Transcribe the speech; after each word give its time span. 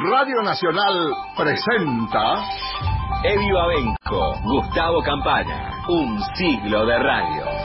Radio 0.00 0.40
Nacional 0.40 1.12
presenta 1.36 2.42
Eddie 3.24 3.52
Babenco, 3.52 4.40
Gustavo 4.42 5.02
Campana, 5.02 5.70
un 5.86 6.18
siglo 6.34 6.86
de 6.86 6.98
radio. 6.98 7.61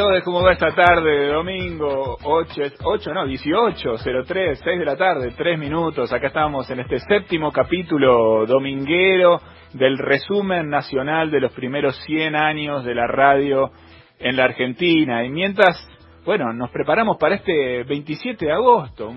Todos, 0.00 0.22
¿cómo 0.24 0.42
va 0.42 0.54
esta 0.54 0.74
tarde 0.74 1.10
de 1.10 1.26
domingo? 1.26 2.16
8, 2.22 2.62
8 2.82 3.12
no, 3.12 3.26
18, 3.26 3.96
03, 4.26 4.60
6 4.64 4.78
de 4.78 4.84
la 4.86 4.96
tarde, 4.96 5.34
3 5.36 5.58
minutos. 5.58 6.10
Acá 6.10 6.28
estamos 6.28 6.70
en 6.70 6.80
este 6.80 7.00
séptimo 7.00 7.52
capítulo 7.52 8.46
dominguero 8.46 9.42
del 9.74 9.98
resumen 9.98 10.70
nacional 10.70 11.30
de 11.30 11.40
los 11.40 11.52
primeros 11.52 12.00
100 12.06 12.34
años 12.34 12.82
de 12.82 12.94
la 12.94 13.06
radio 13.08 13.72
en 14.18 14.36
la 14.36 14.44
Argentina. 14.44 15.22
Y 15.22 15.28
mientras, 15.28 15.76
bueno, 16.24 16.50
nos 16.54 16.70
preparamos 16.70 17.18
para 17.18 17.34
este 17.34 17.84
27 17.84 18.46
de 18.46 18.52
agosto, 18.52 19.12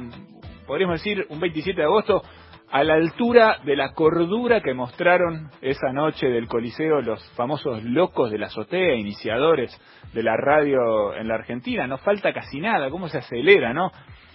podríamos 0.67 1.01
decir 1.01 1.25
un 1.29 1.39
27 1.39 1.79
de 1.79 1.87
agosto 1.87 2.23
a 2.73 2.83
la 2.83 2.95
altura 2.95 3.59
de 3.63 3.75
la 3.75 3.93
cordura 3.93 4.59
que 4.59 4.73
mostraron 4.73 5.51
esa 5.61 5.93
noche 5.93 6.27
del 6.27 6.47
Coliseo 6.47 7.01
los 7.01 7.23
famosos 7.35 7.83
locos 7.83 8.31
de 8.31 8.39
la 8.39 8.47
azotea, 8.47 8.95
iniciadores 8.95 9.79
de 10.11 10.23
la 10.23 10.35
radio 10.37 11.13
en 11.13 11.27
la 11.27 11.35
Argentina. 11.35 11.85
No 11.85 11.99
falta 11.99 12.33
casi 12.33 12.59
nada, 12.59 12.89
cómo 12.89 13.09
se 13.09 13.19
acelera, 13.19 13.73
¿no? 13.73 13.91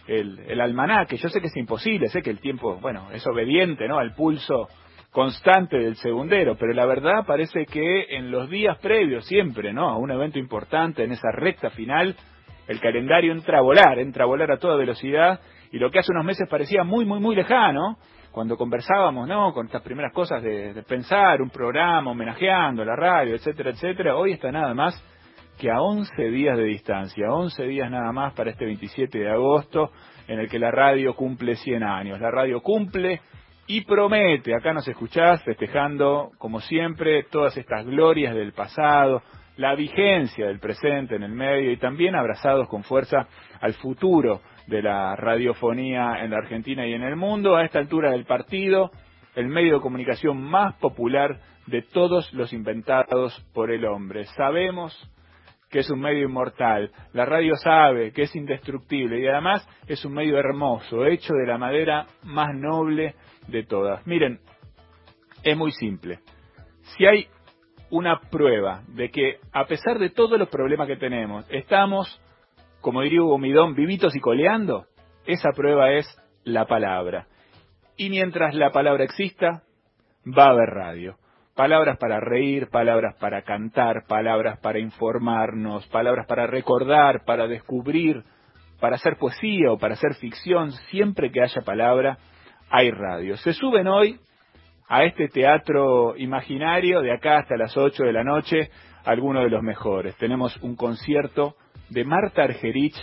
El, 0.07 0.39
el 0.47 0.61
almanaque, 0.61 1.17
yo 1.17 1.29
sé 1.31 1.41
que 1.41 1.49
es 1.49 1.57
imposible, 1.57 2.07
sé 2.11 2.23
que 2.23 2.31
el 2.31 2.39
tiempo, 2.39 2.79
bueno, 2.81 3.09
es 3.13 3.27
obediente, 3.27 3.89
¿no? 3.89 3.99
Al 3.99 4.15
pulso 4.15 4.69
constante 5.11 5.77
del 5.77 5.97
segundero, 5.97 6.57
pero 6.57 6.73
la 6.75 6.87
verdad 6.87 7.27
parece 7.27 7.67
que 7.67 8.07
en 8.11 8.31
los 8.31 8.49
días 8.49 8.79
previos 8.79 9.27
siempre, 9.27 9.73
¿no? 9.73 9.89
A 9.89 9.97
un 9.97 10.13
evento 10.13 10.39
importante, 10.39 11.03
en 11.03 11.11
esa 11.11 11.33
recta 11.33 11.71
final, 11.71 12.15
el 12.69 12.79
calendario 12.79 13.33
entra 13.33 13.59
a 13.59 13.63
volar, 13.63 13.99
entra 13.99 14.23
a 14.23 14.29
volar 14.29 14.53
a 14.53 14.59
toda 14.59 14.77
velocidad, 14.77 15.41
y 15.73 15.79
lo 15.79 15.91
que 15.91 15.99
hace 15.99 16.13
unos 16.13 16.25
meses 16.25 16.49
parecía 16.49 16.85
muy, 16.85 17.05
muy, 17.05 17.19
muy 17.19 17.35
lejano, 17.35 17.99
cuando 18.31 18.57
conversábamos, 18.57 19.29
¿no? 19.29 19.53
Con 19.53 19.67
estas 19.67 19.83
primeras 19.83 20.13
cosas 20.13 20.43
de, 20.43 20.83
pensar 20.87 21.43
un 21.43 21.51
programa 21.51 22.11
homenajeando 22.11 22.85
la 22.85 22.97
radio, 22.97 23.35
etcétera, 23.35 23.71
etcétera, 23.71 24.17
hoy 24.17 24.33
está 24.33 24.53
nada 24.53 24.75
más 24.75 25.03
que 25.59 25.71
a 25.71 25.81
11 25.81 26.31
días 26.31 26.57
de 26.57 26.65
distancia, 26.65 27.33
11 27.33 27.65
días 27.65 27.91
nada 27.91 28.13
más 28.13 28.33
para 28.35 28.51
este 28.51 28.65
27 28.65 29.19
de 29.19 29.31
agosto, 29.31 29.91
en 30.29 30.39
el 30.39 30.49
que 30.49 30.59
la 30.59 30.71
radio 30.71 31.15
cumple 31.15 31.57
100 31.57 31.83
años. 31.83 32.21
La 32.21 32.31
radio 32.31 32.61
cumple 32.61 33.21
y 33.67 33.81
promete, 33.83 34.55
acá 34.55 34.73
nos 34.73 34.87
escuchás 34.87 35.43
festejando, 35.43 36.31
como 36.39 36.61
siempre, 36.61 37.25
todas 37.25 37.57
estas 37.57 37.85
glorias 37.85 38.35
del 38.35 38.53
pasado, 38.53 39.23
la 39.57 39.75
vigencia 39.75 40.47
del 40.47 40.61
presente 40.61 41.17
en 41.17 41.25
el 41.25 41.33
medio 41.33 41.73
y 41.73 41.77
también 41.77 42.15
abrazados 42.15 42.69
con 42.69 42.85
fuerza 42.85 43.27
al 43.61 43.75
futuro 43.75 44.41
de 44.69 44.83
la 44.83 45.17
radiofonía 45.17 46.23
en 46.23 46.31
la 46.31 46.39
Argentina 46.39 46.87
y 46.87 46.93
en 46.93 47.03
el 47.03 47.17
mundo. 47.17 47.57
A 47.57 47.65
esta 47.65 47.79
altura 47.79 48.13
del 48.13 48.25
partido, 48.25 48.91
el 49.35 49.49
medio 49.49 49.77
de 49.77 49.81
comunicación 49.81 50.41
más 50.43 50.75
popular 50.77 51.41
de 51.67 51.83
todos 51.83 52.33
los 52.33 52.53
inventados 52.53 53.35
por 53.53 53.71
el 53.71 53.85
hombre. 53.85 54.25
Sabemos 54.37 54.95
que 55.71 55.81
es 55.81 55.91
un 55.91 56.01
medio 56.01 56.27
inmortal, 56.27 56.91
la 57.13 57.27
radio 57.27 57.55
sabe 57.57 58.13
que 58.13 58.23
es 58.23 58.35
indestructible 58.35 59.21
y 59.21 59.27
además 59.27 59.69
es 59.87 60.03
un 60.05 60.15
medio 60.15 60.39
hermoso, 60.39 61.05
hecho 61.05 61.35
de 61.35 61.47
la 61.47 61.59
madera 61.59 62.07
más 62.23 62.55
noble 62.55 63.15
de 63.49 63.65
todas. 63.65 64.07
Miren, 64.07 64.41
es 65.43 65.57
muy 65.57 65.73
simple. 65.73 66.21
Si 66.97 67.05
hay 67.05 67.27
una 67.91 68.19
prueba 68.19 68.83
de 68.89 69.11
que 69.11 69.41
a 69.53 69.67
pesar 69.67 69.99
de 69.99 70.11
todos 70.11 70.39
los 70.39 70.49
problemas 70.49 70.89
que 70.89 70.97
tenemos, 70.97 71.47
estamos 71.51 72.19
como 72.81 73.03
diría 73.03 73.23
Hugo 73.23 73.39
Midón, 73.39 73.75
vivitos 73.75 74.15
y 74.15 74.21
coleando, 74.21 74.87
esa 75.27 75.51
prueba 75.53 75.93
es 75.93 76.07
la 76.45 76.67
palabra. 76.67 77.27
Y 77.97 78.11
mientras 78.11 78.55
la 78.55 78.71
palabra 78.71 79.05
exista, 79.05 79.63
va 80.27 80.45
a 80.45 80.51
haber 80.51 80.71
radio. 80.71 81.17
Palabras 81.55 81.99
para 81.99 82.21
reír, 82.21 82.69
palabras 82.71 83.17
para 83.19 83.43
cantar, 83.43 84.05
palabras 84.07 84.61
para 84.61 84.79
informarnos, 84.79 85.87
palabras 85.89 86.27
para 86.27 86.47
recordar, 86.47 87.25
para 87.25 87.49
descubrir, 87.49 88.23
para 88.81 88.95
hacer 88.95 89.17
poesía 89.17 89.73
o 89.73 89.79
para 89.79 89.95
hacer 89.95 90.15
ficción, 90.15 90.71
siempre 90.91 91.33
que 91.33 91.43
haya 91.43 91.63
palabra, 91.63 92.19
hay 92.71 92.91
radio. 92.93 93.37
Se 93.39 93.53
suben 93.53 93.89
hoy 93.89 94.21
a 94.89 95.05
este 95.05 95.29
teatro 95.29 96.17
imaginario 96.17 97.01
de 97.01 97.13
acá 97.13 97.39
hasta 97.39 97.57
las 97.57 97.77
8 97.77 98.05
de 98.05 98.13
la 98.13 98.25
noche, 98.25 98.71
algunos 99.05 99.43
de 99.43 99.51
los 99.51 99.63
mejores. 99.63 100.17
Tenemos 100.17 100.57
un 100.59 100.77
concierto 100.77 101.57
de 101.91 102.05
Marta 102.05 102.43
Argerich 102.43 102.97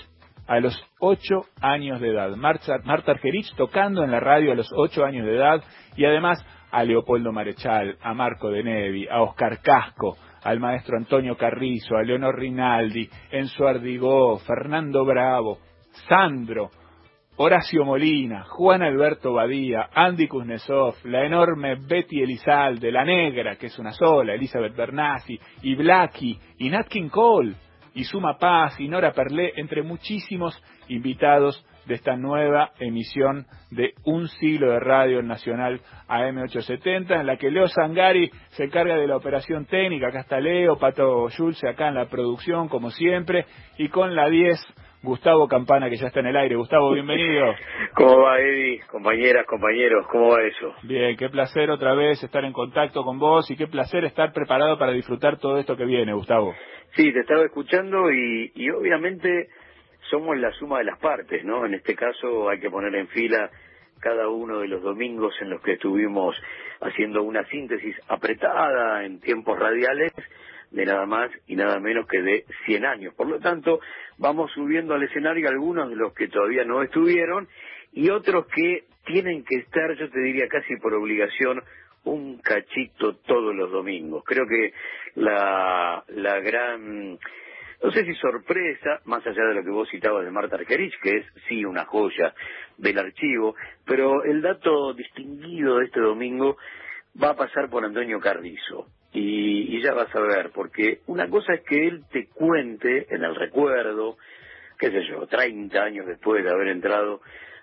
a 0.48 0.60
los 0.60 0.80
8 1.00 1.42
años 1.62 2.00
de 2.00 2.10
edad. 2.10 2.36
Marta, 2.36 2.76
Argerich 2.86 3.54
tocando 3.56 4.04
en 4.04 4.12
la 4.12 4.20
radio 4.20 4.52
a 4.52 4.56
los 4.56 4.72
8 4.76 5.04
años 5.04 5.26
de 5.26 5.36
edad 5.36 5.64
y 5.96 6.06
además 6.06 6.46
a 6.72 6.84
Leopoldo 6.84 7.32
Marechal, 7.32 7.98
a 8.02 8.14
Marco 8.14 8.50
de 8.50 8.64
Nevi, 8.64 9.08
a 9.08 9.22
Oscar 9.22 9.60
Casco, 9.62 10.18
al 10.44 10.60
maestro 10.60 10.98
Antonio 10.98 11.38
Carrizo, 11.38 11.96
a 11.96 12.04
Leonor 12.04 12.38
Rinaldi, 12.38 13.10
Enzo 13.32 13.68
Ardigó, 13.68 14.38
Fernando 14.40 15.06
Bravo, 15.06 15.60
Sandro, 16.08 16.70
Horacio 17.38 17.84
Molina, 17.84 18.44
Juan 18.44 18.82
Alberto 18.82 19.34
Badía, 19.34 19.90
Andy 19.94 20.28
Kuznetsov, 20.28 20.96
la 21.06 21.26
enorme 21.26 21.76
Betty 21.76 22.22
Elizalde, 22.22 22.92
la 22.92 23.04
negra, 23.04 23.58
que 23.58 23.68
es 23.68 23.80
una 23.80 23.92
sola, 23.92 24.34
Elizabeth 24.34 24.76
Bernassi, 24.76 25.38
y 25.62 25.76
Blackie, 25.76 26.40
y 26.60 26.70
Nat 26.70 26.88
King 26.88 27.10
Cole, 27.10 27.56
y 27.96 28.04
Suma 28.04 28.38
Paz 28.38 28.80
y 28.80 28.88
Nora 28.88 29.14
Perlé, 29.14 29.54
entre 29.56 29.82
muchísimos 29.82 30.62
invitados 30.90 31.66
de 31.86 31.96
esta 31.96 32.16
nueva 32.16 32.72
emisión 32.80 33.46
de 33.72 33.94
Un 34.04 34.28
siglo 34.28 34.72
de 34.72 34.80
radio 34.80 35.22
nacional 35.22 35.80
AM870, 36.08 37.20
en 37.20 37.26
la 37.26 37.38
que 37.38 37.50
Leo 37.50 37.68
Sangari 37.68 38.30
se 38.50 38.66
encarga 38.66 38.98
de 38.98 39.08
la 39.08 39.16
operación 39.16 39.66
técnica, 39.66 40.10
acá 40.10 40.22
está 40.22 40.40
Leo, 40.40 40.78
Pato 40.78 41.30
Schulze 41.30 41.70
acá 41.70 41.88
en 41.88 41.96
la 41.96 42.10
producción, 42.10 42.68
como 42.68 42.92
siempre, 42.92 43.46
y 43.78 43.88
con 43.90 44.16
la 44.16 44.30
10, 44.30 44.60
Gustavo 45.06 45.48
Campana, 45.48 45.90
que 45.90 45.98
ya 45.98 46.08
está 46.08 46.20
en 46.20 46.26
el 46.26 46.36
aire. 46.36 46.56
Gustavo, 46.56 46.92
bienvenido. 46.92 47.54
¿Cómo 47.96 48.24
va, 48.24 48.40
Eddie? 48.42 48.82
Compañeras, 48.92 49.46
compañeros, 49.46 50.06
¿cómo 50.12 50.30
va 50.32 50.44
eso? 50.44 50.74
Bien, 50.84 51.16
qué 51.16 51.30
placer 51.30 51.70
otra 51.70 51.94
vez 51.94 52.22
estar 52.24 52.44
en 52.44 52.52
contacto 52.52 53.04
con 53.04 53.20
vos 53.20 53.50
y 53.50 53.56
qué 53.56 53.68
placer 53.68 54.04
estar 54.04 54.34
preparado 54.34 54.78
para 54.78 54.92
disfrutar 54.92 55.38
todo 55.38 55.60
esto 55.60 55.78
que 55.78 55.86
viene, 55.86 56.14
Gustavo. 56.14 56.54
Sí, 56.96 57.14
te 57.14 57.20
estaba 57.20 57.46
escuchando 57.46 58.12
y, 58.12 58.52
y 58.56 58.70
obviamente 58.72 59.48
somos 60.10 60.38
la 60.38 60.52
suma 60.54 60.80
de 60.80 60.86
las 60.86 61.00
partes, 61.00 61.46
¿no? 61.46 61.66
En 61.66 61.76
este 61.76 61.96
caso 61.96 62.50
hay 62.50 62.60
que 62.60 62.70
poner 62.70 62.94
en 62.96 63.08
fila 63.08 63.50
cada 64.00 64.28
uno 64.28 64.60
de 64.60 64.68
los 64.68 64.82
domingos 64.82 65.34
en 65.42 65.52
los 65.52 65.62
que 65.62 65.74
estuvimos 65.74 66.36
haciendo 66.82 67.24
una 67.24 67.44
síntesis 67.46 67.96
apretada 68.08 69.06
en 69.06 69.20
tiempos 69.20 69.58
radiales 69.58 70.12
de 70.72 70.86
nada 70.86 71.06
más 71.06 71.32
y 71.48 71.56
nada 71.56 71.80
menos 71.80 72.08
que 72.08 72.22
de 72.22 72.46
100 72.66 72.86
años. 72.86 73.14
Por 73.16 73.28
lo 73.28 73.40
tanto, 73.40 73.80
vamos 74.18 74.52
subiendo 74.52 74.94
al 74.94 75.04
escenario 75.04 75.50
algunos 75.50 75.90
de 75.90 75.96
los 75.96 76.14
que 76.14 76.28
todavía 76.28 76.64
no 76.64 76.84
estuvieron 76.84 77.48
y 77.94 78.10
otros 78.10 78.48
que 78.48 78.86
tienen 79.06 79.44
que 79.44 79.58
estar, 79.58 79.96
yo 79.96 80.10
te 80.10 80.20
diría 80.20 80.48
casi 80.48 80.76
por 80.78 80.94
obligación, 80.94 81.62
un 82.04 82.38
cachito 82.40 83.16
todos 83.18 83.56
los 83.56 83.72
domingos. 83.72 84.24
Creo 84.26 84.46
que 84.48 84.74
la, 85.16 86.04
la 86.10 86.40
gran, 86.40 87.18
no 87.84 87.92
sé 87.92 88.06
si 88.06 88.14
sorpresa, 88.16 89.02
más 89.06 89.26
allá 89.26 89.44
de 89.46 89.56
lo 89.56 89.64
que 89.64 89.70
vos 89.70 89.90
citabas 89.90 90.26
de 90.26 90.32
Marta 90.32 90.56
Argerich, 90.56 90.94
que 91.02 91.18
es 91.18 91.26
sí 91.48 91.66
una 91.66 91.86
joya 91.86 92.34
del 92.78 93.00
archivo, 93.00 93.56
pero 93.86 94.24
el 94.24 94.42
dato 94.42 94.94
distinguido 94.94 95.78
de 95.78 95.86
este 95.86 96.00
domingo 96.00 96.58
va 97.22 97.32
a 97.32 97.36
pasar 97.36 97.70
por 97.70 97.86
Antonio 97.86 98.20
Carrizo. 98.20 98.88
Y, 99.16 99.78
y 99.78 99.82
ya 99.82 99.94
vas 99.94 100.14
a 100.14 100.20
ver, 100.20 100.52
porque 100.54 101.00
una 101.08 101.30
cosa 101.30 101.54
es 101.54 101.62
que 101.62 101.88
él 101.88 102.04
te 102.12 102.28
cuente 102.28 103.08
en 103.10 103.24
el 103.24 103.34
recuerdo, 103.34 104.18
qué 104.78 104.92
sé 104.92 105.08
yo, 105.08 105.26
30 105.26 105.82
años 105.82 106.06
después 106.06 106.44
de 106.44 106.52
haber 106.52 106.68
entrado 106.68 107.22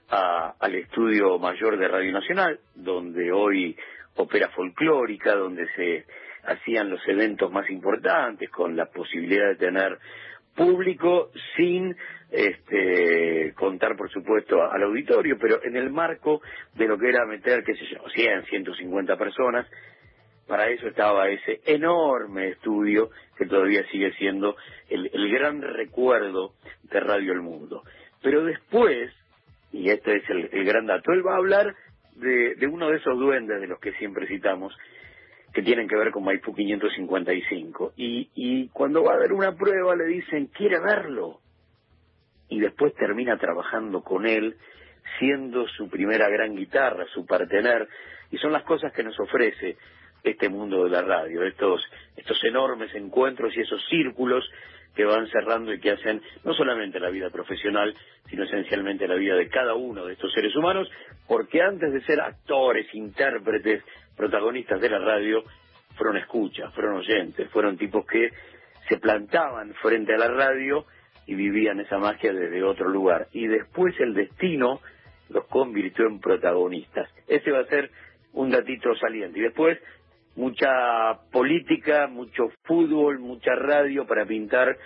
a, 0.08 0.54
al 0.58 0.74
estudio 0.74 1.38
mayor 1.38 1.78
de 1.78 1.88
Radio 1.88 2.10
Nacional, 2.10 2.58
donde 2.74 3.30
hoy 3.32 3.76
ópera 4.16 4.48
folclórica, 4.48 5.34
donde 5.34 5.66
se 5.76 6.06
hacían 6.44 6.88
los 6.88 7.06
eventos 7.06 7.52
más 7.52 7.68
importantes, 7.68 8.48
con 8.48 8.74
la 8.74 8.86
posibilidad 8.86 9.48
de 9.48 9.56
tener 9.56 9.98
público 10.56 11.30
sin 11.56 11.94
este, 12.30 13.52
contar, 13.54 13.94
por 13.94 14.10
supuesto, 14.10 14.62
al 14.62 14.82
auditorio, 14.84 15.36
pero 15.38 15.62
en 15.62 15.76
el 15.76 15.90
marco 15.90 16.40
de 16.74 16.88
lo 16.88 16.98
que 16.98 17.10
era 17.10 17.26
meter, 17.26 17.62
qué 17.62 17.74
sé 17.74 17.84
yo, 17.92 18.08
100, 18.08 18.44
150 18.46 19.16
personas, 19.18 19.66
para 20.46 20.68
eso 20.68 20.88
estaba 20.88 21.28
ese 21.28 21.60
enorme 21.66 22.48
estudio 22.48 23.10
que 23.36 23.46
todavía 23.46 23.86
sigue 23.90 24.12
siendo 24.14 24.56
el, 24.88 25.10
gran 25.30 25.62
recuerdo 25.62 26.54
de 26.84 27.00
Radio 27.00 27.32
El 27.32 27.40
Mundo. 27.40 27.82
Pero 28.22 28.44
después, 28.44 29.12
y 29.72 29.90
este 29.90 30.16
es 30.16 30.30
el, 30.30 30.64
gran 30.64 30.86
dato, 30.86 31.12
él 31.12 31.26
va 31.26 31.34
a 31.34 31.38
hablar 31.38 31.74
de, 32.16 32.54
de 32.56 32.66
uno 32.66 32.90
de 32.90 32.98
esos 32.98 33.18
duendes 33.18 33.60
de 33.60 33.66
los 33.66 33.80
que 33.80 33.92
siempre 33.94 34.26
citamos, 34.26 34.76
que 35.52 35.62
tienen 35.62 35.88
que 35.88 35.96
ver 35.96 36.10
con 36.10 36.24
Maipú 36.24 36.54
555. 36.54 37.92
Y, 37.96 38.30
y 38.34 38.68
cuando 38.68 39.02
va 39.02 39.14
a 39.14 39.18
dar 39.18 39.32
una 39.32 39.54
prueba 39.56 39.94
le 39.96 40.04
dicen, 40.04 40.46
¿quiere 40.46 40.80
verlo? 40.80 41.40
Y 42.48 42.60
después 42.60 42.94
termina 42.94 43.38
trabajando 43.38 44.02
con 44.02 44.26
él, 44.26 44.56
siendo 45.18 45.66
su 45.68 45.88
primera 45.88 46.28
gran 46.28 46.54
guitarra, 46.54 47.06
su 47.12 47.26
partener, 47.26 47.88
y 48.30 48.38
son 48.38 48.52
las 48.52 48.62
cosas 48.64 48.92
que 48.92 49.02
nos 49.02 49.18
ofrece 49.20 49.76
este 50.22 50.48
mundo 50.48 50.84
de 50.84 50.90
la 50.90 51.02
radio, 51.02 51.42
estos, 51.44 51.82
estos 52.16 52.42
enormes 52.44 52.94
encuentros 52.94 53.56
y 53.56 53.60
esos 53.60 53.84
círculos 53.88 54.44
que 54.94 55.04
van 55.04 55.26
cerrando 55.28 55.72
y 55.72 55.80
que 55.80 55.92
hacen 55.92 56.20
no 56.44 56.54
solamente 56.54 57.00
la 57.00 57.10
vida 57.10 57.30
profesional, 57.30 57.94
sino 58.28 58.44
esencialmente 58.44 59.08
la 59.08 59.14
vida 59.14 59.34
de 59.34 59.48
cada 59.48 59.74
uno 59.74 60.04
de 60.04 60.12
estos 60.12 60.32
seres 60.32 60.54
humanos, 60.54 60.90
porque 61.26 61.62
antes 61.62 61.92
de 61.92 62.02
ser 62.02 62.20
actores, 62.20 62.86
intérpretes, 62.94 63.82
protagonistas 64.16 64.80
de 64.80 64.90
la 64.90 64.98
radio, 64.98 65.44
fueron 65.96 66.18
escuchas, 66.18 66.72
fueron 66.74 66.96
oyentes, 66.96 67.50
fueron 67.50 67.76
tipos 67.76 68.06
que 68.06 68.30
se 68.88 68.98
plantaban 68.98 69.72
frente 69.74 70.14
a 70.14 70.18
la 70.18 70.28
radio 70.28 70.84
y 71.26 71.34
vivían 71.34 71.80
esa 71.80 71.98
magia 71.98 72.32
desde 72.32 72.62
otro 72.62 72.88
lugar. 72.88 73.28
Y 73.32 73.46
después 73.46 73.98
el 74.00 74.14
destino 74.14 74.80
los 75.28 75.46
convirtió 75.46 76.06
en 76.06 76.20
protagonistas. 76.20 77.08
Ese 77.26 77.50
va 77.50 77.60
a 77.60 77.66
ser 77.66 77.90
un 78.32 78.50
datito 78.50 78.94
saliente. 78.96 79.38
Y 79.38 79.42
después 79.42 79.78
mucha 80.36 81.20
política, 81.30 82.06
mucho 82.06 82.50
fútbol, 82.64 83.18
mucha 83.18 83.54
radio 83.54 84.06
para 84.06 84.24
pintar 84.24 84.76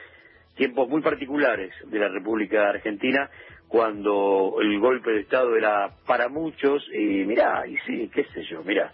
tiempos 0.57 0.89
muy 0.89 1.03
particulares 1.03 1.73
de 1.85 1.99
la 1.99 2.09
República 2.09 2.69
Argentina 2.69 3.31
cuando 3.69 4.57
el 4.61 4.79
golpe 4.79 5.11
de 5.11 5.21
Estado 5.21 5.57
era 5.57 5.91
para 6.07 6.29
muchos 6.29 6.89
y 6.93 7.25
mirá, 7.25 7.67
y 7.67 7.77
sí, 7.79 8.11
qué 8.15 8.25
sé 8.25 8.43
yo, 8.45 8.63
mirá, 8.63 8.93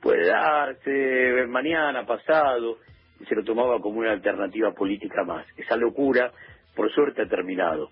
puede 0.00 0.26
darse 0.26 1.46
mañana, 1.48 2.04
pasado, 2.06 2.78
y 3.18 3.24
se 3.24 3.34
lo 3.34 3.44
tomaba 3.44 3.80
como 3.80 4.00
una 4.00 4.12
alternativa 4.12 4.72
política 4.72 5.24
más. 5.24 5.46
Esa 5.56 5.76
locura, 5.76 6.32
por 6.74 6.90
suerte, 6.92 7.22
ha 7.22 7.28
terminado. 7.28 7.90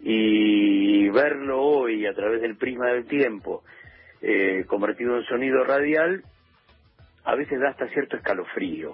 Y 0.00 1.08
verlo 1.08 1.62
hoy 1.62 2.06
a 2.06 2.14
través 2.14 2.42
del 2.42 2.56
prisma 2.56 2.88
del 2.88 3.06
tiempo, 3.06 3.64
eh, 4.20 4.64
convertido 4.66 5.16
en 5.16 5.24
sonido 5.24 5.64
radial, 5.64 6.22
a 7.26 7.34
veces 7.34 7.60
da 7.60 7.70
hasta 7.70 7.88
cierto 7.88 8.16
escalofrío. 8.16 8.92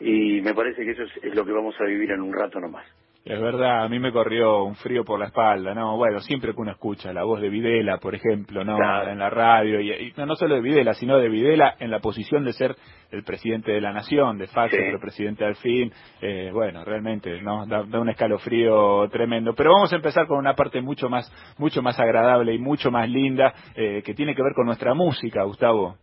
Y 0.00 0.40
me 0.42 0.54
parece 0.54 0.84
que 0.84 0.90
eso 0.90 1.04
es, 1.04 1.34
lo 1.34 1.46
que 1.46 1.52
vamos 1.52 1.74
a 1.80 1.84
vivir 1.84 2.10
en 2.10 2.20
un 2.20 2.32
rato 2.32 2.60
nomás. 2.60 2.84
Es 3.24 3.40
verdad, 3.40 3.84
a 3.84 3.88
mí 3.88 3.98
me 3.98 4.12
corrió 4.12 4.64
un 4.64 4.74
frío 4.74 5.02
por 5.02 5.18
la 5.18 5.26
espalda, 5.26 5.72
¿no? 5.72 5.96
Bueno, 5.96 6.20
siempre 6.20 6.52
que 6.52 6.60
uno 6.60 6.72
escucha 6.72 7.10
la 7.10 7.24
voz 7.24 7.40
de 7.40 7.48
Videla, 7.48 7.96
por 7.96 8.14
ejemplo, 8.14 8.64
¿no? 8.64 8.76
En 9.08 9.18
la 9.18 9.30
radio, 9.30 9.80
y, 9.80 10.12
no, 10.14 10.36
solo 10.36 10.56
de 10.56 10.60
Videla, 10.60 10.92
sino 10.92 11.16
de 11.16 11.30
Videla 11.30 11.74
en 11.78 11.90
la 11.90 12.00
posición 12.00 12.44
de 12.44 12.52
ser 12.52 12.76
el 13.10 13.22
presidente 13.22 13.72
de 13.72 13.80
la 13.80 13.94
nación, 13.94 14.36
de 14.36 14.46
facto, 14.46 14.76
el 14.76 14.98
presidente 14.98 15.42
al 15.42 15.54
fin, 15.54 15.90
eh, 16.20 16.50
bueno, 16.52 16.84
realmente, 16.84 17.40
¿no? 17.40 17.64
Da, 17.64 17.80
un 17.98 18.10
escalofrío 18.10 19.08
tremendo. 19.08 19.54
Pero 19.54 19.72
vamos 19.72 19.90
a 19.94 19.96
empezar 19.96 20.26
con 20.26 20.36
una 20.36 20.54
parte 20.54 20.82
mucho 20.82 21.08
más, 21.08 21.32
mucho 21.56 21.80
más 21.80 21.98
agradable 21.98 22.52
y 22.52 22.58
mucho 22.58 22.90
más 22.90 23.08
linda, 23.08 23.54
eh, 23.74 24.02
que 24.04 24.12
tiene 24.12 24.34
que 24.34 24.42
ver 24.42 24.52
con 24.54 24.66
nuestra 24.66 24.92
música, 24.92 25.44
Gustavo. 25.44 25.96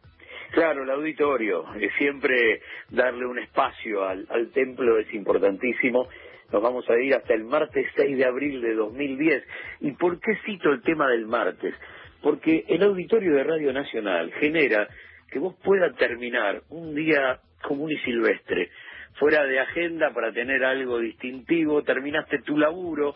Claro, 0.52 0.84
el 0.84 0.90
auditorio, 0.90 1.66
siempre 1.98 2.62
darle 2.90 3.26
un 3.26 3.40
espacio 3.40 4.04
al, 4.04 4.52
templo 4.54 5.00
es 5.00 5.14
importantísimo. 5.14 6.10
Nos 6.52 6.62
vamos 6.62 6.90
a 6.90 7.00
ir 7.00 7.16
hasta 7.16 7.34
el 7.34 7.46
martes 7.46 7.88
6 7.96 8.18
de 8.18 8.26
abril 8.26 8.62
de 8.62 8.74
2010. 8.74 9.44
¿Y 9.80 9.92
por 9.92 10.20
qué 10.20 10.36
cito 10.46 10.70
el 10.72 10.82
tema 10.82 11.08
del 11.08 11.26
martes? 11.26 11.74
Porque 12.22 12.66
el 12.68 12.84
auditorio 12.84 13.34
de 13.34 13.46
Radio 13.46 13.72
Nacional 13.72 14.34
genera 14.34 14.90
que 15.32 15.40
vos 15.40 15.56
puedas 15.64 15.96
terminar 15.96 16.64
un 16.68 16.94
día 16.94 17.40
común 17.64 17.90
y 17.90 17.98
silvestre, 18.00 18.72
fuera 19.14 19.46
de 19.46 19.58
agenda 19.58 20.12
para 20.14 20.34
tener 20.34 20.66
algo 20.66 21.00
distintivo, 21.00 21.82
terminaste 21.84 22.40
tu 22.40 22.58
laburo. 22.58 23.16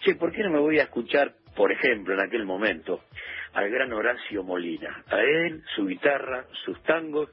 Che, 0.00 0.16
¿por 0.16 0.32
qué 0.32 0.42
no 0.42 0.50
me 0.50 0.58
voy 0.58 0.80
a 0.80 0.84
escuchar, 0.84 1.34
por 1.56 1.72
ejemplo, 1.72 2.14
en 2.14 2.20
aquel 2.20 2.44
momento, 2.44 3.04
al 3.52 3.70
gran 3.70 3.92
Horacio 3.92 4.42
Molina, 4.42 5.04
a 5.08 5.20
él, 5.20 5.62
su 5.74 5.86
guitarra, 5.86 6.44
sus 6.64 6.82
tangos, 6.82 7.30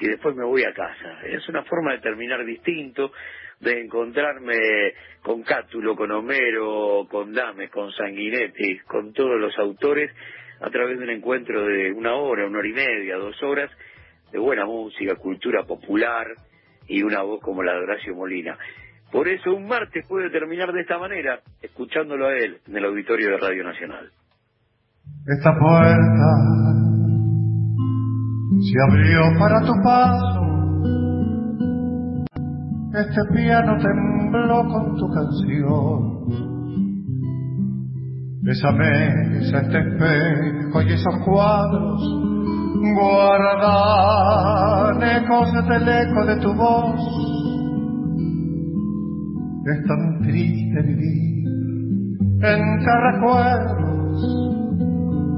y 0.00 0.08
después 0.08 0.34
me 0.34 0.44
voy 0.44 0.64
a 0.64 0.72
casa. 0.72 1.20
Es 1.24 1.48
una 1.48 1.62
forma 1.64 1.92
de 1.92 2.00
terminar 2.00 2.44
distinto, 2.44 3.12
de 3.60 3.80
encontrarme 3.80 4.56
con 5.22 5.42
Cátulo, 5.42 5.96
con 5.96 6.10
Homero, 6.10 7.06
con 7.08 7.32
Dames, 7.32 7.70
con 7.70 7.92
Sanguinetti, 7.92 8.80
con 8.80 9.12
todos 9.12 9.40
los 9.40 9.56
autores, 9.58 10.10
a 10.60 10.70
través 10.70 10.98
de 10.98 11.04
un 11.04 11.10
encuentro 11.10 11.64
de 11.64 11.92
una 11.92 12.14
hora, 12.14 12.46
una 12.46 12.58
hora 12.58 12.68
y 12.68 12.72
media, 12.72 13.16
dos 13.16 13.40
horas, 13.42 13.70
de 14.32 14.38
buena 14.38 14.66
música, 14.66 15.14
cultura 15.16 15.62
popular 15.64 16.26
y 16.88 17.02
una 17.02 17.22
voz 17.22 17.40
como 17.40 17.62
la 17.62 17.72
de 17.74 17.80
Horacio 17.80 18.14
Molina. 18.14 18.58
Por 19.14 19.26
eso 19.28 19.54
un 19.54 19.68
martes 19.68 20.04
puede 20.08 20.28
terminar 20.28 20.72
de 20.72 20.80
esta 20.80 20.98
manera, 20.98 21.38
escuchándolo 21.62 22.26
a 22.26 22.36
él 22.36 22.58
en 22.66 22.76
el 22.76 22.84
auditorio 22.84 23.30
de 23.30 23.36
Radio 23.36 23.62
Nacional. 23.62 24.10
Esta 25.24 25.56
puerta 25.56 26.34
se 28.58 28.74
abrió 28.88 29.20
para 29.38 29.60
tu 29.60 29.72
paso. 29.84 30.40
Este 32.92 33.20
piano 33.36 33.78
tembló 33.78 34.64
con 34.64 34.96
tu 34.96 35.08
canción. 35.08 36.24
Esa 38.48 38.72
mesa, 38.72 39.60
este 39.60 39.78
espejo 39.78 40.82
y 40.82 40.92
esos 40.92 41.14
cuadros 41.24 42.02
guardan 42.96 45.00
ecos 45.22 45.52
del 45.68 45.88
eco 45.88 46.26
de 46.26 46.36
tu 46.40 46.52
voz. 46.52 47.23
Es 49.66 49.86
tan 49.86 50.20
triste 50.22 50.82
vivir 50.82 51.34
entre 52.42 52.92
recuerdos 53.12 53.84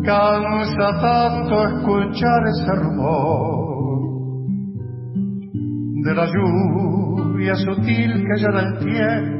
cansa 0.04 0.88
tanto 1.00 1.54
escuchar 1.68 2.40
ese 2.46 2.72
rumor 2.76 4.46
de 6.04 6.14
la 6.14 6.26
lluvia 6.26 7.54
sutil 7.56 8.24
que 8.24 8.36
llena 8.40 8.60
el 8.60 8.78
tiempo 8.78 9.36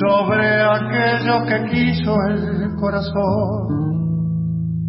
sobre 0.00 0.62
aquello 0.62 1.46
que 1.46 1.58
quiso 1.70 2.14
el 2.28 2.74
corazón. 2.76 3.68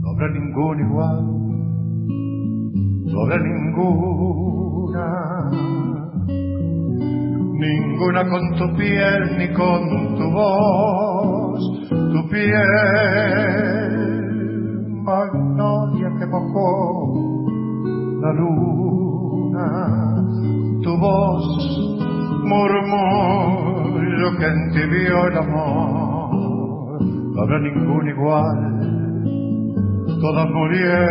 No 0.02 0.10
habrá 0.12 0.28
ningún 0.34 0.80
igual, 0.88 1.20
habrá 3.24 3.38
ninguna, 3.38 5.08
ninguna 7.60 8.24
con 8.30 8.56
tu 8.58 8.76
piel 8.78 9.38
ni 9.38 9.48
con 9.54 10.16
tu 10.18 10.32
voz, 10.32 11.90
tu 11.90 12.30
piel 12.30 13.80
magnolia 15.04 16.10
que 16.18 16.26
mojó 16.26 17.14
la 18.22 18.32
luna, 18.34 19.68
tu 20.84 20.98
voz 20.98 21.46
murmullo 22.44 24.38
que 24.40 24.48
entibió 24.48 25.28
el 25.28 25.38
amor, 25.38 27.02
no 27.02 27.42
habrá 27.42 27.60
ningún 27.60 28.08
igual, 28.08 28.60
todas 30.22 30.50
murieron. 30.50 31.10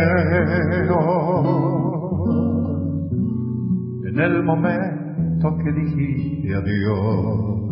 En 4.09 4.19
el 4.19 4.43
momento 4.43 4.98
que 5.39 5.71
dijiste 5.71 6.53
adiós. 6.53 7.69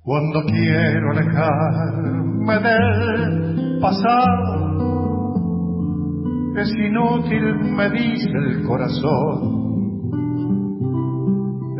Cuando 0.00 0.42
quiero 0.46 1.10
alejarme 1.10 2.58
del 2.60 3.78
pasado, 3.80 4.72
es 6.56 6.72
inútil, 6.74 7.54
me 7.76 7.90
dice 7.90 8.30
el 8.30 8.62
corazón. 8.64 9.60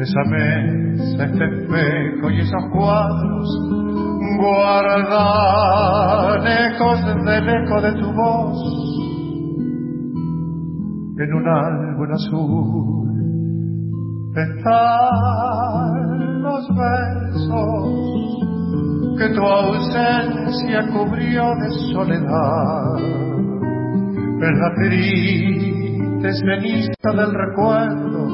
Esa 0.01 0.25
mesa, 0.31 1.25
este 1.27 1.45
espejo 1.45 2.31
y 2.31 2.41
esos 2.41 2.65
cuadros 2.73 3.49
guardan 4.41 5.13
ecos 6.75 7.05
del 7.05 7.49
eco 7.49 7.81
de 7.83 7.93
tu 8.01 8.13
voz 8.13 8.82
en 11.19 11.35
un 11.35 11.49
álbum 11.49 12.13
azul. 12.13 13.03
Está 14.35 14.99
los 16.41 16.69
besos 16.69 18.13
que 19.19 19.29
tu 19.35 19.43
ausencia 19.43 20.89
cubrió 20.93 21.55
de 21.57 21.71
soledad. 21.93 22.99
En 24.41 24.59
la 24.59 24.75
triste 24.75 26.33
ceniza 26.33 27.11
del 27.15 27.33
recuerdo, 27.33 28.29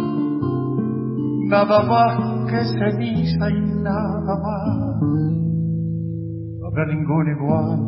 nada 1.49 1.83
más 1.83 2.51
que 2.51 2.65
ceniza 2.65 3.51
y 3.51 3.61
nada 3.83 4.35
más. 4.43 5.03
No 6.61 6.67
habrá 6.69 6.87
ningún 6.87 7.29
igual, 7.37 7.79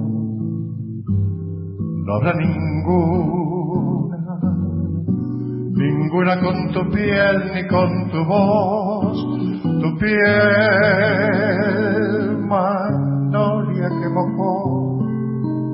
no 2.05 2.15
habrá 2.17 2.33
ninguna, 2.35 3.50
ninguna 5.73 6.41
con 6.41 6.73
tu 6.73 6.91
piel 6.91 7.53
ni 7.55 7.67
con 7.67 8.11
tu 8.11 8.25
voz, 8.25 9.17
tu 9.63 9.99
piel 9.99 11.19
magnolia 12.47 13.89
que 13.89 14.09
mojó 14.09 15.03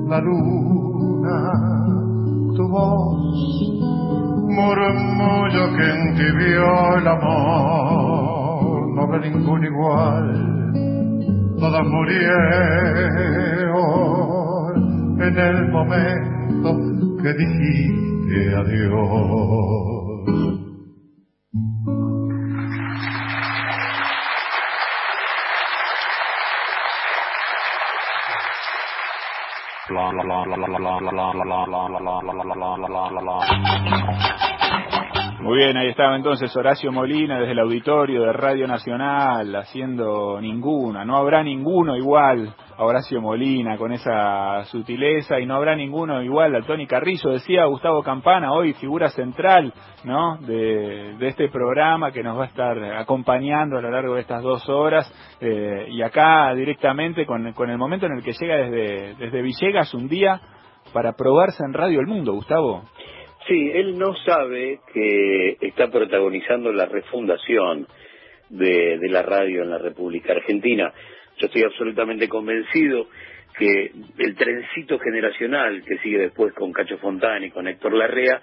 la 0.07 0.19
luna, 0.21 1.51
tu 2.55 2.67
voz 2.67 3.67
murmullo 4.57 5.63
que 5.77 5.85
entibió 5.85 6.97
el 6.97 7.07
amor, 7.07 8.87
no 8.95 9.01
habrá 9.03 9.19
ningún 9.19 9.63
igual. 9.65 10.25
Todas 11.59 11.85
murieron 11.87 12.37
en 15.21 15.37
el 15.37 15.71
momento 15.71 16.69
que 17.21 17.33
dijiste 17.33 18.06
adiós. 18.35 20.17
Muy 35.47 35.59
bien, 35.59 35.77
ahí 35.77 35.87
estaba 35.87 36.17
entonces 36.17 36.53
Horacio 36.57 36.91
Molina 36.91 37.39
desde 37.39 37.53
el 37.53 37.59
auditorio 37.59 38.23
de 38.23 38.33
Radio 38.33 38.67
Nacional 38.67 39.55
haciendo 39.55 40.41
ninguna, 40.41 41.05
no 41.05 41.15
habrá 41.15 41.41
ninguno 41.41 41.95
igual 41.95 42.53
a 42.75 42.83
Horacio 42.83 43.21
Molina 43.21 43.77
con 43.77 43.93
esa 43.93 44.65
sutileza 44.65 45.39
y 45.39 45.45
no 45.45 45.55
habrá 45.55 45.73
ninguno 45.73 46.21
igual 46.21 46.53
a 46.53 46.63
Tony 46.63 46.85
Carrizo, 46.85 47.29
decía 47.29 47.63
Gustavo 47.63 48.03
Campana, 48.03 48.51
hoy 48.51 48.73
figura 48.73 49.07
central 49.07 49.73
¿no? 50.03 50.35
de, 50.39 51.15
este 51.25 51.47
programa 51.47 52.11
que 52.11 52.23
nos 52.23 52.37
va 52.37 52.43
a 52.43 52.47
estar 52.47 52.83
acompañando 52.97 53.77
a 53.77 53.81
lo 53.81 53.89
largo 53.89 54.15
de 54.15 54.21
estas 54.23 54.43
dos 54.43 54.67
horas 54.67 55.09
eh, 55.39 55.87
y 55.91 56.01
acá 56.01 56.53
directamente 56.55 57.25
con, 57.25 57.53
con 57.53 57.69
el 57.69 57.77
momento 57.77 58.05
en 58.05 58.17
el 58.17 58.21
que 58.21 58.33
llega 58.33 58.57
desde, 58.57 59.15
desde 59.15 59.41
Villegas 59.41 59.93
un 59.93 60.09
día 60.09 60.41
para 60.91 61.13
probarse 61.13 61.63
en 61.63 61.71
Radio 61.71 62.01
El 62.01 62.07
Mundo, 62.07 62.33
Gustavo. 62.33 62.83
Sí, 63.47 63.71
él 63.73 63.97
no 63.97 64.13
sabe 64.25 64.79
que 64.93 65.57
está 65.61 65.89
protagonizando 65.89 66.71
la 66.73 66.85
refundación 66.85 67.87
de, 68.49 68.97
de 68.97 69.09
la 69.09 69.21
radio 69.21 69.63
en 69.63 69.69
la 69.69 69.77
República 69.77 70.33
Argentina. 70.33 70.91
Yo 71.37 71.47
estoy 71.47 71.63
absolutamente 71.63 72.27
convencido 72.27 73.07
que 73.57 73.91
el 74.17 74.35
trencito 74.35 74.99
generacional 74.99 75.83
que 75.83 75.97
sigue 75.99 76.19
después 76.19 76.53
con 76.53 76.73
Cacho 76.73 76.97
Fontana 76.97 77.45
y 77.45 77.51
con 77.51 77.67
Héctor 77.67 77.93
Larrea 77.93 78.41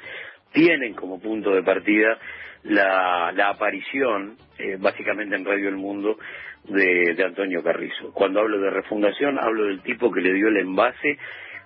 tienen 0.53 0.95
como 0.95 1.21
punto 1.21 1.51
de 1.55 1.63
partida 1.63 2.19
la, 2.63 3.31
la 3.33 3.51
aparición, 3.51 4.37
eh, 4.59 4.77
básicamente 4.79 5.37
en 5.37 5.45
Radio 5.45 5.69
El 5.69 5.77
Mundo, 5.77 6.17
de, 6.65 7.15
de 7.15 7.25
Antonio 7.25 7.63
Carrizo. 7.63 8.13
Cuando 8.13 8.41
hablo 8.41 8.59
de 8.59 8.71
refundación, 8.71 9.39
hablo 9.39 9.67
del 9.67 9.83
tipo 9.83 10.11
que 10.11 10.23
le 10.23 10.33
dio 10.33 10.49
el 10.49 10.57
envase 10.57 11.19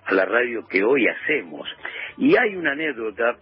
a 0.09 0.13
la 0.13 0.25
radio 0.25 0.65
que 0.67 0.83
hoy 0.83 1.07
hacemos. 1.07 1.69
Y 2.17 2.35
hay 2.35 2.55
una 2.55 2.71
anécdota 2.71 3.37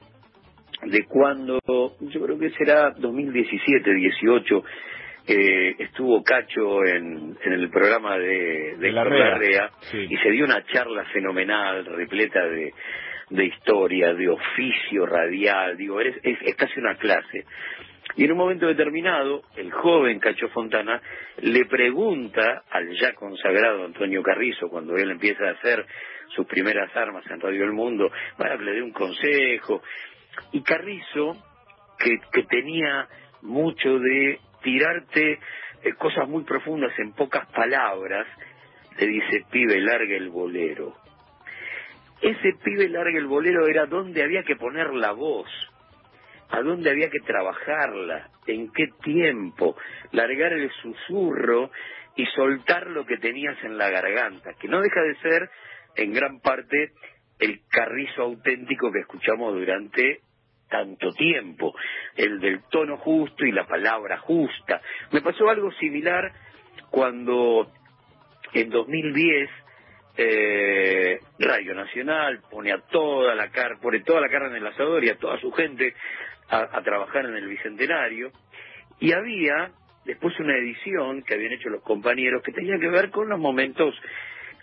de 0.84 1.06
cuando, 1.06 1.60
yo 2.02 2.22
creo 2.22 2.38
que 2.38 2.50
será 2.52 2.92
2017, 2.92 3.94
18, 3.94 4.64
eh, 5.30 5.76
estuvo 5.80 6.24
Cacho 6.24 6.86
en, 6.86 7.38
en 7.44 7.54
el 7.54 7.70
programa 7.70 8.18
de, 8.18 8.76
de 8.78 8.92
Larrea 8.92 9.70
sí. 9.92 10.08
y 10.10 10.18
se 10.18 10.30
dio 10.30 10.46
una 10.46 10.64
charla 10.66 11.04
fenomenal, 11.06 11.86
repleta 11.86 12.46
de, 12.46 12.74
de 13.30 13.46
historia, 13.46 14.14
de 14.14 14.30
oficio 14.30 15.06
radial, 15.06 15.76
digo, 15.78 16.00
es, 16.00 16.16
es, 16.24 16.38
es 16.42 16.56
casi 16.56 16.80
una 16.80 16.96
clase. 16.96 17.46
Y 18.16 18.24
en 18.24 18.32
un 18.32 18.38
momento 18.38 18.68
determinado, 18.68 19.44
el 19.58 19.72
joven 19.72 20.20
Cacho 20.20 20.48
Fontana 20.50 21.02
le 21.42 21.66
pregunta 21.66 22.64
al 22.72 22.90
ya 22.98 23.14
consagrado 23.14 23.86
Antonio 23.86 24.24
Carrizo, 24.24 24.70
cuando 24.70 24.96
él 24.96 25.12
empieza 25.12 25.46
a 25.46 25.52
hacer 25.52 25.86
sus 26.29 26.46
primeras 26.48 26.96
armas 26.96 27.25
en 27.29 27.39
Radio 27.39 27.63
El 27.63 27.74
Mundo, 27.74 28.12
para 28.38 28.57
que 28.57 28.63
le 28.63 28.74
dé 28.74 28.81
un 28.81 28.91
consejo. 28.91 29.81
Y 30.51 30.62
Carrizo, 30.62 31.36
que, 31.98 32.17
que 32.31 32.43
tenía 32.43 33.07
mucho 33.41 34.00
de 34.00 34.39
tirarte 34.63 35.39
eh, 35.84 35.93
cosas 35.98 36.27
muy 36.27 36.43
profundas 36.43 36.91
en 37.00 37.13
pocas 37.13 37.48
palabras, 37.51 38.27
le 38.98 39.07
dice, 39.07 39.46
pibe, 39.51 39.79
larga 39.79 40.15
el 40.15 40.29
bolero. 40.29 40.96
Ese 42.22 42.53
pibe 42.63 42.89
larga 42.89 43.17
el 43.17 43.27
bolero 43.27 43.67
era 43.67 43.86
donde 43.86 44.24
había 44.24 44.43
que 44.43 44.55
poner 44.55 44.91
la 44.93 45.12
voz, 45.12 45.48
a 46.50 46.62
dónde 46.62 46.89
había 46.89 47.10
que 47.10 47.19
trabajarla, 47.19 48.29
en 48.48 48.72
qué 48.72 48.88
tiempo, 49.03 49.75
largar 50.12 50.53
el 50.53 50.72
susurro 50.81 51.69
y 52.15 52.25
soltar 52.27 52.88
lo 52.88 53.05
que 53.05 53.17
tenías 53.17 53.63
en 53.63 53.77
la 53.77 53.89
garganta, 53.89 54.53
que 54.60 54.67
no 54.67 54.81
deja 54.81 55.01
de 55.01 55.15
ser 55.17 55.50
en 55.98 56.13
gran 56.13 56.39
parte 56.39 56.92
el 57.39 57.62
carrizo 57.70 58.24
auténtico 58.24 58.92
que 58.92 59.00
escuchamos 59.00 59.54
durante 59.54 60.22
tanto 60.70 61.12
tiempo, 61.13 61.74
el 62.16 62.39
del 62.39 62.63
tono 62.70 62.98
justo 62.98 63.46
y 63.46 63.51
la 63.51 63.66
palabra 63.66 64.18
justa. 64.20 64.82
Me 65.12 65.22
pasó 65.22 65.50
algo 65.50 65.72
similar 65.74 66.32
cuando 66.89 67.72
en 68.54 68.70
2010 68.70 69.50
eh, 70.18 71.20
Radio 71.39 71.75
Nacional 71.75 72.42
pone 72.50 72.72
a 72.72 72.80
toda 72.80 73.36
la 73.36 73.50
car 73.50 73.80
pone 73.80 74.00
toda 74.00 74.20
la 74.20 74.30
carne 74.30 74.50
en 74.50 74.56
el 74.56 74.68
asador 74.68 75.04
y 75.04 75.10
a 75.10 75.18
toda 75.18 75.39
su 75.39 75.51
gente 75.51 75.94
a, 76.50 76.77
a 76.77 76.82
trabajar 76.82 77.25
en 77.25 77.36
el 77.36 77.48
bicentenario 77.48 78.32
y 79.00 79.12
había 79.12 79.72
después 80.06 80.39
una 80.39 80.58
edición 80.58 81.22
que 81.22 81.36
habían 81.36 81.51
hecho 81.51 81.70
los 81.70 81.84
compañeros 81.84 82.42
que 82.42 82.51
tenía 82.51 82.80
que 82.80 82.88
ver 82.88 83.12
con 83.12 83.30
los 83.30 83.39
momentos 83.39 83.94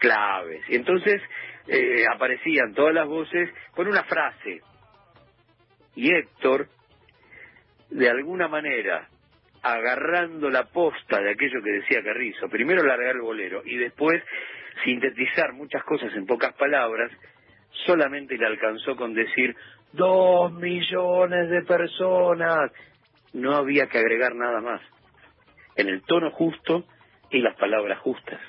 claves 0.05 0.63
y 0.69 0.77
entonces 0.77 1.23
eh, 1.67 2.05
aparecían 2.15 2.75
todas 2.75 2.93
las 2.93 3.07
voces 3.07 3.49
con 3.73 3.89
una 3.89 4.05
frase 4.05 4.61
y 5.97 6.13
Héctor 6.13 6.69
de 7.89 8.11
alguna 8.11 8.49
manera 8.49 9.09
agarrando 9.63 10.51
la 10.51 10.65
posta 10.65 11.21
de 11.21 11.31
aquello 11.31 11.63
que 11.63 11.71
decía 11.71 12.03
Carrizo, 12.03 12.49
primero 12.51 12.83
largar 12.83 13.17
el 13.17 13.23
bolero 13.23 13.63
y 13.65 13.79
después 13.79 14.23
sintetizar 14.85 15.55
muchas 15.55 15.83
cosas 15.85 16.13
en 16.15 16.27
pocas 16.27 16.53
palabras, 16.55 17.11
solamente 17.87 18.37
le 18.37 18.47
alcanzó 18.47 18.95
con 18.95 19.15
decir 19.15 19.57
dos 19.93 20.53
millones 20.53 21.49
de 21.49 21.63
personas. 21.63 22.73
No 23.33 23.57
había 23.57 23.87
que 23.87 23.99
agregar 23.99 24.35
nada 24.35 24.61
más. 24.61 24.83
En 25.77 25.89
el 25.89 26.03
tono 26.03 26.31
justo 26.31 26.85
y 27.31 27.39
las 27.39 27.57
palabras 27.57 28.01
justas. 28.01 28.41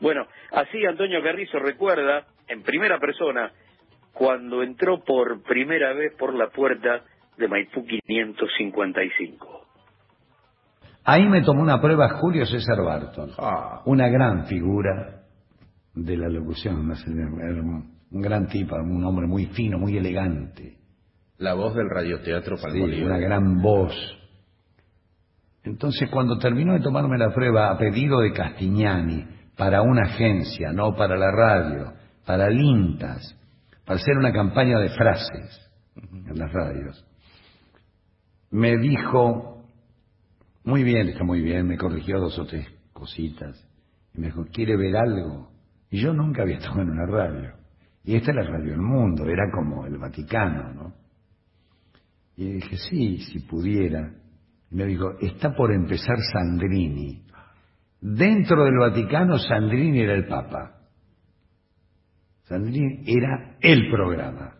Bueno, 0.00 0.26
así 0.52 0.84
Antonio 0.84 1.22
Carrizo 1.22 1.58
recuerda 1.58 2.26
en 2.46 2.62
primera 2.62 2.98
persona 2.98 3.52
cuando 4.12 4.62
entró 4.62 5.02
por 5.04 5.42
primera 5.42 5.92
vez 5.92 6.14
por 6.18 6.34
la 6.34 6.48
puerta 6.48 7.02
de 7.36 7.48
Maipú 7.48 7.84
555. 7.84 9.66
Ahí 11.04 11.26
me 11.26 11.42
tomó 11.42 11.62
una 11.62 11.80
prueba 11.80 12.08
Julio 12.20 12.44
César 12.44 12.82
Barton, 12.82 13.30
una 13.86 14.08
gran 14.08 14.46
figura 14.46 15.22
de 15.94 16.16
la 16.16 16.28
locución, 16.28 16.92
un 18.10 18.20
gran 18.20 18.46
tipo, 18.48 18.76
un 18.76 19.04
hombre 19.04 19.26
muy 19.26 19.46
fino, 19.46 19.78
muy 19.78 19.96
elegante, 19.96 20.76
La 21.38 21.54
voz 21.54 21.74
del 21.74 21.88
radioteatro 21.88 22.56
sí, 22.56 22.62
Palmolive. 22.62 23.06
una 23.06 23.18
gran 23.18 23.62
voz. 23.62 23.94
Entonces, 25.64 26.10
cuando 26.10 26.38
terminó 26.38 26.74
de 26.74 26.80
tomarme 26.80 27.16
la 27.18 27.32
prueba 27.32 27.70
a 27.70 27.78
pedido 27.78 28.20
de 28.20 28.32
Castignani, 28.32 29.37
para 29.58 29.82
una 29.82 30.02
agencia, 30.06 30.72
no 30.72 30.94
para 30.94 31.16
la 31.16 31.32
radio, 31.32 31.92
para 32.24 32.48
Lintas, 32.48 33.36
para 33.84 33.98
hacer 33.98 34.16
una 34.16 34.32
campaña 34.32 34.78
de 34.78 34.88
frases 34.90 35.70
en 35.96 36.38
las 36.38 36.52
radios, 36.52 37.04
me 38.52 38.78
dijo, 38.78 39.64
muy 40.62 40.84
bien, 40.84 41.08
está 41.08 41.24
muy 41.24 41.42
bien, 41.42 41.66
me 41.66 41.76
corrigió 41.76 42.20
dos 42.20 42.38
o 42.38 42.46
tres 42.46 42.68
cositas, 42.92 43.68
y 44.14 44.20
me 44.20 44.28
dijo, 44.28 44.44
¿quiere 44.52 44.76
ver 44.76 44.96
algo? 44.96 45.50
Y 45.90 46.00
yo 46.02 46.12
nunca 46.12 46.42
había 46.42 46.58
estado 46.58 46.80
en 46.82 46.90
una 46.90 47.06
radio. 47.06 47.52
Y 48.04 48.14
esta 48.14 48.30
es 48.30 48.36
la 48.36 48.44
radio 48.44 48.70
del 48.70 48.80
mundo, 48.80 49.24
era 49.26 49.50
como 49.52 49.86
el 49.86 49.98
Vaticano, 49.98 50.72
¿no? 50.72 50.94
Y 52.36 52.52
dije, 52.52 52.76
sí, 52.76 53.18
si 53.18 53.40
pudiera. 53.40 54.12
Y 54.70 54.76
me 54.76 54.86
dijo, 54.86 55.18
está 55.20 55.54
por 55.56 55.72
empezar 55.72 56.16
Sandrini. 56.32 57.24
Dentro 58.00 58.64
del 58.64 58.78
Vaticano, 58.78 59.38
Sandrini 59.38 60.00
era 60.00 60.14
el 60.14 60.26
Papa. 60.26 60.74
Sandrini 62.44 63.02
era 63.06 63.56
el 63.60 63.90
programa. 63.90 64.54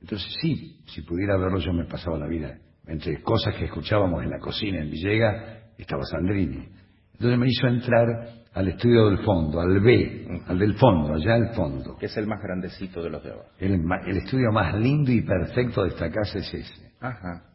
Entonces 0.00 0.34
sí, 0.40 0.82
si 0.86 1.02
pudiera 1.02 1.36
verlo 1.36 1.58
yo 1.58 1.72
me 1.72 1.84
pasaba 1.84 2.18
la 2.18 2.26
vida. 2.26 2.58
Entre 2.86 3.22
cosas 3.22 3.54
que 3.54 3.66
escuchábamos 3.66 4.24
en 4.24 4.30
la 4.30 4.38
cocina 4.38 4.80
en 4.80 4.90
Villegas, 4.90 5.62
estaba 5.78 6.02
Sandrini. 6.04 6.68
Entonces 7.12 7.38
me 7.38 7.46
hizo 7.48 7.66
entrar 7.68 8.06
al 8.52 8.68
estudio 8.68 9.08
del 9.08 9.18
fondo, 9.24 9.60
al 9.60 9.80
B, 9.80 10.42
al 10.46 10.58
del 10.58 10.74
fondo, 10.74 11.14
allá 11.14 11.34
al 11.34 11.54
fondo. 11.54 11.96
Que 11.96 12.06
es 12.06 12.16
el 12.16 12.26
más 12.26 12.42
grandecito 12.42 13.02
de 13.02 13.10
los 13.10 13.22
de 13.22 13.30
abajo. 13.30 13.48
El, 13.58 13.80
el 14.06 14.16
estudio 14.16 14.50
más 14.52 14.74
lindo 14.74 15.12
y 15.12 15.22
perfecto 15.22 15.84
de 15.84 15.90
esta 15.90 16.10
casa 16.10 16.38
es 16.38 16.52
ese. 16.52 16.92
Ajá. 17.00 17.51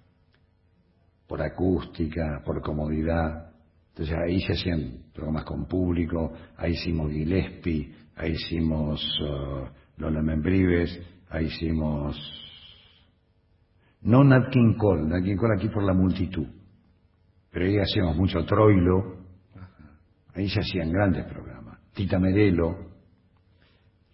Por 1.27 1.41
acústica, 1.41 2.41
por 2.45 2.61
comodidad. 2.61 3.51
Entonces 3.89 4.15
ahí 4.15 4.39
se 4.41 4.53
hacían 4.53 5.03
programas 5.13 5.43
con 5.43 5.65
público, 5.65 6.31
ahí 6.57 6.73
hicimos 6.73 7.11
Gillespie, 7.11 7.91
ahí 8.15 8.31
hicimos 8.31 9.03
uh, 9.21 9.65
Lola 9.97 10.21
Membrives, 10.21 10.99
ahí 11.29 11.45
hicimos... 11.45 12.15
No 14.01 14.23
Nat 14.23 14.49
King 14.51 14.75
Cole, 14.77 15.07
Nat 15.07 15.23
King 15.23 15.35
Cole 15.35 15.55
aquí 15.57 15.69
por 15.69 15.83
la 15.83 15.93
multitud. 15.93 16.47
Pero 17.51 17.65
ahí 17.65 17.77
hacíamos 17.79 18.15
mucho 18.15 18.45
Troilo, 18.45 19.17
ahí 20.35 20.47
se 20.47 20.59
hacían 20.59 20.91
grandes 20.91 21.25
programas. 21.25 21.79
Tita 21.93 22.19
Merelo, 22.19 22.87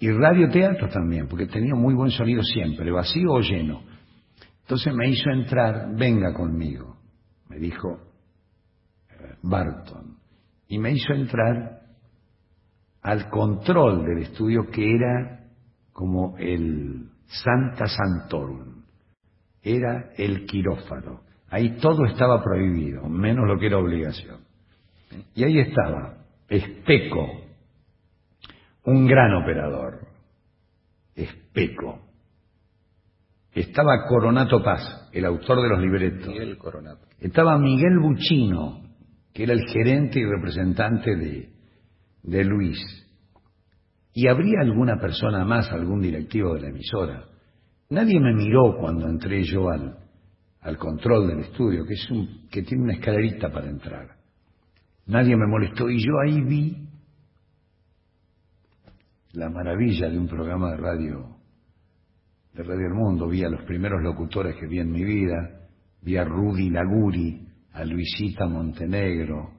y 0.04 0.12
radioteatro 0.12 0.90
también, 0.90 1.30
porque 1.30 1.48
tenía 1.48 1.76
muy 1.76 1.94
buen 1.94 2.12
sonido 2.12 2.42
siempre, 2.44 2.92
vacío 2.92 3.32
o 3.32 3.40
lleno. 3.40 3.84
Entonces 4.62 4.94
me 4.94 5.08
hizo 5.08 5.30
entrar, 5.30 5.96
venga 5.96 6.34
conmigo, 6.34 6.93
me 7.54 7.60
dijo 7.60 8.00
eh, 9.10 9.36
Barton, 9.44 10.18
y 10.68 10.80
me 10.80 10.92
hizo 10.92 11.14
entrar 11.14 11.82
al 13.02 13.30
control 13.30 14.06
del 14.06 14.24
estudio 14.24 14.72
que 14.72 14.96
era 14.96 15.46
como 15.92 16.36
el 16.38 17.10
Santa 17.28 17.86
Santorum, 17.86 18.84
era 19.62 20.12
el 20.18 20.46
quirófano. 20.46 21.22
Ahí 21.50 21.78
todo 21.78 22.06
estaba 22.06 22.42
prohibido, 22.44 23.08
menos 23.08 23.48
lo 23.48 23.60
que 23.60 23.68
era 23.68 23.78
obligación. 23.78 24.40
Y 25.36 25.44
ahí 25.44 25.60
estaba, 25.60 26.26
Especo, 26.50 27.28
un 28.86 29.06
gran 29.06 29.36
operador, 29.36 30.08
Especo. 31.16 32.00
Estaba 33.54 34.06
Coronato 34.08 34.64
Paz, 34.64 35.10
el 35.12 35.26
autor 35.26 35.62
de 35.62 35.70
los 35.70 35.80
libretos. 35.80 36.28
Miguel 36.28 36.58
Coronado. 36.58 37.00
Estaba 37.20 37.58
Miguel 37.58 38.00
Buchino, 38.00 38.82
que 39.32 39.44
era 39.44 39.54
el 39.54 39.68
gerente 39.68 40.20
y 40.20 40.26
representante 40.26 41.16
de, 41.16 41.50
de 42.24 42.44
Luis. 42.44 42.80
Y 44.14 44.28
habría 44.28 44.62
alguna 44.62 45.00
persona 45.00 45.46
más, 45.46 45.72
algún 45.72 46.02
directivo 46.02 46.56
de 46.56 46.62
la 46.62 46.70
emisora. 46.70 47.26
Nadie 47.90 48.20
me 48.20 48.34
miró 48.34 48.76
cuando 48.80 49.08
entré 49.08 49.44
yo 49.44 49.70
al, 49.70 49.98
al 50.62 50.78
control 50.78 51.28
del 51.28 51.40
estudio, 51.42 51.86
que, 51.86 51.94
es 51.94 52.10
un, 52.10 52.48
que 52.50 52.64
tiene 52.64 52.84
una 52.84 52.94
escalerita 52.94 53.52
para 53.52 53.70
entrar. 53.70 54.16
Nadie 55.06 55.36
me 55.36 55.48
molestó 55.48 55.90
y 55.90 56.00
yo 56.00 56.14
ahí 56.26 56.42
vi 56.42 56.88
la 59.34 59.50
maravilla 59.50 60.10
de 60.10 60.18
un 60.18 60.28
programa 60.28 60.72
de 60.72 60.78
radio, 60.78 61.33
de 62.54 62.64
Radio 62.64 62.88
El 62.88 62.94
Mundo. 62.94 63.28
Vi 63.28 63.44
a 63.44 63.50
los 63.50 63.64
primeros 63.64 64.02
locutores 64.02 64.56
que 64.56 64.68
vi 64.68 64.80
en 64.80 64.92
mi 64.92 65.04
vida. 65.04 65.50
Vi 66.02 66.18
a 66.18 66.24
Rudy 66.24 66.70
Laguri, 66.70 67.42
a 67.74 67.84
Luisita 67.86 68.46
Montenegro, 68.46 69.52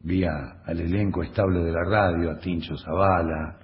vi 0.00 0.24
a- 0.24 0.62
al 0.64 0.80
elenco 0.80 1.22
estable 1.22 1.60
de 1.62 1.72
la 1.72 1.84
radio, 1.84 2.30
a 2.30 2.38
Tincho 2.38 2.76
Zavala, 2.76 3.58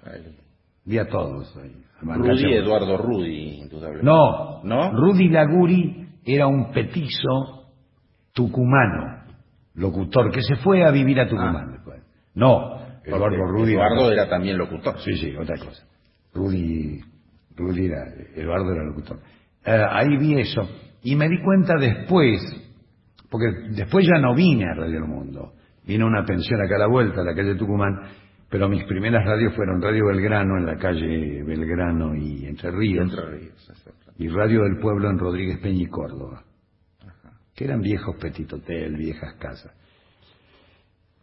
vi 0.84 0.98
a 0.98 1.08
todos 1.08 1.56
ahí. 1.56 1.74
a 2.06 2.14
Rudy 2.16 2.52
Eduardo 2.54 2.96
Rudy, 2.98 3.60
indudablemente. 3.62 4.04
No, 4.04 4.62
¿No? 4.62 4.92
Rudy 4.92 5.28
Laguri 5.30 6.06
era 6.24 6.46
un 6.46 6.70
petizo 6.72 7.70
tucumano, 8.32 9.24
locutor, 9.74 10.30
que 10.30 10.42
se 10.42 10.56
fue 10.56 10.84
a 10.84 10.90
vivir 10.90 11.18
a 11.20 11.28
Tucumán 11.28 11.72
después. 11.72 12.02
No, 12.34 12.78
Eduardo 13.04 13.36
Rudy. 13.46 13.72
Eduardo 13.72 14.12
era 14.12 14.28
también 14.28 14.58
locutor. 14.58 14.98
Sí, 15.00 15.14
sí, 15.16 15.34
otra 15.36 15.56
cosa. 15.58 15.84
Rudy, 16.34 17.00
Rudy 17.56 17.86
era, 17.86 18.04
Eduardo 18.34 18.72
era 18.72 18.84
locutor. 18.84 19.20
Eh, 19.64 19.84
ahí 19.90 20.16
vi 20.18 20.40
eso. 20.40 20.68
Y 21.02 21.16
me 21.16 21.28
di 21.28 21.40
cuenta 21.42 21.74
después, 21.78 22.40
porque 23.30 23.46
después 23.70 24.06
ya 24.06 24.20
no 24.20 24.34
vine 24.34 24.64
a 24.64 24.74
Radio 24.74 24.98
El 24.98 25.08
Mundo. 25.08 25.52
Vine 25.86 26.04
a 26.04 26.06
una 26.06 26.24
pensión 26.24 26.60
acá 26.62 26.76
a 26.76 26.80
la 26.80 26.86
vuelta, 26.86 27.20
a 27.20 27.24
la 27.24 27.34
calle 27.34 27.56
Tucumán, 27.56 28.00
pero 28.48 28.68
mis 28.68 28.84
primeras 28.84 29.24
radios 29.24 29.54
fueron 29.54 29.82
Radio 29.82 30.06
Belgrano 30.06 30.56
en 30.56 30.66
la 30.66 30.76
calle 30.76 31.42
Belgrano 31.42 32.14
y 32.14 32.46
Entre 32.46 32.70
Ríos, 32.70 33.10
Entre 33.10 33.24
Ríos, 33.26 33.72
y 34.16 34.28
Radio 34.28 34.62
del 34.62 34.78
Pueblo 34.78 35.10
en 35.10 35.18
Rodríguez 35.18 35.58
Peña 35.58 35.82
y 35.82 35.86
Córdoba, 35.86 36.44
que 37.54 37.64
eran 37.64 37.80
viejos 37.80 38.16
petit 38.16 38.50
hotel, 38.52 38.96
viejas 38.96 39.34
casas. 39.34 39.72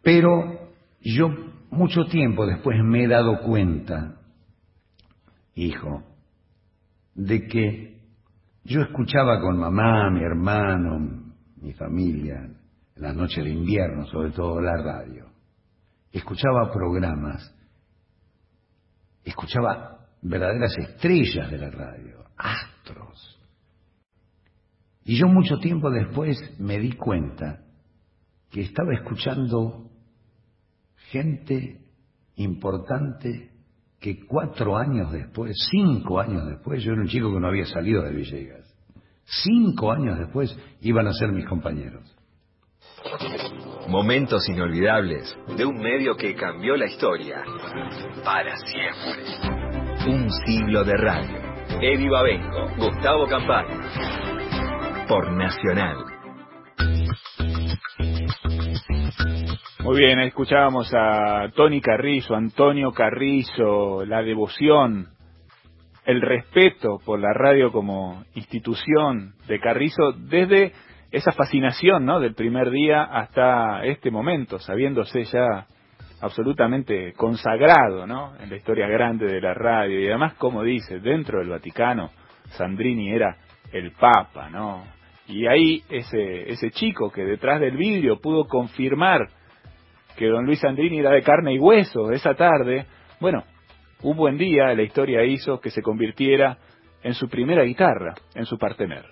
Pero 0.02 0.70
yo 1.00 1.28
mucho 1.70 2.04
tiempo 2.04 2.46
después 2.46 2.76
me 2.84 3.04
he 3.04 3.08
dado 3.08 3.40
cuenta, 3.40 4.20
hijo, 5.54 6.02
de 7.14 7.46
que 7.46 8.00
yo 8.64 8.80
escuchaba 8.80 9.40
con 9.40 9.58
mamá, 9.58 10.10
mi 10.10 10.22
hermano, 10.22 11.32
mi 11.56 11.72
familia, 11.72 12.36
en 12.96 13.02
las 13.02 13.14
noches 13.14 13.44
de 13.44 13.50
invierno, 13.50 14.06
sobre 14.06 14.30
todo 14.30 14.60
la 14.60 14.76
radio. 14.82 15.26
Escuchaba 16.12 16.70
programas, 16.72 17.54
escuchaba 19.24 20.06
verdaderas 20.22 20.76
estrellas 20.78 21.50
de 21.50 21.58
la 21.58 21.70
radio, 21.70 22.24
astros. 22.36 23.40
Y 25.04 25.18
yo 25.18 25.26
mucho 25.26 25.58
tiempo 25.58 25.90
después 25.90 26.38
me 26.60 26.78
di 26.78 26.92
cuenta 26.92 27.64
que 28.50 28.60
estaba 28.60 28.94
escuchando 28.94 29.90
gente 31.10 31.80
importante 32.36 33.51
que 34.02 34.26
cuatro 34.26 34.76
años 34.76 35.12
después, 35.12 35.56
cinco 35.70 36.18
años 36.18 36.44
después, 36.48 36.82
yo 36.82 36.92
era 36.92 37.02
un 37.02 37.06
chico 37.06 37.32
que 37.32 37.38
no 37.38 37.46
había 37.46 37.64
salido 37.66 38.02
de 38.02 38.10
Villegas, 38.10 38.74
cinco 39.24 39.92
años 39.92 40.18
después 40.18 40.58
iban 40.80 41.06
a 41.06 41.12
ser 41.12 41.30
mis 41.30 41.46
compañeros. 41.46 42.02
Momentos 43.88 44.48
inolvidables 44.48 45.36
de 45.56 45.64
un 45.64 45.78
medio 45.78 46.16
que 46.16 46.34
cambió 46.34 46.76
la 46.76 46.86
historia 46.86 47.44
para 48.24 48.56
siempre. 48.56 49.22
Un 50.08 50.28
siglo 50.46 50.82
de 50.84 50.96
radio. 50.96 51.38
Eddie 51.80 52.10
Babenco, 52.10 52.74
Gustavo 52.76 53.26
Campana. 53.28 55.06
Por 55.08 55.32
Nacional. 55.32 56.11
Muy 59.84 59.98
bien, 59.98 60.20
escuchábamos 60.20 60.94
a 60.94 61.50
Tony 61.56 61.80
Carrizo, 61.80 62.36
Antonio 62.36 62.92
Carrizo, 62.92 64.04
la 64.04 64.22
devoción, 64.22 65.08
el 66.04 66.20
respeto 66.20 67.00
por 67.04 67.18
la 67.18 67.32
radio 67.32 67.72
como 67.72 68.22
institución 68.34 69.34
de 69.48 69.58
Carrizo 69.58 70.12
desde 70.12 70.72
esa 71.10 71.32
fascinación, 71.32 72.04
¿no? 72.04 72.20
Del 72.20 72.36
primer 72.36 72.70
día 72.70 73.02
hasta 73.02 73.84
este 73.84 74.12
momento, 74.12 74.60
sabiéndose 74.60 75.24
ya 75.24 75.66
absolutamente 76.20 77.12
consagrado, 77.14 78.06
¿no? 78.06 78.36
En 78.38 78.50
la 78.50 78.56
historia 78.56 78.86
grande 78.86 79.26
de 79.26 79.40
la 79.40 79.52
radio 79.52 79.98
y 79.98 80.06
además, 80.06 80.34
como 80.34 80.62
dice, 80.62 81.00
dentro 81.00 81.40
del 81.40 81.48
Vaticano, 81.48 82.10
Sandrini 82.56 83.12
era 83.12 83.36
el 83.72 83.90
Papa, 83.90 84.48
¿no? 84.48 84.84
Y 85.26 85.48
ahí 85.48 85.82
ese 85.90 86.52
ese 86.52 86.70
chico 86.70 87.10
que 87.10 87.24
detrás 87.24 87.60
del 87.60 87.76
vidrio 87.76 88.20
pudo 88.20 88.44
confirmar 88.44 89.26
que 90.16 90.26
don 90.26 90.44
Luis 90.44 90.60
Sandrini 90.60 90.98
era 90.98 91.10
de 91.10 91.22
carne 91.22 91.54
y 91.54 91.58
hueso 91.58 92.10
esa 92.12 92.34
tarde, 92.34 92.86
bueno, 93.20 93.44
un 94.02 94.16
buen 94.16 94.36
día 94.36 94.74
la 94.74 94.82
historia 94.82 95.24
hizo 95.24 95.60
que 95.60 95.70
se 95.70 95.82
convirtiera 95.82 96.58
en 97.02 97.14
su 97.14 97.28
primera 97.28 97.62
guitarra, 97.64 98.14
en 98.34 98.46
su 98.46 98.58
partener. 98.58 99.04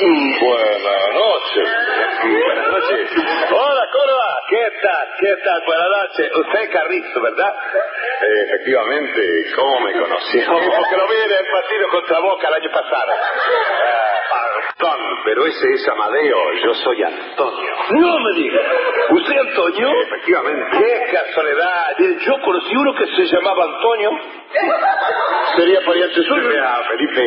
Noches. 0.00 0.40
Buenas 0.40 1.14
noches. 1.14 1.68
Buenas 2.22 2.68
noches. 2.68 3.10
Hola, 3.50 3.88
Córdoba. 3.92 4.40
¿qué 4.48 4.70
tal? 4.82 5.08
¿Qué 5.18 5.36
tal? 5.44 5.62
Buenas 5.66 5.88
noches. 5.88 6.36
Usted 6.36 6.60
es 6.60 6.68
Carrizo, 6.70 7.20
¿verdad? 7.20 7.54
Eh, 8.22 8.44
efectivamente, 8.46 9.44
¿cómo 9.54 9.80
me 9.80 9.92
conoció? 9.92 10.46
Porque 10.48 10.96
lo 10.96 11.08
vi 11.08 11.16
en 11.16 11.32
el 11.32 11.46
partido 11.52 11.88
contra 11.90 12.18
Boca 12.20 12.48
el 12.48 12.54
año 12.54 12.70
pasado. 12.72 13.12
Perdón, 14.78 15.00
pero 15.24 15.46
ese 15.46 15.66
es 15.74 15.88
Amadeo, 15.88 16.52
yo 16.64 16.74
soy 16.74 17.02
Antonio. 17.02 17.70
No 17.90 18.18
me 18.18 18.32
diga. 18.40 18.60
¿Usted 19.10 19.36
Antonio? 19.36 19.90
Efectivamente. 20.02 20.78
Qué 20.78 21.12
casualidad. 21.12 21.96
Yo 21.98 22.40
conocí 22.42 22.76
uno 22.76 22.94
que 22.94 23.06
se 23.06 23.36
llamaba 23.36 23.64
Antonio. 23.64 24.10
¿Sería 25.56 25.80
pariente 25.84 26.22
suyo? 26.22 26.48
Mira, 26.48 26.82
Felipe, 26.88 27.22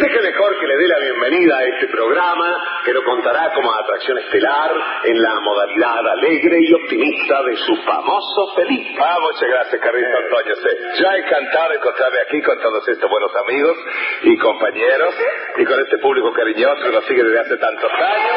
deje 0.00 0.20
mejor 0.20 0.60
que 0.60 0.66
le 0.66 0.76
dé 0.76 0.88
la 0.88 0.98
bienvenida 0.98 1.58
a 1.58 1.64
este 1.64 1.88
programa 1.88 2.82
que 2.84 2.92
lo 2.92 3.02
contará 3.04 3.52
como 3.52 3.72
atracción 3.72 4.18
estelar 4.18 4.70
en 5.04 5.22
la 5.22 5.40
modalidad 5.40 6.06
alegre 6.06 6.58
y 6.60 6.72
optimista 6.74 7.42
de 7.42 7.56
su 7.56 7.76
famoso 7.82 8.54
Felipe. 8.54 9.00
Ah, 9.00 9.16
muchas 9.20 9.48
gracias, 9.48 9.80
Carrito 9.80 10.18
Antonio. 10.18 10.54
Sí. 10.54 11.02
Ya 11.02 11.16
encantado 11.16 11.68
de 11.70 11.76
encontrarme 11.76 12.18
aquí 12.26 12.42
con 12.42 12.60
todos 12.60 12.88
estos 12.88 13.10
buenos 13.10 13.36
amigos 13.36 13.76
y 14.22 14.38
compañeros 14.38 15.14
y 15.56 15.64
con 15.64 15.80
este 15.80 15.98
público 15.98 16.32
cariñoso 16.32 16.82
que 16.84 16.92
nos 16.92 17.04
sigue 17.06 17.24
desde 17.24 17.40
hace 17.40 17.56
tantos 17.56 17.92
años. 17.92 18.36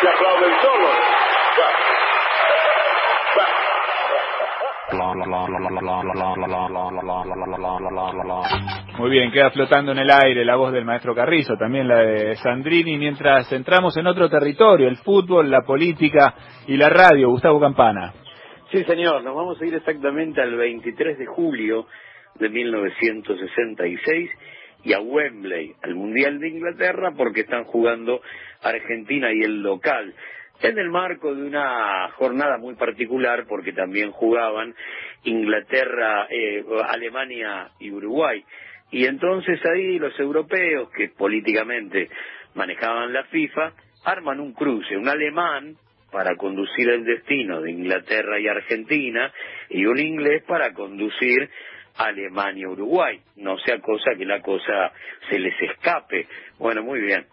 Se 0.00 0.08
aplauden 0.08 0.52
todos. 0.60 1.12
Muy 8.98 9.10
bien, 9.10 9.32
queda 9.32 9.50
flotando 9.50 9.92
en 9.92 9.98
el 9.98 10.10
aire 10.10 10.44
la 10.44 10.56
voz 10.56 10.72
del 10.72 10.84
maestro 10.84 11.14
Carrizo, 11.14 11.56
también 11.56 11.88
la 11.88 11.98
de 11.98 12.36
Sandrini, 12.36 12.98
mientras 12.98 13.50
entramos 13.52 13.96
en 13.96 14.06
otro 14.06 14.28
territorio, 14.28 14.88
el 14.88 14.98
fútbol, 14.98 15.50
la 15.50 15.62
política 15.62 16.34
y 16.66 16.76
la 16.76 16.88
radio. 16.88 17.30
Gustavo 17.30 17.58
Campana. 17.58 18.12
Sí, 18.70 18.84
señor, 18.84 19.22
nos 19.22 19.34
vamos 19.34 19.60
a 19.60 19.66
ir 19.66 19.74
exactamente 19.74 20.40
al 20.40 20.54
23 20.56 21.18
de 21.18 21.26
julio 21.26 21.86
de 22.36 22.48
1966 22.48 24.30
y 24.84 24.92
a 24.92 25.00
Wembley, 25.00 25.74
al 25.82 25.94
Mundial 25.94 26.40
de 26.40 26.48
Inglaterra, 26.48 27.12
porque 27.16 27.40
están 27.40 27.64
jugando 27.64 28.20
Argentina 28.62 29.32
y 29.32 29.42
el 29.42 29.62
local. 29.62 30.14
En 30.62 30.78
el 30.78 30.90
marco 30.90 31.34
de 31.34 31.42
una 31.42 32.08
jornada 32.12 32.56
muy 32.56 32.74
particular, 32.76 33.46
porque 33.48 33.72
también 33.72 34.12
jugaban 34.12 34.74
Inglaterra, 35.24 36.28
eh, 36.30 36.64
Alemania 36.88 37.70
y 37.80 37.90
Uruguay. 37.90 38.44
Y 38.92 39.06
entonces 39.06 39.60
ahí 39.66 39.98
los 39.98 40.18
europeos, 40.20 40.88
que 40.90 41.08
políticamente 41.08 42.08
manejaban 42.54 43.12
la 43.12 43.24
FIFA, 43.24 43.72
arman 44.04 44.38
un 44.38 44.52
cruce, 44.52 44.96
un 44.96 45.08
alemán 45.08 45.76
para 46.12 46.36
conducir 46.36 46.90
el 46.90 47.04
destino 47.04 47.60
de 47.60 47.72
Inglaterra 47.72 48.38
y 48.38 48.46
Argentina, 48.46 49.32
y 49.68 49.84
un 49.86 49.98
inglés 49.98 50.44
para 50.44 50.72
conducir 50.74 51.50
Alemania-Uruguay. 51.96 53.20
No 53.36 53.58
sea 53.58 53.80
cosa 53.80 54.12
que 54.16 54.26
la 54.26 54.40
cosa 54.40 54.92
se 55.28 55.40
les 55.40 55.60
escape. 55.60 56.28
Bueno, 56.58 56.82
muy 56.82 57.00
bien. 57.00 57.26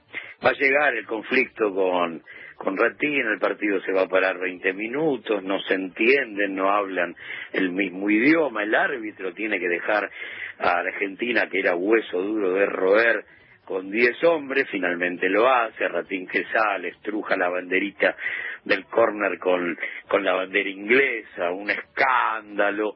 Va 0.44 0.50
a 0.50 0.54
llegar 0.54 0.96
el 0.96 1.06
conflicto 1.06 1.74
con, 1.76 2.24
con 2.60 2.76
Ratín, 2.76 3.26
el 3.26 3.40
partido 3.40 3.80
se 3.82 3.94
va 3.94 4.02
a 4.02 4.10
parar 4.10 4.38
20 4.38 4.74
minutos, 4.74 5.42
no 5.44 5.62
se 5.62 5.76
entienden, 5.76 6.56
no 6.56 6.70
hablan 6.70 7.16
el 7.54 7.72
mismo 7.72 8.10
idioma, 8.10 8.64
el 8.64 8.76
árbitro 8.76 9.34
tiene 9.34 9.58
que 9.60 9.70
dejar 9.70 10.12
a 10.60 10.72
Argentina, 10.80 11.48
que 11.50 11.60
era 11.60 11.76
hueso 11.76 12.22
duro 12.22 12.54
de 12.56 12.66
roer, 12.66 13.24
con 13.64 13.90
10 13.90 14.24
hombres, 14.26 14.68
finalmente 14.70 15.30
lo 15.30 15.48
hace, 15.48 15.88
Ratín 15.88 16.28
que 16.28 16.44
sale, 16.52 16.90
estruja 16.90 17.38
la 17.38 17.48
banderita 17.48 18.18
del 18.66 18.84
córner 18.86 19.40
con, 19.40 19.78
con 20.10 20.26
la 20.26 20.34
bandera 20.34 20.70
inglesa, 20.70 21.52
un 21.52 21.70
escándalo, 21.70 22.96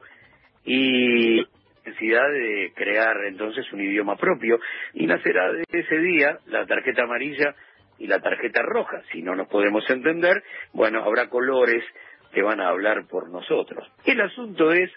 y 0.66 1.42
necesidad 1.86 2.30
de 2.30 2.72
crear 2.74 3.16
entonces 3.24 3.70
un 3.72 3.80
idioma 3.80 4.16
propio 4.16 4.58
y 4.92 5.06
nacerá 5.06 5.52
de 5.52 5.64
ese 5.70 5.98
día 5.98 6.38
la 6.46 6.66
tarjeta 6.66 7.04
amarilla 7.04 7.54
y 7.98 8.06
la 8.06 8.20
tarjeta 8.20 8.62
roja. 8.62 9.02
Si 9.12 9.22
no 9.22 9.34
nos 9.34 9.48
podemos 9.48 9.88
entender, 9.88 10.42
bueno, 10.72 11.02
habrá 11.02 11.28
colores 11.28 11.84
que 12.32 12.42
van 12.42 12.60
a 12.60 12.68
hablar 12.68 13.06
por 13.08 13.30
nosotros. 13.30 13.90
El 14.04 14.20
asunto 14.20 14.72
es 14.72 14.90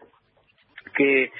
que 0.95 1.31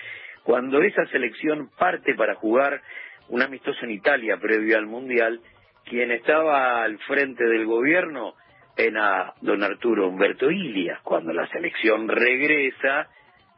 cuando 0.43 0.82
esa 0.82 1.06
selección 1.08 1.70
parte 1.78 2.13
para 2.15 2.36
jugar 2.36 2.82
un 3.30 3.41
amistoso 3.41 3.86
en 3.86 4.39
previo 4.39 4.78
al 4.78 4.86
Mundial, 4.86 5.41
quien 5.86 6.12
estaba 6.12 6.84
al 6.84 6.98
frente 7.00 7.43
del 7.43 7.65
gobierno 7.65 8.36
era 8.78 9.34
don 9.41 9.63
Arturo 9.63 10.08
Humberto 10.08 10.52
Ilias. 10.52 11.02
Cuando 11.02 11.34
la 11.34 11.48
selección 11.48 12.08
regresa, 12.08 13.10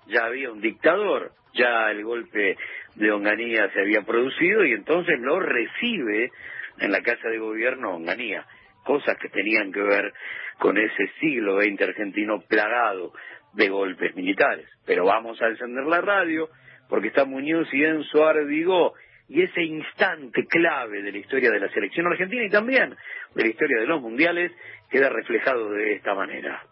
ya 0.07 0.25
había 0.25 0.51
un 0.51 0.61
dictador, 0.61 1.33
ya 1.53 1.91
el 1.91 2.03
golpe 2.03 2.57
de 2.95 3.11
Onganía 3.11 3.69
se 3.73 3.81
había 3.81 4.01
producido 4.03 4.65
y 4.65 4.73
entonces 4.73 5.19
lo 5.19 5.39
recibe 5.39 6.31
en 6.79 6.91
la 6.91 7.01
Casa 7.01 7.27
de 7.29 7.39
Gobierno 7.39 7.95
Onganía, 7.95 8.45
cosas 8.83 9.17
que 9.17 9.29
tenían 9.29 9.71
que 9.71 9.81
ver 9.81 10.13
con 10.59 10.77
ese 10.77 11.07
siglo 11.19 11.61
XX 11.61 11.81
argentino 11.81 12.41
plagado 12.41 13.13
de 13.53 13.69
golpes 13.69 14.15
militares. 14.15 14.67
Pero 14.85 15.05
vamos 15.05 15.41
a 15.41 15.47
encender 15.47 15.85
la 15.85 16.01
radio 16.01 16.49
porque 16.89 17.09
está 17.09 17.25
Muñoz 17.25 17.67
y 17.73 17.83
Enzo 17.83 18.25
Ardigó 18.25 18.93
y 19.27 19.43
ese 19.43 19.61
instante 19.61 20.45
clave 20.47 21.03
de 21.03 21.11
la 21.11 21.17
historia 21.19 21.51
de 21.51 21.59
la 21.59 21.69
selección 21.69 22.07
argentina 22.07 22.43
y 22.43 22.49
también 22.49 22.95
de 23.35 23.43
la 23.43 23.47
historia 23.47 23.79
de 23.79 23.85
los 23.85 24.01
mundiales 24.01 24.51
queda 24.89 25.09
reflejado 25.09 25.69
de 25.69 25.93
esta 25.93 26.15
manera. 26.15 26.63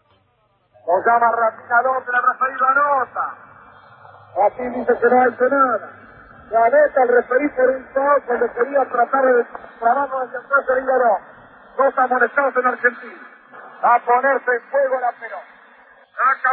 Nos 0.86 1.06
llama 1.06 1.30
Rafinador 1.30 2.02
la 2.12 2.20
referido 2.32 2.66
anota. 2.66 3.48
Aquí 4.46 4.62
dice 4.78 4.92
que 5.00 5.08
no 5.08 5.48
nada. 5.50 5.97
La 6.50 6.64
neta 6.64 7.02
el 7.02 7.08
referí 7.08 7.48
por 7.50 7.68
un 7.68 7.84
foul 7.92 8.22
cuando 8.24 8.52
quería 8.54 8.84
tratar 8.86 9.22
de 9.22 9.44
trabajo 9.78 10.20
hacia 10.20 10.38
atrás 10.38 10.66
de 10.66 10.80
Higuerón. 10.80 11.20
Dos 11.76 11.98
amonestados 11.98 12.56
en 12.56 12.66
Argentina. 12.66 13.20
A 13.82 13.98
ponerse 13.98 14.50
en 14.54 14.62
fuego 14.70 14.98
la 14.98 15.12
pelota. 15.12 15.44
Saca. 16.16 16.50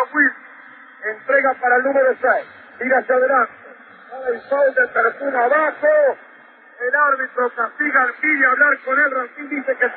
Entrega 1.09 1.53
para 1.61 1.75
el 1.77 1.83
número 1.83 2.13
6. 2.21 2.45
Tira 2.79 2.97
hacia 2.97 3.15
adelante. 3.15 3.53
El 4.27 4.41
foul 4.41 4.73
de 4.75 4.87
Perfumo 4.87 5.37
abajo. 5.37 6.17
El 6.79 6.95
árbitro 6.95 7.49
castiga 7.55 8.01
al 8.01 8.13
pide 8.15 8.45
hablar 8.47 8.79
con 8.83 8.99
él. 8.99 9.11
Rancín 9.11 9.49
dice 9.49 9.77
que 9.77 9.91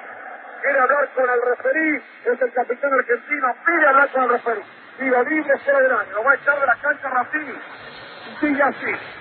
quiere 0.63 0.79
hablar 0.79 1.09
con 1.15 1.29
el 1.29 1.43
referí. 1.43 2.05
Es 2.25 2.41
el 2.41 2.53
capitán 2.53 2.93
argentino. 2.95 3.55
Pide 3.67 3.87
hablar 3.87 4.09
con 4.13 4.23
el 4.23 4.29
referí. 4.31 4.63
Tiro 4.97 5.23
libre, 5.25 5.59
fuera 5.59 5.81
del 5.81 5.93
año. 5.93 6.13
Lo 6.15 6.23
va 6.23 6.33
a 6.33 6.35
echar 6.37 6.61
de 6.61 6.67
la 6.67 6.77
cancha 6.77 7.09
Rancini. 7.09 7.61
Sigue 8.41 8.63
así. 8.63 9.18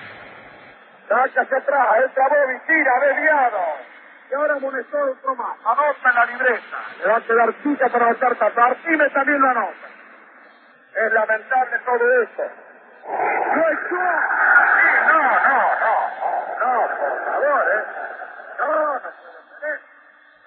Saca 1.08 1.42
hacia 1.42 1.58
atrás, 1.58 1.88
entra 2.04 2.28
Bobby, 2.28 2.60
tira, 2.68 3.00
desviado. 3.00 3.60
Y 4.30 4.34
ahora 4.34 4.54
amonestó 4.56 4.98
otro 5.00 5.36
más. 5.36 5.58
Anota 5.66 6.10
en 6.10 6.16
la 6.16 6.26
libreta. 6.26 6.78
Le 7.00 7.08
va 7.08 7.18
a 7.18 7.22
quedar 7.22 7.64
chica 7.64 7.88
para 7.88 8.06
anotar 8.08 8.36
tapa. 8.36 8.62
Martínez 8.62 9.14
también 9.14 9.42
lo 9.42 9.50
anota. 9.50 9.88
Es 10.96 11.14
lamentable 11.14 11.80
todo 11.86 12.22
esto. 12.24 12.44
¡No 13.08 13.70
echó! 13.70 13.96
No, 15.08 15.22
no, 15.48 15.60
no. 15.80 15.94
No, 16.60 16.88
por 16.98 17.26
favor, 17.26 17.66
¿eh? 17.72 17.84
No, 18.60 18.68
no, 18.68 18.94
no. 18.94 19.00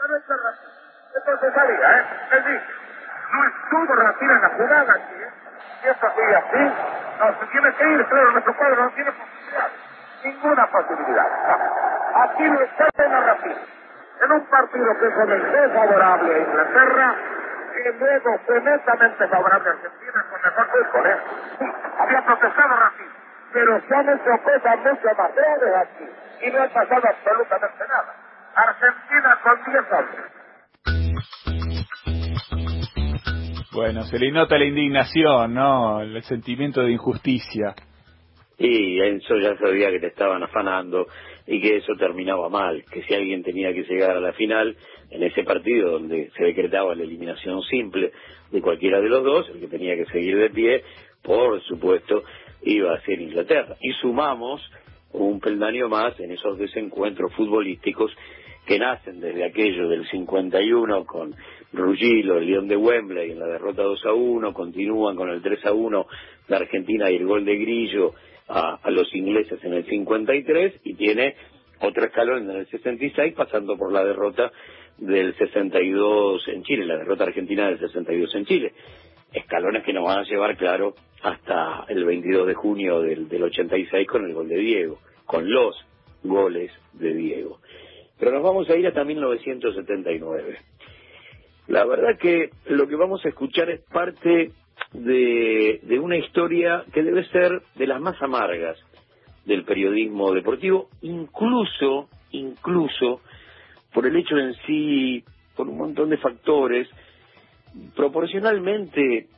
No, 0.00 0.08
no 0.08 0.16
echa 0.16 0.34
Ratín. 0.36 0.70
Entonces 1.14 1.54
salía, 1.54 1.98
¿eh? 1.98 2.04
Él 2.32 2.44
dice. 2.44 2.72
No 3.32 3.48
estuvo 3.48 3.94
Ratín 3.94 4.30
en 4.30 4.42
la 4.42 4.48
jugada 4.50 4.92
aquí, 4.92 5.22
¿eh? 5.22 5.30
Si 5.80 5.88
esto 5.88 6.06
sigue 6.14 6.36
así, 6.36 6.74
no, 7.18 7.40
se 7.40 7.46
tiene 7.46 7.74
que 7.74 7.88
ir, 7.88 8.06
claro, 8.06 8.30
nuestro 8.32 8.56
cuadro 8.56 8.84
no 8.84 8.90
tiene 8.90 9.12
posibilidad 9.12 9.70
ninguna 10.24 10.66
posibilidad. 10.70 11.26
Aquí 12.14 12.44
lo 12.44 12.60
echan 12.62 13.12
a 13.12 13.20
Ratín. 13.20 13.56
En 14.22 14.32
un 14.32 14.46
partido 14.46 14.86
que 15.00 15.10
comenzó 15.14 15.74
favorable 15.74 16.34
a 16.34 16.38
Inglaterra, 16.38 17.14
y 17.72 17.98
luego 17.98 18.38
fue 18.46 18.60
netamente 18.60 19.28
favorable 19.28 19.68
a 19.68 19.72
Argentina 19.72 20.24
con 20.30 20.42
mejor 20.42 20.66
fútbol, 20.66 21.06
¿eh? 21.06 21.16
Había 21.98 22.26
protestado 22.26 22.76
Ratín, 22.76 23.06
pero 23.52 23.80
se 23.80 23.94
han 23.94 24.08
hecho 24.10 24.30
cosas 24.44 24.78
mucho 24.78 25.08
más 25.16 25.34
graves 25.34 25.74
aquí, 25.76 26.46
y 26.46 26.50
no 26.50 26.62
ha 26.62 26.68
pasado 26.68 27.02
absolutamente 27.08 27.84
nada. 27.88 28.14
Argentina 28.54 29.38
con 29.42 29.64
10 29.64 29.92
hombres. 29.92 30.40
Bueno, 33.72 34.02
se 34.02 34.18
le 34.18 34.32
nota 34.32 34.58
la 34.58 34.64
indignación, 34.64 35.54
¿no? 35.54 36.00
El 36.02 36.22
sentimiento 36.24 36.82
de 36.82 36.90
injusticia. 36.90 37.74
Y 38.60 39.00
Enzo 39.00 39.38
ya 39.38 39.56
sabía 39.56 39.90
que 39.90 40.00
te 40.00 40.08
estaban 40.08 40.42
afanando 40.42 41.06
y 41.46 41.62
que 41.62 41.76
eso 41.76 41.94
terminaba 41.98 42.50
mal, 42.50 42.84
que 42.92 43.02
si 43.04 43.14
alguien 43.14 43.42
tenía 43.42 43.72
que 43.72 43.84
llegar 43.84 44.18
a 44.18 44.20
la 44.20 44.34
final 44.34 44.76
en 45.10 45.22
ese 45.22 45.44
partido 45.44 45.92
donde 45.92 46.30
se 46.36 46.44
decretaba 46.44 46.94
la 46.94 47.02
eliminación 47.02 47.62
simple 47.62 48.12
de 48.50 48.60
cualquiera 48.60 49.00
de 49.00 49.08
los 49.08 49.24
dos, 49.24 49.48
el 49.48 49.60
que 49.60 49.66
tenía 49.66 49.96
que 49.96 50.04
seguir 50.12 50.36
de 50.36 50.50
pie, 50.50 50.84
por 51.22 51.62
supuesto, 51.62 52.22
iba 52.62 52.92
a 52.92 53.00
ser 53.00 53.18
Inglaterra. 53.22 53.76
Y 53.80 53.92
sumamos 53.92 54.60
un 55.12 55.40
peldaño 55.40 55.88
más 55.88 56.20
en 56.20 56.30
esos 56.30 56.58
desencuentros 56.58 57.32
futbolísticos 57.32 58.12
que 58.66 58.78
nacen 58.78 59.20
desde 59.20 59.44
aquello 59.44 59.88
del 59.88 60.06
51 60.06 61.06
con 61.06 61.34
Ruggilo, 61.72 62.36
el 62.36 62.46
León 62.46 62.68
de 62.68 62.76
Wembley 62.76 63.30
en 63.30 63.38
la 63.38 63.46
derrota 63.46 63.82
2 63.82 64.04
a 64.04 64.12
1, 64.12 64.52
continúan 64.52 65.16
con 65.16 65.30
el 65.30 65.40
3 65.40 65.64
a 65.64 65.72
1 65.72 66.06
de 66.46 66.56
Argentina 66.56 67.10
y 67.10 67.16
el 67.16 67.26
gol 67.26 67.46
de 67.46 67.56
Grillo 67.56 68.14
a, 68.50 68.80
a 68.82 68.90
los 68.90 69.14
ingleses 69.14 69.62
en 69.64 69.74
el 69.74 69.84
53 69.86 70.80
y 70.84 70.94
tiene 70.94 71.36
otro 71.80 72.04
escalón 72.04 72.50
en 72.50 72.56
el 72.56 72.66
66 72.66 73.34
pasando 73.34 73.76
por 73.76 73.92
la 73.92 74.04
derrota 74.04 74.52
del 74.98 75.34
62 75.36 76.48
en 76.48 76.62
Chile, 76.62 76.84
la 76.84 76.98
derrota 76.98 77.24
argentina 77.24 77.66
del 77.66 77.78
62 77.78 78.34
en 78.34 78.44
Chile. 78.44 78.72
Escalones 79.32 79.84
que 79.84 79.92
nos 79.92 80.04
van 80.04 80.18
a 80.18 80.24
llevar, 80.24 80.56
claro, 80.56 80.94
hasta 81.22 81.84
el 81.88 82.04
22 82.04 82.48
de 82.48 82.54
junio 82.54 83.00
del, 83.00 83.28
del 83.28 83.44
86 83.44 84.06
con 84.08 84.24
el 84.24 84.34
gol 84.34 84.48
de 84.48 84.58
Diego, 84.58 84.98
con 85.24 85.50
los 85.50 85.76
goles 86.22 86.70
de 86.92 87.14
Diego. 87.14 87.60
Pero 88.18 88.32
nos 88.32 88.42
vamos 88.42 88.68
a 88.68 88.76
ir 88.76 88.86
hasta 88.86 89.04
1979. 89.04 90.58
La 91.68 91.86
verdad 91.86 92.18
que 92.18 92.50
lo 92.66 92.88
que 92.88 92.96
vamos 92.96 93.24
a 93.24 93.28
escuchar 93.28 93.70
es 93.70 93.80
parte 93.80 94.50
de, 94.92 95.98
una 96.00 96.16
historia 96.16 96.84
que 96.92 97.02
debe 97.02 97.24
ser 97.26 97.62
de 97.76 97.86
las 97.86 98.00
más 98.00 98.20
amargas 98.22 98.78
del 99.44 99.64
periodismo 99.64 100.32
deportivo, 100.32 100.88
incluso, 101.02 102.08
incluso 102.30 103.20
por 103.92 104.06
el 104.06 104.16
hecho 104.16 104.36
en 104.36 104.54
sí, 104.66 105.24
por 105.56 105.68
un 105.68 105.78
montón 105.78 106.10
de 106.10 106.18
factores, 106.18 106.88
proporcionalmente 107.94 109.28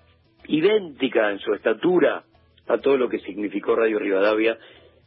idéntica 0.47 1.31
en 1.31 1.39
su 1.39 1.53
estatura 1.55 2.25
a 2.69 2.79
todo 2.79 2.97
lo 2.97 3.09
que 3.09 3.21
significó 3.21 3.77
Radio 3.77 3.99
Rivadavia 3.99 4.59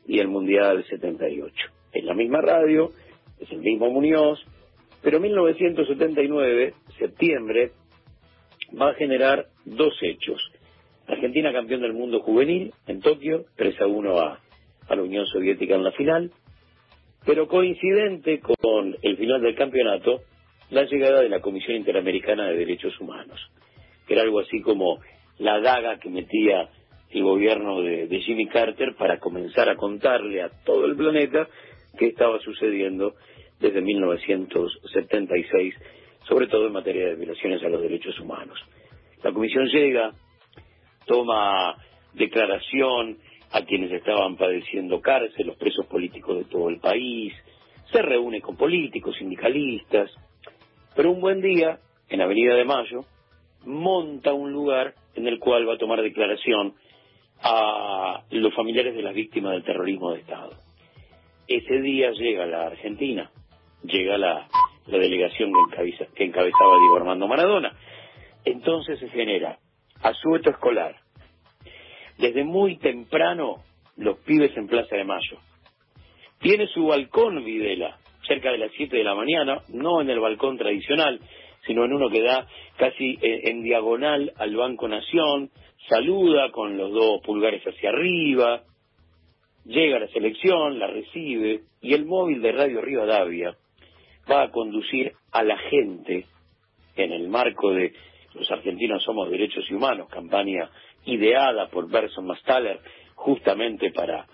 y 0.08 0.20
el 0.20 0.28
Mundial 0.28 0.86
78. 0.90 1.54
Es 1.92 2.04
la 2.04 2.14
misma 2.14 2.42
radio, 2.42 2.92
es 3.40 3.52
el 3.52 3.60
mismo 3.60 3.90
Muñoz, 3.90 4.44
pero 5.02 5.20
1979, 5.20 6.74
septiembre, 6.98 7.72
va 8.80 8.90
a 8.90 8.94
generar 8.96 9.48
dos 9.66 9.94
hechos. 10.02 10.42
Argentina 11.08 11.54
campeón 11.54 11.82
del 11.82 11.94
mundo 11.94 12.22
juvenil 12.22 12.74
en 12.88 13.00
Tokio, 13.00 13.46
3 13.56 13.82
a 13.82 13.88
1 13.88 14.20
a, 14.20 14.40
la 14.90 15.02
Unión 15.02 15.26
Soviética 15.28 15.76
en 15.76 15.84
la 15.84 15.92
final, 15.92 16.32
pero 17.26 17.48
coincidente 17.48 18.40
con 18.40 18.96
el 19.02 19.18
final 19.18 19.42
del 19.42 19.56
campeonato, 19.56 20.22
la 20.70 20.84
llegada 20.84 21.22
de 21.22 21.30
la 21.30 21.42
Comisión 21.42 21.78
Interamericana 21.78 22.48
de 22.48 22.58
Derechos 22.58 23.00
Humanos, 23.00 23.40
que 24.08 24.14
era 24.14 24.24
algo 24.24 24.40
así 24.40 24.62
como 24.62 25.00
la 25.40 25.60
daga 25.60 26.00
que 26.00 26.10
metía 26.10 26.70
el 27.10 27.24
gobierno 27.24 27.82
de, 27.82 28.08
de 28.08 28.20
Jimmy 28.22 28.48
Carter 28.48 28.96
para 28.96 29.20
comenzar 29.20 29.70
a 29.70 29.76
contarle 29.76 30.42
a 30.42 30.50
todo 30.66 30.86
el 30.86 30.96
planeta 30.96 31.48
qué 31.98 32.08
estaba 32.08 32.40
sucediendo 32.40 33.16
desde 33.60 33.82
1976, 33.82 35.76
sobre 36.28 36.48
todo 36.48 36.68
en 36.68 36.74
materia 36.74 37.08
de 37.08 37.16
violaciones 37.16 37.64
a 37.64 37.70
los 37.70 37.82
derechos 37.82 38.20
humanos. 38.20 38.60
La 39.24 39.32
comisión 39.32 39.68
llega, 39.68 40.12
toma 41.06 41.76
declaración 42.14 43.18
a 43.52 43.62
quienes 43.64 43.92
estaban 43.92 44.36
padeciendo 44.36 45.02
cárcel, 45.02 45.48
los 45.48 45.58
presos 45.58 45.86
políticos 45.86 46.38
de 46.38 46.46
todo 46.46 46.70
el 46.70 46.80
país, 46.80 47.34
se 47.92 48.02
reúne 48.02 48.42
con 48.42 48.58
políticos, 48.58 49.16
sindicalistas, 49.18 50.12
pero 50.96 51.12
un 51.12 51.22
buen 51.22 51.42
día, 51.42 51.80
en 52.10 52.22
Avenida 52.22 52.56
de 52.56 52.66
Mayo, 52.66 53.06
monta 53.66 54.34
un 54.34 54.52
lugar 54.52 54.96
en 55.16 55.28
el 55.28 55.40
cual 55.40 55.68
va 55.68 55.76
a 55.76 55.78
tomar 55.78 56.02
declaración 56.02 56.74
a 57.42 58.24
los 58.32 58.54
familiares 58.54 58.96
de 58.96 59.02
las 59.02 59.14
víctimas 59.14 59.54
del 59.54 59.64
terrorismo 59.64 60.12
de 60.12 60.22
Estado. 60.22 60.52
Ese 61.48 61.82
día 61.82 62.12
llega 62.12 62.46
la 62.46 62.68
Argentina, 62.68 63.30
llega 63.84 64.18
la, 64.18 64.48
la 64.88 64.98
delegación 64.98 65.52
que, 65.52 65.60
encabeza, 65.60 66.06
que 66.16 66.24
encabezaba 66.26 66.78
Diego 66.80 66.98
Armando 66.98 67.28
Maradona. 67.28 67.74
Entonces 68.44 69.00
se 69.00 69.10
genera 69.10 69.58
asueto 70.02 70.50
escolar. 70.52 70.96
Desde 72.18 72.44
muy 72.44 72.78
temprano, 72.78 73.64
los 73.98 74.20
pibes 74.20 74.56
en 74.56 74.68
Plaza 74.68 74.96
de 74.96 75.04
Mayo. 75.04 75.40
Tiene 76.40 76.68
su 76.68 76.86
balcón 76.86 77.44
Videla, 77.44 77.98
cerca 78.28 78.52
de 78.52 78.58
las 78.58 78.72
7 78.72 78.96
de 78.96 79.04
la 79.04 79.16
mañana, 79.16 79.62
no 79.70 80.02
en 80.02 80.10
el 80.10 80.20
balcón 80.20 80.58
tradicional, 80.58 81.20
sino 81.66 81.86
en 81.86 81.94
uno 81.94 82.10
que 82.10 82.22
da 82.22 82.48
casi 82.78 83.18
en, 83.22 83.64
diagonal 83.64 84.32
al 84.38 84.56
Banco 84.56 84.88
Nación, 84.88 85.50
saluda 85.90 86.52
con 86.52 86.78
los 86.78 86.92
dos 86.92 87.22
pulgares 87.22 87.64
hacia 87.64 87.90
arriba, 87.90 88.64
llega 89.66 89.98
a 89.98 90.02
la 90.02 90.08
selección, 90.08 90.78
la 90.78 90.88
recibe, 90.88 91.62
y 91.82 91.94
el 91.94 92.06
móvil 92.06 92.42
de 92.42 92.52
Radio 92.52 92.82
Rivadavia 92.82 93.56
va 94.30 94.44
a 94.44 94.52
conducir 94.52 95.14
a 95.32 95.44
la 95.44 95.58
gente 95.58 96.26
en 96.96 97.12
el 97.12 97.28
marco 97.28 97.72
de 97.72 97.94
Los 98.34 98.50
Argentinos 98.52 99.04
Somos 99.04 99.30
Derechos 99.30 99.70
Humanos, 99.70 100.10
campaña 100.10 100.70
ideada 101.06 101.68
por 101.70 101.90
Berson 101.90 102.26
Mastaler 102.26 102.80
justamente 103.16 103.92
para, 103.92 104.28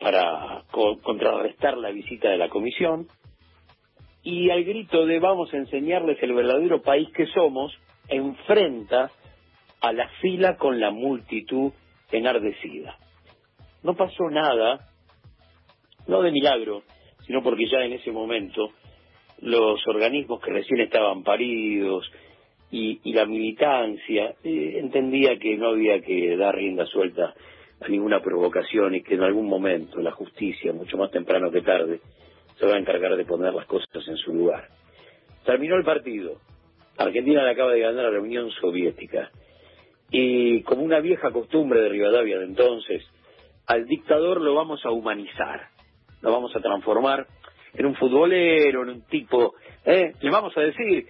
para 0.00 0.62
co 0.70 1.00
contrarrestar 1.00 1.76
la 1.78 1.90
visita 1.90 2.28
de 2.30 2.38
la 2.38 2.48
comisión, 2.48 3.08
y 4.22 4.50
al 4.50 4.64
grito 4.64 5.06
de 5.06 5.20
vamos 5.20 5.52
a 5.54 5.56
enseñarles 5.56 6.20
el 6.20 6.34
verdadero 6.34 6.82
país 6.82 7.08
que 7.14 7.26
somos, 7.26 7.72
enfrenta 8.08 9.10
a 9.80 9.92
la 9.92 10.08
fila 10.20 10.56
con 10.56 10.80
la 10.80 10.90
multitud 10.90 11.72
enardecida. 12.10 12.96
No 13.84 13.94
pasó 13.94 14.28
nada, 14.28 14.88
no 16.08 16.22
de 16.22 16.32
milagro, 16.32 16.82
sino 17.24 17.42
porque 17.42 17.68
ya 17.68 17.84
en 17.84 17.92
ese 17.92 18.10
momento 18.10 18.70
los 19.46 19.80
organismos 19.86 20.40
que 20.40 20.50
recién 20.50 20.80
estaban 20.80 21.22
paridos 21.22 22.10
y, 22.72 23.00
y 23.04 23.12
la 23.12 23.26
militancia 23.26 24.34
eh, 24.42 24.78
entendía 24.80 25.38
que 25.38 25.56
no 25.56 25.68
había 25.68 26.00
que 26.00 26.36
dar 26.36 26.56
rienda 26.56 26.84
suelta 26.86 27.32
a 27.80 27.88
ninguna 27.88 28.20
provocación 28.20 28.96
y 28.96 29.02
que 29.02 29.14
en 29.14 29.22
algún 29.22 29.46
momento 29.46 30.00
la 30.00 30.10
justicia, 30.10 30.72
mucho 30.72 30.96
más 30.96 31.12
temprano 31.12 31.52
que 31.52 31.60
tarde, 31.60 32.00
se 32.58 32.66
va 32.66 32.74
a 32.74 32.78
encargar 32.78 33.16
de 33.16 33.24
poner 33.24 33.54
las 33.54 33.66
cosas 33.66 34.08
en 34.08 34.16
su 34.16 34.34
lugar. 34.34 34.66
Terminó 35.44 35.76
el 35.76 35.84
partido. 35.84 36.40
Argentina 36.98 37.44
le 37.44 37.50
acaba 37.50 37.72
de 37.72 37.80
ganar 37.80 38.06
a 38.06 38.10
la 38.10 38.20
Unión 38.20 38.50
Soviética. 38.50 39.30
Y 40.10 40.62
como 40.62 40.82
una 40.82 40.98
vieja 40.98 41.30
costumbre 41.30 41.82
de 41.82 41.88
Rivadavia 41.88 42.38
de 42.38 42.46
entonces, 42.46 43.04
al 43.68 43.86
dictador 43.86 44.40
lo 44.40 44.54
vamos 44.56 44.84
a 44.84 44.90
humanizar, 44.90 45.68
lo 46.20 46.32
vamos 46.32 46.56
a 46.56 46.60
transformar 46.60 47.28
en 47.76 47.86
un 47.86 47.94
futbolero, 47.94 48.82
en 48.82 48.88
un 48.90 49.06
tipo, 49.06 49.54
¿eh? 49.84 50.12
le 50.20 50.30
vamos 50.30 50.56
a 50.56 50.60
decir, 50.60 51.06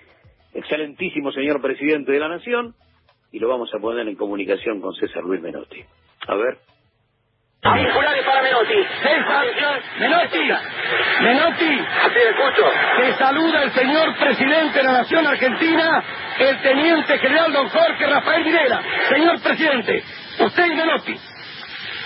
excelentísimo 0.52 1.30
señor 1.32 1.60
presidente 1.60 2.12
de 2.12 2.20
la 2.20 2.28
Nación, 2.28 2.74
y 3.32 3.38
lo 3.38 3.48
vamos 3.48 3.70
a 3.74 3.78
poner 3.78 4.06
en 4.08 4.16
comunicación 4.16 4.80
con 4.80 4.94
César 4.94 5.22
Luis 5.22 5.40
Menotti. 5.40 5.82
A 6.26 6.34
ver. 6.34 6.58
Auriculares 7.62 8.24
para 8.24 8.42
Menotti. 8.42 8.74
César, 9.02 9.82
Menotti, 9.98 10.38
Menotti. 11.22 11.78
Así 12.04 12.18
escucho. 12.18 12.70
Te 13.00 13.12
saluda 13.14 13.64
el 13.64 13.72
señor 13.72 14.16
presidente 14.16 14.78
de 14.78 14.84
la 14.84 14.92
Nación 14.92 15.26
Argentina, 15.26 16.04
el 16.38 16.62
teniente 16.62 17.18
general 17.18 17.52
don 17.52 17.68
Jorge 17.68 18.06
Rafael 18.06 18.44
Videla. 18.44 18.82
Señor 19.08 19.40
presidente, 19.40 20.02
usted 20.40 20.66
y 20.66 20.74
Menotti. 20.74 21.16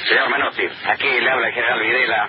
Señor 0.08 0.30
Menotti, 0.30 0.62
aquí 0.86 1.20
le 1.20 1.30
habla 1.30 1.48
el 1.48 1.54
general 1.54 1.80
Videla 1.80 2.28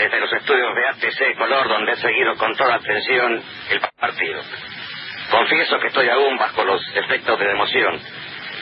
desde 0.00 0.20
los 0.20 0.32
estudios 0.32 0.74
de 0.74 0.88
ATC 0.88 1.36
Color, 1.36 1.68
donde 1.68 1.92
he 1.92 1.96
seguido 1.96 2.34
con 2.36 2.56
toda 2.56 2.76
atención 2.76 3.42
el 3.68 3.80
partido. 3.98 4.40
Confieso 5.30 5.78
que 5.78 5.88
estoy 5.88 6.08
aún 6.08 6.38
bajo 6.38 6.64
los 6.64 6.80
efectos 6.96 7.38
de 7.38 7.50
emoción 7.50 8.00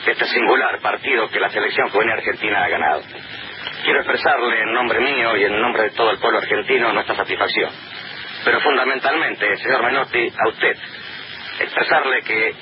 de 0.05 0.11
este 0.11 0.25
singular 0.25 0.79
partido 0.81 1.29
que 1.29 1.39
la 1.39 1.49
selección 1.49 1.89
juvenil 1.89 2.13
argentina 2.13 2.63
ha 2.63 2.67
ganado. 2.67 3.03
Quiero 3.83 3.99
expresarle 4.01 4.63
en 4.63 4.73
nombre 4.73 4.99
mío 4.99 5.37
y 5.37 5.43
en 5.45 5.61
nombre 5.61 5.83
de 5.83 5.89
todo 5.91 6.11
el 6.11 6.19
pueblo 6.19 6.39
argentino 6.39 6.91
nuestra 6.91 7.15
satisfacción. 7.15 7.71
Pero 8.43 8.59
fundamentalmente, 8.59 9.57
señor 9.57 9.83
Menotti, 9.83 10.27
a 10.27 10.49
usted, 10.49 10.77
expresarle 11.61 12.21
que 12.21 12.53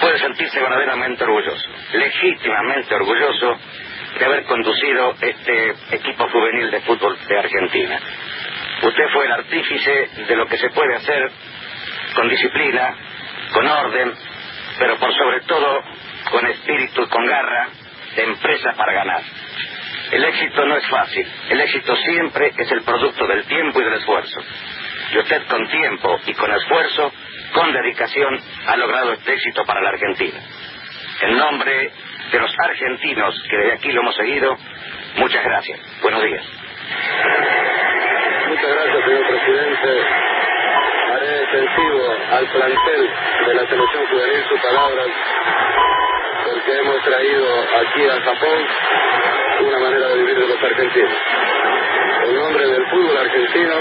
puede 0.00 0.18
sentirse 0.18 0.60
verdaderamente 0.60 1.24
orgulloso, 1.24 1.68
legítimamente 1.92 2.94
orgulloso 2.94 3.58
de 4.18 4.24
haber 4.24 4.44
conducido 4.44 5.14
este 5.20 5.74
equipo 5.92 6.28
juvenil 6.28 6.70
de 6.70 6.80
fútbol 6.80 7.18
de 7.28 7.38
Argentina. 7.38 8.00
Usted 8.82 9.08
fue 9.12 9.26
el 9.26 9.32
artífice 9.32 10.10
de 10.28 10.36
lo 10.36 10.46
que 10.46 10.58
se 10.58 10.70
puede 10.70 10.96
hacer 10.96 11.30
con 12.14 12.28
disciplina, 12.28 12.94
con 13.52 13.66
orden, 13.66 14.12
pero 14.78 14.96
por 14.96 15.12
sobre 15.14 15.40
todo 15.42 15.82
con 16.30 16.46
espíritu 16.46 17.02
y 17.02 17.08
con 17.08 17.26
garra 17.26 17.68
de 18.14 18.22
empresa 18.22 18.72
para 18.76 18.92
ganar. 18.92 19.22
El 20.10 20.24
éxito 20.24 20.64
no 20.64 20.76
es 20.76 20.86
fácil, 20.86 21.26
el 21.50 21.60
éxito 21.60 21.96
siempre 21.96 22.52
es 22.56 22.70
el 22.70 22.82
producto 22.82 23.26
del 23.26 23.44
tiempo 23.44 23.80
y 23.80 23.84
del 23.84 23.94
esfuerzo. 23.94 24.40
Y 25.12 25.18
usted 25.18 25.46
con 25.46 25.68
tiempo 25.68 26.20
y 26.26 26.34
con 26.34 26.52
esfuerzo, 26.52 27.12
con 27.52 27.72
dedicación, 27.72 28.40
ha 28.66 28.76
logrado 28.76 29.12
este 29.12 29.34
éxito 29.34 29.64
para 29.64 29.82
la 29.82 29.90
Argentina. 29.90 30.40
En 31.22 31.36
nombre 31.36 31.92
de 32.32 32.38
los 32.38 32.54
argentinos 32.58 33.42
que 33.48 33.56
desde 33.56 33.72
aquí 33.74 33.92
lo 33.92 34.00
hemos 34.02 34.16
seguido, 34.16 34.56
muchas 35.16 35.44
gracias. 35.44 35.80
Buenos 36.02 36.22
días. 36.22 36.44
Muchas 38.48 38.74
gracias, 38.74 39.04
señor 39.04 39.26
presidente. 39.26 39.88
manera 41.12 41.42
extensivo 41.42 42.16
al 42.32 42.46
plantel 42.46 43.10
de 43.46 43.54
la 43.54 43.66
selección 43.68 44.06
juvenil 44.06 44.44
sus 44.48 44.60
palabras, 44.60 45.06
porque 46.44 46.78
hemos 46.78 47.02
traído 47.04 47.46
aquí 47.80 48.08
a 48.08 48.20
Japón 48.20 48.66
una 49.60 49.78
manera 49.78 50.08
de 50.08 50.16
vivir 50.16 50.36
de 50.36 50.48
los 50.48 50.62
argentinos. 50.62 51.12
En 52.26 52.34
nombre 52.34 52.66
del 52.66 52.86
fútbol 52.90 53.16
argentino, 53.18 53.74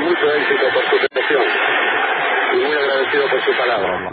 mucho 0.00 0.34
éxito 0.34 0.68
por 0.74 0.84
su 0.90 1.06
selección 1.06 1.46
y 2.52 2.56
muy 2.56 2.74
agradecido 3.08 3.28
por 3.30 3.44
su 3.44 3.50
palabra. 3.56 4.10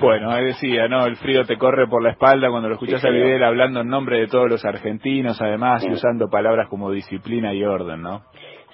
Bueno, 0.00 0.30
ahí 0.30 0.44
decía, 0.46 0.88
¿no? 0.88 1.06
El 1.06 1.16
frío 1.16 1.44
te 1.44 1.56
corre 1.56 1.86
por 1.86 2.02
la 2.02 2.10
espalda 2.10 2.48
cuando 2.50 2.68
lo 2.68 2.74
escuchas 2.74 3.00
Sí, 3.00 3.08
a. 3.08 3.10
Videla 3.10 3.48
hablando 3.48 3.80
en 3.80 3.88
nombre 3.88 4.18
de 4.18 4.26
todos 4.26 4.48
los 4.48 4.64
argentinos, 4.64 5.40
además, 5.40 5.84
y 5.86 5.92
usando 5.92 6.28
palabras 6.28 6.68
como 6.68 6.90
disciplina 6.90 7.54
y 7.54 7.64
orden, 7.64 8.02
¿no? 8.02 8.22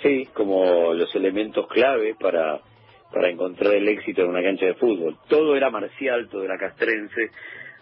Sí, 0.02 0.28
como 0.34 0.92
los 0.92 1.14
elementos 1.14 1.66
clave 1.68 2.14
para, 2.20 2.60
para 3.12 3.30
encontrar 3.30 3.74
el 3.74 3.88
éxito 3.88 4.22
en 4.22 4.28
una 4.28 4.42
cancha 4.42 4.66
de 4.66 4.74
fútbol. 4.74 5.16
Todo 5.28 5.56
era 5.56 5.70
marcial, 5.70 6.28
todo 6.30 6.44
era 6.44 6.58
castrense, 6.58 7.30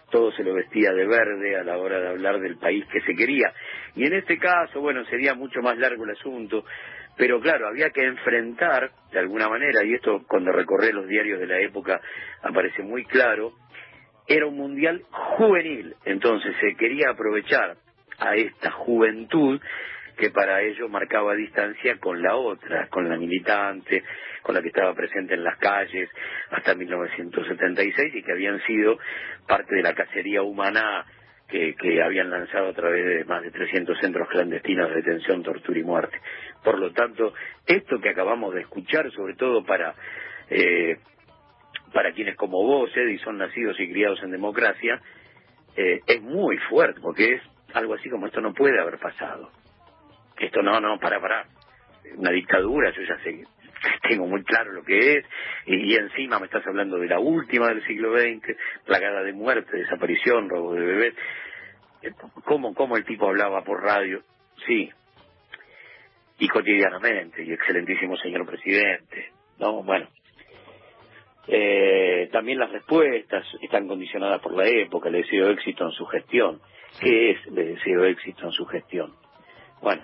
todo 0.09 0.31
se 0.31 0.43
lo 0.43 0.53
vestía 0.53 0.91
de 0.91 1.05
verde 1.05 1.57
a 1.57 1.63
la 1.63 1.77
hora 1.77 1.99
de 1.99 2.07
hablar 2.09 2.39
del 2.39 2.57
país 2.57 2.85
que 2.91 3.01
se 3.01 3.15
quería. 3.15 3.51
Y 3.95 4.05
en 4.05 4.13
este 4.13 4.37
caso, 4.37 4.79
bueno, 4.79 5.03
sería 5.05 5.33
mucho 5.33 5.61
más 5.61 5.77
largo 5.77 6.05
el 6.05 6.11
asunto, 6.11 6.63
pero 7.17 7.39
claro, 7.39 7.67
había 7.67 7.89
que 7.91 8.03
enfrentar 8.03 8.91
de 9.11 9.19
alguna 9.19 9.47
manera, 9.47 9.83
y 9.83 9.93
esto 9.93 10.23
cuando 10.27 10.51
recorré 10.51 10.91
los 10.91 11.07
diarios 11.07 11.39
de 11.39 11.47
la 11.47 11.59
época 11.59 12.01
aparece 12.41 12.83
muy 12.83 13.05
claro, 13.05 13.53
era 14.27 14.47
un 14.47 14.57
mundial 14.57 15.03
juvenil, 15.11 15.95
entonces 16.05 16.55
se 16.59 16.75
quería 16.75 17.11
aprovechar 17.11 17.77
a 18.17 18.35
esta 18.35 18.71
juventud 18.71 19.59
que 20.17 20.31
para 20.31 20.61
ello 20.61 20.87
marcaba 20.87 21.35
distancia 21.35 21.97
con 21.99 22.21
la 22.21 22.35
otra, 22.35 22.87
con 22.87 23.09
la 23.09 23.17
militante, 23.17 24.03
con 24.41 24.55
la 24.55 24.61
que 24.61 24.69
estaba 24.69 24.93
presente 24.93 25.33
en 25.33 25.43
las 25.43 25.57
calles 25.57 26.09
hasta 26.51 26.73
1976 26.73 28.15
y 28.15 28.23
que 28.23 28.31
habían 28.31 28.61
sido 28.61 28.97
parte 29.47 29.75
de 29.75 29.83
la 29.83 29.93
cacería 29.93 30.41
humana 30.41 31.05
que, 31.49 31.75
que 31.75 32.01
habían 32.01 32.29
lanzado 32.29 32.69
a 32.69 32.73
través 32.73 33.05
de 33.05 33.25
más 33.25 33.43
de 33.43 33.51
300 33.51 33.99
centros 33.99 34.27
clandestinos 34.29 34.89
de 34.89 34.95
detención, 34.95 35.43
tortura 35.43 35.79
y 35.79 35.83
muerte. 35.83 36.19
Por 36.65 36.79
lo 36.79 36.91
tanto, 36.91 37.33
esto 37.65 38.01
que 38.01 38.09
acabamos 38.09 38.53
de 38.53 38.61
escuchar, 38.61 39.09
sobre 39.11 39.35
todo 39.35 39.63
para 39.63 39.95
eh, 40.49 40.97
para 41.93 42.11
quienes 42.11 42.35
como 42.35 42.61
vos, 42.63 42.89
Eddie, 42.93 43.19
son 43.19 43.37
nacidos 43.37 43.79
y 43.79 43.89
criados 43.89 44.21
en 44.23 44.31
democracia, 44.31 44.99
eh, 45.77 46.01
es 46.05 46.21
muy 46.21 46.57
fuerte, 46.69 46.99
porque 46.99 47.35
es 47.35 47.41
algo 47.73 47.93
así 47.93 48.09
como 48.09 48.25
esto 48.25 48.41
no 48.41 48.53
puede 48.53 48.81
haber 48.81 48.97
pasado. 48.97 49.51
Esto 50.37 50.61
no, 50.61 50.79
no, 50.81 50.99
para, 50.99 51.21
para. 51.21 51.45
Una 52.17 52.31
dictadura, 52.31 52.91
yo 52.91 53.01
ya 53.01 53.17
sé, 53.23 53.43
tengo 54.07 54.27
muy 54.27 54.43
claro 54.43 54.71
lo 54.71 54.83
que 54.83 55.17
es, 55.17 55.25
y, 55.65 55.95
encima 55.95 56.39
me 56.39 56.45
estás 56.45 56.65
hablando 56.67 56.97
de 56.97 57.07
la 57.07 57.19
última 57.19 57.69
del 57.69 57.83
siglo 57.85 58.15
XX, 58.15 58.55
plagada 58.85 59.23
de 59.23 59.33
muerte, 59.33 59.77
desaparición, 59.77 60.49
robo 60.49 60.73
de 60.73 60.85
bebés. 60.85 61.15
¿Cómo, 62.43 62.73
¿Cómo 62.73 62.97
el 62.97 63.05
tipo 63.05 63.27
hablaba 63.27 63.63
por 63.63 63.81
radio? 63.81 64.21
Sí, 64.67 64.91
y 66.39 66.47
cotidianamente, 66.47 67.43
y 67.43 67.51
excelentísimo 67.53 68.17
señor 68.17 68.45
presidente. 68.45 69.31
No, 69.59 69.83
bueno. 69.83 70.07
Eh, 71.47 72.27
también 72.31 72.57
las 72.59 72.71
respuestas 72.71 73.45
están 73.61 73.87
condicionadas 73.87 74.41
por 74.41 74.53
la 74.53 74.67
época, 74.67 75.09
le 75.09 75.19
deseo 75.19 75.49
éxito 75.51 75.85
en 75.85 75.91
su 75.91 76.05
gestión. 76.07 76.59
¿Qué 76.99 77.31
es 77.31 77.45
le 77.51 77.65
deseo 77.65 78.03
éxito 78.05 78.45
en 78.45 78.51
su 78.51 78.65
gestión? 78.65 79.13
Bueno, 79.81 80.03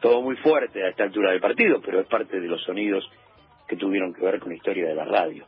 todo 0.00 0.22
muy 0.22 0.36
fuerte 0.36 0.82
a 0.82 0.88
esta 0.88 1.04
altura 1.04 1.30
del 1.30 1.40
partido, 1.40 1.80
pero 1.80 2.00
es 2.00 2.06
parte 2.08 2.40
de 2.40 2.48
los 2.48 2.62
sonidos 2.64 3.08
que 3.68 3.76
tuvieron 3.76 4.12
que 4.12 4.24
ver 4.24 4.40
con 4.40 4.48
la 4.50 4.56
historia 4.56 4.88
de 4.88 4.94
la 4.94 5.04
radio. 5.04 5.46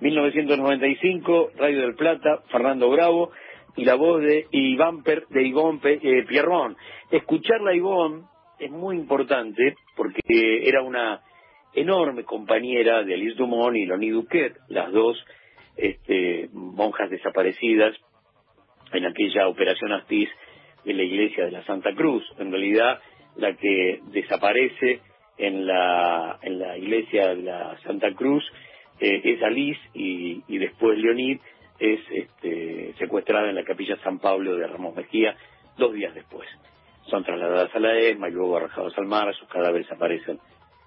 1995, 0.00 1.50
Radio 1.56 1.80
del 1.82 1.94
Plata, 1.94 2.42
Fernando 2.50 2.90
Bravo 2.90 3.30
y 3.76 3.84
la 3.84 3.94
voz 3.94 4.20
de 4.20 4.46
Iván 4.50 5.04
Per- 5.04 5.28
de 5.28 5.78
Pe- 5.80 6.00
eh, 6.02 6.24
Pierrón. 6.26 6.76
Escucharla 7.10 7.72
Ivonne 7.74 8.24
es 8.62 8.70
muy 8.70 8.96
importante 8.96 9.74
porque 9.96 10.20
era 10.68 10.82
una 10.82 11.20
enorme 11.74 12.24
compañera 12.24 13.02
de 13.02 13.14
Alice 13.14 13.36
Dumont 13.36 13.76
y 13.76 13.86
Loni 13.86 14.10
Duquet, 14.10 14.54
las 14.68 14.92
dos 14.92 15.22
este, 15.76 16.48
monjas 16.52 17.10
desaparecidas 17.10 17.96
en 18.92 19.06
aquella 19.06 19.48
operación 19.48 19.92
Astiz 19.92 20.28
de 20.84 20.94
la 20.94 21.02
iglesia 21.02 21.46
de 21.46 21.50
la 21.50 21.64
Santa 21.64 21.92
Cruz. 21.94 22.24
En 22.38 22.52
realidad, 22.52 23.00
la 23.36 23.56
que 23.56 24.00
desaparece 24.12 25.00
en 25.38 25.66
la, 25.66 26.38
en 26.42 26.58
la 26.58 26.78
iglesia 26.78 27.34
de 27.34 27.42
la 27.42 27.78
Santa 27.82 28.12
Cruz 28.14 28.44
eh, 29.00 29.20
es 29.24 29.42
Alice 29.42 29.80
y, 29.94 30.42
y 30.46 30.58
después 30.58 30.98
Leonid 30.98 31.40
es 31.80 32.00
este, 32.10 32.94
secuestrada 32.98 33.48
en 33.48 33.56
la 33.56 33.64
capilla 33.64 33.96
San 34.04 34.20
Pablo 34.20 34.56
de 34.56 34.68
Ramos 34.68 34.94
Mejía 34.94 35.36
dos 35.78 35.94
días 35.94 36.14
después. 36.14 36.48
Son 37.10 37.24
trasladadas 37.24 37.74
a 37.74 37.80
la 37.80 37.96
ESMA 37.96 38.28
y 38.28 38.32
luego 38.32 38.56
arrojados 38.56 38.96
al 38.96 39.06
mar, 39.06 39.34
sus 39.34 39.48
cadáveres 39.48 39.90
aparecen 39.90 40.38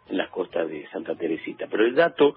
en 0.09 0.17
las 0.17 0.29
costas 0.29 0.69
de 0.69 0.87
Santa 0.87 1.15
Teresita. 1.15 1.67
Pero 1.69 1.85
el 1.85 1.95
dato 1.95 2.35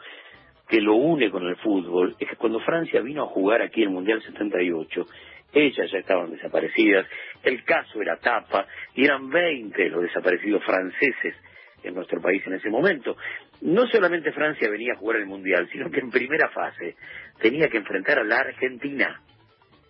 que 0.68 0.80
lo 0.80 0.94
une 0.94 1.30
con 1.30 1.46
el 1.46 1.56
fútbol 1.56 2.14
es 2.18 2.28
que 2.28 2.36
cuando 2.36 2.60
Francia 2.60 3.00
vino 3.00 3.22
a 3.22 3.26
jugar 3.26 3.62
aquí 3.62 3.82
el 3.82 3.90
Mundial 3.90 4.22
78, 4.22 5.06
ellas 5.52 5.90
ya 5.90 5.98
estaban 5.98 6.30
desaparecidas, 6.30 7.06
el 7.42 7.64
caso 7.64 8.02
era 8.02 8.18
tapa, 8.18 8.66
y 8.94 9.04
eran 9.04 9.30
20 9.30 9.88
los 9.88 10.02
desaparecidos 10.02 10.62
franceses 10.64 11.34
en 11.82 11.94
nuestro 11.94 12.20
país 12.20 12.42
en 12.46 12.54
ese 12.54 12.68
momento. 12.68 13.16
No 13.62 13.86
solamente 13.86 14.32
Francia 14.32 14.68
venía 14.68 14.92
a 14.92 14.98
jugar 14.98 15.16
el 15.16 15.26
Mundial, 15.26 15.68
sino 15.72 15.90
que 15.90 16.00
en 16.00 16.10
primera 16.10 16.48
fase 16.50 16.96
tenía 17.40 17.68
que 17.68 17.78
enfrentar 17.78 18.18
a 18.18 18.24
la 18.24 18.36
Argentina 18.36 19.22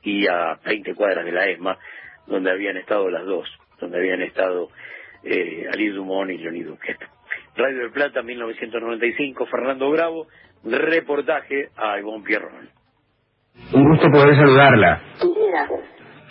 y 0.02 0.26
a 0.26 0.58
20 0.64 0.94
cuadras 0.94 1.24
de 1.24 1.32
la 1.32 1.46
ESMA, 1.46 1.76
donde 2.26 2.50
habían 2.50 2.76
estado 2.76 3.10
las 3.10 3.24
dos, 3.24 3.48
donde 3.80 3.98
habían 3.98 4.22
estado 4.22 4.68
eh, 5.22 5.66
Alice 5.72 5.94
Dumont 5.94 6.30
y 6.30 6.38
Leonid 6.38 6.66
Duquet. 6.66 6.98
Radio 7.56 7.78
del 7.78 7.90
Plata, 7.90 8.22
1995, 8.22 9.46
Fernando 9.46 9.90
Bravo, 9.90 10.26
reportaje 10.64 11.68
a 11.76 11.98
Ivonne 11.98 12.24
Pierrón. 12.24 12.68
Un 13.72 13.88
gusto 13.90 14.08
poder 14.10 14.36
saludarla. 14.36 15.02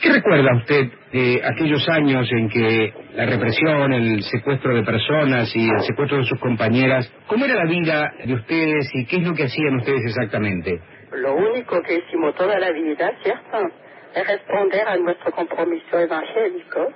¿Qué 0.02 0.14
recuerda 0.14 0.56
usted 0.56 0.92
de 1.12 1.42
aquellos 1.44 1.88
años 1.90 2.28
en 2.32 2.50
que 2.50 2.94
la 3.14 3.26
represión, 3.26 3.92
el 3.94 4.22
secuestro 4.24 4.76
de 4.76 4.84
personas 4.84 5.54
y 5.56 5.68
el 5.68 5.82
secuestro 5.82 6.18
de 6.18 6.24
sus 6.26 6.40
compañeras, 6.40 7.12
cómo 7.26 7.46
era 7.46 7.56
la 7.56 7.70
vida 7.70 8.14
de 8.24 8.34
ustedes 8.34 8.90
y 8.94 9.06
qué 9.06 9.18
es 9.18 9.24
lo 9.24 9.34
que 9.34 9.46
hacían 9.46 9.76
ustedes 9.78 10.06
exactamente? 10.06 10.80
Lo 11.12 11.36
único 11.36 11.82
que 11.82 11.96
hicimos 11.96 12.36
toda 12.36 12.60
la 12.60 12.72
vida, 12.72 13.12
¿cierto? 13.24 13.58
Es 14.14 14.28
responder 14.28 14.88
a 14.88 14.98
nuestro 14.98 15.32
compromiso 15.32 16.00
evangélico 16.00 16.94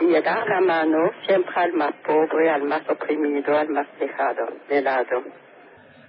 y 0.00 0.12
dar 0.22 0.46
la 0.48 0.60
mano 0.60 1.10
siempre 1.26 1.52
al 1.56 1.72
más 1.74 1.92
pobre, 2.06 2.50
al 2.50 2.62
más 2.64 2.82
oprimido, 2.88 3.56
al 3.58 3.68
más 3.70 3.86
dejado 3.98 4.46
de 4.68 4.82
lado. 4.82 5.22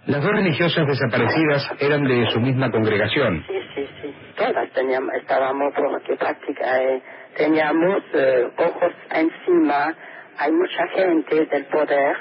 Las 0.05 0.21
dos 0.21 0.31
religiosas 0.33 0.86
desaparecidas 0.86 1.71
eran 1.79 2.03
de 2.03 2.29
su 2.31 2.39
misma 2.41 2.69
congregación. 2.69 3.43
Sí, 3.47 3.59
sí, 3.73 3.88
sí. 4.01 4.15
Todas 4.36 4.69
teníamos, 4.73 5.13
estábamos 5.15 5.73
porque 5.73 6.17
práctica, 6.17 6.81
eh, 6.83 7.01
teníamos 7.38 8.03
eh, 8.13 8.51
ojos 8.57 8.91
encima. 9.12 9.95
Hay 10.38 10.51
mucha 10.51 10.88
gente 10.88 11.45
del 11.45 11.65
poder, 11.67 12.17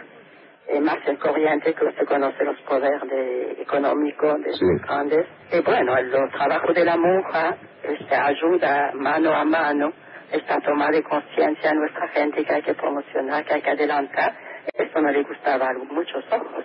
eh, 0.69 0.81
más 0.81 0.99
el 1.07 1.19
corriente 1.19 1.75
que 1.75 1.85
usted 1.85 2.07
conoce 2.07 2.45
los 2.45 2.61
poderes 2.61 3.01
de, 3.11 3.63
económicos 3.63 4.41
de 4.43 4.53
Sí. 4.53 4.65
los 4.65 4.83
grandes. 4.83 5.27
Y 5.53 5.61
bueno, 5.63 5.97
el, 5.97 6.15
el 6.15 6.31
trabajo 6.31 6.73
de 6.73 6.85
la 6.85 6.97
monja 6.97 7.57
este, 7.83 8.15
ayuda 8.15 8.93
mano 8.95 9.35
a 9.35 9.45
mano 9.45 9.93
esta 10.33 10.61
toma 10.61 10.91
de 10.91 11.03
conciencia 11.03 11.71
a 11.71 11.75
nuestra 11.75 12.09
gente 12.09 12.45
que 12.45 12.55
hay 12.55 12.63
que 12.63 12.75
promocionar, 12.75 13.45
que 13.45 13.55
hay 13.55 13.63
que 13.63 13.71
adelantar. 13.71 14.35
Eso 14.75 15.01
no 15.01 15.11
le 15.11 15.23
gustaba 15.23 15.67
a 15.67 15.75
muchos 15.75 16.25
ojos. 16.31 16.65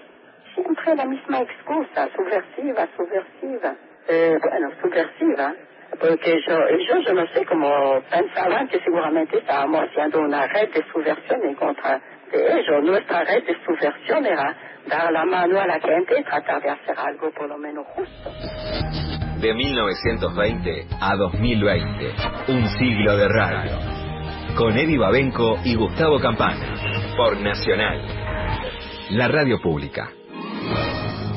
Siempre 0.55 0.95
la 0.95 1.05
misma 1.05 1.39
excusa, 1.39 2.07
subversiva, 2.15 2.87
subversiva. 2.95 3.75
Eh, 4.07 4.37
bueno, 4.41 4.69
subversiva, 4.81 5.53
porque 5.99 6.39
yo, 6.47 6.57
yo 7.03 7.13
no 7.13 7.27
sé 7.27 7.45
cómo 7.45 8.01
pensaban 8.09 8.67
que 8.67 8.79
seguramente 8.79 9.37
estábamos 9.37 9.81
haciendo 9.89 10.21
una 10.21 10.47
red 10.47 10.71
de 10.71 10.83
subversión 10.91 11.43
en 11.43 11.55
contra 11.55 12.01
de 12.31 12.59
ellos. 12.59 12.83
Nuestra 12.83 13.23
red 13.23 13.43
de 13.43 13.57
subversión 13.65 14.25
era 14.25 14.55
dar 14.87 15.11
la 15.11 15.25
mano 15.25 15.59
a 15.59 15.67
la 15.67 15.79
gente 15.79 16.19
y 16.19 16.23
tratar 16.23 16.61
de 16.61 16.69
hacer 16.69 16.95
algo 16.97 17.31
por 17.31 17.49
lo 17.49 17.57
menos 17.57 17.85
justo. 17.87 19.16
De 19.39 19.53
1920 19.53 20.87
a 20.99 21.15
2020, 21.15 22.13
un 22.47 22.67
siglo 22.79 23.15
de 23.17 23.27
radio. 23.27 23.71
Con 24.55 24.75
Eddie 24.75 24.97
Babenco 24.97 25.59
y 25.63 25.75
Gustavo 25.75 26.19
Campana. 26.19 27.13
Por 27.15 27.39
Nacional. 27.39 28.01
La 29.11 29.27
radio 29.27 29.61
pública. 29.61 30.09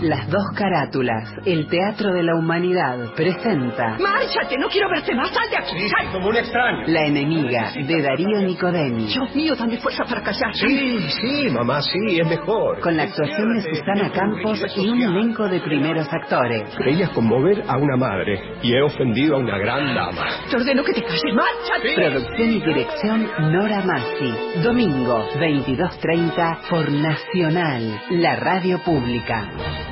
Las 0.03 0.31
dos 0.31 0.43
carátulas, 0.57 1.31
el 1.45 1.67
Teatro 1.69 2.11
de 2.15 2.23
la 2.23 2.35
Humanidad, 2.35 3.13
presenta 3.15 3.99
¡Márchate! 3.99 4.57
¡No 4.59 4.69
quiero 4.69 4.89
verte 4.89 5.15
más! 5.15 5.29
¡Sal 5.31 5.51
de 5.51 5.59
aquí! 5.59 5.89
¡Sal! 5.91 6.13
Como 6.13 6.29
un 6.29 6.37
extraño. 6.37 6.87
La 6.87 7.05
enemiga, 7.05 7.73
de 7.75 8.03
Darío 8.03 8.41
Nicodemi. 8.41 9.05
Dios 9.09 9.35
mío, 9.35 9.55
dame 9.55 9.77
fuerza 9.77 10.05
para 10.05 10.23
callar. 10.23 10.55
Sí, 10.55 11.07
sí, 11.21 11.51
mamá, 11.51 11.83
sí, 11.83 12.19
es 12.19 12.27
mejor. 12.27 12.81
Con 12.81 12.97
la 12.97 13.03
actuación 13.03 13.55
de 13.57 13.63
Susana 13.63 14.11
Campos 14.11 14.65
y 14.75 14.89
un 14.89 15.03
elenco 15.03 15.47
de 15.47 15.61
primeros 15.61 16.09
actores. 16.11 16.63
Ella 16.87 17.11
conmover 17.13 17.63
a 17.69 17.77
una 17.77 17.97
madre 17.99 18.41
y 18.63 18.73
he 18.73 18.81
ofendido 18.81 19.37
a 19.37 19.39
una 19.39 19.59
gran 19.59 19.95
dama. 19.95 20.27
Te 20.51 20.57
ordeno 20.57 20.83
que 20.83 20.95
te 20.95 21.03
calles. 21.03 21.35
¡Márchate! 21.35 21.95
Producción 21.95 22.51
y 22.51 22.61
dirección 22.61 23.31
Nora 23.53 23.83
Massi. 23.85 24.63
Domingo, 24.63 25.29
22.30 25.39 26.71
por 26.71 26.91
Nacional, 26.91 28.01
la 28.13 28.37
radio 28.37 28.79
pública. 28.83 29.90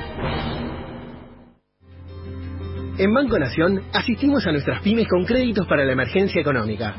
En 2.99 3.13
Banco 3.13 3.39
Nación 3.39 3.81
asistimos 3.93 4.45
a 4.45 4.51
nuestras 4.51 4.81
pymes 4.81 5.07
con 5.07 5.23
créditos 5.23 5.65
para 5.67 5.85
la 5.85 5.93
emergencia 5.93 6.41
económica. 6.41 6.95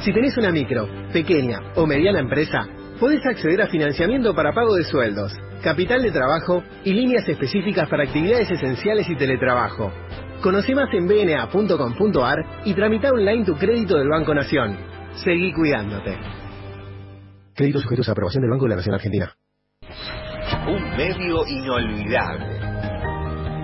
Si 0.00 0.10
tenés 0.10 0.34
una 0.38 0.50
micro, 0.50 0.88
pequeña 1.12 1.58
o 1.76 1.86
mediana 1.86 2.20
empresa, 2.20 2.66
podés 2.98 3.20
acceder 3.26 3.60
a 3.60 3.66
financiamiento 3.66 4.34
para 4.34 4.54
pago 4.54 4.74
de 4.76 4.84
sueldos, 4.84 5.30
capital 5.62 6.02
de 6.02 6.10
trabajo 6.10 6.62
y 6.84 6.94
líneas 6.94 7.28
específicas 7.28 7.86
para 7.90 8.04
actividades 8.04 8.50
esenciales 8.50 9.10
y 9.10 9.14
teletrabajo. 9.14 9.92
Conoce 10.40 10.74
más 10.74 10.88
en 10.94 11.06
bna.com.ar 11.06 12.62
y 12.64 12.72
tramita 12.72 13.10
online 13.10 13.44
tu 13.44 13.54
crédito 13.54 13.98
del 13.98 14.08
Banco 14.08 14.34
Nación. 14.34 14.78
Seguí 15.22 15.52
cuidándote. 15.52 16.16
Créditos 17.54 17.82
sujetos 17.82 18.08
a 18.08 18.12
aprobación 18.12 18.40
del 18.40 18.52
Banco 18.52 18.64
de 18.64 18.70
la 18.70 18.76
Nación 18.76 18.94
Argentina. 18.94 19.34
Un 20.66 20.96
medio 20.96 21.46
inolvidable. 21.46 22.61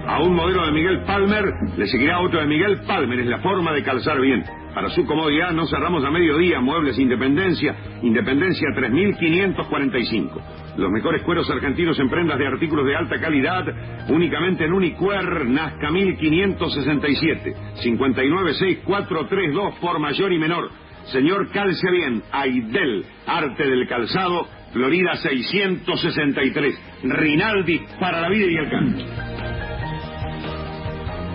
A 0.08 0.20
un 0.22 0.34
modelo 0.34 0.64
de 0.64 0.72
Miguel 0.72 1.02
Palmer 1.04 1.44
le 1.76 1.86
seguirá 1.86 2.20
otro 2.20 2.40
de 2.40 2.46
Miguel 2.46 2.80
Palmer. 2.86 3.20
Es 3.20 3.26
la 3.26 3.40
forma 3.40 3.74
de 3.74 3.82
calzar 3.82 4.18
bien. 4.18 4.42
Para 4.74 4.88
su 4.88 5.04
comodidad 5.04 5.52
no 5.52 5.66
cerramos 5.66 6.02
a 6.02 6.10
mediodía. 6.10 6.62
Muebles 6.62 6.98
Independencia. 6.98 7.76
Independencia 8.00 8.68
3545. 8.74 10.42
Los 10.78 10.90
mejores 10.90 11.22
cueros 11.24 11.50
argentinos 11.50 11.98
en 11.98 12.08
prendas 12.08 12.38
de 12.38 12.46
artículos 12.46 12.86
de 12.86 12.96
alta 12.96 13.20
calidad. 13.20 13.66
Únicamente 14.08 14.64
en 14.64 14.72
Unicuer 14.72 15.44
Nazca 15.44 15.90
1567. 15.90 17.54
596432 17.82 19.74
por 19.78 19.98
mayor 19.98 20.32
y 20.32 20.38
menor. 20.38 20.70
Señor 21.12 21.50
Calce 21.50 21.90
Bien. 21.90 22.22
Aidel. 22.32 23.04
Arte 23.26 23.68
del 23.68 23.86
calzado. 23.86 24.48
Florida 24.72 25.16
663. 25.16 26.80
Rinaldi 27.02 27.82
para 28.00 28.22
la 28.22 28.30
vida 28.30 28.46
y 28.50 28.56
el 28.56 28.70
canto. 28.70 29.27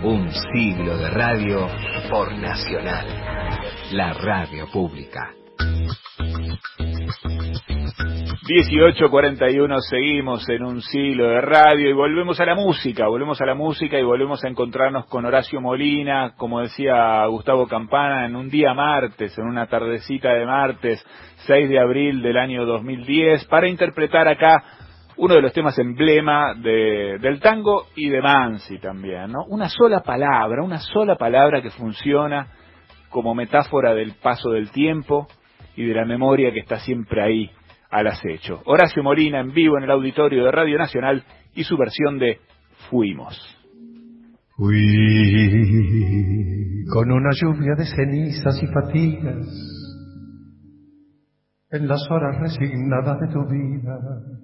Un 0.04 0.30
siglo 0.32 0.98
de 0.98 1.10
radio 1.12 1.70
por 2.12 2.34
Nacional, 2.38 3.08
la 3.94 4.12
radio 4.12 4.68
pública. 4.70 5.32
18.41 8.44 9.80
seguimos 9.90 10.50
en 10.50 10.64
un 10.66 10.82
siglo 10.82 11.30
de 11.30 11.40
radio 11.40 11.90
y 11.90 11.94
volvemos 11.94 12.38
a 12.42 12.46
la 12.46 12.54
música, 12.54 13.08
volvemos 13.08 13.40
a 13.40 13.46
la 13.46 13.56
música 13.56 13.98
y 13.98 14.04
volvemos 14.04 14.44
a 14.44 14.50
encontrarnos 14.50 15.06
con 15.06 15.26
Horacio 15.26 15.62
Molina, 15.62 16.34
como 16.36 16.60
decía 16.60 17.26
Gustavo 17.28 17.70
Campana, 17.70 18.26
en 18.26 18.36
un 18.36 18.50
día 18.50 18.74
martes, 18.74 19.38
en 19.38 19.46
una 19.46 19.68
tardecita 19.68 20.34
de 20.34 20.46
martes, 20.46 21.02
6 21.48 21.70
de 21.70 21.80
abril 21.80 22.22
del 22.22 22.38
año 22.38 22.66
2010, 22.66 23.46
para 23.46 23.70
interpretar 23.70 24.28
acá 24.28 24.83
uno 25.24 25.36
de 25.36 25.42
los 25.42 25.54
temas 25.54 25.80
emblema 25.80 26.54
de, 26.54 27.18
del 27.18 27.40
tango 27.40 27.86
y 27.96 28.10
de 28.10 28.22
Mansi 28.22 28.78
también, 28.80 29.32
¿no? 29.32 29.46
Una 29.48 29.70
sola 29.70 30.02
palabra, 30.02 30.62
una 30.62 30.80
sola 30.80 31.16
palabra 31.16 31.62
que 31.62 31.70
funciona 31.70 32.48
como 33.10 33.34
metáfora 33.34 33.94
del 33.94 34.16
paso 34.22 34.50
del 34.50 34.70
tiempo 34.72 35.30
y 35.78 35.86
de 35.86 35.94
la 35.94 36.04
memoria 36.04 36.52
que 36.52 36.60
está 36.60 36.80
siempre 36.80 37.24
ahí 37.24 37.50
al 37.90 38.08
acecho. 38.08 38.64
Horacio 38.66 39.02
Molina 39.02 39.40
en 39.40 39.54
vivo 39.54 39.78
en 39.78 39.86
el 39.86 39.92
auditorio 39.92 40.44
de 40.44 40.52
Radio 40.52 40.78
Nacional 40.78 41.24
y 41.56 41.64
su 41.64 41.78
versión 41.78 42.20
de 42.20 42.42
Fuimos. 42.90 43.40
Fui 44.58 44.76
con 46.92 47.10
una 47.10 47.30
lluvia 47.32 47.76
de 47.78 47.86
cenizas 47.86 48.62
y 48.62 48.68
fatigas 48.68 49.48
en 51.72 51.88
las 51.88 52.02
horas 52.12 52.42
resignadas 52.42 53.22
de 53.22 53.28
tu 53.30 53.40
vida 53.48 54.43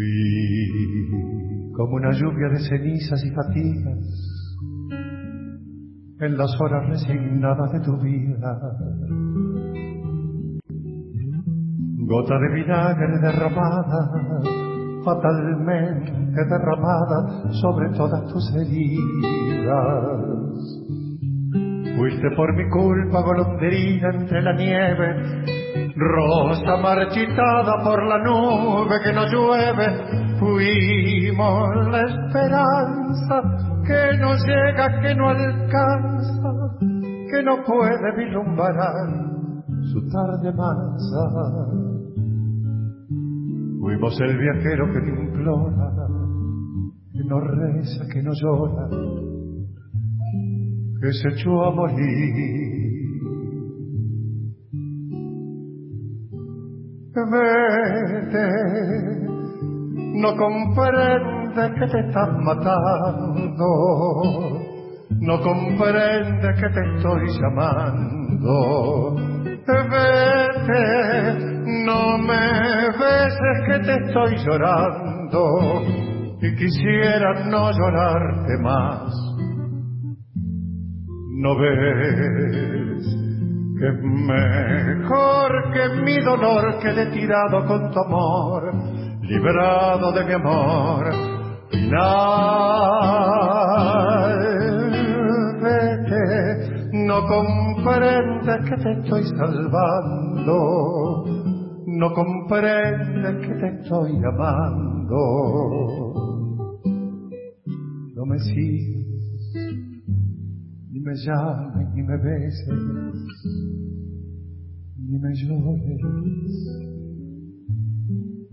Fui 0.00 1.72
como 1.76 1.96
una 1.96 2.10
lluvia 2.12 2.48
de 2.48 2.60
cenizas 2.60 3.22
y 3.22 3.30
fatigas 3.32 3.98
en 6.20 6.38
las 6.38 6.58
horas 6.58 6.88
resignadas 6.88 7.70
de 7.72 7.80
tu 7.80 7.98
vida. 7.98 8.58
Gota 11.98 12.38
de 12.38 12.54
vinagre 12.54 13.18
derramada, 13.20 14.10
fatalmente 15.04 16.44
derramada 16.48 17.52
sobre 17.60 17.90
todas 17.90 18.26
tus 18.32 18.54
heridas. 18.54 19.50
Fuiste 21.98 22.30
por 22.36 22.56
mi 22.56 22.70
culpa 22.70 23.20
golondrina 23.20 24.08
entre 24.14 24.40
la 24.40 24.54
nieve, 24.54 25.59
rosa 25.96 26.76
marchitada 26.76 27.82
por 27.84 28.06
la 28.06 28.18
nube 28.18 28.96
que 29.04 29.12
no 29.12 29.26
llueve. 29.26 30.38
Fuimos 30.38 31.88
la 31.90 32.02
esperanza 32.02 33.42
que 33.86 34.18
no 34.18 34.34
llega, 34.34 35.00
que 35.00 35.14
no 35.14 35.28
alcanza, 35.28 36.52
que 37.30 37.42
no 37.42 37.64
puede 37.64 38.16
vislumbrar 38.16 38.74
su 39.92 40.08
tarde 40.10 40.52
mansa. 40.52 41.22
Fuimos 43.80 44.20
el 44.20 44.38
viajero 44.38 44.92
que 44.92 45.00
te 45.00 45.22
implora, 45.22 45.92
que 47.12 47.24
no 47.24 47.40
reza, 47.40 48.06
que 48.12 48.22
no 48.22 48.32
llora 48.32 48.88
que 51.00 51.12
se 51.12 51.28
echó 51.28 51.64
a 51.64 51.70
morir. 51.74 52.59
Vete, 57.12 58.46
no 60.14 60.36
comprendes 60.36 61.70
que 61.76 61.86
te 61.88 62.00
estás 62.06 62.28
matando, 62.38 63.66
no 65.20 65.40
comprendes 65.40 66.60
que 66.60 66.68
te 66.68 66.80
estoy 66.94 67.26
llamando. 67.40 69.16
Vete, 69.66 70.84
no 71.84 72.18
me 72.18 72.90
beses 72.96 73.58
que 73.66 73.78
te 73.80 73.94
estoy 74.06 74.36
llorando. 74.44 75.42
Y 76.42 76.56
quisiera 76.56 77.44
no 77.46 77.72
llorarte 77.72 78.56
más. 78.62 79.12
¿No 81.42 81.58
ves 81.58 82.89
que 83.80 83.90
mejor 83.92 85.72
que 85.72 85.88
mi 86.02 86.20
dolor 86.20 86.78
quede 86.82 87.06
tirado 87.12 87.66
con 87.66 87.90
tu 87.90 87.98
amor, 87.98 88.74
librado 89.22 90.12
de 90.12 90.24
mi 90.26 90.34
amor 90.34 91.10
final? 91.70 92.00
Vete, 95.62 96.90
no 96.92 97.26
comprendes 97.26 98.68
que 98.68 98.76
te 98.76 98.92
estoy 99.00 99.24
salvando, 99.38 101.24
no 101.86 102.12
comprendes 102.12 103.46
que 103.46 103.54
te 103.54 103.66
estoy 103.80 104.12
amando. 104.26 105.22
No 108.14 108.26
me 108.26 108.38
sigues 108.40 108.99
ni 111.00 111.06
me 111.06 111.14
llames, 111.14 111.94
ni 111.94 112.02
me 112.02 112.16
beses, 112.18 112.66
ni 114.98 115.18
me 115.18 115.34
llores, 115.34 116.54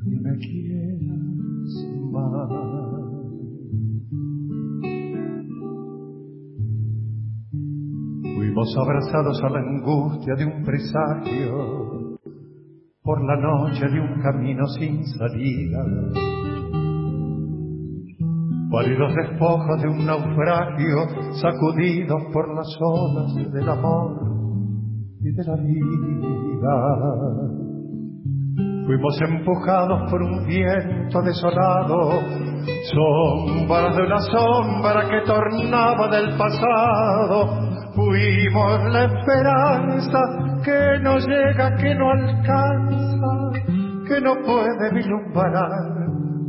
ni 0.06 0.16
me 0.16 0.38
quieras 0.38 1.02
más. 2.12 2.48
Fuimos 8.36 8.78
abrazados 8.78 9.43
a 9.43 9.50
la 9.50 9.60
angustia 9.60 10.36
de 10.36 10.45
un 10.45 10.64
presagio, 10.64 12.18
por 13.04 13.24
la 13.26 13.36
noche 13.36 13.88
de 13.89 14.00
un 14.00 14.22
camino 14.22 14.66
sin 14.68 15.04
salida 15.04 16.47
Pálidos 18.70 19.13
despojos 19.15 19.82
de 19.82 19.88
un 19.88 20.05
naufragio 20.05 21.07
sacudidos 21.39 22.22
por 22.34 22.53
las 22.53 22.68
olas 22.82 23.51
del 23.53 23.70
amor 23.70 24.11
y 25.22 25.32
de 25.32 25.43
la 25.45 25.55
vida. 25.55 26.76
Fuimos 28.86 29.22
empujados 29.22 30.11
por 30.11 30.22
un 30.22 30.45
viento 30.45 31.22
desolado, 31.22 32.20
sombras 32.91 33.95
de 33.95 34.03
una 34.03 34.20
sombra 34.20 35.09
que 35.09 35.22
tornaba 35.26 36.09
del 36.09 36.38
pasado. 36.38 37.47
Fuimos 37.95 38.84
la 38.91 39.05
esperanza 39.05 40.20
que 40.65 40.99
no 41.03 41.18
llega, 41.20 41.76
que 41.78 41.95
no 41.95 42.11
alcanza, 42.11 43.51
que 44.07 44.22
no 44.22 44.36
puede 44.45 44.93
vislumbrar 44.93 45.97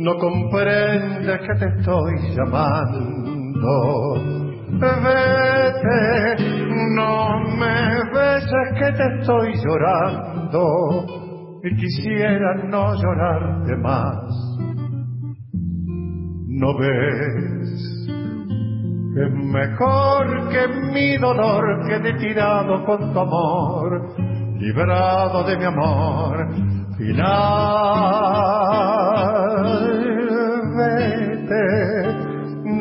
no 0.00 0.16
comprendes 0.16 1.40
que 1.40 1.54
te 1.58 1.66
estoy 1.76 2.14
llamando. 2.34 3.70
Vete, 4.80 6.36
no 6.96 7.40
me 7.58 7.76
beses 8.10 8.68
que 8.78 8.92
te 8.92 9.04
estoy 9.18 9.52
llorando 9.62 10.62
y 11.62 11.76
quisiera 11.76 12.54
no 12.64 12.94
llorarte 12.94 13.76
más 13.76 14.40
¿No 16.46 16.78
ves 16.78 18.08
que 19.14 19.22
es 19.26 19.32
mejor 19.32 20.48
que 20.48 20.68
mi 20.92 21.18
dolor 21.18 21.86
quede 21.86 22.14
tirado 22.14 22.84
con 22.86 23.12
tu 23.12 23.18
amor, 23.18 24.14
librado 24.58 25.44
de 25.44 25.58
mi 25.58 25.64
amor 25.64 26.48
final? 26.96 28.30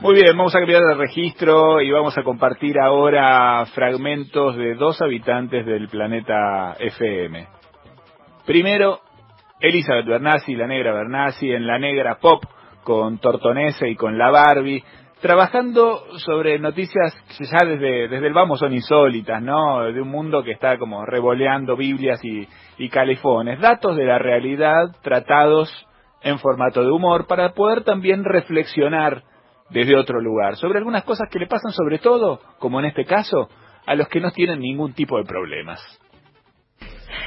Muy 0.00 0.14
bien, 0.14 0.36
vamos 0.36 0.54
a 0.54 0.58
cambiar 0.58 0.82
de 0.82 0.94
registro 0.94 1.80
y 1.80 1.90
vamos 1.90 2.16
a 2.18 2.22
compartir 2.22 2.78
ahora 2.78 3.64
fragmentos 3.74 4.56
de 4.56 4.74
dos 4.74 5.00
habitantes 5.00 5.64
del 5.64 5.88
planeta 5.88 6.76
FM. 6.78 7.46
Primero, 8.46 9.00
Elizabeth 9.60 10.06
Bernassi, 10.06 10.54
la 10.54 10.66
negra 10.66 10.92
Bernassi, 10.92 11.50
en 11.50 11.66
la 11.66 11.78
negra 11.78 12.16
pop 12.16 12.44
con 12.82 13.18
Tortonese 13.18 13.88
y 13.88 13.96
con 13.96 14.18
la 14.18 14.30
Barbie, 14.30 14.84
trabajando 15.24 16.18
sobre 16.18 16.58
noticias 16.58 17.16
ya 17.38 17.66
desde, 17.66 18.08
desde 18.08 18.26
el 18.26 18.34
vamos 18.34 18.58
son 18.60 18.74
insólitas, 18.74 19.40
¿no? 19.40 19.82
De 19.90 20.02
un 20.02 20.08
mundo 20.08 20.42
que 20.42 20.50
está 20.50 20.76
como 20.76 21.06
revoleando 21.06 21.78
Biblias 21.78 22.22
y, 22.22 22.46
y 22.76 22.90
califones. 22.90 23.58
Datos 23.58 23.96
de 23.96 24.04
la 24.04 24.18
realidad 24.18 24.94
tratados 25.00 25.72
en 26.20 26.38
formato 26.38 26.82
de 26.82 26.90
humor 26.90 27.26
para 27.26 27.54
poder 27.54 27.84
también 27.84 28.22
reflexionar 28.22 29.22
desde 29.70 29.96
otro 29.96 30.20
lugar, 30.20 30.56
sobre 30.56 30.76
algunas 30.78 31.04
cosas 31.04 31.30
que 31.30 31.38
le 31.38 31.46
pasan 31.46 31.72
sobre 31.72 32.00
todo, 32.00 32.40
como 32.58 32.80
en 32.80 32.84
este 32.84 33.06
caso, 33.06 33.48
a 33.86 33.94
los 33.94 34.08
que 34.08 34.20
no 34.20 34.30
tienen 34.30 34.60
ningún 34.60 34.92
tipo 34.92 35.16
de 35.16 35.24
problemas. 35.24 35.80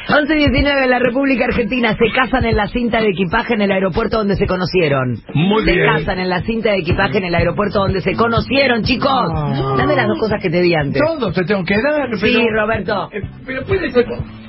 11.19 0.08 0.84
en 0.84 0.90
la 0.90 1.00
República 1.00 1.46
Argentina 1.46 1.90
se 1.98 2.12
casan 2.16 2.46
en 2.46 2.56
la 2.56 2.68
cinta 2.68 3.02
de 3.02 3.10
equipaje 3.10 3.54
en 3.56 3.62
el 3.62 3.72
aeropuerto 3.72 4.18
donde 4.18 4.36
se 4.36 4.48
conocieron. 4.48 5.18
Muy 5.34 5.64
se 5.66 5.74
bien. 5.74 5.86
casan 5.86 6.20
en 6.20 6.30
la 6.30 6.42
cinta 6.44 6.72
de 6.72 6.78
equipaje 6.78 7.18
en 7.18 7.26
el 7.26 7.36
aeropuerto 7.36 7.80
donde 7.80 8.00
se 8.02 8.14
conocieron, 8.16 8.84
chicos. 8.84 9.10
Ah. 9.12 9.76
Dame 9.78 9.96
las 9.96 10.08
dos 10.08 10.18
cosas 10.20 10.42
que 10.42 10.50
te 10.50 10.62
di 10.62 10.74
antes. 10.74 11.02
Todo 11.06 11.32
te 11.32 11.44
tengo 11.44 11.64
que 11.66 11.76
dar, 11.76 12.08
pero... 12.10 12.18
Sí, 12.18 12.48
Roberto. 12.52 13.10
Eh, 13.12 13.22
Pero 13.46 13.64
puede 13.66 13.92
ser, 13.92 14.06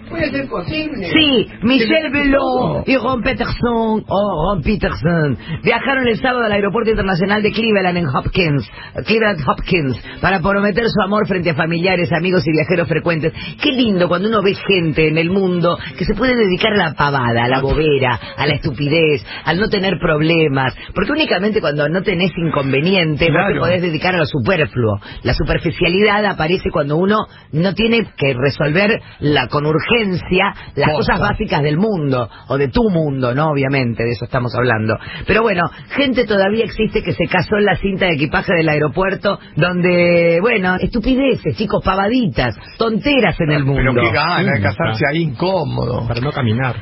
puede 0.08 0.30
ser 0.30 0.48
posible. 0.48 1.10
Sí, 1.12 1.48
Michel 1.62 2.10
Pero- 2.10 2.12
Belot 2.12 2.88
y 2.88 2.96
Ron 2.96 3.22
Peterson, 3.22 4.04
oh, 4.08 4.54
Ron 4.54 4.62
Peterson, 4.62 5.38
viajaron 5.62 6.06
el 6.06 6.16
sábado 6.18 6.44
al 6.44 6.52
aeropuerto 6.52 6.90
internacional 6.90 7.42
de 7.42 7.52
Cleveland 7.52 7.98
en 7.98 8.06
Hopkins, 8.06 8.68
Cleveland 9.06 9.40
Hopkins, 9.46 10.00
para 10.20 10.40
prometer 10.40 10.84
su 10.88 11.00
amor 11.02 11.26
frente 11.26 11.50
a 11.50 11.54
familiares, 11.54 12.10
amigos 12.12 12.42
y 12.46 12.52
viajeros 12.52 12.88
frecuentes. 12.88 13.32
Qué 13.62 13.72
lindo 13.72 14.08
cuando 14.08 14.28
uno 14.28 14.42
ve 14.42 14.54
gente 14.54 15.08
en 15.08 15.18
el 15.18 15.30
mundo 15.30 15.78
que 15.96 16.04
se 16.04 16.14
puede 16.14 16.34
dedicar 16.36 16.72
a 16.72 16.76
la 16.76 16.94
pavada, 16.94 17.44
a 17.44 17.48
la 17.48 17.60
bobera, 17.60 18.18
a 18.36 18.46
la 18.46 18.54
estupidez, 18.54 19.24
al 19.44 19.58
no 19.58 19.68
tener 19.68 19.98
problemas, 20.00 20.74
porque 20.94 21.12
únicamente 21.12 21.60
cuando 21.60 21.88
no 21.88 22.02
tenés 22.02 22.30
inconvenientes 22.36 23.28
vos 23.28 23.52
te 23.52 23.58
podés 23.58 23.82
dedicar 23.82 24.14
a 24.14 24.18
lo 24.18 24.26
superfluo. 24.26 24.98
La 25.22 25.34
superficialidad 25.34 26.24
aparece 26.26 26.70
cuando 26.70 26.96
uno 26.96 27.16
no 27.52 27.74
tiene 27.74 28.10
que 28.16 28.34
resolver 28.34 29.00
la 29.20 29.48
con 29.48 29.66
urgencia 29.66 29.97
las 30.04 30.54
Posta. 30.74 30.92
cosas 30.92 31.20
básicas 31.20 31.62
del 31.62 31.76
mundo 31.76 32.28
o 32.48 32.58
de 32.58 32.68
tu 32.68 32.88
mundo, 32.90 33.34
¿no? 33.34 33.50
Obviamente, 33.50 34.04
de 34.04 34.10
eso 34.10 34.24
estamos 34.24 34.54
hablando. 34.54 34.94
Pero 35.26 35.42
bueno, 35.42 35.64
gente 35.90 36.24
todavía 36.26 36.64
existe 36.64 37.02
que 37.02 37.12
se 37.12 37.26
casó 37.26 37.56
en 37.56 37.64
la 37.64 37.76
cinta 37.76 38.06
de 38.06 38.14
equipaje 38.14 38.54
del 38.54 38.68
aeropuerto 38.68 39.38
donde, 39.56 40.38
bueno, 40.40 40.76
estupideces, 40.80 41.56
chicos, 41.56 41.82
pavaditas, 41.84 42.56
tonteras 42.78 43.38
en 43.40 43.50
el 43.52 43.64
mundo. 43.64 43.92
Pero 43.94 44.08
qué 44.08 44.14
gana 44.14 44.52
de 44.52 44.62
casarse 44.62 45.04
ahí 45.10 45.22
incómodo. 45.22 46.06
Para 46.06 46.20
no 46.20 46.32
caminar. 46.32 46.76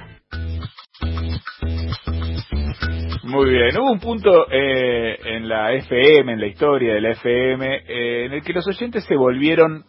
Muy 3.25 3.51
bien, 3.51 3.77
hubo 3.79 3.91
un 3.91 3.99
punto 3.99 4.47
eh, 4.51 5.19
en 5.25 5.49
la 5.49 5.73
FM, 5.73 6.33
en 6.33 6.41
la 6.41 6.47
historia 6.47 6.95
de 6.95 7.01
la 7.01 7.11
FM, 7.11 7.67
eh, 7.89 8.27
en 8.27 8.33
el 8.33 8.43
que 8.43 8.53
los 8.53 8.67
oyentes 8.69 9.05
se 9.05 9.17
volvieron 9.17 9.85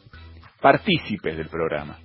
partícipes 0.60 1.38
del 1.38 1.48
programa. 1.48 1.98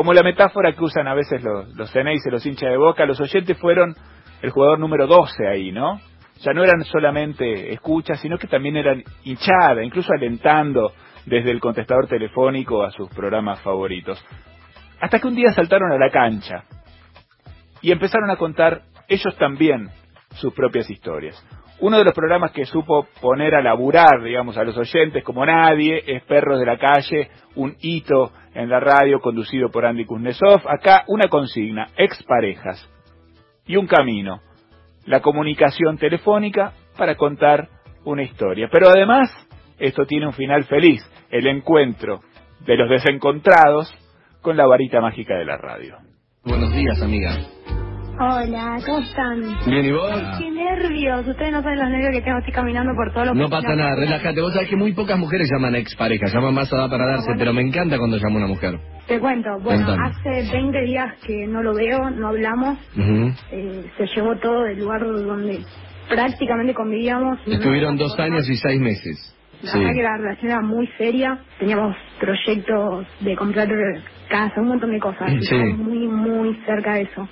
Como 0.00 0.14
la 0.14 0.22
metáfora 0.22 0.72
que 0.72 0.82
usan 0.82 1.06
a 1.08 1.12
veces 1.12 1.42
los, 1.42 1.76
los 1.76 1.92
Ceneice, 1.92 2.30
los 2.30 2.46
hinchas 2.46 2.70
de 2.70 2.78
boca, 2.78 3.04
los 3.04 3.20
oyentes 3.20 3.58
fueron 3.58 3.94
el 4.40 4.48
jugador 4.48 4.78
número 4.78 5.06
12 5.06 5.46
ahí, 5.46 5.72
¿no? 5.72 6.00
Ya 6.38 6.54
no 6.54 6.64
eran 6.64 6.84
solamente 6.84 7.70
escuchas, 7.74 8.18
sino 8.18 8.38
que 8.38 8.46
también 8.46 8.78
eran 8.78 9.04
hinchada, 9.24 9.84
incluso 9.84 10.10
alentando 10.14 10.94
desde 11.26 11.50
el 11.50 11.60
contestador 11.60 12.06
telefónico 12.06 12.82
a 12.82 12.90
sus 12.92 13.10
programas 13.10 13.60
favoritos. 13.60 14.24
Hasta 15.02 15.18
que 15.18 15.28
un 15.28 15.34
día 15.34 15.52
saltaron 15.52 15.92
a 15.92 15.98
la 15.98 16.10
cancha 16.10 16.64
y 17.82 17.92
empezaron 17.92 18.30
a 18.30 18.36
contar 18.36 18.80
ellos 19.06 19.36
también 19.36 19.90
sus 20.36 20.54
propias 20.54 20.88
historias. 20.88 21.46
Uno 21.80 21.98
de 21.98 22.04
los 22.04 22.14
programas 22.14 22.52
que 22.52 22.64
supo 22.64 23.06
poner 23.20 23.54
a 23.54 23.60
laburar, 23.60 24.22
digamos, 24.24 24.56
a 24.56 24.64
los 24.64 24.78
oyentes 24.78 25.22
como 25.22 25.44
nadie 25.44 26.02
es 26.06 26.22
Perros 26.24 26.58
de 26.58 26.64
la 26.64 26.78
Calle, 26.78 27.28
un 27.54 27.76
hito 27.82 28.32
en 28.54 28.68
la 28.68 28.80
radio 28.80 29.20
conducido 29.20 29.70
por 29.70 29.86
Andy 29.86 30.04
Kuznetsov. 30.04 30.68
Acá 30.68 31.04
una 31.08 31.28
consigna, 31.28 31.88
exparejas 31.96 32.88
y 33.66 33.76
un 33.76 33.86
camino, 33.86 34.40
la 35.06 35.20
comunicación 35.20 35.98
telefónica 35.98 36.72
para 36.96 37.16
contar 37.16 37.68
una 38.04 38.22
historia. 38.22 38.68
Pero 38.70 38.88
además, 38.88 39.30
esto 39.78 40.04
tiene 40.06 40.26
un 40.26 40.32
final 40.32 40.64
feliz, 40.64 41.02
el 41.30 41.46
encuentro 41.46 42.20
de 42.66 42.76
los 42.76 42.90
desencontrados 42.90 43.94
con 44.42 44.56
la 44.56 44.66
varita 44.66 45.00
mágica 45.00 45.36
de 45.36 45.44
la 45.44 45.56
radio. 45.56 45.96
Buenos 46.44 46.72
días, 46.72 47.00
amiga. 47.02 47.59
Hola, 48.22 48.78
¿cómo 48.84 48.98
están? 48.98 49.40
Bien, 49.66 49.82
¿y 49.86 49.92
vos? 49.92 50.10
Qué 50.38 50.50
nervios. 50.50 51.26
Ustedes 51.26 51.52
no 51.52 51.62
saben 51.62 51.78
los 51.78 51.88
nervios 51.88 52.10
que 52.12 52.20
tengo. 52.20 52.38
Estoy 52.38 52.52
caminando 52.52 52.92
por 52.94 53.10
todos 53.14 53.28
los 53.28 53.36
No 53.36 53.48
pasa 53.48 53.74
nada, 53.74 53.96
relájate. 53.96 54.42
Vos 54.42 54.52
sabés 54.52 54.68
que 54.68 54.76
muy 54.76 54.92
pocas 54.92 55.18
mujeres 55.18 55.48
llaman 55.50 55.74
expareja, 55.74 56.26
llaman 56.26 56.52
más 56.52 56.70
a 56.70 56.76
dar 56.76 56.90
para 56.90 57.06
darse, 57.06 57.32
pero 57.38 57.54
me 57.54 57.62
encanta 57.62 57.96
cuando 57.96 58.18
llama 58.18 58.36
una 58.36 58.46
mujer. 58.46 58.78
Te 59.08 59.18
cuento. 59.18 59.48
Bueno, 59.62 59.86
Contame. 59.86 60.10
hace 60.10 60.52
20 60.52 60.82
días 60.82 61.14
que 61.26 61.46
no 61.46 61.62
lo 61.62 61.72
veo, 61.74 62.10
no 62.10 62.28
hablamos. 62.28 62.78
Ujú. 62.94 63.32
Eh, 63.52 63.84
se 63.96 64.06
llevó 64.14 64.36
todo 64.36 64.64
del 64.64 64.80
lugar 64.80 65.00
donde 65.00 65.60
prácticamente 66.10 66.74
convivíamos. 66.74 67.38
Estuvieron 67.46 67.96
dos 67.96 68.18
años 68.20 68.46
y 68.50 68.56
seis 68.56 68.78
meses. 68.78 69.34
La 69.62 69.72
Sí. 69.72 69.78
verdad 69.78 69.94
que 69.94 70.02
la 70.02 70.16
relación 70.18 70.50
era 70.52 70.60
muy 70.60 70.86
seria. 70.98 71.38
Teníamos 71.58 71.96
proyectos 72.20 73.06
de 73.20 73.34
comprar 73.34 73.66
casa, 74.28 74.60
un 74.60 74.68
montón 74.68 74.90
de 74.92 74.98
cosas. 75.00 75.30
Sí. 75.30 75.38
estábamos 75.40 75.78
muy, 75.78 76.06
muy 76.06 76.54
cerca 76.66 76.94
de 76.94 77.02
eso. 77.02 77.26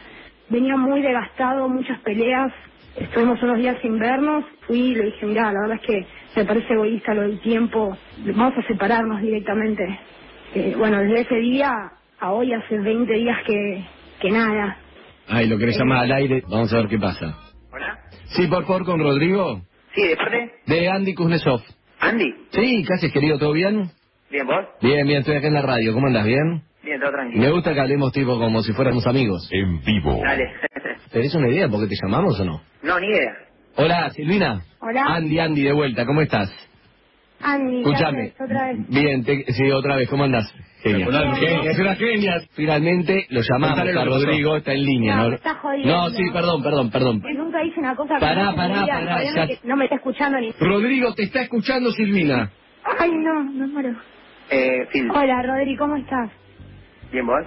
Venía 0.50 0.76
muy 0.76 1.02
desgastado, 1.02 1.68
muchas 1.68 1.98
peleas. 2.00 2.52
Estuvimos 2.96 3.42
unos 3.42 3.58
días 3.58 3.76
sin 3.82 3.98
vernos. 3.98 4.44
Fui 4.66 4.78
y 4.78 4.94
le 4.94 5.04
dije, 5.06 5.26
mira, 5.26 5.52
la 5.52 5.60
verdad 5.60 5.78
es 5.80 5.86
que 5.86 6.06
me 6.36 6.44
parece 6.44 6.72
egoísta 6.72 7.14
lo 7.14 7.22
del 7.22 7.40
tiempo. 7.40 7.96
Vamos 8.34 8.54
a 8.56 8.62
separarnos 8.66 9.20
directamente. 9.20 9.84
Eh, 10.54 10.74
bueno, 10.76 10.98
desde 11.00 11.20
ese 11.20 11.36
día 11.36 11.70
a 12.18 12.32
hoy 12.32 12.52
hace 12.52 12.78
20 12.78 13.12
días 13.12 13.38
que, 13.46 13.84
que 14.20 14.30
nada. 14.30 14.78
Ay, 15.28 15.46
lo 15.46 15.58
querés 15.58 15.78
llamar 15.78 15.98
al 16.04 16.12
aire, 16.12 16.42
vamos 16.48 16.72
a 16.72 16.78
ver 16.78 16.88
qué 16.88 16.98
pasa. 16.98 17.36
Hola. 17.70 17.98
Sí, 18.30 18.46
por 18.46 18.64
favor, 18.64 18.84
con 18.84 19.00
Rodrigo. 19.00 19.60
Sí, 19.94 20.02
¿de 20.08 20.16
parte? 20.16 20.52
De 20.66 20.88
Andy 20.88 21.14
Kuznetsov. 21.14 21.60
Andy. 22.00 22.34
Sí, 22.50 22.84
¿qué 22.86 22.94
haces, 22.94 23.12
querido? 23.12 23.38
¿Todo 23.38 23.52
bien? 23.52 23.90
Bien, 24.30 24.46
¿vos? 24.46 24.64
Bien, 24.80 25.06
bien, 25.06 25.20
estoy 25.20 25.36
acá 25.36 25.48
en 25.48 25.54
la 25.54 25.62
radio. 25.62 25.92
¿Cómo 25.92 26.06
andas? 26.06 26.24
¿Bien? 26.24 26.62
Todo 27.00 27.10
tranquilo. 27.12 27.40
Me 27.42 27.50
gusta 27.50 27.74
que 27.74 27.80
hablemos 27.80 28.12
tipo 28.12 28.38
como 28.38 28.62
si 28.62 28.72
fuéramos 28.72 29.06
amigos. 29.06 29.48
En 29.52 29.80
vivo. 29.82 30.20
Dale. 30.24 30.44
¿Tenés 31.12 31.34
una 31.34 31.48
idea 31.48 31.68
por 31.68 31.80
qué 31.80 31.88
te 31.88 31.96
llamamos 32.02 32.38
o 32.40 32.44
no? 32.44 32.60
no, 32.82 33.00
ni 33.00 33.06
idea. 33.08 33.34
Hola, 33.76 34.10
Silvina. 34.10 34.62
Hola. 34.80 35.04
Andy, 35.06 35.38
Andy, 35.38 35.62
de 35.62 35.72
vuelta, 35.72 36.04
¿cómo 36.04 36.20
estás? 36.20 36.50
Andy, 37.40 37.82
¿qué 37.84 37.90
Escúchame. 37.90 38.22
haces? 38.22 38.40
otra 38.40 38.66
vez. 38.66 38.88
Bien, 38.88 39.24
te- 39.24 39.44
sí, 39.52 39.70
otra 39.70 39.96
vez, 39.96 40.08
¿cómo 40.08 40.24
andás? 40.24 40.52
Genia, 40.82 41.06
es 41.70 41.78
una 41.78 41.94
genia. 41.96 42.32
Finalmente 42.54 43.26
lo 43.30 43.40
llamamos 43.42 43.78
a 43.78 43.82
que. 43.84 43.92
Rodrigo, 43.92 44.56
está 44.56 44.72
en 44.72 44.84
línea, 44.84 45.16
No, 45.16 45.22
¿no? 45.24 45.28
me 45.30 45.36
está 45.36 45.54
jodiendo. 45.54 45.88
No, 45.96 46.10
sí, 46.10 46.22
perdón, 46.32 46.62
perdón, 46.62 46.90
perdón. 46.90 47.20
Que 47.22 47.34
nunca 47.34 47.62
hice 47.64 47.78
una 47.80 47.94
cosa 47.96 48.14
que 48.14 48.20
Pará, 48.20 48.44
no 48.46 48.50
se 48.52 48.56
pará, 48.56 48.74
pará, 48.86 49.04
todavía 49.04 49.32
ya- 49.34 49.46
me- 49.46 49.58
No 49.68 49.76
me 49.76 49.84
está 49.84 49.96
escuchando 49.96 50.38
ni... 50.40 50.50
Rodrigo, 50.52 51.14
te 51.14 51.22
está 51.24 51.42
escuchando 51.42 51.90
Silvina. 51.92 52.50
Ay, 52.98 53.10
no, 53.12 53.44
me 53.44 53.66
muero. 53.66 53.90
Eh. 54.50 54.86
Hola, 55.14 55.42
Rodri, 55.42 55.76
¿cómo 55.76 55.96
estás? 55.96 56.30
¿Bien, 57.12 57.26
vos? 57.26 57.44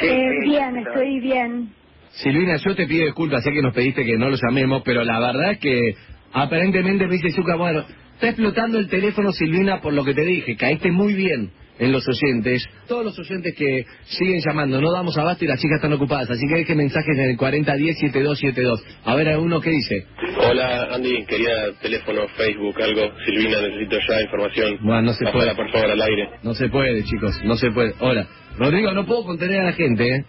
Sí, 0.00 0.06
Eh, 0.06 0.30
bien, 0.44 0.76
estoy 0.78 1.20
bien. 1.20 1.68
Silvina, 2.12 2.56
yo 2.56 2.74
te 2.74 2.86
pido 2.86 3.06
disculpas, 3.06 3.42
sé 3.42 3.50
que 3.52 3.62
nos 3.62 3.74
pediste 3.74 4.04
que 4.04 4.16
no 4.16 4.28
lo 4.30 4.36
llamemos, 4.36 4.82
pero 4.84 5.02
la 5.04 5.18
verdad 5.20 5.52
es 5.52 5.58
que 5.58 5.94
aparentemente 6.32 7.06
me 7.06 7.14
dice 7.14 7.30
Zucca, 7.32 7.56
bueno, 7.56 7.84
está 8.14 8.28
explotando 8.28 8.78
el 8.78 8.88
teléfono 8.88 9.32
Silvina 9.32 9.80
por 9.80 9.92
lo 9.92 10.04
que 10.04 10.14
te 10.14 10.24
dije, 10.24 10.56
caíste 10.56 10.90
muy 10.92 11.14
bien 11.14 11.50
en 11.80 11.90
los 11.90 12.04
oyentes. 12.06 12.64
Todos 12.86 13.04
los 13.04 13.18
oyentes 13.18 13.52
que 13.56 13.84
siguen 14.04 14.40
llamando, 14.46 14.80
no 14.80 14.92
damos 14.92 15.18
abasto 15.18 15.44
y 15.44 15.48
las 15.48 15.58
chicas 15.60 15.76
están 15.78 15.92
ocupadas, 15.92 16.30
así 16.30 16.46
que 16.48 16.54
deje 16.54 16.74
mensajes 16.76 17.18
en 17.18 17.30
el 17.30 17.36
4010-7272. 17.36 18.80
A 19.04 19.14
ver, 19.16 19.36
uno 19.38 19.60
qué 19.60 19.70
dice. 19.70 20.06
Hola 20.38 20.94
Andy, 20.94 21.24
quería 21.26 21.72
teléfono, 21.82 22.28
Facebook, 22.36 22.80
algo. 22.80 23.10
Silvina, 23.24 23.60
necesito 23.60 23.96
ya 24.08 24.22
información. 24.22 24.78
Bueno, 24.82 25.02
no 25.02 25.12
se 25.14 25.24
Pásala, 25.24 25.54
puede. 25.54 25.54
por 25.56 25.70
favor, 25.72 25.90
al 25.90 26.00
aire. 26.02 26.28
No 26.44 26.54
se 26.54 26.68
puede, 26.68 27.02
chicos, 27.04 27.42
no 27.44 27.56
se 27.56 27.72
puede. 27.72 27.92
Hola, 27.98 28.28
Rodrigo, 28.58 28.92
no 28.92 29.04
puedo 29.04 29.24
contener 29.24 29.60
a 29.60 29.64
la 29.64 29.72
gente, 29.72 30.08
¿eh? 30.08 30.24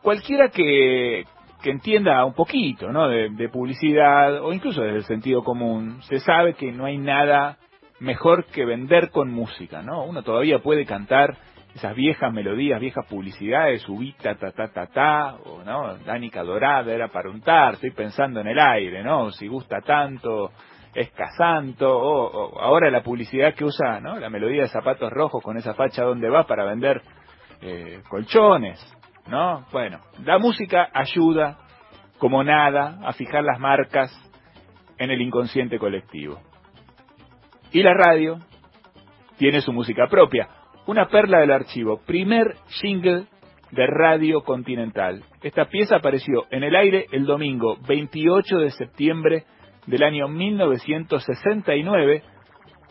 cualquiera 0.02 0.50
que, 0.50 1.24
que 1.64 1.72
entienda 1.72 2.26
un 2.26 2.34
poquito 2.34 2.92
¿no? 2.92 3.08
de, 3.08 3.30
de 3.30 3.48
publicidad 3.48 4.44
o 4.44 4.52
incluso 4.52 4.82
desde 4.82 4.98
el 4.98 5.06
sentido 5.06 5.46
común, 5.46 6.02
se 6.02 6.20
sabe 6.20 6.56
que 6.56 6.74
no 6.74 6.84
hay 6.84 6.98
nada 6.98 7.58
mejor 8.02 8.44
que 8.48 8.66
vender 8.66 9.12
con 9.12 9.32
música, 9.32 9.82
¿no? 9.82 10.04
Uno 10.04 10.24
todavía 10.24 10.60
puede 10.60 10.86
cantar 10.86 11.38
esas 11.76 11.94
viejas 11.94 12.32
melodías, 12.32 12.80
viejas 12.80 13.06
publicidades, 13.06 13.88
Ubita, 13.90 14.36
ta, 14.36 14.52
ta, 14.54 14.70
ta, 14.70 14.88
ta, 14.88 15.36
o 15.44 15.62
no, 15.62 15.98
Danica 15.98 16.42
Dorada 16.42 16.94
era 16.94 17.10
para 17.10 17.30
untar, 17.30 17.74
estoy 17.74 17.92
pensando 17.92 18.40
en 18.40 18.48
el 18.48 18.58
aire, 18.58 19.04
¿no? 19.04 19.30
Si 19.32 19.46
gusta 19.48 19.82
tanto, 19.82 20.54
es 20.94 21.12
casanto, 21.12 21.90
o, 21.90 22.54
o 22.54 22.62
ahora 22.62 22.90
la 22.90 23.04
publicidad 23.04 23.54
que 23.54 23.66
usa, 23.66 24.00
¿no? 24.00 24.18
La 24.18 24.30
melodía 24.30 24.62
de 24.62 24.68
zapatos 24.70 25.12
rojos 25.12 25.44
con 25.44 25.58
esa 25.58 25.74
facha 25.74 26.04
donde 26.04 26.30
va 26.30 26.48
para 26.48 26.64
vender 26.64 27.02
eh, 27.62 28.02
colchones, 28.08 28.80
¿no? 29.28 29.66
Bueno, 29.74 30.00
la 30.24 30.38
música 30.40 30.88
ayuda 30.94 31.58
como 32.20 32.42
nada 32.42 33.00
a 33.04 33.12
fijar 33.12 33.44
las 33.44 33.60
marcas 33.60 34.10
en 34.98 35.12
el 35.12 35.22
inconsciente 35.22 35.78
colectivo. 35.78 36.40
Y 37.74 37.84
la 37.84 37.94
radio 37.94 38.40
tiene 39.38 39.60
su 39.60 39.74
música 39.74 40.08
propia, 40.08 40.48
una 40.88 41.08
perla 41.08 41.40
del 41.40 41.52
archivo, 41.52 42.02
primer 42.06 42.56
jingle 42.68 43.26
de 43.72 43.88
Radio 43.88 44.44
Continental. 44.44 45.24
Esta 45.42 45.66
pieza 45.66 45.98
apareció 45.98 46.46
en 46.52 46.64
el 46.64 46.76
aire 46.76 47.08
el 47.12 47.26
domingo 47.26 47.78
28 47.88 48.58
de 48.60 48.72
septiembre 48.72 49.46
del 49.88 50.04
año 50.04 50.28
1969, 50.28 52.24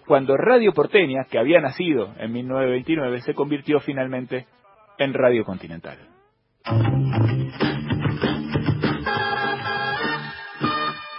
cuando 0.06 0.36
Radio 0.36 0.72
Porteña, 0.72 1.24
que 1.30 1.38
había 1.38 1.60
nacido 1.60 2.12
en 2.18 2.32
1929, 2.32 3.20
se 3.22 3.34
convirtió 3.34 3.80
finalmente 3.80 4.46
en 4.98 5.14
Radio 5.14 5.44
Continental. 5.44 5.98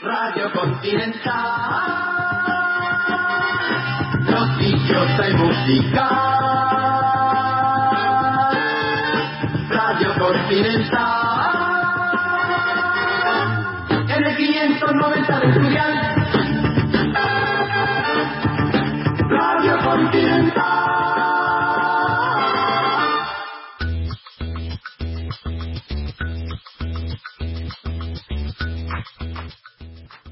Radio 0.01 0.51
Continental, 0.53 1.33
noticiosa 4.29 5.29
y 5.29 5.33
musical. 5.33 6.44
Continental, 10.25 11.51
en 14.09 14.23
el 14.25 14.37
590 14.37 15.39
de 15.39 15.47
Estudial. 15.49 15.93
Radio 19.29 19.77
Continental. 19.83 20.65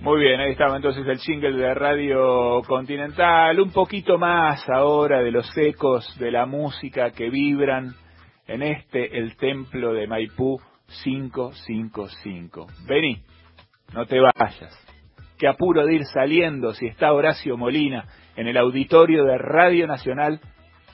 Muy 0.01 0.19
bien, 0.21 0.39
ahí 0.39 0.53
estaba 0.53 0.75
entonces 0.77 1.05
el 1.05 1.19
jingle 1.19 1.55
de 1.55 1.71
Radio 1.75 2.63
Continental, 2.67 3.59
un 3.59 3.71
poquito 3.71 4.17
más 4.17 4.67
ahora 4.69 5.21
de 5.21 5.29
los 5.29 5.55
ecos 5.55 6.17
de 6.17 6.31
la 6.31 6.47
música 6.47 7.11
que 7.11 7.29
vibran 7.29 7.93
en 8.53 8.61
este, 8.61 9.17
el 9.17 9.35
templo 9.37 9.93
de 9.93 10.05
Maipú 10.05 10.61
555. 11.03 12.67
Vení. 12.87 13.23
no 13.95 14.05
te 14.05 14.19
vayas. 14.19 14.77
Qué 15.39 15.47
apuro 15.47 15.83
de 15.85 15.95
ir 15.95 16.05
saliendo 16.05 16.73
si 16.73 16.85
está 16.85 17.13
Horacio 17.13 17.57
Molina 17.57 18.05
en 18.35 18.47
el 18.47 18.57
auditorio 18.57 19.23
de 19.23 19.39
Radio 19.39 19.87
Nacional 19.87 20.39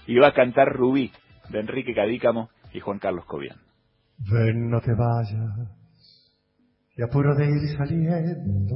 y 0.07 0.17
va 0.17 0.29
a 0.29 0.33
cantar 0.33 0.69
Rubí 0.69 1.11
de 1.49 1.59
Enrique 1.59 1.93
Cadícamo 1.93 2.49
y 2.73 2.79
Juan 2.79 2.99
Carlos 2.99 3.25
Cobian. 3.25 3.57
Ven, 4.31 4.69
no 4.69 4.79
te 4.79 4.93
vayas, 4.93 5.69
que 6.95 7.03
apuro 7.03 7.35
de 7.35 7.45
ir 7.45 7.77
saliendo. 7.77 8.75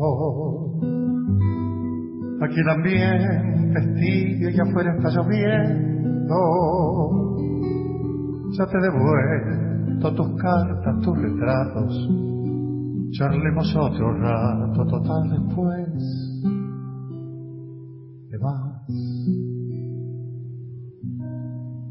Aquí 2.41 2.61
también 2.65 3.73
tibio 3.95 4.49
y 4.49 4.59
afuera 4.59 4.93
está 4.97 5.09
lloviendo. 5.09 6.35
Ya 8.55 8.67
te 8.67 8.77
he 8.77 8.81
devuelto 8.81 10.13
tus 10.13 10.41
cartas, 10.41 11.01
tus 11.01 11.17
retratos. 11.17 12.09
Charlemos 13.11 13.75
otro 13.75 14.13
rato, 14.19 14.85
total 14.85 15.29
después. 15.29 15.89
Te 18.29 18.37
vas. 18.37 18.87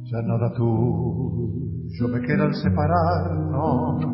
Ya 0.04 0.22
nada 0.22 0.52
tuyo 0.54 2.08
me 2.12 2.20
queda 2.20 2.44
al 2.44 2.54
separarnos. 2.54 4.04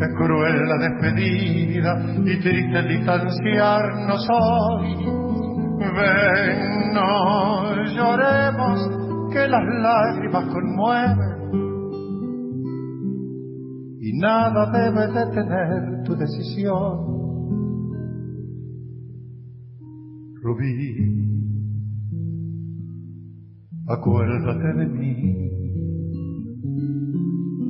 Es 0.00 0.14
cruel 0.16 0.68
la 0.68 0.78
despedida 0.78 1.92
y 2.24 2.40
triste 2.40 2.78
el 2.78 2.88
distanciarnos 2.88 4.28
hoy. 4.30 5.22
Ven, 5.78 6.92
no 6.94 7.84
lloremos, 7.84 9.01
que 9.32 9.48
las 9.48 9.64
lágrimas 9.64 10.52
conmueven. 10.52 11.32
Y 14.00 14.18
nada 14.18 14.70
debe 14.72 15.06
detener 15.08 16.02
tu 16.04 16.14
decisión. 16.16 17.12
Rubí, 20.42 21.22
acuérdate 23.88 24.78
de 24.78 24.86
mí. 24.86 25.52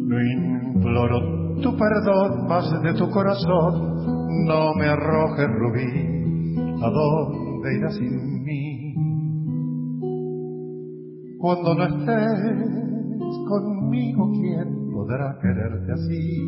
No 0.09 0.21
imploro 0.21 1.61
tu 1.61 1.77
perdón 1.77 2.49
más 2.49 2.83
de 2.83 2.95
tu 2.95 3.11
corazón. 3.11 4.47
No 4.47 4.75
me 4.75 4.87
arrojes, 4.87 5.49
Rubí, 5.49 6.83
¿a 6.83 6.91
dónde 6.91 7.77
irás 7.77 7.95
sin 7.97 8.42
Cuando 11.43 11.75
no 11.75 11.83
estés 11.83 13.37
conmigo, 13.49 14.31
¿quién 14.31 14.93
podrá 14.93 15.37
quererte 15.43 15.93
así? 15.93 16.39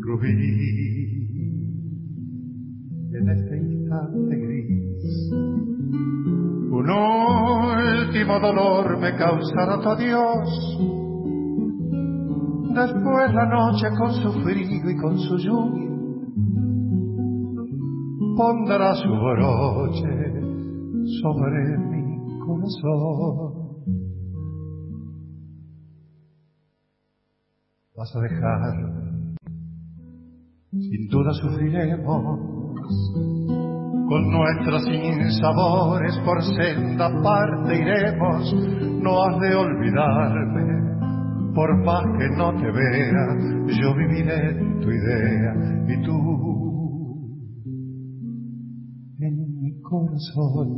Rubí, 0.00 0.30
en 3.12 3.28
este 3.28 3.58
instante 3.58 4.34
gris, 4.34 5.30
un 6.70 6.88
último 6.88 8.40
dolor 8.40 8.98
me 8.98 9.14
causará 9.18 9.78
tu 9.78 9.90
adiós. 9.90 10.78
Después 12.74 13.34
la 13.34 13.44
noche 13.44 13.88
con 13.98 14.14
su 14.14 14.32
frío 14.40 14.90
y 14.90 14.96
con 14.96 15.18
su 15.18 15.36
lluvia 15.36 15.90
pondrá 18.38 18.94
su 18.94 19.10
broche 19.10 20.39
sobre 21.22 21.78
mi 21.78 22.38
corazón. 22.40 23.60
Vas 27.96 28.16
a 28.16 28.20
dejar, 28.20 28.74
sin 30.70 31.08
duda 31.08 31.32
sufriremos. 31.34 32.60
Con 34.08 34.28
nuestros 34.32 34.82
sinsabores 34.84 36.18
por 36.24 36.42
senda 36.42 37.10
parte 37.22 37.78
iremos, 37.78 38.54
no 39.02 39.22
has 39.22 39.38
de 39.38 39.54
olvidarme, 39.54 40.80
por 41.54 41.84
más 41.84 42.02
que 42.18 42.28
no 42.36 42.52
te 42.54 42.72
vea, 42.72 43.26
yo 43.68 43.94
viviré 43.94 44.54
tu 44.80 44.90
idea 44.90 45.54
y 45.86 46.02
tú 46.02 46.49
corazón. 49.90 50.68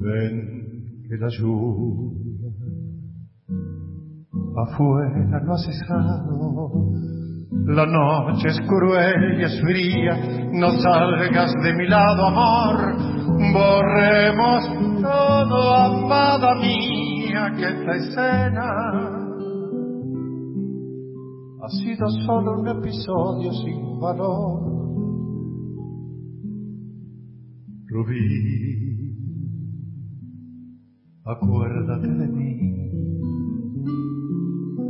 Ven 0.00 1.04
que 1.08 1.16
la 1.16 1.28
lluvia 1.28 2.50
afuera 4.56 5.40
no 5.40 5.52
ha 5.54 5.58
cesado 5.58 6.92
la 7.66 7.86
noche 7.86 8.48
es 8.48 8.60
cruel 8.62 9.40
y 9.40 9.44
es 9.44 9.60
fría, 9.60 10.16
no 10.52 10.70
salgas 10.70 11.52
de 11.62 11.74
mi 11.74 11.86
lado, 11.86 12.26
amor. 12.26 12.96
Borremos 13.52 14.64
todo, 15.00 15.74
amada 15.74 16.54
mía, 16.56 17.52
que 17.56 17.68
esta 17.68 17.94
escena 17.94 18.68
ha 21.62 21.68
sido 21.68 22.08
solo 22.26 22.60
un 22.60 22.68
episodio 22.68 23.52
sin 23.52 24.00
valor. 24.00 24.71
Rubí, 27.92 29.14
acuérdate 31.26 32.08
de 32.08 32.26
mí. 32.26 32.56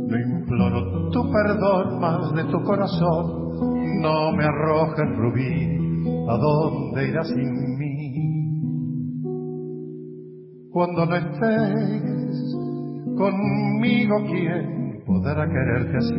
No 0.07 0.19
imploro 0.19 1.09
tu 1.11 1.21
perdón 1.29 1.99
más 1.99 2.33
de 2.33 2.45
tu 2.45 2.63
corazón. 2.63 4.01
No 4.01 4.31
me 4.31 4.45
arrojes, 4.45 5.17
Rubí, 5.17 6.07
¿a 6.29 6.37
dónde 6.37 7.09
irás 7.09 7.27
sin 7.27 7.77
mí? 7.77 7.93
Cuando 10.71 11.05
no 11.05 11.15
estés 11.17 12.55
conmigo, 13.17 14.15
¿quién 14.27 15.03
podrá 15.05 15.45
quererte 15.45 15.97
así? 15.97 16.15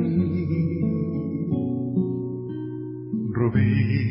Rubí, 3.33 4.05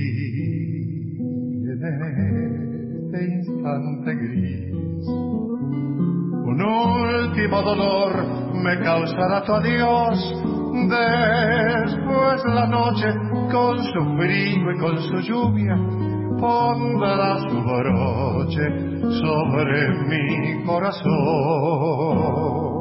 instante 3.21 4.15
gris, 4.15 5.07
un 6.45 6.61
último 6.61 7.61
dolor 7.61 8.25
me 8.53 8.79
causará 8.79 9.43
tu 9.43 9.53
adiós. 9.53 10.33
Después 10.89 12.43
la 12.45 12.65
noche 12.67 13.13
con 13.51 13.83
su 13.83 14.17
frío 14.17 14.71
y 14.71 14.77
con 14.79 14.97
su 14.97 15.19
lluvia 15.19 15.77
pondrá 16.39 17.37
su 17.39 17.63
broche 17.63 18.65
sobre 19.21 19.89
mi 20.09 20.63
corazón. 20.65 22.72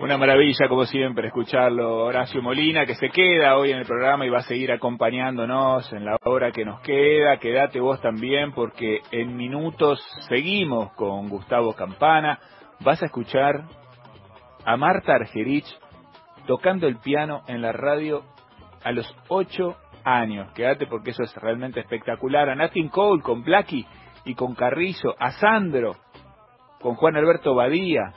Una 0.00 0.16
maravilla, 0.16 0.66
como 0.68 0.86
siempre, 0.86 1.26
escucharlo 1.26 2.04
Horacio 2.04 2.40
Molina, 2.40 2.86
que 2.86 2.94
se 2.94 3.10
queda 3.10 3.56
hoy 3.58 3.72
en 3.72 3.78
el 3.78 3.86
programa 3.86 4.24
y 4.24 4.30
va 4.30 4.38
a 4.38 4.42
seguir 4.42 4.72
acompañándonos 4.72 5.92
en 5.92 6.06
la 6.06 6.16
hora 6.24 6.52
que 6.52 6.64
nos 6.64 6.80
queda. 6.80 7.36
Quédate 7.36 7.80
vos 7.80 8.00
también, 8.00 8.52
porque 8.52 9.00
en 9.10 9.36
minutos 9.36 10.00
seguimos 10.28 10.92
con 10.92 11.28
Gustavo 11.28 11.74
Campana. 11.74 12.38
Vas 12.80 13.02
a 13.02 13.06
escuchar 13.06 13.64
a 14.64 14.76
Marta 14.76 15.14
Argerich 15.14 15.66
tocando 16.46 16.86
el 16.86 16.96
piano 16.96 17.42
en 17.46 17.60
la 17.60 17.72
radio 17.72 18.22
a 18.82 18.92
los 18.92 19.14
ocho 19.28 19.76
años. 20.04 20.50
Quédate 20.54 20.86
porque 20.86 21.10
eso 21.10 21.22
es 21.22 21.34
realmente 21.36 21.80
espectacular. 21.80 22.48
A 22.48 22.54
Nathan 22.54 22.88
Cole 22.88 23.22
con 23.22 23.42
Blackie 23.42 23.86
y 24.24 24.34
con 24.34 24.54
Carrizo. 24.54 25.14
A 25.18 25.32
Sandro 25.32 25.96
con 26.80 26.94
Juan 26.94 27.16
Alberto 27.16 27.54
Badía 27.54 28.14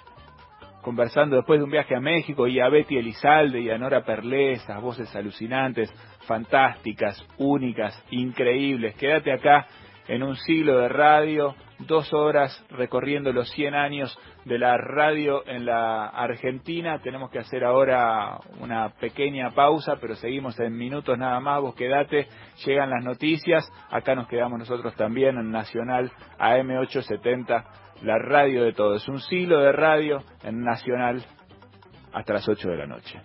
conversando 0.84 1.38
después 1.38 1.60
de 1.60 1.64
un 1.64 1.72
viaje 1.72 1.96
a 1.96 2.00
México 2.00 2.46
y 2.46 2.60
a 2.60 2.70
Betty 2.70 2.98
Elizalde 2.98 3.62
y 3.62 3.72
a 3.72 3.78
Nora 3.78 4.04
Perlé, 4.04 4.52
esas 4.52 4.80
voces 4.82 5.16
alucinantes, 5.16 5.92
fantásticas, 6.28 7.26
únicas, 7.38 7.98
increíbles. 8.12 8.94
Quédate 8.96 9.32
acá 9.32 9.66
en 10.08 10.22
un 10.22 10.36
siglo 10.36 10.80
de 10.80 10.90
radio, 10.90 11.56
dos 11.80 12.14
horas 12.14 12.66
recorriendo 12.70 13.32
los 13.32 13.50
100 13.52 13.74
años 13.74 14.20
de 14.44 14.60
la 14.60 14.78
radio 14.78 15.48
en 15.48 15.66
la 15.66 16.08
Argentina. 16.08 17.00
Tenemos 17.02 17.32
que 17.32 17.40
hacer 17.40 17.64
ahora 17.64 18.38
una 18.60 18.90
pequeña 18.90 19.52
pausa, 19.52 19.96
pero 20.02 20.16
seguimos 20.16 20.60
en 20.60 20.78
minutos 20.78 21.18
nada 21.18 21.40
más. 21.40 21.62
Vos 21.62 21.76
quedate, 21.76 22.28
llegan 22.66 22.90
las 22.90 23.06
noticias. 23.06 23.66
Acá 23.90 24.16
nos 24.16 24.28
quedamos 24.28 24.60
nosotros 24.60 24.94
también 24.96 25.38
en 25.38 25.50
Nacional 25.50 26.12
AM870 26.38 27.83
la 28.04 28.18
radio 28.20 28.64
de 28.64 28.74
todos. 28.74 29.08
Un 29.08 29.20
siglo 29.20 29.60
de 29.60 29.72
radio 29.72 30.24
en 30.44 30.62
Nacional 30.62 31.24
hasta 32.12 32.34
las 32.34 32.48
8 32.48 32.70
de 32.70 32.78
la 32.78 32.86
noche. 32.86 33.22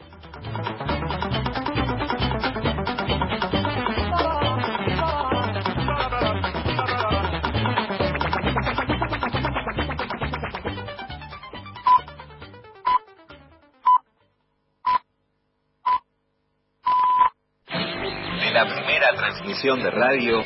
De 18.41 18.53
la 18.53 18.65
primera 18.65 19.15
transmisión 19.17 19.83
de 19.83 19.91
radio 19.91 20.43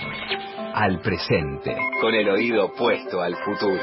al 0.75 1.01
presente, 1.01 1.77
con 2.01 2.15
el 2.15 2.29
oído 2.29 2.73
puesto 2.73 3.21
al 3.21 3.37
futuro. 3.37 3.81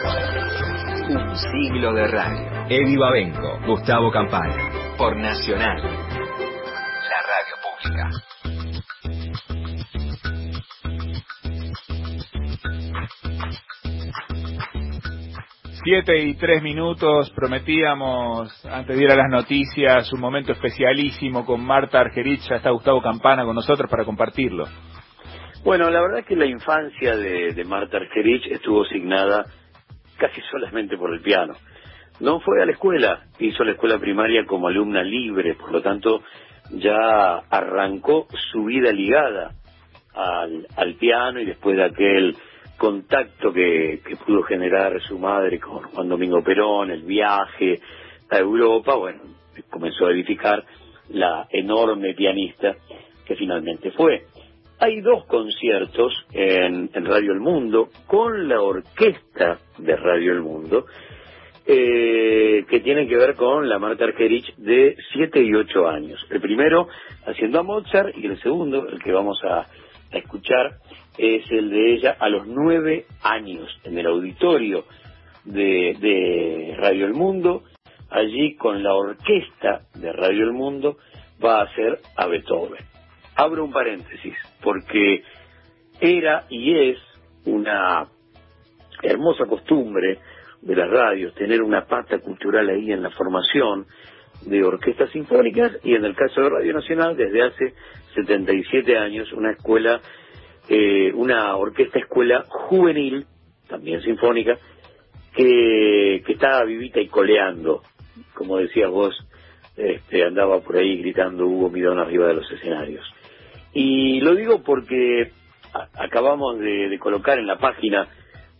Un 1.09 1.35
siglo 1.35 1.93
de 1.93 2.07
radio. 2.07 2.65
Eddie 2.69 2.97
Babenco, 2.97 3.59
Gustavo 3.65 4.11
Campana, 4.11 4.95
por 4.97 5.15
Nacional, 5.15 5.81
la 5.81 7.21
radio 7.27 7.55
pública. 7.63 8.09
Siete 15.83 16.23
y 16.23 16.35
tres 16.35 16.61
minutos, 16.61 17.31
prometíamos 17.31 18.65
antes 18.65 18.97
de 18.97 19.03
ir 19.03 19.11
a 19.11 19.15
las 19.15 19.29
noticias 19.29 20.11
un 20.13 20.19
momento 20.19 20.51
especialísimo 20.51 21.45
con 21.45 21.63
Marta 21.63 21.99
Argerich, 21.99 22.41
ya 22.47 22.57
está 22.57 22.71
Gustavo 22.71 23.01
Campana 23.01 23.45
con 23.45 23.55
nosotros 23.55 23.89
para 23.89 24.05
compartirlo. 24.05 24.67
Bueno, 25.63 25.89
la 25.89 26.01
verdad 26.01 26.19
es 26.19 26.25
que 26.25 26.35
la 26.35 26.45
infancia 26.45 27.17
de, 27.17 27.53
de 27.53 27.63
Marta 27.65 27.97
Argerich 27.97 28.47
estuvo 28.47 28.83
asignada 28.83 29.45
casi 30.17 30.41
solamente 30.51 30.97
por 30.97 31.13
el 31.13 31.21
piano. 31.21 31.53
No 32.19 32.39
fue 32.39 32.61
a 32.61 32.65
la 32.65 32.71
escuela, 32.71 33.23
hizo 33.39 33.63
la 33.63 33.71
escuela 33.71 33.97
primaria 33.97 34.45
como 34.45 34.67
alumna 34.67 35.03
libre, 35.03 35.55
por 35.55 35.71
lo 35.71 35.81
tanto 35.81 36.21
ya 36.71 37.37
arrancó 37.49 38.27
su 38.51 38.65
vida 38.65 38.91
ligada 38.91 39.51
al, 40.13 40.67
al 40.75 40.95
piano 40.95 41.39
y 41.39 41.45
después 41.45 41.77
de 41.77 41.85
aquel 41.85 42.35
contacto 42.77 43.51
que, 43.51 44.01
que 44.05 44.15
pudo 44.15 44.43
generar 44.43 45.01
su 45.01 45.19
madre 45.19 45.59
con 45.59 45.83
Juan 45.83 46.09
Domingo 46.09 46.41
Perón, 46.43 46.91
el 46.91 47.03
viaje 47.03 47.79
a 48.29 48.37
Europa, 48.37 48.95
bueno, 48.95 49.21
comenzó 49.69 50.07
a 50.07 50.11
edificar 50.11 50.63
la 51.09 51.47
enorme 51.51 52.13
pianista 52.13 52.75
que 53.25 53.35
finalmente 53.35 53.91
fue. 53.91 54.25
Hay 54.81 55.01
dos 55.01 55.25
conciertos 55.25 56.13
en, 56.31 56.89
en 56.93 57.05
Radio 57.05 57.33
El 57.33 57.41
Mundo 57.41 57.89
con 58.07 58.47
la 58.47 58.61
orquesta 58.61 59.59
de 59.77 59.95
Radio 59.97 60.31
El 60.31 60.41
Mundo 60.41 60.85
eh, 61.71 62.65
que 62.69 62.79
tienen 62.79 63.07
que 63.09 63.17
ver 63.17 63.35
con 63.35 63.67
la 63.67 63.77
Marta 63.77 64.05
Argerich 64.05 64.55
de 64.55 64.95
7 65.13 65.43
y 65.43 65.53
8 65.53 65.87
años. 65.87 66.25
El 66.29 66.39
primero 66.39 66.87
haciendo 67.27 67.59
a 67.59 67.63
Mozart 67.63 68.17
y 68.17 68.25
el 68.25 68.41
segundo, 68.41 68.87
el 68.87 69.03
que 69.03 69.11
vamos 69.11 69.39
a, 69.43 69.67
escuchar, 70.11 70.77
es 71.17 71.43
el 71.51 71.69
de 71.69 71.93
ella 71.93 72.15
a 72.17 72.29
los 72.29 72.47
9 72.47 73.05
años 73.21 73.69
en 73.83 73.99
el 73.99 74.07
auditorio 74.07 74.85
de, 75.45 75.95
de 75.99 76.75
Radio 76.77 77.05
El 77.05 77.13
Mundo. 77.13 77.63
Allí 78.09 78.55
con 78.55 78.81
la 78.81 78.95
orquesta 78.95 79.81
de 79.93 80.11
Radio 80.11 80.45
El 80.45 80.53
Mundo 80.53 80.97
va 81.43 81.59
a 81.59 81.63
hacer 81.65 81.99
a 82.15 82.25
Beethoven. 82.27 82.88
Abro 83.39 83.63
un 83.63 83.71
paréntesis, 83.71 84.35
porque 84.61 85.23
era 86.01 86.43
y 86.49 86.89
es 86.89 86.97
una 87.45 88.05
hermosa 89.01 89.45
costumbre 89.45 90.19
de 90.61 90.75
las 90.75 90.89
radios 90.89 91.33
tener 91.35 91.61
una 91.61 91.85
pata 91.85 92.19
cultural 92.19 92.67
ahí 92.67 92.91
en 92.91 93.01
la 93.01 93.11
formación 93.11 93.85
de 94.41 94.61
orquestas 94.61 95.09
sinfónicas 95.11 95.71
y 95.85 95.95
en 95.95 96.03
el 96.03 96.17
caso 96.17 96.41
de 96.41 96.49
Radio 96.49 96.73
Nacional 96.73 97.15
desde 97.15 97.41
hace 97.43 97.73
77 98.15 98.97
años 98.97 99.31
una 99.31 99.51
escuela, 99.51 100.01
eh, 100.67 101.13
una 101.13 101.55
orquesta 101.55 101.97
escuela 101.97 102.43
juvenil, 102.45 103.25
también 103.69 104.01
sinfónica, 104.01 104.57
que, 105.33 106.23
que 106.25 106.33
estaba 106.33 106.65
vivita 106.65 106.99
y 106.99 107.07
coleando, 107.07 107.83
como 108.33 108.57
decías 108.57 108.91
vos, 108.91 109.15
este, 109.77 110.25
andaba 110.25 110.59
por 110.59 110.75
ahí 110.75 110.97
gritando 110.97 111.45
Hugo 111.47 111.69
Midón 111.69 111.99
arriba 111.99 112.27
de 112.27 112.33
los 112.33 112.51
escenarios. 112.51 113.09
Y 113.73 114.21
lo 114.21 114.35
digo 114.35 114.63
porque 114.63 115.31
acabamos 115.95 116.59
de, 116.59 116.89
de 116.89 116.99
colocar 116.99 117.37
en 117.37 117.47
la 117.47 117.57
página 117.57 118.07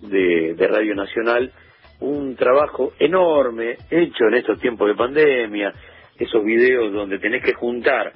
de, 0.01 0.53
de 0.55 0.67
Radio 0.67 0.95
Nacional 0.95 1.51
un 1.99 2.35
trabajo 2.35 2.93
enorme 2.99 3.77
hecho 3.89 4.25
en 4.27 4.35
estos 4.35 4.59
tiempos 4.59 4.87
de 4.87 4.95
pandemia, 4.95 5.73
esos 6.17 6.43
videos 6.43 6.93
donde 6.93 7.19
tenés 7.19 7.43
que 7.43 7.53
juntar 7.53 8.13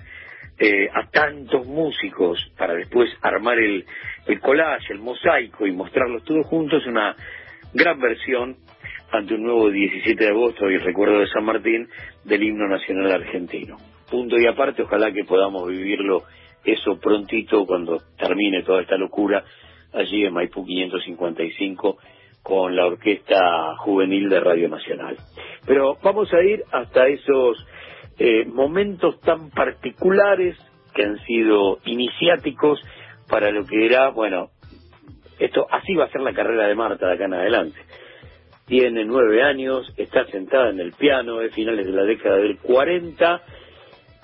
eh, 0.58 0.88
a 0.94 1.10
tantos 1.10 1.66
músicos 1.66 2.39
para 2.58 2.76
después 2.76 3.10
armar 3.22 3.60
el, 3.60 3.86
el 4.28 4.39
collage, 4.39 4.94
el 4.94 5.00
mosaico 5.00 5.66
y 5.66 5.72
mostrarlos 5.72 6.24
todos 6.24 6.46
juntos, 6.46 6.86
una 6.86 7.16
gran 7.74 8.00
versión 8.00 8.58
ante 9.12 9.34
un 9.34 9.44
nuevo 9.44 9.70
17 9.70 10.24
de 10.24 10.30
agosto 10.30 10.70
y 10.70 10.78
recuerdo 10.78 11.20
de 11.20 11.28
San 11.28 11.44
Martín 11.44 11.88
del 12.24 12.44
himno 12.44 12.68
nacional 12.68 13.12
argentino. 13.12 13.78
Punto 14.10 14.38
y 14.38 14.48
aparte, 14.48 14.84
ojalá 14.84 15.12
que 15.12 15.24
podamos 15.24 15.68
vivirlo 15.68 16.24
eso 16.64 16.99
prontito 16.99 17.66
cuando 17.66 18.01
termine 18.18 18.64
toda 18.64 18.82
esta 18.82 18.97
locura 18.97 19.43
allí 19.93 20.26
en 20.26 20.34
Maipú 20.34 20.66
555 20.66 21.97
con 22.41 22.76
la 22.76 22.86
Orquesta 22.86 23.76
Juvenil 23.78 24.30
de 24.30 24.39
Radio 24.39 24.70
Nacional. 24.70 25.18
Pero 25.66 25.97
vamos 26.03 26.32
a 26.34 26.41
ir 26.41 26.64
hasta 26.72 27.07
esos 27.07 27.66
eh, 28.20 28.45
momentos 28.45 29.20
tan 29.22 29.49
particulares 29.49 30.57
que 30.93 31.03
han 31.03 31.18
sido 31.26 31.80
iniciáticos 31.86 32.80
para 33.30 33.51
lo 33.51 33.66
que 33.66 33.86
era, 33.86 34.09
bueno, 34.09 34.49
esto 35.39 35.66
así 35.72 35.95
va 35.95 36.05
a 36.05 36.09
ser 36.09 36.22
la 36.22 36.34
carrera 36.34 36.68
de 36.68 36.76
Marta 36.76 37.07
de 37.07 37.14
acá 37.14 37.26
en 37.26 37.34
adelante. 37.34 37.80
Tiene 38.66 39.03
nueve 39.05 39.43
años, 39.43 39.91
está 39.97 40.26
sentada 40.28 40.70
en 40.70 40.80
el 40.80 40.93
piano, 40.93 41.41
es 41.41 41.53
finales 41.53 41.86
de 41.86 41.91
la 41.91 42.03
década 42.03 42.38
del 42.38 42.57
40 42.59 43.41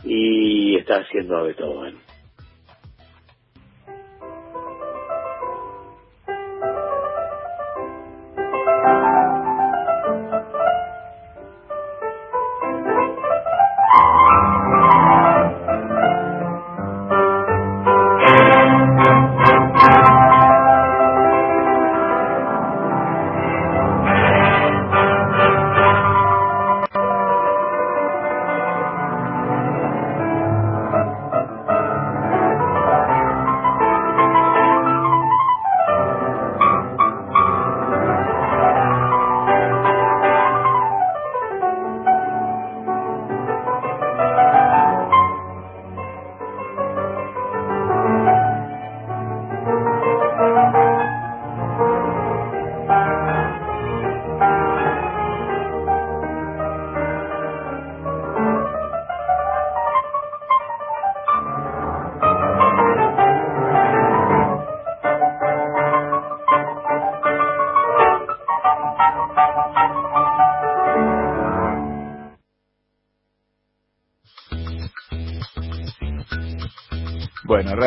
y 0.04 0.78
está 0.78 0.98
haciendo 0.98 1.38
a 1.38 1.44
Beethoven. 1.44 2.09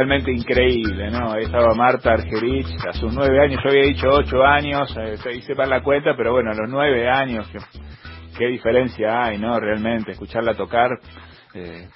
Realmente 0.02 0.32
increíble, 0.32 1.10
¿no? 1.10 1.32
Ahí 1.32 1.44
estaba 1.44 1.74
Marta 1.74 2.12
Argerich 2.12 2.66
a 2.88 2.92
sus 2.92 3.14
nueve 3.14 3.40
años, 3.40 3.60
yo 3.62 3.70
había 3.70 3.84
dicho 3.84 4.08
ocho 4.10 4.42
años, 4.42 4.92
eh, 4.98 5.16
se 5.18 5.32
hice 5.32 5.54
para 5.54 5.68
la 5.68 5.82
cuenta, 5.82 6.16
pero 6.16 6.32
bueno, 6.32 6.50
a 6.50 6.54
los 6.54 6.68
nueve 6.68 7.08
años, 7.08 7.48
qué, 7.52 7.58
qué 8.36 8.46
diferencia 8.48 9.24
hay, 9.24 9.38
¿no? 9.38 9.58
Realmente, 9.60 10.12
escucharla 10.12 10.54
tocar 10.54 10.90
eh, 11.54 11.88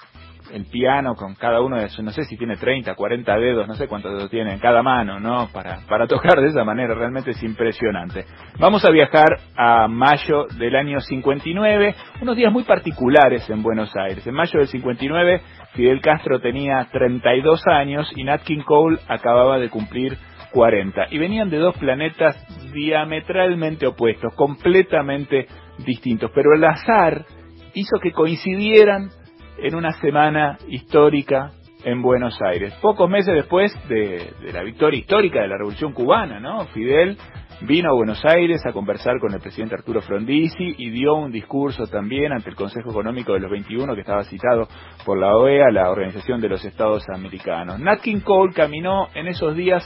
el 0.51 0.65
piano 0.65 1.15
con 1.15 1.35
cada 1.35 1.61
uno 1.61 1.77
de 1.77 1.89
sus, 1.89 2.03
no 2.03 2.11
sé 2.11 2.23
si 2.23 2.37
tiene 2.37 2.57
30, 2.57 2.95
40 2.95 3.37
dedos, 3.37 3.67
no 3.67 3.75
sé 3.75 3.87
cuántos 3.87 4.13
dedos 4.13 4.29
tiene 4.29 4.53
en 4.53 4.59
cada 4.59 4.81
mano, 4.81 5.19
¿no? 5.19 5.49
Para, 5.53 5.79
para 5.87 6.07
tocar 6.07 6.39
de 6.39 6.47
esa 6.47 6.63
manera, 6.63 6.93
realmente 6.95 7.31
es 7.31 7.43
impresionante. 7.43 8.25
Vamos 8.59 8.83
a 8.85 8.91
viajar 8.91 9.39
a 9.55 9.87
mayo 9.87 10.45
del 10.57 10.75
año 10.75 10.99
59, 10.99 11.95
unos 12.21 12.35
días 12.35 12.51
muy 12.51 12.63
particulares 12.63 13.49
en 13.49 13.63
Buenos 13.63 13.95
Aires. 13.95 14.25
En 14.25 14.33
mayo 14.33 14.59
del 14.59 14.67
59, 14.67 15.41
Fidel 15.73 16.01
Castro 16.01 16.39
tenía 16.39 16.87
32 16.91 17.61
años 17.67 18.11
y 18.15 18.23
Nat 18.23 18.43
King 18.43 18.63
Cole 18.65 18.99
acababa 19.07 19.59
de 19.59 19.69
cumplir 19.69 20.17
40. 20.51 21.07
Y 21.11 21.17
venían 21.17 21.49
de 21.49 21.57
dos 21.57 21.77
planetas 21.77 22.35
diametralmente 22.73 23.87
opuestos, 23.87 24.33
completamente 24.35 25.47
distintos. 25.85 26.31
Pero 26.33 26.55
el 26.55 26.63
azar 26.63 27.25
hizo 27.73 27.99
que 28.01 28.11
coincidieran 28.11 29.09
en 29.57 29.75
una 29.75 29.91
semana 29.93 30.57
histórica 30.67 31.51
en 31.83 32.01
Buenos 32.01 32.37
Aires. 32.41 32.73
Pocos 32.81 33.09
meses 33.09 33.33
después 33.33 33.73
de, 33.87 34.33
la 34.51 34.63
victoria 34.63 34.99
histórica 34.99 35.41
de 35.41 35.47
la 35.47 35.57
Revolución 35.57 35.93
Cubana, 35.93 36.39
¿no? 36.39 36.65
Fidel 36.67 37.17
vino 37.61 37.89
a 37.89 37.93
Buenos 37.93 38.23
Aires 38.25 38.61
a 38.65 38.71
conversar 38.71 39.19
con 39.19 39.33
el 39.33 39.39
presidente 39.39 39.75
Arturo 39.75 40.01
Frondizi 40.01 40.75
y 40.77 40.89
dio 40.91 41.15
un 41.15 41.31
discurso 41.31 41.87
también 41.87 42.31
ante 42.31 42.49
el 42.49 42.55
Consejo 42.55 42.91
Económico 42.91 43.33
de 43.33 43.39
los 43.39 43.49
21 43.49 43.95
que 43.95 44.01
estaba 44.01 44.23
citado 44.25 44.67
por 45.05 45.17
la 45.17 45.35
OEA, 45.35 45.71
la 45.71 45.89
Organización 45.89 46.39
de 46.39 46.49
los 46.49 46.63
Estados 46.63 47.03
Americanos. 47.13 47.79
Nat 47.79 48.01
King 48.01 48.19
Cole 48.19 48.53
caminó 48.53 49.07
en 49.15 49.27
esos 49.27 49.55
días 49.55 49.83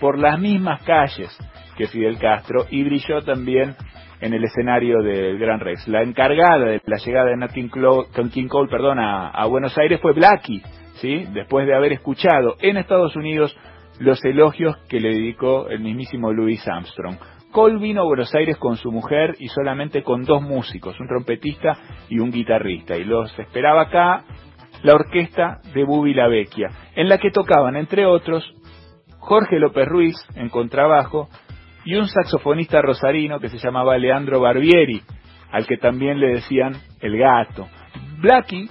por 0.00 0.18
las 0.18 0.38
mismas 0.38 0.82
calles 0.82 1.36
que 1.76 1.86
Fidel 1.86 2.18
Castro 2.18 2.66
y 2.70 2.82
brilló 2.82 3.22
también 3.22 3.76
en 4.22 4.34
el 4.34 4.44
escenario 4.44 5.02
del 5.02 5.36
Gran 5.38 5.60
Rex. 5.60 5.88
La 5.88 6.02
encargada 6.02 6.64
de 6.64 6.80
la 6.86 6.96
llegada 6.96 7.30
de 7.30 7.36
Nat 7.36 7.52
King 7.52 7.68
Cole, 7.68 8.70
perdón, 8.70 9.00
a, 9.00 9.28
a 9.28 9.46
Buenos 9.46 9.76
Aires 9.76 10.00
fue 10.00 10.12
Blackie, 10.12 10.62
¿sí? 10.94 11.26
después 11.34 11.66
de 11.66 11.74
haber 11.74 11.92
escuchado 11.92 12.56
en 12.60 12.76
Estados 12.76 13.16
Unidos 13.16 13.54
los 13.98 14.24
elogios 14.24 14.76
que 14.88 15.00
le 15.00 15.08
dedicó 15.10 15.68
el 15.68 15.80
mismísimo 15.80 16.32
Louis 16.32 16.66
Armstrong. 16.66 17.16
Cole 17.50 17.78
vino 17.78 18.02
a 18.02 18.04
Buenos 18.04 18.32
Aires 18.34 18.56
con 18.56 18.76
su 18.76 18.92
mujer 18.92 19.34
y 19.40 19.48
solamente 19.48 20.04
con 20.04 20.22
dos 20.22 20.40
músicos, 20.40 20.98
un 21.00 21.08
trompetista 21.08 21.76
y 22.08 22.20
un 22.20 22.30
guitarrista, 22.30 22.96
y 22.96 23.04
los 23.04 23.36
esperaba 23.38 23.82
acá 23.82 24.24
la 24.84 24.94
orquesta 24.94 25.60
de 25.74 25.84
Bubi 25.84 26.14
La 26.14 26.28
Vecchia, 26.28 26.68
en 26.94 27.08
la 27.08 27.18
que 27.18 27.30
tocaban, 27.30 27.76
entre 27.76 28.06
otros, 28.06 28.54
Jorge 29.18 29.58
López 29.58 29.86
Ruiz 29.86 30.16
en 30.34 30.48
contrabajo 30.48 31.28
y 31.84 31.94
un 31.94 32.06
saxofonista 32.08 32.80
rosarino 32.80 33.40
que 33.40 33.48
se 33.48 33.58
llamaba 33.58 33.98
Leandro 33.98 34.40
Barbieri, 34.40 35.02
al 35.50 35.66
que 35.66 35.76
también 35.76 36.20
le 36.20 36.34
decían 36.34 36.74
el 37.00 37.18
gato. 37.18 37.68
Blackie 38.18 38.68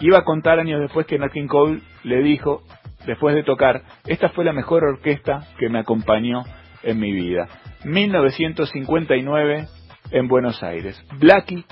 iba 0.00 0.18
a 0.18 0.24
contar 0.24 0.58
años 0.58 0.80
después 0.80 1.06
que 1.06 1.18
Nat 1.18 1.32
King 1.32 1.48
Cole 1.48 1.80
le 2.04 2.22
dijo 2.22 2.62
después 3.06 3.34
de 3.34 3.42
tocar, 3.42 3.82
esta 4.06 4.28
fue 4.30 4.44
la 4.44 4.52
mejor 4.52 4.84
orquesta 4.84 5.46
que 5.58 5.68
me 5.68 5.80
acompañó 5.80 6.42
en 6.82 7.00
mi 7.00 7.12
vida. 7.12 7.48
1959 7.84 9.66
en 10.10 10.28
Buenos 10.28 10.62
Aires. 10.62 11.02
Blackie, 11.18 11.64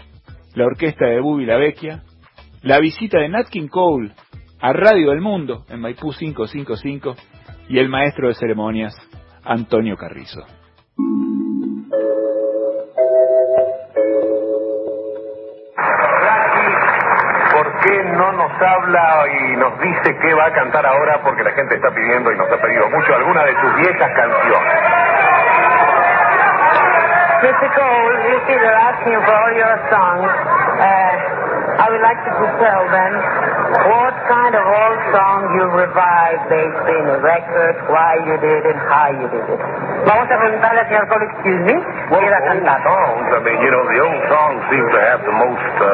la 0.54 0.66
orquesta 0.66 1.06
de 1.06 1.20
Bubi 1.20 1.46
La 1.46 1.56
Vecchia, 1.56 2.02
la 2.62 2.80
visita 2.80 3.18
de 3.18 3.28
Nat 3.28 3.48
King 3.48 3.68
Cole 3.68 4.12
a 4.60 4.72
Radio 4.72 5.10
del 5.10 5.20
Mundo 5.20 5.64
en 5.68 5.80
Maipú 5.80 6.12
555 6.12 7.14
y 7.68 7.78
el 7.78 7.88
maestro 7.88 8.28
de 8.28 8.34
ceremonias 8.34 8.94
Antonio 9.44 9.96
Carrizo. 9.96 10.44
Qué 17.86 18.04
no 18.04 18.32
nos 18.32 18.50
habla 18.60 19.24
y 19.28 19.56
nos 19.56 19.78
dice 19.78 20.16
qué 20.20 20.34
va 20.34 20.46
a 20.46 20.52
cantar 20.52 20.84
ahora? 20.86 21.20
Porque 21.22 21.42
la 21.44 21.52
gente 21.52 21.76
está 21.76 21.90
pidiendo 21.90 22.32
y 22.32 22.36
nos 22.36 22.50
ha 22.50 22.56
pedido 22.60 22.88
mucho 22.90 23.14
alguna 23.14 23.44
de 23.44 23.60
sus 23.60 23.76
viejas 23.76 24.10
canciones. 24.12 24.72
Mr. 27.42 27.68
Cole, 27.76 28.16
you 28.32 28.38
see 28.46 28.54
they're 28.54 28.74
asking 28.74 29.20
for 29.22 29.34
all 29.34 29.52
your 29.54 29.76
songs. 29.90 30.32
Uh, 30.80 31.36
I 31.78 31.90
would 31.90 32.00
like 32.00 32.18
to 32.24 32.32
tell 32.58 32.84
them 32.90 33.12
what 33.76 34.14
kind 34.28 34.54
of 34.56 34.64
old 34.64 35.00
song 35.12 35.38
you 35.56 35.64
revived 35.76 36.44
based 36.48 36.86
in 36.88 37.02
a 37.12 37.18
record, 37.20 37.74
why 37.92 38.16
you 38.24 38.36
did 38.40 38.62
it, 38.64 38.78
how 38.88 39.08
you 39.12 39.26
did 39.28 39.46
it. 39.52 39.60
Vamos 40.06 40.28
a 40.30 40.36
preguntarle 40.38 40.80
al 40.80 40.86
señor 40.88 41.06
Cole, 41.08 41.24
excuse 41.26 41.62
me, 41.66 41.76
Well, 42.10 42.20
quiera 42.22 42.38
old 42.38 42.46
cantar. 42.62 42.78
songs, 42.86 43.26
I 43.34 43.40
mean, 43.42 43.58
you 43.60 43.70
know, 43.74 43.82
the 43.90 43.98
old 44.06 44.22
songs 44.30 44.58
seem 44.70 44.84
to 44.86 45.00
have 45.10 45.20
the 45.26 45.34
most 45.34 45.74
uh, 45.82 45.88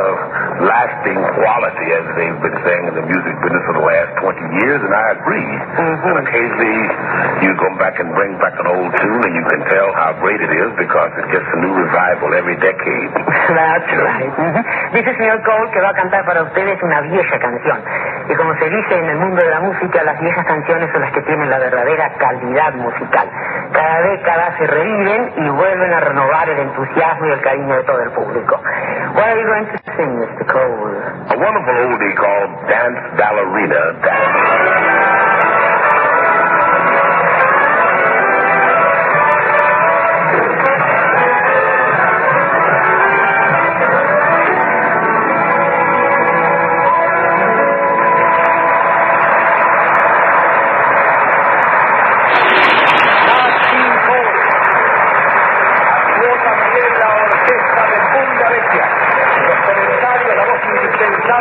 lasting 0.68 1.18
quality, 1.40 1.86
as 1.96 2.04
they've 2.20 2.40
been 2.44 2.58
saying 2.66 2.84
in 2.92 2.94
the 3.00 3.06
music 3.08 3.34
business 3.40 3.62
for 3.66 3.74
the 3.80 3.86
last 3.88 4.10
20 4.20 4.60
years, 4.62 4.80
and 4.84 4.92
I 4.92 5.04
agree. 5.16 5.48
And 5.80 6.18
occasionally 6.28 6.80
you 7.40 7.50
go 7.56 7.70
back 7.80 7.96
and 8.04 8.12
bring 8.12 8.36
back 8.36 8.52
an 8.60 8.68
old 8.68 8.90
tune, 9.00 9.22
and 9.24 9.32
you 9.34 9.44
can 9.48 9.60
tell 9.72 9.88
how 9.96 10.12
great 10.20 10.40
it 10.44 10.52
is 10.52 10.70
because 10.76 11.10
it 11.16 11.26
gets 11.32 11.48
a 11.48 11.58
new 11.64 11.72
revival 11.72 12.36
every 12.36 12.56
decade. 12.60 13.10
That's 13.16 13.90
right. 13.96 14.32
Dice 14.92 15.08
el 15.08 15.16
señor 15.16 15.40
Cole 15.42 15.70
que 15.72 15.80
va 15.80 15.90
a 15.90 15.94
cantar 15.96 16.24
para 16.26 16.42
ustedes 16.42 16.76
una 16.82 17.00
vieja 17.08 17.38
canción. 17.38 17.71
Y 18.28 18.34
como 18.34 18.54
se 18.54 18.70
dice 18.70 18.98
en 18.98 19.06
el 19.06 19.16
mundo 19.16 19.42
de 19.42 19.50
la 19.50 19.60
música, 19.60 20.02
las 20.04 20.20
viejas 20.20 20.46
canciones 20.46 20.90
son 20.92 21.02
las 21.02 21.12
que 21.12 21.22
tienen 21.22 21.50
la 21.50 21.58
verdadera 21.58 22.12
calidad 22.18 22.74
musical. 22.74 23.28
Cada 23.72 24.00
década 24.02 24.54
se 24.58 24.66
reviven 24.66 25.32
y 25.36 25.48
vuelven 25.48 25.92
a 25.92 26.00
renovar 26.00 26.48
el 26.48 26.58
entusiasmo 26.58 27.26
y 27.26 27.32
el 27.32 27.40
cariño 27.40 27.76
de 27.76 27.82
todo 27.84 28.00
el 28.00 28.10
público. 28.10 28.60
What 29.14 29.24
are 29.24 29.40
you 29.40 29.46
going 29.46 29.66
to 29.66 29.78
sing, 29.96 30.18
Mr. 30.18 30.46
Cole? 30.46 30.96
A 31.28 31.36
wonderful 31.36 31.76
oldie 31.86 32.14
called 32.14 32.50
Dance 32.68 33.00
Ballerina 33.16 33.92
Dance. 34.02 35.51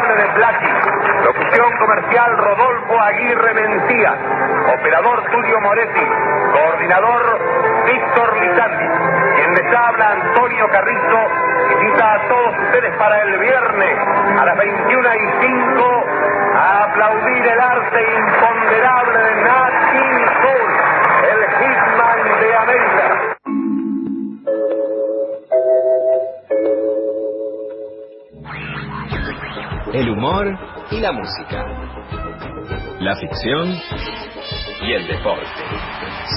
De 0.08 0.28
Blackie. 0.34 0.74
Locución 1.24 1.78
comercial 1.78 2.38
Rodolfo 2.38 3.00
Aguirre 3.00 3.54
Mencía. 3.54 4.16
Operador 4.74 5.24
Tulio 5.32 5.62
Moretti. 5.62 6.08
Coordinador 6.54 7.40
Víctor 7.86 8.38
Lizandi. 8.42 8.88
Quien 9.36 9.54
les 9.54 9.76
habla 9.76 10.12
Antonio 10.12 10.68
Carrizo. 10.70 11.28
Invita 11.74 12.14
a 12.14 12.28
todos 12.28 12.58
ustedes 12.66 12.96
para 12.98 13.22
el 13.22 13.38
viernes 13.40 13.98
a 14.40 14.46
las 14.46 14.58
21 14.58 15.16
y 15.16 15.32
5 15.42 16.06
a 16.56 16.84
aplaudir 16.84 17.48
el 17.48 17.60
arte 17.60 18.16
imponderable 18.18 19.20
de 19.20 19.36
Nat 19.44 19.82
El 30.02 30.10
humor 30.10 30.58
y 30.90 31.00
la 31.00 31.12
música. 31.12 31.64
La 33.02 33.16
ficción 33.18 33.72
y 34.82 34.94
el 34.94 35.06
deporte. 35.06 35.46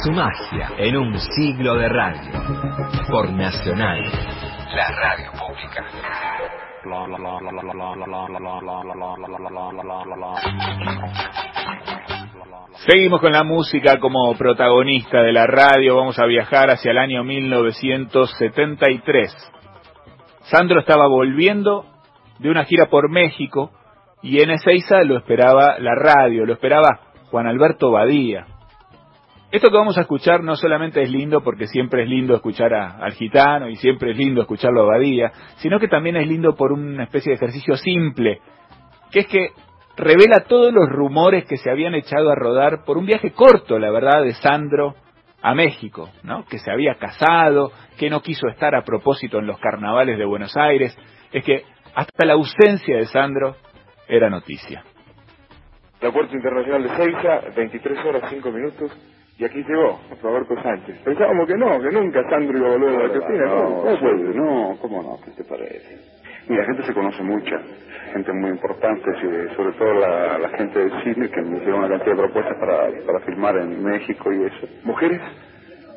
Su 0.02 0.12
magia 0.12 0.72
en 0.76 0.98
un 0.98 1.18
siglo 1.18 1.76
de 1.76 1.88
radio. 1.88 2.30
Por 3.10 3.32
Nacional, 3.32 4.02
la 4.68 4.90
radio 4.90 5.32
pública. 5.32 5.82
Seguimos 12.86 13.22
con 13.22 13.32
la 13.32 13.44
música 13.44 13.98
como 13.98 14.36
protagonista 14.36 15.22
de 15.22 15.32
la 15.32 15.46
radio. 15.46 15.96
Vamos 15.96 16.18
a 16.18 16.26
viajar 16.26 16.68
hacia 16.68 16.90
el 16.90 16.98
año 16.98 17.24
1973. 17.24 19.34
Sandro 20.42 20.80
estaba 20.80 21.08
volviendo 21.08 21.93
de 22.38 22.50
una 22.50 22.64
gira 22.64 22.86
por 22.86 23.10
México 23.10 23.70
y 24.22 24.40
en 24.40 24.50
Ezeiza 24.50 25.02
lo 25.04 25.16
esperaba 25.18 25.78
la 25.78 25.94
radio, 25.94 26.46
lo 26.46 26.52
esperaba 26.54 27.00
Juan 27.30 27.46
Alberto 27.46 27.90
Badía. 27.90 28.46
Esto 29.50 29.70
que 29.70 29.76
vamos 29.76 29.96
a 29.98 30.00
escuchar 30.00 30.42
no 30.42 30.56
solamente 30.56 31.00
es 31.02 31.10
lindo 31.10 31.42
porque 31.42 31.68
siempre 31.68 32.02
es 32.02 32.08
lindo 32.08 32.34
escuchar 32.34 32.74
a- 32.74 32.96
al 32.98 33.12
gitano 33.12 33.68
y 33.68 33.76
siempre 33.76 34.10
es 34.10 34.16
lindo 34.16 34.40
escucharlo 34.40 34.82
a 34.82 34.94
Badía, 34.96 35.30
sino 35.56 35.78
que 35.78 35.86
también 35.86 36.16
es 36.16 36.26
lindo 36.26 36.56
por 36.56 36.72
una 36.72 37.04
especie 37.04 37.30
de 37.30 37.36
ejercicio 37.36 37.76
simple, 37.76 38.40
que 39.12 39.20
es 39.20 39.26
que 39.28 39.50
revela 39.96 40.40
todos 40.48 40.72
los 40.72 40.88
rumores 40.88 41.44
que 41.44 41.56
se 41.56 41.70
habían 41.70 41.94
echado 41.94 42.30
a 42.32 42.34
rodar 42.34 42.84
por 42.84 42.98
un 42.98 43.06
viaje 43.06 43.30
corto, 43.30 43.78
la 43.78 43.92
verdad, 43.92 44.24
de 44.24 44.32
Sandro 44.34 44.96
a 45.40 45.54
México, 45.54 46.08
¿no? 46.24 46.44
Que 46.46 46.58
se 46.58 46.72
había 46.72 46.96
casado, 46.96 47.70
que 47.96 48.10
no 48.10 48.22
quiso 48.22 48.48
estar 48.48 48.74
a 48.74 48.82
propósito 48.82 49.38
en 49.38 49.46
los 49.46 49.60
carnavales 49.60 50.18
de 50.18 50.24
Buenos 50.24 50.56
Aires. 50.56 50.98
Es 51.32 51.44
que 51.44 51.62
hasta 51.94 52.24
la 52.24 52.34
ausencia 52.34 52.96
de 52.96 53.06
Sandro 53.06 53.56
era 54.08 54.28
noticia. 54.28 54.84
Aeropuerto 56.00 56.36
Internacional 56.36 56.82
de 56.82 56.96
Seiza, 56.96 57.40
23 57.56 58.04
horas 58.04 58.30
5 58.30 58.50
minutos, 58.50 58.92
y 59.38 59.44
aquí 59.44 59.64
llegó 59.64 60.00
Roberto 60.22 60.54
Sánchez. 60.62 60.98
Pensábamos 61.02 61.46
que 61.46 61.56
no, 61.56 61.80
que 61.80 61.90
nunca 61.90 62.22
Sandro 62.28 62.58
iba 62.58 62.68
a 62.68 62.72
volver 62.72 62.88
a 62.90 62.98
la 62.98 63.04
Argentina. 63.04 63.46
No, 63.46 63.98
puede, 63.98 64.34
no, 64.34 64.76
¿cómo 64.80 65.02
no? 65.02 65.18
¿Qué 65.24 65.30
te 65.32 65.44
parece? 65.44 65.98
Mira, 66.46 66.62
la 66.62 66.66
gente 66.66 66.86
se 66.86 66.92
conoce 66.92 67.22
mucha, 67.22 67.58
gente 68.12 68.32
muy 68.34 68.50
importante, 68.50 69.04
sobre 69.56 69.72
todo 69.72 69.94
la, 69.94 70.38
la 70.38 70.48
gente 70.50 70.78
del 70.78 71.02
cine 71.02 71.30
que 71.30 71.40
me 71.40 71.56
hicieron 71.56 71.80
una 71.80 71.88
cantidad 71.88 72.16
de 72.16 72.22
propuestas 72.22 72.56
para, 72.58 72.90
para 73.06 73.20
filmar 73.24 73.56
en 73.56 73.82
México 73.82 74.30
y 74.30 74.44
eso. 74.44 74.68
¿Mujeres? 74.84 75.22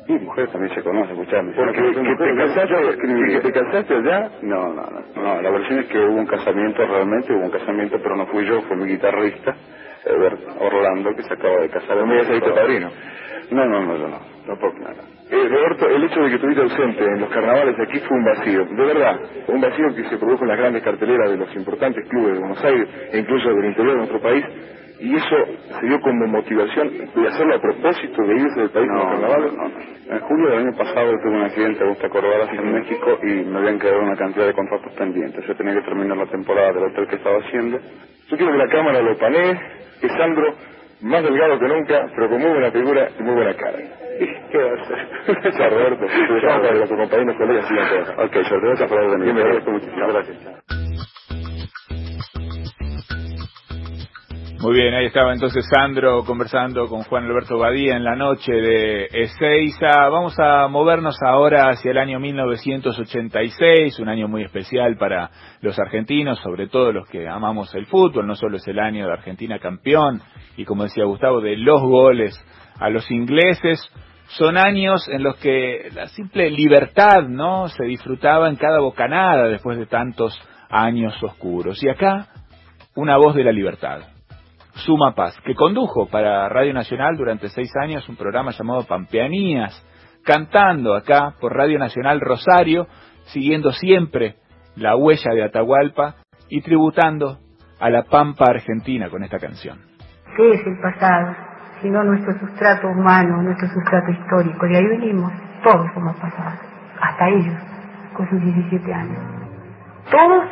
Sí, 0.08 0.14
mujeres 0.14 0.50
también 0.50 0.74
se 0.74 0.82
conocen, 0.82 1.18
escuchame. 1.18 1.52
Porque 1.52 1.80
no 1.82 1.92
que 1.92 2.16
te 2.16 2.34
casaste, 2.34 2.98
que 2.98 3.40
te 3.40 3.52
casaste 3.52 3.94
allá. 3.94 4.30
No, 4.40 4.72
no, 4.72 4.82
no, 4.82 5.22
no, 5.22 5.42
la 5.42 5.50
versión 5.50 5.80
es 5.80 5.86
que 5.88 5.98
hubo 5.98 6.16
un 6.16 6.26
casamiento 6.26 6.86
realmente, 6.86 7.30
hubo 7.34 7.44
un 7.44 7.50
casamiento, 7.50 7.98
pero 8.02 8.16
no 8.16 8.26
fui 8.28 8.46
yo, 8.46 8.62
fue 8.62 8.76
mi 8.78 8.86
guitarrista. 8.86 9.54
Orlando, 10.60 11.14
que 11.14 11.22
se 11.24 11.34
acaba 11.34 11.60
de 11.60 11.68
casar. 11.68 12.06
¿Me 12.06 12.20
has 12.20 12.30
visto 12.30 12.54
padrino? 12.54 12.90
No, 13.50 13.66
no, 13.66 13.82
no, 13.82 13.96
yo 13.98 14.08
no, 14.08 14.18
tampoco 14.46 14.78
nada. 14.78 15.04
Eh, 15.30 15.48
Roberto, 15.48 15.88
el 15.88 16.04
hecho 16.04 16.20
de 16.20 16.28
que 16.30 16.34
estuviste 16.36 16.62
ausente 16.62 17.04
en 17.04 17.20
los 17.20 17.28
carnavales 17.28 17.76
de 17.76 17.82
aquí 17.82 17.98
fue 18.00 18.16
un 18.16 18.24
vacío, 18.24 18.64
de 18.64 18.84
verdad, 18.86 19.20
un 19.48 19.60
vacío 19.60 19.94
que 19.94 20.04
se 20.04 20.16
produjo 20.16 20.44
en 20.44 20.48
las 20.48 20.58
grandes 20.58 20.82
carteleras 20.82 21.30
de 21.30 21.36
los 21.36 21.54
importantes 21.54 22.08
clubes 22.08 22.34
de 22.34 22.38
Buenos 22.38 22.64
Aires 22.64 22.88
e 23.12 23.18
incluso 23.18 23.50
del 23.50 23.66
interior 23.66 23.92
de 23.92 23.98
nuestro 23.98 24.20
país, 24.20 24.44
y 25.00 25.14
eso 25.14 25.36
se 25.80 25.86
dio 25.86 26.00
como 26.00 26.26
motivación 26.26 26.90
de 27.14 27.28
hacerlo 27.28 27.54
a 27.54 27.60
propósito 27.60 28.22
de 28.22 28.34
irse 28.34 28.60
del 28.60 28.70
país 28.70 28.88
no, 28.88 29.16
no. 29.16 29.70
En 30.10 30.20
julio 30.20 30.48
del 30.48 30.66
año 30.66 30.76
pasado 30.76 31.12
tuve 31.22 31.36
un 31.36 31.42
accidente, 31.42 31.84
vos 31.84 31.98
te 31.98 32.06
acordarás, 32.06 32.48
en 32.52 32.72
México 32.72 33.18
y 33.22 33.44
me 33.44 33.58
habían 33.58 33.78
quedado 33.78 34.00
una 34.00 34.16
cantidad 34.16 34.46
de 34.46 34.54
contratos 34.54 34.92
pendientes. 34.94 35.46
Yo 35.46 35.54
tenía 35.54 35.74
que 35.74 35.82
terminar 35.82 36.16
la 36.16 36.26
temporada 36.26 36.72
del 36.72 36.84
hotel 36.84 37.06
que 37.08 37.16
estaba 37.16 37.38
haciendo. 37.38 37.78
Yo 38.28 38.36
quiero 38.36 38.52
que 38.52 38.58
la 38.58 38.68
cámara 38.68 39.02
lo 39.02 39.16
panee, 39.18 39.60
que 40.00 40.08
Sandro, 40.08 40.54
más 41.02 41.22
delgado 41.22 41.58
que 41.58 41.68
nunca, 41.68 42.06
pero 42.14 42.28
con 42.30 42.40
muy 42.40 42.50
buena 42.50 42.70
figura 42.70 43.08
y 43.18 43.22
muy 43.22 43.34
buena 43.34 43.54
cara. 43.54 43.78
¿Qué 44.50 44.58
va 44.58 44.70
a 44.70 44.82
hacer? 44.82 45.52
Chao, 45.52 45.70
Roberto. 45.70 46.06
Para 46.42 46.72
los 46.74 46.88
compañeros 46.88 47.36
colegas. 47.36 47.70
Ok, 48.18 48.34
yo 48.34 48.60
te 48.60 48.66
voy 48.66 48.72
a 48.72 49.18
de. 49.18 49.32
Gracias. 50.08 50.87
Muy 54.60 54.74
bien, 54.74 54.92
ahí 54.92 55.06
estaba 55.06 55.32
entonces 55.32 55.64
Sandro 55.72 56.24
conversando 56.24 56.88
con 56.88 57.04
Juan 57.04 57.26
Alberto 57.26 57.58
Badía 57.58 57.94
en 57.94 58.02
la 58.02 58.16
noche 58.16 58.52
de 58.52 59.04
Ezeiza. 59.04 60.08
Vamos 60.08 60.34
a 60.40 60.66
movernos 60.66 61.16
ahora 61.24 61.68
hacia 61.68 61.92
el 61.92 61.98
año 61.98 62.18
1986, 62.18 64.00
un 64.00 64.08
año 64.08 64.26
muy 64.26 64.42
especial 64.42 64.96
para 64.96 65.30
los 65.60 65.78
argentinos, 65.78 66.40
sobre 66.40 66.66
todo 66.66 66.90
los 66.90 67.06
que 67.08 67.28
amamos 67.28 67.72
el 67.76 67.86
fútbol. 67.86 68.26
No 68.26 68.34
solo 68.34 68.56
es 68.56 68.66
el 68.66 68.80
año 68.80 69.06
de 69.06 69.12
Argentina 69.12 69.60
campeón 69.60 70.22
y, 70.56 70.64
como 70.64 70.82
decía 70.82 71.04
Gustavo, 71.04 71.40
de 71.40 71.56
los 71.56 71.80
goles 71.80 72.36
a 72.80 72.90
los 72.90 73.08
ingleses. 73.12 73.80
Son 74.26 74.58
años 74.58 75.08
en 75.08 75.22
los 75.22 75.36
que 75.36 75.88
la 75.94 76.08
simple 76.08 76.50
libertad, 76.50 77.28
¿no? 77.28 77.68
Se 77.68 77.84
disfrutaba 77.84 78.48
en 78.48 78.56
cada 78.56 78.80
bocanada 78.80 79.46
después 79.46 79.78
de 79.78 79.86
tantos 79.86 80.36
años 80.68 81.14
oscuros. 81.22 81.80
Y 81.84 81.88
acá, 81.88 82.26
una 82.96 83.16
voz 83.18 83.36
de 83.36 83.44
la 83.44 83.52
libertad. 83.52 84.17
Suma 84.78 85.14
Paz, 85.14 85.36
que 85.44 85.54
condujo 85.54 86.06
para 86.06 86.48
Radio 86.48 86.72
Nacional 86.72 87.16
durante 87.16 87.48
seis 87.48 87.70
años 87.82 88.08
un 88.08 88.16
programa 88.16 88.52
llamado 88.52 88.84
Pampeanías, 88.84 89.84
cantando 90.24 90.94
acá 90.94 91.34
por 91.40 91.54
Radio 91.54 91.78
Nacional 91.78 92.20
Rosario, 92.20 92.86
siguiendo 93.26 93.72
siempre 93.72 94.36
la 94.76 94.96
huella 94.96 95.32
de 95.34 95.44
Atahualpa 95.44 96.16
y 96.48 96.60
tributando 96.62 97.38
a 97.80 97.90
la 97.90 98.04
Pampa 98.04 98.46
Argentina 98.46 99.10
con 99.10 99.22
esta 99.22 99.38
canción. 99.38 99.78
¿Qué 100.36 100.52
es 100.52 100.60
el 100.66 100.78
pasado? 100.80 101.34
Sino 101.82 102.02
nuestro 102.04 102.32
sustrato 102.38 102.88
humano, 102.88 103.42
nuestro 103.42 103.68
sustrato 103.68 104.10
histórico. 104.12 104.66
De 104.66 104.78
ahí 104.78 104.86
venimos, 104.86 105.32
todos 105.64 105.86
somos 105.94 106.16
pasados, 106.16 106.60
hasta 107.00 107.28
ellos, 107.28 107.56
con 108.16 108.28
sus 108.30 108.40
17 108.42 108.94
años. 108.94 109.18
Todos 110.10 110.44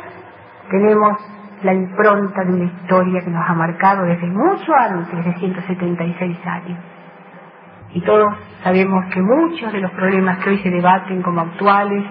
tenemos 0.69 1.36
la 1.63 1.73
impronta 1.73 2.43
de 2.43 2.53
una 2.53 2.65
historia 2.65 3.21
que 3.21 3.31
nos 3.31 3.49
ha 3.49 3.53
marcado 3.53 4.03
desde 4.03 4.27
mucho 4.27 4.73
antes 4.73 5.25
de 5.25 5.33
176 5.33 6.37
años. 6.45 6.79
Y 7.93 8.01
todos 8.01 8.33
sabemos 8.63 9.05
que 9.13 9.21
muchos 9.21 9.71
de 9.73 9.79
los 9.79 9.91
problemas 9.91 10.37
que 10.39 10.51
hoy 10.51 10.57
se 10.59 10.69
debaten 10.69 11.21
como 11.21 11.41
actuales 11.41 12.03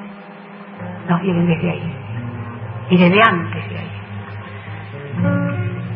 nos 1.08 1.20
vienen 1.20 1.46
desde 1.46 1.70
ahí, 1.70 1.94
y 2.90 2.98
desde 2.98 3.22
antes 3.22 3.68
de 3.70 3.78
ahí. 3.78 3.90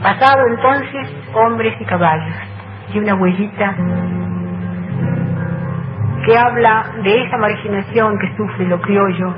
Pasado 0.02 0.46
entonces, 0.46 1.08
hombres 1.34 1.74
y 1.80 1.84
caballos, 1.84 2.34
y 2.94 2.98
una 2.98 3.14
huellita 3.14 3.74
que 6.24 6.38
habla 6.38 6.86
de 7.02 7.24
esa 7.24 7.36
marginación 7.38 8.18
que 8.18 8.36
sufre 8.36 8.66
lo 8.66 8.80
criollo, 8.80 9.34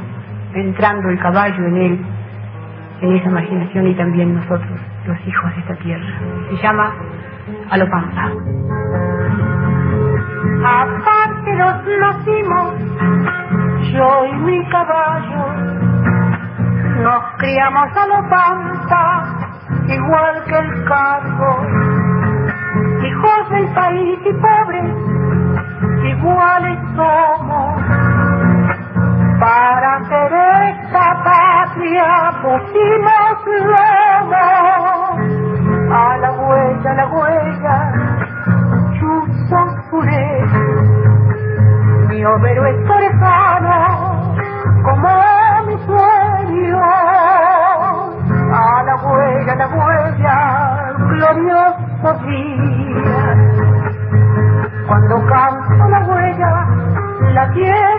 entrando 0.54 1.08
el 1.08 1.18
caballo 1.18 1.64
en 1.66 1.76
él, 1.76 2.06
en 3.02 3.16
esa 3.16 3.30
marginación 3.30 3.88
y 3.88 3.94
también 3.94 4.34
nosotros, 4.34 4.80
los 5.06 5.26
hijos 5.26 5.54
de 5.54 5.60
esta 5.60 5.74
tierra. 5.76 6.06
Se 6.50 6.62
llama 6.62 6.94
Alopampa. 7.70 8.30
Aparte 10.64 11.54
nos 11.56 11.84
nacimos, 12.00 12.74
yo 13.92 14.26
y 14.26 14.32
mi 14.38 14.68
caballo, 14.68 15.46
nos 17.02 17.24
criamos 17.38 17.88
a 17.96 18.06
igual 19.88 20.44
que 20.44 20.58
el 20.58 20.84
cargo, 20.84 21.66
hijos 23.04 23.50
del 23.50 23.66
país 23.74 24.18
y 24.24 24.32
pobres, 24.34 24.94
iguales 26.04 26.78
somos, 26.94 27.82
para 29.40 29.96
hacer 29.96 30.32
esta 30.76 31.24
patria 31.72 32.32
pusimos 32.42 33.38
a 35.90 36.16
la 36.18 36.32
huella, 36.32 36.94
la 36.94 37.06
huella, 37.06 37.92
chuzos 38.98 39.74
purés, 39.90 40.52
mi 42.08 42.24
overo 42.24 42.66
es 42.66 42.86
torejano, 42.86 44.34
como 44.82 45.08
mi 45.66 45.76
sueño, 45.86 46.80
a 48.52 48.82
la 48.84 48.96
huella, 48.96 49.52
a 49.52 49.56
la 49.56 49.68
huella, 49.68 50.36
glorioso 51.10 52.08
día, 52.26 53.36
cuando 54.86 55.26
canto 55.26 55.88
la 55.88 56.00
huella, 56.06 56.66
la 57.34 57.50
tierra 57.52 57.91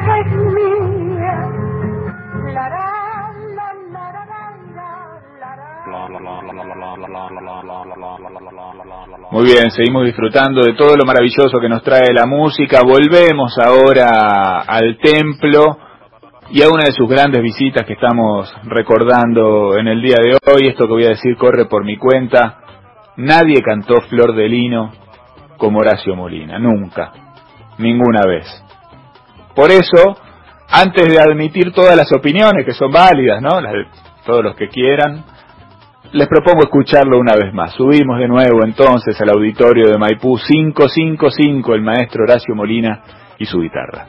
Muy 9.32 9.46
bien, 9.46 9.72
seguimos 9.72 10.06
disfrutando 10.06 10.62
de 10.62 10.74
todo 10.74 10.96
lo 10.96 11.06
maravilloso 11.06 11.60
que 11.60 11.70
nos 11.70 11.82
trae 11.82 12.14
la 12.14 12.26
música. 12.26 12.82
Volvemos 12.84 13.58
ahora 13.58 14.62
al 14.62 14.98
templo 15.00 15.78
y 16.52 16.62
a 16.62 16.70
una 16.70 16.84
de 16.86 16.92
sus 16.92 17.10
grandes 17.10 17.42
visitas 17.42 17.84
que 17.86 17.94
estamos 17.94 18.54
recordando 18.66 19.78
en 19.78 19.88
el 19.88 20.02
día 20.02 20.18
de 20.22 20.38
hoy. 20.52 20.68
Esto 20.68 20.86
que 20.86 20.94
voy 20.94 21.06
a 21.06 21.10
decir 21.10 21.36
corre 21.38 21.66
por 21.66 21.84
mi 21.84 21.98
cuenta. 21.98 22.60
Nadie 23.18 23.62
cantó 23.62 24.02
Flor 24.02 24.36
de 24.36 24.48
Lino 24.48 24.92
como 25.58 25.80
Horacio 25.80 26.16
Molina, 26.16 26.60
nunca, 26.60 27.12
ninguna 27.78 28.22
vez. 28.28 28.46
Por 29.56 29.72
eso, 29.72 30.18
antes 30.70 31.08
de 31.08 31.20
admitir 31.20 31.72
todas 31.72 31.96
las 31.96 32.12
opiniones 32.12 32.66
que 32.66 32.74
son 32.74 32.92
válidas, 32.92 33.42
¿no? 33.42 33.62
Las 33.62 33.74
de 33.74 33.86
todos 34.26 34.44
los 34.44 34.56
que 34.56 34.68
quieran, 34.68 35.24
les 36.14 36.28
propongo 36.28 36.64
escucharlo 36.64 37.20
una 37.20 37.36
vez 37.36 37.54
más. 37.54 37.74
Subimos 37.74 38.20
de 38.20 38.28
nuevo 38.28 38.64
entonces 38.64 39.20
al 39.20 39.30
auditorio 39.30 39.90
de 39.90 39.98
Maipú 39.98 40.38
555, 40.38 41.74
el 41.74 41.82
maestro 41.82 42.24
Horacio 42.24 42.56
Molina 42.56 43.02
y 43.40 43.46
su 43.46 43.60
guitarra. 43.60 44.08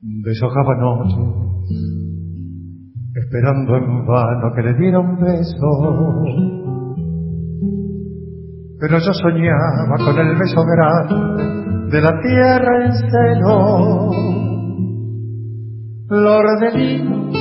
Deshojaba 0.00 0.74
noche, 0.76 1.20
esperando 3.14 3.76
en 3.76 4.06
vano 4.06 4.52
que 4.56 4.62
le 4.62 4.74
diera 4.74 4.98
un 4.98 5.20
beso. 5.20 6.65
Pero 8.78 8.98
yo 8.98 9.12
soñaba 9.14 9.96
con 10.04 10.18
el 10.18 10.36
beso 10.36 10.62
grande 10.64 11.14
de 11.90 12.00
la 12.02 12.20
tierra 12.20 12.84
en 12.84 12.92
celo. 13.10 14.10
Flor 16.08 16.44
de 16.60 16.70
lino, 16.78 17.32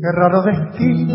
qué 0.00 0.12
raro 0.14 0.42
destino, 0.42 1.14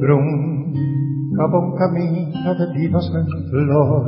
truncaba 0.00 1.58
un 1.58 1.76
camino 1.76 2.54
de 2.54 2.66
linos 2.74 3.12
en 3.14 3.26
flor. 3.50 4.04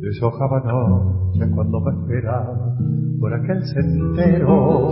Deshojaba 0.00 0.60
noche 0.60 1.50
cuando 1.54 1.80
me 1.80 1.90
esperaba 2.00 2.76
por 3.20 3.34
aquel 3.34 3.62
sendero 3.66 4.90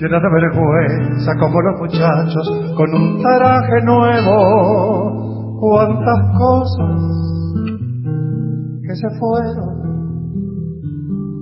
llena 0.00 0.20
de 0.20 0.28
vergüenza 0.30 1.32
como 1.40 1.60
los 1.60 1.80
muchachos 1.80 2.74
con 2.76 2.94
un 2.94 3.22
traje 3.22 3.82
nuevo. 3.84 5.58
Cuántas 5.60 6.38
cosas 6.38 7.00
que 8.80 8.94
se 8.94 9.08
fueron 9.18 9.78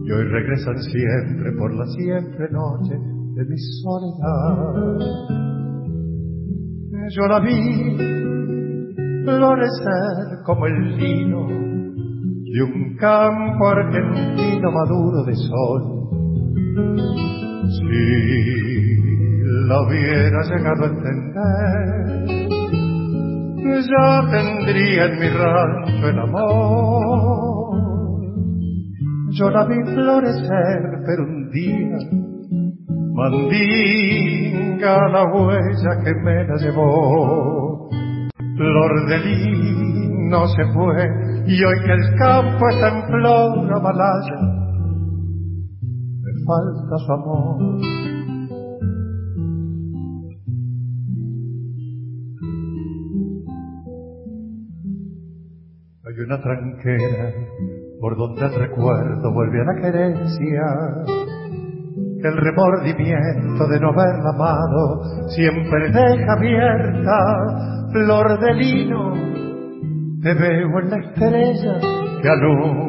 y 0.07 0.13
hoy 0.13 0.23
regresan 0.23 0.79
siempre 0.79 1.53
por 1.59 1.75
la 1.75 1.85
siempre 1.87 2.49
noche 2.51 2.95
de 3.35 3.45
mi 3.45 3.59
soledad. 3.83 4.97
Yo 7.11 7.27
la 7.27 7.41
vi 7.41 7.97
florecer 9.25 10.43
como 10.45 10.67
el 10.67 10.97
lino 10.97 11.47
de 11.49 12.63
un 12.63 12.97
campo 12.97 13.67
argentino 13.67 14.71
maduro 14.71 15.25
de 15.25 15.35
sol. 15.35 15.97
Si 17.69 18.97
lo 19.69 19.87
hubiera 19.87 20.43
llegado 20.43 20.85
a 20.85 20.89
entender, 20.89 22.27
ya 23.83 24.09
tendría 24.31 25.05
en 25.07 25.19
mi 25.19 25.29
rancho 25.29 26.09
el 26.09 26.19
amor. 26.19 27.77
Yo 29.31 29.51
la 29.51 29.65
vi 29.67 29.83
florecer, 29.93 30.81
pero 31.05 31.25
un 31.25 31.51
día 31.51 31.99
mandinga 33.15 35.09
la 35.09 35.25
huella 35.25 36.05
que 36.05 36.15
me 36.23 36.45
la 36.45 36.57
llevó. 36.57 37.89
Flor 38.57 39.09
de 39.09 39.19
lino 39.19 40.47
se 40.49 40.65
fue 40.73 41.09
y 41.47 41.65
hoy 41.65 41.79
que 41.85 41.93
el 41.93 42.17
campo 42.19 42.69
está 42.71 42.89
en 42.89 43.03
flor 43.07 43.73
amalaya, 43.75 44.39
me 44.41 44.66
falta 46.47 46.97
su 46.99 47.13
amor. 47.13 47.59
Hay 56.07 56.23
una 56.25 56.41
tranquera 56.41 57.33
por 58.01 58.17
donde 58.17 58.47
el 58.47 58.55
recuerdo 58.55 59.33
vuelve 59.33 59.61
a 59.61 59.65
la 59.65 59.81
querencia 59.81 60.63
que 62.23 62.29
el 62.29 62.37
remordimiento 62.37 63.67
de 63.69 63.81
no 63.81 63.89
haberla 63.91 64.31
amado 64.35 65.29
siempre 65.29 65.91
deja 65.91 66.33
abierta 66.33 67.89
flor 67.93 68.41
de 68.41 68.55
lino 68.55 69.13
te 70.23 70.35
veo 70.35 70.81
en 70.81 70.91
la 70.91 70.97
estrella 70.99 71.81
que 72.23 72.29
alumbra 72.29 72.86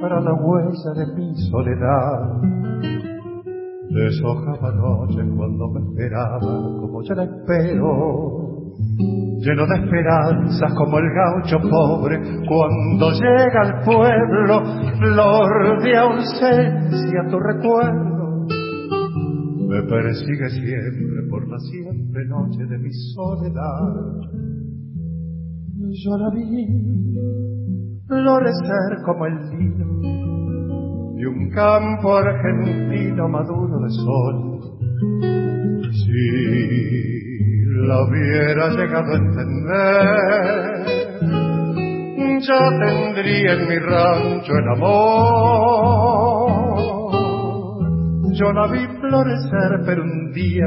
la 0.00 0.34
huella 0.34 0.92
de 0.94 1.06
mi 1.14 1.34
soledad 1.50 2.40
deshojaba 3.90 4.70
noche 4.72 5.22
cuando 5.36 5.68
me 5.70 5.80
esperaba 5.80 6.38
como 6.38 7.02
yo 7.02 7.14
la 7.14 7.24
espero 7.24 8.56
lleno 9.38 9.66
de 9.66 9.84
esperanzas 9.84 10.74
como 10.74 10.98
el 10.98 11.04
gaucho 11.14 11.58
pobre 11.68 12.20
cuando 12.46 13.10
llega 13.12 13.60
al 13.62 13.84
pueblo, 13.84 14.62
flor 14.98 15.82
de 15.82 15.96
ausencia 15.96 17.26
tu 17.30 17.38
recuerdo 17.38 18.16
me 19.66 19.82
persigue 19.82 20.48
siempre 20.50 21.28
por 21.28 21.48
la 21.48 21.58
siempre 21.58 22.24
noche 22.26 22.64
de 22.66 22.78
mi 22.78 22.90
soledad. 22.92 24.22
Yo 26.04 26.16
la 26.16 26.30
vi 26.30 27.06
florecer 28.06 29.02
como 29.04 29.26
el 29.26 29.34
lino 29.50 29.86
de 31.16 31.26
un 31.26 31.50
campo 31.50 32.16
argentino 32.16 33.28
maduro 33.28 33.78
de 33.80 33.90
sol. 33.90 34.60
Sí 35.90 37.16
la 37.86 38.02
hubiera 38.02 38.68
llegado 38.70 39.12
a 39.12 39.16
entender, 39.16 40.86
ya 42.40 42.58
tendría 42.80 43.52
en 43.52 43.68
mi 43.68 43.78
rancho 43.78 44.52
el 44.52 44.68
amor. 44.76 46.06
Yo 48.32 48.52
la 48.52 48.66
vi 48.66 48.86
florecer, 49.00 49.82
pero 49.86 50.02
un 50.02 50.32
día 50.32 50.66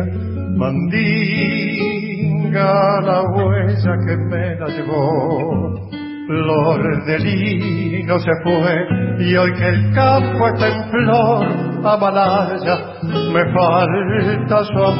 mandinga 0.55 1.81
la 3.01 3.21
huella 3.23 3.97
que 4.05 4.17
me 4.17 4.55
la 4.55 4.67
llevó. 4.67 5.89
Flor 6.29 7.05
de 7.05 7.17
lino 7.17 8.19
se 8.19 8.29
fue 8.43 8.87
y 9.17 9.35
hoy 9.35 9.51
que 9.51 9.67
el 9.67 9.91
campo 9.95 10.47
está 10.49 10.67
en 10.67 10.87
flor, 10.91 11.47
Amalaya, 11.83 12.77
me 13.33 13.51
falta 13.51 14.63
su 14.63 14.77
amor. 14.77 14.99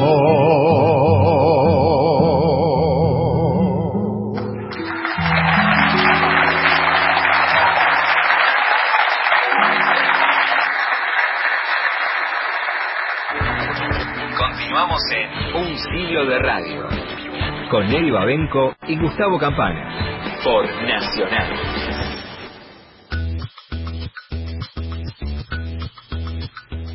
Continuamos 14.36 15.02
en 15.12 15.30
Un 15.58 15.78
siglo 15.78 16.26
de 16.26 16.40
radio. 16.40 16.88
Con 17.70 17.88
Nelly 17.88 18.10
Babenco 18.10 18.74
y 18.88 18.98
Gustavo 18.98 19.38
Campana. 19.38 20.29
Por 20.44 20.66
Nacional. 20.84 21.54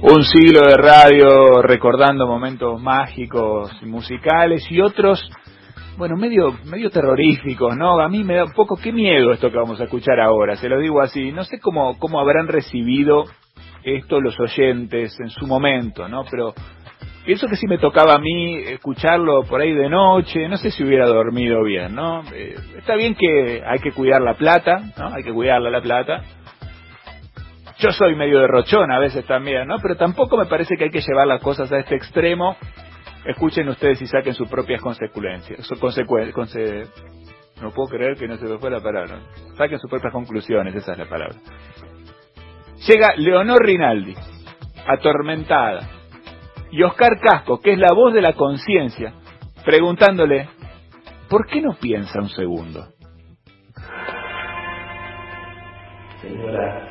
Un 0.00 0.24
siglo 0.24 0.66
de 0.66 0.76
radio 0.76 1.60
recordando 1.62 2.26
momentos 2.26 2.80
mágicos, 2.80 3.70
musicales 3.82 4.64
y 4.70 4.80
otros, 4.80 5.28
bueno, 5.98 6.16
medio, 6.16 6.54
medio 6.64 6.90
terroríficos, 6.90 7.76
¿no? 7.76 8.00
A 8.00 8.08
mí 8.08 8.24
me 8.24 8.36
da 8.36 8.44
un 8.44 8.52
poco, 8.52 8.76
qué 8.76 8.92
miedo 8.92 9.32
esto 9.32 9.50
que 9.50 9.58
vamos 9.58 9.80
a 9.80 9.84
escuchar 9.84 10.20
ahora, 10.20 10.56
se 10.56 10.68
lo 10.68 10.78
digo 10.78 11.02
así. 11.02 11.30
No 11.32 11.44
sé 11.44 11.60
cómo, 11.60 11.98
cómo 11.98 12.20
habrán 12.20 12.48
recibido 12.48 13.24
esto 13.82 14.20
los 14.20 14.38
oyentes 14.40 15.18
en 15.20 15.28
su 15.28 15.46
momento, 15.46 16.08
¿no? 16.08 16.24
Pero 16.30 16.54
pienso 17.24 17.46
que 17.48 17.56
si 17.56 17.66
me 17.66 17.78
tocaba 17.78 18.14
a 18.14 18.18
mí 18.18 18.56
escucharlo 18.56 19.44
por 19.44 19.60
ahí 19.60 19.72
de 19.72 19.88
noche, 19.88 20.48
no 20.48 20.56
sé 20.56 20.70
si 20.70 20.84
hubiera 20.84 21.06
dormido 21.06 21.62
bien, 21.62 21.94
¿no? 21.94 22.22
Eh, 22.32 22.54
está 22.76 22.94
bien 22.96 23.14
que 23.14 23.62
hay 23.66 23.78
que 23.80 23.92
cuidar 23.92 24.20
la 24.22 24.34
plata, 24.34 24.80
¿no? 24.96 25.08
Hay 25.14 25.22
que 25.22 25.32
cuidarla 25.32 25.70
la 25.70 25.80
plata. 25.80 26.22
Yo 27.78 27.90
soy 27.90 28.14
medio 28.14 28.38
derrochón 28.40 28.90
a 28.92 28.98
veces 28.98 29.26
también, 29.26 29.66
¿no? 29.66 29.78
Pero 29.80 29.96
tampoco 29.96 30.36
me 30.36 30.46
parece 30.46 30.76
que 30.76 30.84
hay 30.84 30.90
que 30.90 31.00
llevar 31.00 31.26
las 31.26 31.40
cosas 31.42 31.70
a 31.72 31.78
este 31.78 31.96
extremo. 31.96 32.56
Escuchen 33.26 33.68
ustedes 33.68 34.00
y 34.02 34.06
saquen 34.06 34.34
sus 34.34 34.48
propias 34.48 34.80
consecuencias. 34.80 35.66
Su 35.66 35.74
consecue- 35.76 36.32
conse- 36.32 36.86
no 37.60 37.70
puedo 37.72 37.88
creer 37.88 38.16
que 38.16 38.28
no 38.28 38.36
se 38.36 38.44
me 38.44 38.58
fue 38.58 38.70
la 38.70 38.80
palabra. 38.80 39.18
Saquen 39.56 39.78
sus 39.78 39.90
propias 39.90 40.12
conclusiones, 40.12 40.74
esa 40.74 40.92
es 40.92 40.98
la 40.98 41.06
palabra. 41.06 41.36
Llega 42.86 43.14
Leonor 43.16 43.64
Rinaldi, 43.64 44.14
atormentada, 44.86 45.88
y 46.74 46.82
Oscar 46.82 47.20
Casco, 47.20 47.60
que 47.60 47.72
es 47.74 47.78
la 47.78 47.92
voz 47.92 48.12
de 48.12 48.20
la 48.20 48.32
conciencia, 48.32 49.12
preguntándole, 49.64 50.48
¿por 51.30 51.46
qué 51.46 51.60
no 51.60 51.74
piensa 51.80 52.18
un 52.20 52.28
segundo? 52.30 52.88
Señora, 56.20 56.88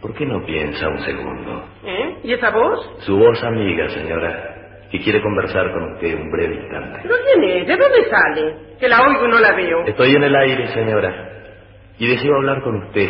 ¿por 0.00 0.14
qué 0.14 0.24
no 0.26 0.46
piensa 0.46 0.86
un 0.88 1.00
segundo? 1.00 1.64
¿Eh? 1.84 2.20
¿Y 2.22 2.32
esa 2.34 2.50
voz? 2.50 2.88
Su 3.00 3.18
voz 3.18 3.42
amiga, 3.42 3.88
señora, 3.88 4.86
que 4.92 5.00
quiere 5.00 5.20
conversar 5.22 5.72
con 5.72 5.94
usted 5.94 6.14
un 6.14 6.30
breve 6.30 6.54
instante. 6.54 7.00
¿Pero 7.02 7.14
quién 7.24 7.50
es? 7.50 7.66
¿De 7.66 7.76
dónde 7.76 8.08
sale? 8.08 8.76
Que 8.78 8.88
la 8.88 9.02
oigo 9.02 9.26
y 9.26 9.28
no 9.28 9.40
la 9.40 9.56
veo. 9.56 9.86
Estoy 9.86 10.14
en 10.14 10.22
el 10.22 10.36
aire, 10.36 10.68
señora, 10.68 11.30
y 11.98 12.06
deseo 12.06 12.36
hablar 12.36 12.62
con 12.62 12.76
usted, 12.84 13.08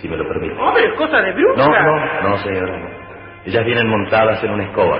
si 0.00 0.08
me 0.08 0.16
lo 0.16 0.26
permite. 0.26 0.56
Oh, 0.58 0.72
pero 0.74 0.92
es 0.92 0.98
cosa 0.98 1.20
de 1.20 1.32
bruja. 1.34 1.56
No, 1.56 1.68
no, 1.68 2.30
no, 2.30 2.38
señora. 2.38 2.78
no. 2.80 2.97
Ellas 3.46 3.64
vienen 3.64 3.88
montadas 3.88 4.42
en 4.42 4.50
una 4.50 4.64
escoba. 4.64 4.98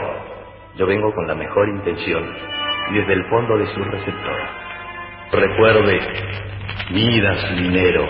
Yo 0.76 0.86
vengo 0.86 1.12
con 1.14 1.26
la 1.26 1.34
mejor 1.34 1.68
intención 1.68 2.24
y 2.90 2.94
desde 2.94 3.12
el 3.14 3.24
fondo 3.28 3.58
de 3.58 3.66
su 3.66 3.82
receptor. 3.82 4.40
Recuerde, 5.32 6.00
vida, 6.90 7.36
su 7.36 7.54
dinero. 7.54 8.08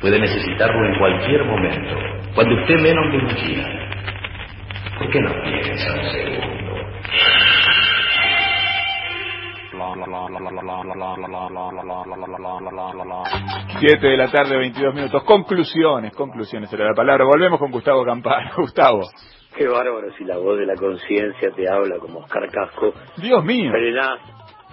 Puede 0.00 0.18
necesitarlo 0.18 0.86
en 0.86 0.98
cualquier 0.98 1.44
momento, 1.44 1.96
cuando 2.34 2.54
usted 2.54 2.80
menos 2.80 3.06
lo 3.06 3.18
imagina. 3.18 3.80
¿Por 4.98 5.10
qué 5.10 5.20
no 5.20 5.30
piensa 5.42 5.92
un 5.92 6.10
segundo? 6.10 6.60
Siete 13.78 14.06
de 14.06 14.16
la 14.16 14.30
tarde, 14.30 14.56
22 14.56 14.94
minutos. 14.94 15.22
Conclusiones, 15.24 16.12
conclusiones 16.14 16.72
era 16.72 16.86
la 16.86 16.94
palabra. 16.94 17.24
Volvemos 17.24 17.58
con 17.58 17.70
Gustavo 17.70 18.04
Campana. 18.04 18.52
Gustavo. 18.56 19.02
Qué 19.56 19.66
bárbaro 19.66 20.12
si 20.16 20.24
la 20.24 20.38
voz 20.38 20.58
de 20.58 20.66
la 20.66 20.74
conciencia 20.74 21.50
te 21.50 21.68
habla 21.68 21.98
como 21.98 22.20
Oscar 22.20 22.48
Casco. 22.50 22.92
Dios 23.16 23.44
mío. 23.44 23.70
Frenás, 23.70 24.20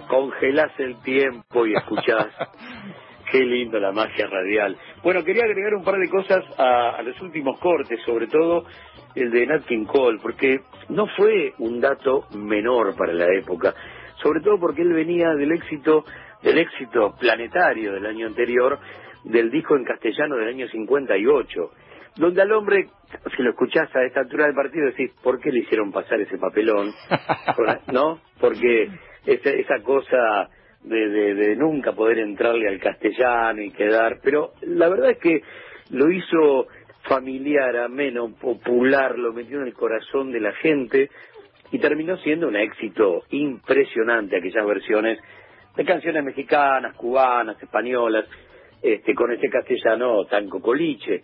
congelás 0.08 0.72
el 0.78 1.00
tiempo 1.02 1.66
y 1.66 1.74
escuchás. 1.74 2.28
Qué 3.30 3.40
lindo 3.40 3.78
la 3.78 3.92
magia 3.92 4.26
radial. 4.26 4.76
Bueno, 5.02 5.22
quería 5.22 5.44
agregar 5.44 5.74
un 5.74 5.84
par 5.84 5.98
de 5.98 6.08
cosas 6.08 6.42
a, 6.58 6.96
a 6.96 7.02
los 7.02 7.20
últimos 7.20 7.58
cortes, 7.60 8.00
sobre 8.06 8.26
todo 8.26 8.64
el 9.14 9.30
de 9.30 9.46
Nat 9.46 9.66
King 9.66 9.84
Cole, 9.84 10.18
porque 10.22 10.60
no 10.88 11.06
fue 11.16 11.52
un 11.58 11.80
dato 11.80 12.24
menor 12.36 12.96
para 12.96 13.12
la 13.12 13.26
época, 13.38 13.74
sobre 14.22 14.40
todo 14.40 14.58
porque 14.58 14.82
él 14.82 14.92
venía 14.92 15.34
del 15.34 15.52
éxito, 15.52 16.04
del 16.42 16.58
éxito 16.58 17.14
planetario 17.18 17.92
del 17.92 18.06
año 18.06 18.26
anterior, 18.26 18.78
del 19.24 19.50
disco 19.50 19.76
en 19.76 19.84
castellano 19.84 20.36
del 20.36 20.48
año 20.48 20.68
58, 20.68 21.70
donde 22.16 22.42
al 22.42 22.52
hombre, 22.52 22.88
si 23.36 23.42
lo 23.42 23.50
escuchás 23.50 23.94
a 23.94 24.04
esta 24.04 24.20
altura 24.20 24.46
del 24.46 24.54
partido, 24.54 24.86
decís, 24.86 25.12
¿por 25.22 25.40
qué 25.40 25.52
le 25.52 25.60
hicieron 25.60 25.92
pasar 25.92 26.20
ese 26.20 26.38
papelón? 26.38 26.92
¿No? 27.92 28.20
Porque 28.40 28.90
esa, 29.26 29.50
esa 29.50 29.82
cosa 29.82 30.48
de, 30.82 31.08
de, 31.08 31.34
de 31.34 31.56
nunca 31.56 31.92
poder 31.92 32.18
entrarle 32.18 32.68
al 32.68 32.80
castellano 32.80 33.62
y 33.62 33.70
quedar, 33.70 34.18
pero 34.22 34.52
la 34.62 34.88
verdad 34.88 35.10
es 35.10 35.18
que 35.18 35.42
lo 35.90 36.10
hizo 36.10 36.66
familiar, 37.08 37.76
ameno, 37.76 38.34
popular, 38.34 39.18
lo 39.18 39.32
metió 39.32 39.60
en 39.60 39.68
el 39.68 39.74
corazón 39.74 40.30
de 40.32 40.40
la 40.40 40.52
gente 40.54 41.10
y 41.70 41.78
terminó 41.78 42.16
siendo 42.18 42.48
un 42.48 42.56
éxito 42.56 43.22
impresionante 43.30 44.36
aquellas 44.36 44.66
versiones 44.66 45.18
de 45.76 45.84
canciones 45.84 46.24
mexicanas, 46.24 46.96
cubanas, 46.96 47.62
españolas, 47.62 48.26
este, 48.82 49.14
con 49.14 49.32
este 49.32 49.48
castellano 49.48 50.24
tan 50.24 50.48
cocoliche. 50.48 51.22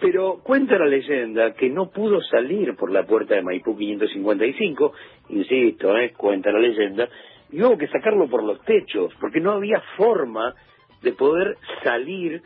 Pero 0.00 0.40
cuenta 0.42 0.78
la 0.78 0.86
leyenda 0.86 1.52
que 1.52 1.68
no 1.68 1.90
pudo 1.90 2.22
salir 2.22 2.74
por 2.74 2.90
la 2.90 3.04
puerta 3.04 3.34
de 3.34 3.42
Maipú 3.42 3.76
555, 3.76 4.92
insisto, 5.28 5.96
¿eh? 5.96 6.12
cuenta 6.16 6.50
la 6.50 6.58
leyenda, 6.58 7.08
y 7.52 7.62
hubo 7.62 7.76
que 7.76 7.88
sacarlo 7.88 8.28
por 8.28 8.42
los 8.42 8.62
techos, 8.64 9.12
porque 9.20 9.40
no 9.40 9.52
había 9.52 9.80
forma 9.96 10.54
de 11.02 11.12
poder 11.12 11.56
salir 11.82 12.42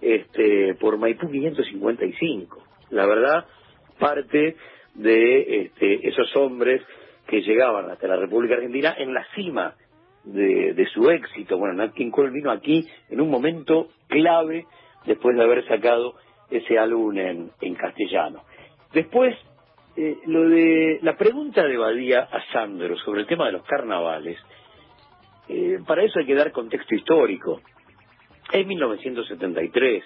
este, 0.00 0.74
por 0.74 0.98
Maipú 0.98 1.30
555. 1.30 2.62
La 2.90 3.06
verdad, 3.06 3.46
parte 3.98 4.56
de 4.98 5.62
este, 5.62 6.08
esos 6.08 6.34
hombres 6.36 6.82
que 7.26 7.40
llegaban 7.42 7.90
hasta 7.90 8.08
la 8.08 8.16
República 8.16 8.54
Argentina 8.54 8.94
en 8.98 9.14
la 9.14 9.24
cima 9.34 9.74
de, 10.24 10.86
su 10.92 11.08
éxito. 11.10 11.56
Bueno, 11.56 11.74
Nat 11.74 11.94
Cole 12.10 12.30
vino 12.30 12.50
aquí 12.50 12.86
en 13.08 13.20
un 13.20 13.30
momento 13.30 13.88
clave 14.08 14.66
después 15.06 15.36
de 15.36 15.42
haber 15.42 15.66
sacado 15.66 16.14
ese 16.50 16.78
álbum 16.78 17.16
en, 17.16 17.50
en 17.60 17.74
castellano. 17.74 18.42
Después, 18.92 19.36
eh, 19.96 20.18
lo 20.26 20.48
de 20.48 20.98
la 21.02 21.16
pregunta 21.16 21.62
de 21.62 21.76
Badía 21.76 22.20
a 22.20 22.42
Sandro 22.52 22.96
sobre 22.98 23.20
el 23.20 23.26
tema 23.26 23.46
de 23.46 23.52
los 23.52 23.64
carnavales, 23.64 24.38
eh, 25.48 25.78
para 25.86 26.02
eso 26.02 26.18
hay 26.18 26.26
que 26.26 26.34
dar 26.34 26.50
contexto 26.50 26.94
histórico. 26.94 27.60
Es 28.52 28.66
1973. 28.66 30.04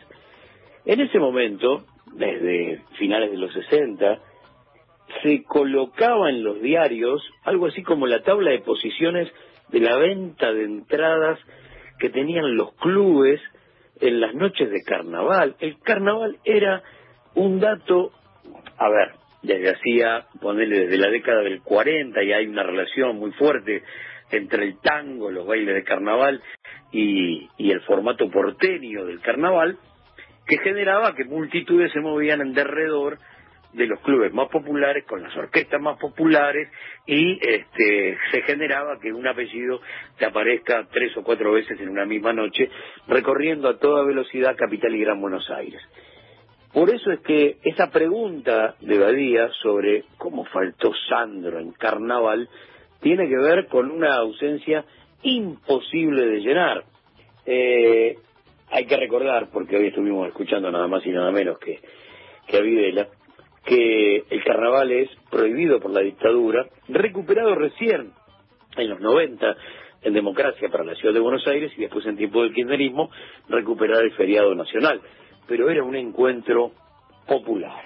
En 0.85 1.01
ese 1.01 1.19
momento, 1.19 1.85
desde 2.13 2.83
finales 2.99 3.31
de 3.31 3.37
los 3.37 3.53
60, 3.53 4.21
se 5.23 5.43
colocaba 5.45 6.31
en 6.31 6.43
los 6.43 6.61
diarios 6.61 7.23
algo 7.45 7.67
así 7.67 7.83
como 7.83 8.07
la 8.07 8.23
tabla 8.23 8.51
de 8.51 8.61
posiciones 8.61 9.33
de 9.69 9.81
la 9.81 9.97
venta 9.97 10.53
de 10.53 10.65
entradas 10.65 11.39
que 11.99 12.11
tenían 12.11 12.57
los 12.57 12.75
clubes 12.75 13.41
en 14.01 14.21
las 14.21 14.35
noches 14.35 14.71
de 14.71 14.83
carnaval. 14.83 15.57
El 15.61 15.79
carnaval 15.81 16.37
era 16.45 16.83
un 17.35 17.61
dato, 17.61 18.11
a 18.77 18.89
ver, 18.89 19.13
desde 19.43 19.71
hacía, 19.71 20.27
ponerle 20.41 20.81
desde 20.81 20.99
la 20.99 21.11
década 21.11 21.43
del 21.43 21.63
40 21.63 22.23
y 22.23 22.33
hay 22.33 22.47
una 22.47 22.63
relación 22.63 23.17
muy 23.17 23.33
fuerte 23.33 23.83
entre 24.31 24.65
el 24.65 24.79
tango, 24.81 25.31
los 25.31 25.47
bailes 25.47 25.75
de 25.75 25.85
carnaval 25.85 26.43
y, 26.91 27.49
y 27.59 27.71
el 27.71 27.81
formato 27.83 28.31
porteño 28.31 29.05
del 29.05 29.21
carnaval, 29.21 29.79
que 30.47 30.59
generaba 30.59 31.15
que 31.15 31.25
multitudes 31.25 31.93
se 31.93 32.01
movían 32.01 32.41
en 32.41 32.53
derredor 32.53 33.19
de 33.73 33.87
los 33.87 34.01
clubes 34.01 34.33
más 34.33 34.49
populares 34.49 35.05
con 35.07 35.23
las 35.23 35.35
orquestas 35.37 35.81
más 35.81 35.99
populares 35.99 36.69
y 37.07 37.39
este 37.41 38.19
se 38.31 38.43
generaba 38.43 38.99
que 39.01 39.13
un 39.13 39.27
apellido 39.27 39.81
te 40.19 40.27
aparezca 40.27 40.87
tres 40.91 41.17
o 41.17 41.23
cuatro 41.23 41.53
veces 41.53 41.81
en 41.81 41.89
una 41.89 42.05
misma 42.05 42.33
noche 42.33 42.69
recorriendo 43.09 43.69
a 43.69 43.79
toda 43.79 44.05
velocidad 44.05 44.57
Capital 44.57 44.95
y 44.95 45.01
Gran 45.01 45.21
Buenos 45.21 45.49
Aires. 45.51 45.81
Por 46.73 46.89
eso 46.89 47.13
es 47.13 47.21
que 47.21 47.57
esa 47.65 47.91
pregunta 47.91 48.77
de 48.81 48.99
Badía 48.99 49.51
sobre 49.63 50.05
cómo 50.17 50.45
faltó 50.47 50.93
Sandro 51.09 51.59
en 51.59 51.73
Carnaval 51.73 52.49
tiene 53.01 53.29
que 53.29 53.37
ver 53.37 53.67
con 53.67 53.91
una 53.91 54.15
ausencia 54.15 54.85
imposible 55.23 56.27
de 56.27 56.41
llenar. 56.41 56.85
Eh, 57.45 58.17
hay 58.71 58.87
que 58.87 58.97
recordar, 58.97 59.51
porque 59.53 59.77
hoy 59.77 59.89
estuvimos 59.89 60.29
escuchando 60.29 60.71
nada 60.71 60.87
más 60.89 61.05
y 61.05 61.11
nada 61.11 61.31
menos 61.31 61.59
que, 61.59 61.81
que 62.47 62.57
a 62.57 62.61
Videla, 62.61 63.09
que 63.65 64.25
el 64.29 64.45
carnaval 64.45 64.91
es 64.91 65.11
prohibido 65.31 65.81
por 65.81 65.93
la 65.93 66.01
dictadura, 66.01 66.67
recuperado 66.89 67.55
recién 67.55 68.13
en 68.77 68.89
los 68.89 69.01
90 69.01 69.57
en 70.03 70.15
democracia 70.15 70.69
para 70.69 70.85
la 70.85 70.95
ciudad 70.97 71.15
de 71.15 71.21
Buenos 71.21 71.47
Aires 71.47 71.73
y 71.77 71.83
después 71.83 72.05
en 72.07 72.17
tiempo 72.17 72.43
del 72.43 72.53
kirchnerismo 72.53 73.11
recuperar 73.49 74.03
el 74.03 74.13
feriado 74.13 74.55
nacional. 74.55 75.01
Pero 75.47 75.71
era 75.71 75.85
un 75.85 75.95
encuentro 75.95 76.73
popular, 77.27 77.85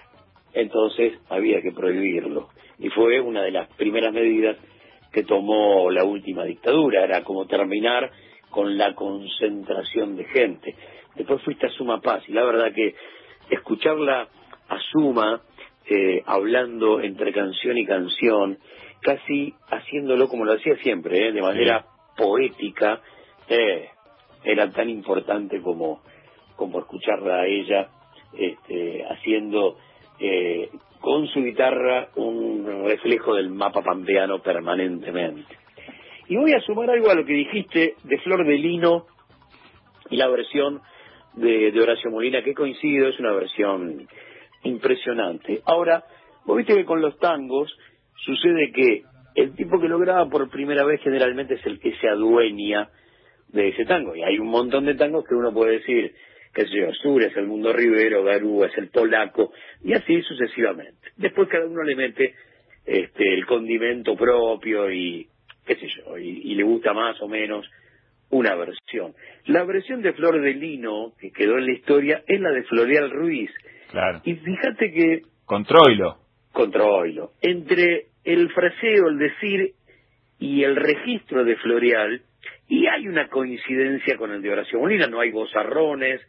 entonces 0.55 1.19
había 1.29 1.61
que 1.61 1.73
prohibirlo. 1.73 2.49
Y 2.79 2.89
fue 2.91 3.21
una 3.21 3.43
de 3.43 3.51
las 3.51 3.69
primeras 3.75 4.13
medidas 4.13 4.57
que 5.13 5.25
tomó 5.25 5.91
la 5.91 6.05
última 6.05 6.45
dictadura, 6.45 7.05
era 7.05 7.23
como 7.23 7.47
terminar 7.47 8.11
con 8.51 8.77
la 8.77 8.95
concentración 8.95 10.17
de 10.17 10.25
gente. 10.25 10.75
Después 11.15 11.43
fuiste 11.43 11.67
a 11.67 11.71
Suma 11.71 12.01
Paz 12.01 12.23
y 12.29 12.33
la 12.33 12.45
verdad 12.45 12.73
que 12.75 12.95
escucharla 13.51 14.29
a 14.69 14.79
Suma 14.93 15.43
eh, 15.89 16.23
hablando 16.27 17.01
entre 17.01 17.33
canción 17.33 17.79
y 17.79 17.87
canción, 17.87 18.59
casi 19.01 19.55
haciéndolo 19.71 20.29
como 20.29 20.45
lo 20.45 20.55
hacía 20.55 20.77
siempre, 20.79 21.29
¿eh? 21.29 21.33
de 21.33 21.43
manera 21.43 21.87
poética, 22.17 23.01
eh, 23.49 23.89
era 24.45 24.71
tan 24.71 24.89
importante 24.89 25.61
como, 25.61 26.03
como 26.57 26.81
escucharla 26.81 27.41
a 27.41 27.47
ella 27.47 27.89
este, 28.37 29.05
haciendo 29.09 29.77
eh, 30.19 30.71
con 31.01 31.27
su 31.29 31.43
guitarra 31.43 32.09
un 32.17 32.85
reflejo 32.85 33.35
del 33.35 33.51
mapa 33.51 33.83
pampeano 33.83 34.41
permanentemente. 34.41 35.57
Y 36.29 36.37
voy 36.37 36.53
a 36.53 36.61
sumar 36.61 36.91
algo 36.91 37.11
a 37.11 37.15
lo 37.15 37.25
que 37.25 37.33
dijiste 37.33 37.95
de 38.03 38.19
Flor 38.19 38.45
de 38.45 38.59
Lino 38.59 39.07
y 40.11 40.17
la 40.17 40.29
versión 40.29 40.81
de, 41.35 41.71
de 41.71 41.81
Horacio 41.81 42.11
Molina, 42.11 42.43
que 42.43 42.55
coincido, 42.55 43.09
es 43.09 43.21
una 43.21 43.33
versión 43.33 44.09
impresionante. 44.63 45.61
Ahora, 45.65 46.05
vos 46.45 46.57
viste 46.57 46.75
que 46.75 46.85
con 46.85 47.01
los 47.01 47.19
tangos 47.19 47.77
sucede 48.25 48.73
que 48.73 49.03
el 49.35 49.55
tipo 49.55 49.81
que 49.81 49.89
lo 49.89 49.99
graba 49.99 50.29
por 50.29 50.49
primera 50.51 50.85
vez 50.85 51.01
generalmente 51.03 51.55
es 51.55 51.67
el 51.67 51.79
que 51.79 51.95
se 51.97 52.09
adueña 52.09 52.89
de 53.49 53.69
ese 53.69 53.85
tango. 53.85 54.17
Y 54.17 54.23
hay 54.23 54.39
un 54.39 54.49
montón 54.49 54.87
de 54.87 54.95
tangos 54.95 55.25
que 55.27 55.35
uno 55.35 55.53
puede 55.53 55.79
decir, 55.79 56.15
que 56.55 56.63
sé 56.63 56.71
yo, 56.71 56.93
Sur 56.95 57.23
es 57.23 57.37
el 57.37 57.47
Mundo 57.47 57.73
Rivero, 57.73 58.25
Garú 58.25 58.65
es 58.65 58.77
el 58.79 58.89
polaco, 58.89 59.53
y 59.85 59.93
así 59.93 60.23
sucesivamente. 60.23 61.11
Después 61.17 61.49
cada 61.49 61.67
uno 61.67 61.83
le 61.83 61.95
mete 61.95 62.35
este, 62.85 63.35
el 63.35 63.47
condimento 63.47 64.17
propio 64.17 64.91
y 64.91 65.29
qué 65.67 65.75
sé 65.75 65.87
yo, 65.89 66.17
y, 66.17 66.53
y 66.53 66.55
le 66.55 66.63
gusta 66.63 66.95
más 66.95 67.21
o 67.21 67.29
menos 67.29 67.69
una 68.31 68.55
versión. 68.55 69.15
La 69.47 69.65
versión 69.65 70.03
de 70.03 70.13
Flor 70.13 70.41
de 70.41 70.55
Lino, 70.55 71.13
que 71.21 71.31
quedó 71.31 71.59
en 71.59 71.67
la 71.67 71.73
historia, 71.73 72.23
es 72.27 72.41
la 72.41 72.51
de 72.51 72.63
Floreal 72.65 73.11
Ruiz, 73.11 73.51
Claro. 73.97 74.21
y 74.25 74.35
fíjate 74.35 74.93
que... 74.93 75.23
Controilo. 75.47 76.19
Controilo. 76.53 77.31
Entre 77.41 78.09
el 78.25 78.51
fraseo, 78.51 79.09
el 79.09 79.17
decir 79.17 79.73
y 80.39 80.65
el 80.65 80.77
registro 80.77 81.45
de 81.45 81.57
Floreal, 81.57 82.21
y 82.69 82.87
hay 82.89 83.09
una 83.09 83.29
coincidencia 83.29 84.19
con 84.19 84.33
el 84.33 84.43
de 84.43 84.51
Horacio 84.51 84.79
Molina, 84.81 85.07
no 85.07 85.21
hay 85.21 85.31
gozarrones 85.31 86.21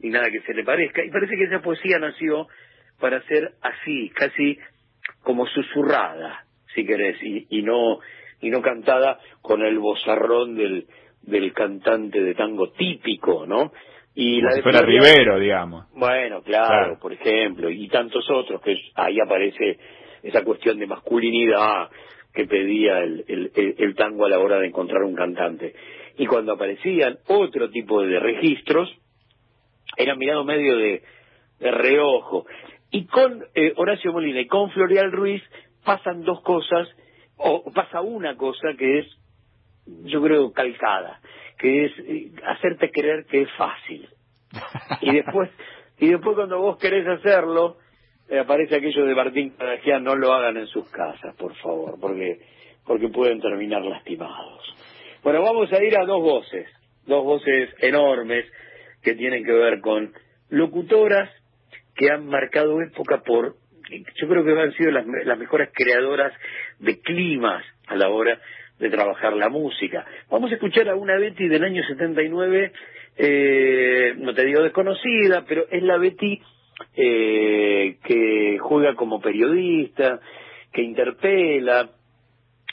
ni 0.00 0.10
nada 0.10 0.30
que 0.30 0.42
se 0.42 0.52
le 0.52 0.62
parezca, 0.62 1.02
y 1.02 1.10
parece 1.10 1.36
que 1.38 1.44
esa 1.44 1.62
poesía 1.62 1.98
nació 1.98 2.48
para 3.00 3.22
ser 3.22 3.52
así, 3.62 4.10
casi 4.10 4.58
como 5.22 5.46
susurrada, 5.46 6.44
si 6.74 6.84
querés, 6.84 7.16
y, 7.22 7.46
y 7.48 7.62
no 7.62 8.00
y 8.42 8.50
no 8.50 8.60
cantada 8.60 9.18
con 9.40 9.62
el 9.62 9.78
bozarrón 9.78 10.54
del, 10.54 10.86
del 11.22 11.54
cantante 11.54 12.20
de 12.20 12.34
tango 12.34 12.72
típico, 12.72 13.46
¿no? 13.46 13.72
Y 14.18 14.36
Como 14.40 14.46
la 14.46 14.50
si 14.52 14.56
de 14.56 14.62
fuera 14.62 14.80
Rivero, 14.82 15.38
digamos. 15.38 15.86
bueno, 15.92 16.42
claro, 16.42 16.68
Claro. 16.68 16.98
por 16.98 17.12
ejemplo, 17.12 17.68
y 17.70 17.86
tantos 17.88 18.28
otros, 18.30 18.62
que 18.62 18.74
ahí 18.94 19.18
aparece 19.20 19.78
esa 20.22 20.42
cuestión 20.42 20.78
de 20.78 20.86
masculinidad 20.86 21.90
que 22.32 22.46
pedía 22.46 22.98
el, 23.00 23.24
el, 23.28 23.52
el- 23.54 23.74
el 23.78 23.94
tango 23.94 24.24
a 24.24 24.28
la 24.30 24.38
hora 24.38 24.58
de 24.58 24.66
encontrar 24.68 25.02
un 25.02 25.14
cantante. 25.14 25.74
Y 26.18 26.24
cuando 26.26 26.52
aparecían 26.52 27.18
otro 27.28 27.68
tipo 27.70 28.02
de 28.02 28.18
registros, 28.18 28.90
eran 29.98 30.18
mirados 30.18 30.46
medio 30.46 30.76
de, 30.78 31.02
de 31.60 31.70
reojo. 31.70 32.46
Y 32.90 33.04
con 33.06 33.44
eh, 33.54 33.74
Horacio 33.76 34.12
Molina 34.12 34.40
y 34.40 34.46
con 34.46 34.70
Floreal 34.70 35.12
Ruiz 35.12 35.42
pasan 35.84 36.22
dos 36.22 36.40
cosas, 36.42 36.88
o 37.36 37.70
pasa 37.72 38.00
una 38.00 38.34
cosa 38.36 38.68
que 38.78 39.00
es, 39.00 39.06
yo 40.04 40.22
creo, 40.22 40.52
calcada, 40.52 41.20
que 41.58 41.86
es 41.86 41.92
eh, 41.98 42.30
hacerte 42.44 42.90
creer 42.90 43.26
que 43.26 43.42
es 43.42 43.48
fácil. 43.56 44.08
Y 45.00 45.14
después 45.14 45.50
y 45.98 46.10
después 46.10 46.36
cuando 46.36 46.60
vos 46.60 46.78
querés 46.78 47.06
hacerlo 47.06 47.78
eh, 48.28 48.38
aparece 48.38 48.76
aquello 48.76 49.06
de 49.06 49.14
Martín 49.14 49.50
Caragian 49.50 50.04
no 50.04 50.14
lo 50.14 50.32
hagan 50.32 50.56
en 50.56 50.66
sus 50.66 50.90
casas 50.90 51.34
por 51.36 51.54
favor 51.56 51.98
porque 52.00 52.40
porque 52.86 53.08
pueden 53.08 53.40
terminar 53.40 53.82
lastimados. 53.82 54.62
Bueno 55.22 55.42
vamos 55.42 55.72
a 55.72 55.82
ir 55.82 55.96
a 55.98 56.04
dos 56.04 56.22
voces 56.22 56.68
dos 57.06 57.24
voces 57.24 57.70
enormes 57.80 58.44
que 59.02 59.14
tienen 59.14 59.44
que 59.44 59.52
ver 59.52 59.80
con 59.80 60.12
locutoras 60.48 61.30
que 61.94 62.10
han 62.10 62.26
marcado 62.26 62.80
época 62.82 63.22
por 63.22 63.56
yo 63.90 64.28
creo 64.28 64.44
que 64.44 64.60
han 64.60 64.72
sido 64.72 64.90
las, 64.90 65.06
las 65.06 65.38
mejores 65.38 65.70
creadoras 65.72 66.32
de 66.78 67.00
climas 67.00 67.64
a 67.86 67.96
la 67.96 68.08
hora 68.08 68.40
de 68.78 68.90
trabajar 68.90 69.34
la 69.34 69.48
música. 69.48 70.04
Vamos 70.30 70.50
a 70.50 70.54
escuchar 70.54 70.88
a 70.88 70.96
una 70.96 71.16
Betty 71.16 71.48
del 71.48 71.64
año 71.64 71.82
79, 71.86 72.72
eh, 73.16 74.14
no 74.18 74.34
te 74.34 74.44
digo 74.44 74.62
desconocida, 74.62 75.44
pero 75.46 75.64
es 75.70 75.82
la 75.82 75.96
Betty 75.96 76.40
eh, 76.94 77.96
que 78.04 78.58
juega 78.60 78.94
como 78.94 79.20
periodista, 79.20 80.20
que 80.72 80.82
interpela 80.82 81.90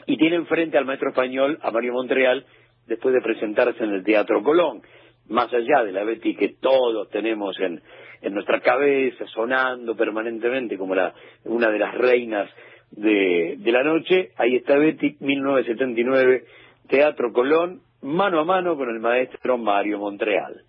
y 0.05 0.17
tiene 0.17 0.35
enfrente 0.35 0.77
al 0.77 0.85
maestro 0.85 1.09
español, 1.09 1.57
a 1.61 1.71
Mario 1.71 1.93
Montreal, 1.93 2.45
después 2.87 3.13
de 3.13 3.21
presentarse 3.21 3.83
en 3.83 3.91
el 3.91 4.03
Teatro 4.03 4.43
Colón. 4.43 4.81
Más 5.29 5.53
allá 5.53 5.85
de 5.85 5.93
la 5.93 6.03
Betty 6.03 6.35
que 6.35 6.55
todos 6.59 7.09
tenemos 7.09 7.57
en, 7.61 7.81
en 8.21 8.33
nuestra 8.33 8.59
cabeza, 8.59 9.25
sonando 9.27 9.95
permanentemente 9.95 10.77
como 10.77 10.95
la, 10.95 11.13
una 11.45 11.69
de 11.69 11.79
las 11.79 11.95
reinas 11.95 12.49
de, 12.95 13.57
de 13.59 13.71
la 13.71 13.83
noche, 13.83 14.31
ahí 14.37 14.55
está 14.55 14.77
Betty, 14.77 15.17
1979, 15.19 16.45
Teatro 16.87 17.31
Colón, 17.31 17.81
mano 18.01 18.39
a 18.39 18.45
mano 18.45 18.75
con 18.75 18.89
el 18.89 18.99
maestro 18.99 19.57
Mario 19.57 19.99
Montreal. 19.99 20.63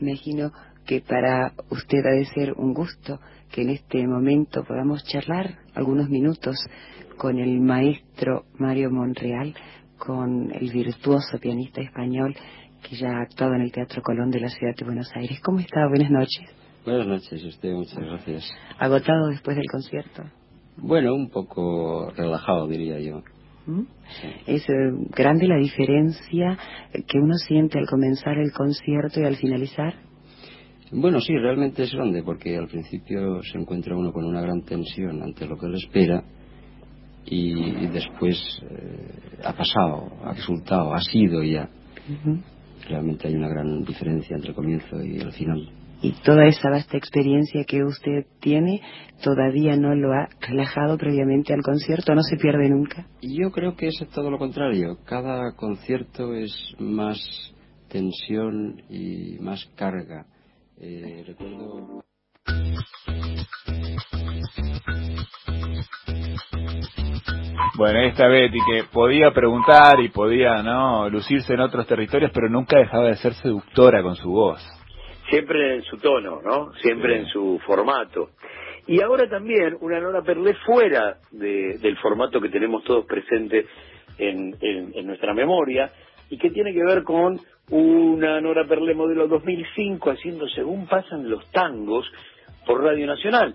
Imagino 0.00 0.50
que 0.86 1.00
para 1.00 1.52
usted 1.70 1.98
ha 2.04 2.16
de 2.16 2.24
ser 2.26 2.52
un 2.54 2.74
gusto 2.74 3.18
que 3.52 3.62
en 3.62 3.70
este 3.70 4.06
momento 4.06 4.64
podamos 4.64 5.04
charlar 5.04 5.58
algunos 5.74 6.08
minutos 6.08 6.56
con 7.16 7.38
el 7.38 7.60
maestro 7.60 8.44
Mario 8.58 8.90
Monreal, 8.90 9.54
con 9.98 10.50
el 10.52 10.72
virtuoso 10.72 11.38
pianista 11.40 11.80
español 11.80 12.34
que 12.82 12.96
ya 12.96 13.10
ha 13.10 13.22
actuado 13.22 13.54
en 13.54 13.62
el 13.62 13.72
Teatro 13.72 14.02
Colón 14.02 14.30
de 14.30 14.40
la 14.40 14.48
ciudad 14.48 14.74
de 14.74 14.84
Buenos 14.84 15.08
Aires. 15.14 15.40
¿Cómo 15.44 15.60
está? 15.60 15.86
Buenas 15.86 16.10
noches. 16.10 16.50
Buenas 16.84 17.06
noches, 17.06 17.44
usted, 17.44 17.72
muchas 17.72 17.98
gracias. 17.98 18.50
¿Agotado 18.78 19.28
después 19.28 19.56
del 19.56 19.66
concierto? 19.70 20.24
Bueno, 20.76 21.14
un 21.14 21.28
poco 21.28 22.10
relajado, 22.16 22.66
diría 22.66 22.98
yo. 22.98 23.22
¿Mm? 23.66 23.82
Es 24.46 24.68
eh, 24.68 24.74
grande 25.10 25.46
la 25.46 25.56
diferencia 25.56 26.58
que 26.92 27.18
uno 27.18 27.34
siente 27.34 27.78
al 27.78 27.86
comenzar 27.86 28.38
el 28.38 28.52
concierto 28.52 29.20
y 29.20 29.24
al 29.24 29.36
finalizar. 29.36 29.94
Bueno, 30.90 31.20
sí, 31.20 31.32
realmente 31.36 31.84
es 31.84 31.94
grande, 31.94 32.22
porque 32.22 32.56
al 32.56 32.68
principio 32.68 33.42
se 33.42 33.58
encuentra 33.58 33.96
uno 33.96 34.12
con 34.12 34.24
una 34.24 34.42
gran 34.42 34.62
tensión 34.62 35.22
ante 35.22 35.46
lo 35.46 35.56
que 35.56 35.68
le 35.68 35.78
espera 35.78 36.22
y, 37.24 37.86
después 37.86 38.36
eh, 38.68 39.40
ha 39.44 39.52
pasado, 39.52 40.12
ha 40.24 40.32
resultado, 40.34 40.92
ha 40.92 41.00
sido 41.00 41.42
ya. 41.42 41.68
Realmente 42.88 43.28
hay 43.28 43.34
una 43.34 43.48
gran 43.48 43.84
diferencia 43.84 44.34
entre 44.34 44.50
el 44.50 44.54
comienzo 44.54 45.02
y 45.02 45.16
el 45.16 45.32
final. 45.32 45.68
Y 46.02 46.12
toda 46.24 46.46
esa 46.46 46.68
vasta 46.68 46.96
experiencia 46.96 47.64
que 47.64 47.84
usted 47.84 48.26
tiene 48.40 48.80
todavía 49.22 49.76
no 49.76 49.94
lo 49.94 50.12
ha 50.12 50.28
relajado 50.40 50.98
previamente 50.98 51.54
al 51.54 51.62
concierto, 51.62 52.12
no 52.16 52.22
se 52.22 52.36
pierde 52.36 52.68
nunca. 52.68 53.06
Yo 53.22 53.52
creo 53.52 53.76
que 53.76 53.86
es 53.86 54.04
todo 54.12 54.28
lo 54.28 54.36
contrario. 54.36 54.98
Cada 55.04 55.54
concierto 55.54 56.34
es 56.34 56.52
más 56.80 57.18
tensión 57.88 58.82
y 58.90 59.38
más 59.40 59.64
carga. 59.76 60.26
Eh, 60.80 61.22
recuerdo. 61.24 62.02
Bueno, 67.76 68.00
esta 68.00 68.26
Betty 68.26 68.58
que 68.58 68.84
podía 68.92 69.32
preguntar 69.32 70.00
y 70.00 70.08
podía 70.08 70.62
no 70.64 71.08
lucirse 71.08 71.54
en 71.54 71.60
otros 71.60 71.86
territorios, 71.86 72.32
pero 72.34 72.48
nunca 72.48 72.78
dejaba 72.78 73.04
de 73.04 73.16
ser 73.16 73.34
seductora 73.34 74.02
con 74.02 74.16
su 74.16 74.30
voz. 74.30 74.60
Siempre 75.32 75.76
en 75.76 75.82
su 75.84 75.96
tono, 75.96 76.42
¿no? 76.42 76.74
Siempre 76.74 77.16
en 77.16 77.26
su 77.28 77.58
formato. 77.64 78.32
Y 78.86 79.00
ahora 79.00 79.26
también 79.30 79.78
una 79.80 79.98
Nora 79.98 80.20
Perlé 80.20 80.52
fuera 80.56 81.16
del 81.30 81.96
formato 82.02 82.38
que 82.38 82.50
tenemos 82.50 82.84
todos 82.84 83.06
presentes 83.06 83.64
en, 84.18 84.54
en, 84.60 85.06
nuestra 85.06 85.32
memoria 85.32 85.90
y 86.28 86.36
que 86.36 86.50
tiene 86.50 86.74
que 86.74 86.84
ver 86.84 87.02
con 87.02 87.40
una 87.70 88.42
Nora 88.42 88.66
Perlé 88.66 88.92
modelo 88.92 89.26
2005 89.26 90.10
haciendo 90.10 90.46
según 90.50 90.86
pasan 90.86 91.30
los 91.30 91.50
tangos 91.50 92.04
por 92.66 92.82
Radio 92.82 93.06
Nacional. 93.06 93.54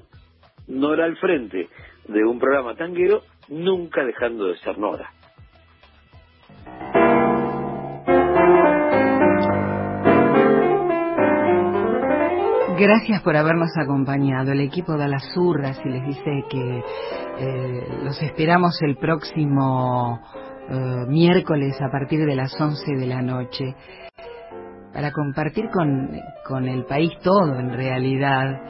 Nora 0.68 1.06
al 1.06 1.16
frente 1.18 1.68
de 2.08 2.24
un 2.26 2.40
programa 2.40 2.74
tanguero 2.74 3.22
nunca 3.50 4.04
dejando 4.04 4.48
de 4.48 4.58
ser 4.58 4.80
Nora. 4.80 5.12
Gracias 12.80 13.24
por 13.24 13.36
habernos 13.36 13.72
acompañado. 13.76 14.52
El 14.52 14.62
equipo 14.62 14.96
da 14.96 15.08
las 15.08 15.36
urras 15.36 15.82
y 15.84 15.90
les 15.90 16.06
dice 16.06 16.44
que 16.48 16.84
eh, 17.40 17.88
los 18.04 18.22
esperamos 18.22 18.80
el 18.84 18.98
próximo 18.98 20.22
eh, 20.70 21.06
miércoles 21.08 21.76
a 21.82 21.90
partir 21.90 22.24
de 22.24 22.36
las 22.36 22.54
11 22.62 22.98
de 22.98 23.08
la 23.08 23.24
noche 23.24 23.76
para 24.94 25.12
compartir 25.12 25.72
con, 25.74 26.20
con 26.48 26.68
el 26.68 26.86
país 26.86 27.14
todo 27.24 27.60
en 27.60 27.74
realidad 27.74 28.62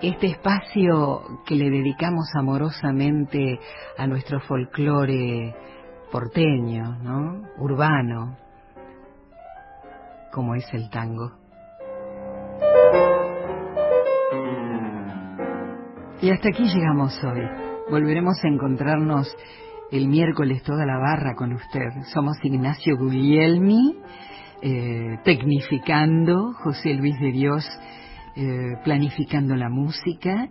este 0.00 0.28
espacio 0.28 1.20
que 1.44 1.54
le 1.54 1.68
dedicamos 1.68 2.30
amorosamente 2.38 3.60
a 3.98 4.06
nuestro 4.06 4.40
folclore 4.40 5.54
porteño, 6.10 6.96
¿no? 7.02 7.42
Urbano, 7.58 8.38
como 10.32 10.54
es 10.54 10.64
el 10.72 10.88
tango. 10.88 11.39
Y 16.22 16.30
hasta 16.30 16.50
aquí 16.50 16.64
llegamos 16.64 17.18
hoy. 17.24 17.40
Volveremos 17.90 18.36
a 18.44 18.48
encontrarnos 18.48 19.34
el 19.90 20.06
miércoles 20.06 20.62
toda 20.62 20.84
la 20.84 20.98
barra 20.98 21.34
con 21.34 21.54
usted. 21.54 21.88
Somos 22.12 22.36
Ignacio 22.42 22.98
Guglielmi, 22.98 23.96
eh, 24.60 25.18
tecnificando, 25.24 26.52
José 26.62 26.92
Luis 26.92 27.18
de 27.18 27.32
Dios 27.32 27.64
eh, 28.36 28.76
planificando 28.84 29.56
la 29.56 29.70
música 29.70 30.50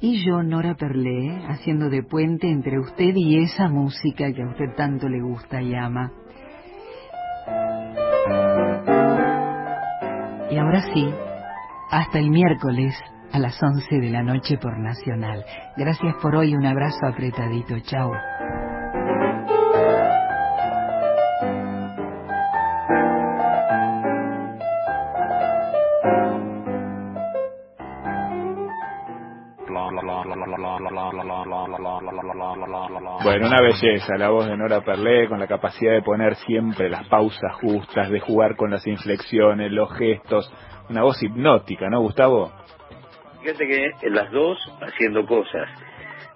y 0.00 0.24
yo, 0.26 0.42
Nora 0.42 0.74
Perlé, 0.74 1.46
haciendo 1.48 1.88
de 1.90 2.02
puente 2.02 2.50
entre 2.50 2.80
usted 2.80 3.14
y 3.14 3.38
esa 3.38 3.68
música 3.68 4.32
que 4.32 4.42
a 4.42 4.48
usted 4.48 4.74
tanto 4.76 5.08
le 5.08 5.22
gusta 5.22 5.62
y 5.62 5.76
ama. 5.76 6.10
Y 10.50 10.58
ahora 10.58 10.82
sí, 10.92 11.08
hasta 11.92 12.18
el 12.18 12.30
miércoles 12.30 12.94
a 13.34 13.38
las 13.40 13.60
11 13.60 13.98
de 13.98 14.10
la 14.10 14.22
noche 14.22 14.58
por 14.58 14.78
Nacional. 14.78 15.44
Gracias 15.76 16.14
por 16.22 16.36
hoy, 16.36 16.54
un 16.54 16.64
abrazo 16.64 17.04
apretadito, 17.04 17.74
chao. 17.80 18.12
Bueno, 33.24 33.46
una 33.48 33.60
belleza 33.60 34.16
la 34.16 34.28
voz 34.28 34.46
de 34.46 34.56
Nora 34.56 34.82
Perlé 34.82 35.28
con 35.28 35.40
la 35.40 35.48
capacidad 35.48 35.92
de 35.92 36.02
poner 36.02 36.36
siempre 36.36 36.88
las 36.88 37.08
pausas 37.08 37.52
justas, 37.60 38.10
de 38.10 38.20
jugar 38.20 38.54
con 38.54 38.70
las 38.70 38.86
inflexiones, 38.86 39.72
los 39.72 39.92
gestos, 39.94 40.52
una 40.88 41.02
voz 41.02 41.20
hipnótica, 41.20 41.90
¿no, 41.90 42.00
Gustavo? 42.00 42.52
Fíjate 43.44 43.68
que 43.68 44.08
las 44.08 44.30
dos 44.30 44.58
haciendo 44.80 45.26
cosas 45.26 45.68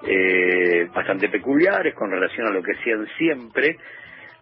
eh, 0.07 0.89
bastante 0.95 1.31
peculiares 1.31 1.95
con 1.95 2.11
relación 2.11 2.47
a 2.47 2.51
lo 2.51 2.63
que 2.63 2.73
hacían 2.73 3.07
siempre 3.17 3.79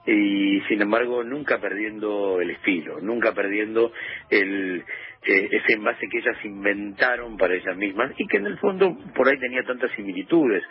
y 0.04 0.60
sin 0.62 0.82
embargo 0.82 1.22
nunca 1.22 1.60
perdiendo 1.60 2.40
el 2.40 2.50
estilo, 2.50 3.00
nunca 3.00 3.32
perdiendo 3.32 3.92
el, 4.28 4.84
eh, 5.24 5.48
ese 5.48 5.74
envase 5.74 6.08
que 6.08 6.18
ellas 6.18 6.44
inventaron 6.44 7.36
para 7.36 7.54
ellas 7.54 7.76
mismas 7.76 8.10
y 8.18 8.26
que 8.26 8.38
en 8.38 8.46
el 8.46 8.58
fondo 8.58 8.98
por 9.14 9.28
ahí 9.28 9.38
tenía 9.38 9.62
tantas 9.62 9.92
similitudes, 9.92 10.64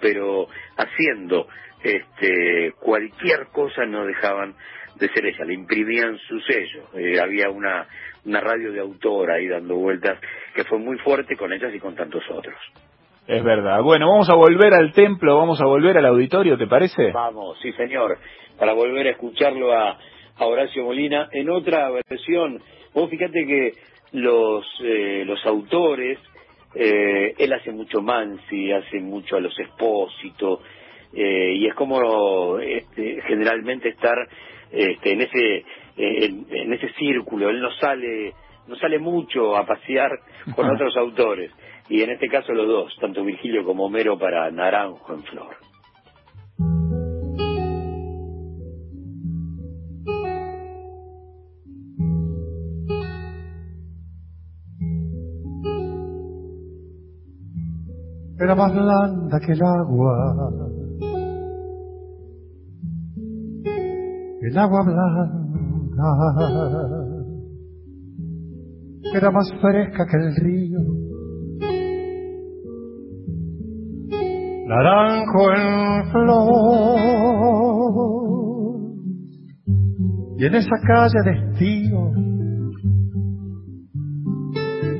pero 0.00 0.46
haciendo 0.76 1.48
este, 1.82 2.74
cualquier 2.78 3.48
cosa 3.52 3.86
no 3.86 4.06
dejaban 4.06 4.54
de 5.00 5.08
ser 5.08 5.26
ellas, 5.26 5.46
le 5.46 5.54
imprimían 5.54 6.18
su 6.28 6.38
sello. 6.40 6.84
Eh, 6.94 7.18
había 7.18 7.50
una, 7.50 7.86
una 8.24 8.40
radio 8.40 8.72
de 8.72 8.80
autor 8.80 9.30
ahí 9.32 9.48
dando 9.48 9.74
vueltas 9.76 10.20
que 10.54 10.64
fue 10.64 10.78
muy 10.78 10.98
fuerte 10.98 11.36
con 11.36 11.52
ellas 11.52 11.74
y 11.74 11.80
con 11.80 11.96
tantos 11.96 12.22
otros. 12.30 12.56
Es 13.26 13.42
verdad. 13.42 13.82
Bueno, 13.82 14.08
vamos 14.10 14.28
a 14.28 14.34
volver 14.34 14.74
al 14.74 14.92
templo, 14.92 15.36
vamos 15.36 15.60
a 15.60 15.66
volver 15.66 15.96
al 15.96 16.06
auditorio, 16.06 16.58
¿te 16.58 16.66
parece? 16.66 17.12
Vamos, 17.12 17.58
sí 17.62 17.72
señor, 17.72 18.18
para 18.58 18.72
volver 18.72 19.06
a 19.06 19.10
escucharlo 19.10 19.72
a, 19.72 19.98
a 20.36 20.46
Horacio 20.46 20.84
Molina 20.84 21.28
en 21.32 21.48
otra 21.48 21.90
versión. 22.08 22.60
Vos 22.92 23.08
fíjate 23.08 23.46
que 23.46 23.72
los, 24.12 24.66
eh, 24.82 25.22
los 25.24 25.44
autores, 25.46 26.18
eh, 26.74 27.34
él 27.38 27.52
hace 27.52 27.70
mucho 27.72 28.02
Mansi, 28.02 28.72
hace 28.72 28.98
mucho 29.00 29.36
a 29.36 29.40
los 29.40 29.56
expósitos, 29.58 30.60
eh, 31.12 31.54
y 31.56 31.66
es 31.66 31.74
como 31.74 32.58
este, 32.58 33.20
generalmente 33.26 33.90
estar 33.90 34.16
este, 34.70 35.12
en 35.12 35.20
ese 35.22 35.64
en, 35.96 36.72
ese 36.72 36.92
círculo, 36.94 37.50
él 37.50 37.60
no 37.60 37.70
sale 37.72 38.34
no 38.66 38.76
sale 38.76 38.98
mucho 38.98 39.56
a 39.56 39.66
pasear 39.66 40.10
con 40.54 40.70
otros 40.70 40.96
autores, 40.96 41.50
y 41.88 42.02
en 42.02 42.10
este 42.10 42.28
caso 42.28 42.52
los 42.52 42.66
dos, 42.66 42.96
tanto 43.00 43.24
Virgilio 43.24 43.64
como 43.64 43.86
Homero 43.86 44.18
para 44.18 44.50
Naranjo 44.50 45.14
en 45.14 45.22
Flor. 45.24 45.56
Era 58.42 58.54
más 58.54 58.72
blanda 58.72 59.38
que 59.44 59.52
el 59.52 59.60
agua, 59.62 60.79
El 64.42 64.56
agua 64.56 64.82
blanca 64.82 65.50
era 69.14 69.30
más 69.30 69.52
fresca 69.60 70.06
que 70.06 70.16
el 70.16 70.34
río. 70.36 70.78
Naranjo 74.66 75.52
en 75.52 76.10
flor. 76.10 77.00
Y 80.38 80.46
en 80.46 80.54
esa 80.54 80.76
calle 80.86 81.22
de 81.24 81.32
estío, 81.50 82.12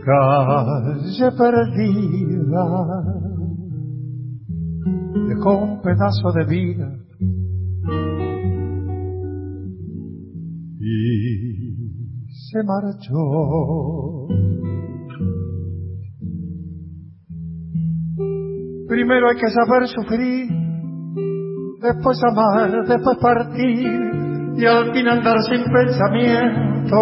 calle 0.04 1.30
perdida, 1.38 2.64
dejó 5.28 5.50
un 5.56 5.80
pedazo 5.80 6.32
de 6.34 6.44
vida 6.44 6.99
se 12.50 12.62
marchó. 12.64 14.26
Primero 18.88 19.28
hay 19.28 19.36
que 19.36 19.50
saber 19.50 19.86
sufrir, 19.86 20.48
después 21.80 22.20
amar, 22.24 22.86
después 22.88 23.18
partir 23.18 24.10
y 24.56 24.66
al 24.66 24.92
fin 24.92 25.08
andar 25.08 25.36
sin 25.48 25.62
pensamiento. 25.72 26.96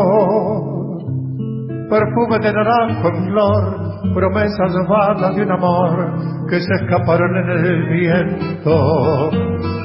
Perfume 1.88 2.38
de 2.42 2.52
naranjo 2.52 3.08
en 3.08 3.24
flor, 3.30 4.14
promesas 4.14 4.72
vanas 4.86 5.34
de 5.34 5.42
un 5.42 5.52
amor 5.52 6.46
que 6.50 6.60
se 6.60 6.74
escaparon 6.74 7.36
en 7.36 7.48
el 7.48 7.88
viento. 7.88 9.30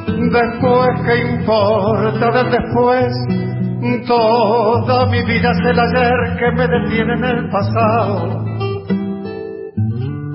Después, 0.07 0.89
¿qué 1.05 1.15
importa 1.39 2.31
del 2.31 2.51
después? 2.51 3.42
Toda 3.83 5.07
mi 5.07 5.21
vida 5.25 5.51
es 5.51 5.59
el 5.59 5.77
ayer 5.77 6.37
que 6.39 6.51
me 6.53 6.67
detiene 6.67 7.13
en 7.15 7.23
el 7.25 7.49
pasado. 7.49 8.45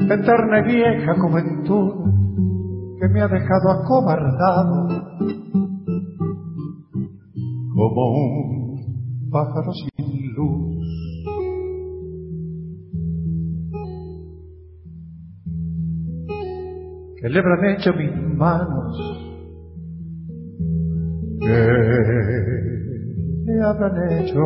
Eterna 0.05 0.59
y 0.59 0.62
vieja 0.65 1.15
juventud 1.15 2.09
que 3.01 3.09
me 3.09 3.23
ha 3.23 3.29
dejado 3.29 3.70
acobardado 3.70 4.89
como 7.75 8.03
un 8.12 9.31
pájaro 9.31 9.73
sin 9.73 10.35
luz. 10.35 10.69
¿Qué 17.19 17.29
le 17.31 17.73
hecho 17.73 17.93
mis 17.95 18.12
manos? 18.37 19.25
¿Qué 21.41 22.68
le 23.49 23.65
habrán 23.65 23.97
hecho 24.12 24.45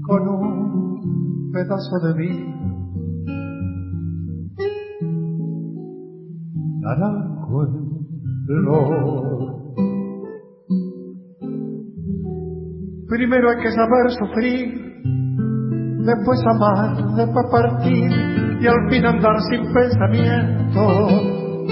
con 0.07 0.21
un 0.27 1.51
pedazo 1.51 1.99
de 2.03 2.13
vida. 2.13 2.60
Naranjo 6.81 7.63
en 7.63 7.73
flor. 8.47 9.61
Primero 13.07 13.49
hay 13.49 13.57
que 13.61 13.71
saber 13.71 14.09
sufrir 14.17 14.81
después 16.03 16.41
amar, 16.47 16.97
después 17.15 17.45
partir 17.51 18.11
y 18.59 18.67
al 18.67 18.89
fin 18.89 19.05
andar 19.05 19.39
sin 19.51 19.71
pensamiento. 19.71 21.07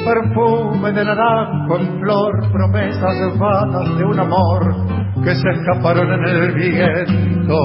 Perfume 0.06 0.92
de 0.92 1.04
naranjo 1.04 1.78
en 1.78 2.00
flor, 2.02 2.52
promesas 2.52 3.40
vanas 3.40 3.98
de 3.98 4.04
un 4.06 4.20
amor 4.20 4.76
que 5.24 5.34
se 5.34 5.50
escaparon 5.50 6.08
en 6.12 6.24
el 6.24 6.54
viento. 6.54 7.58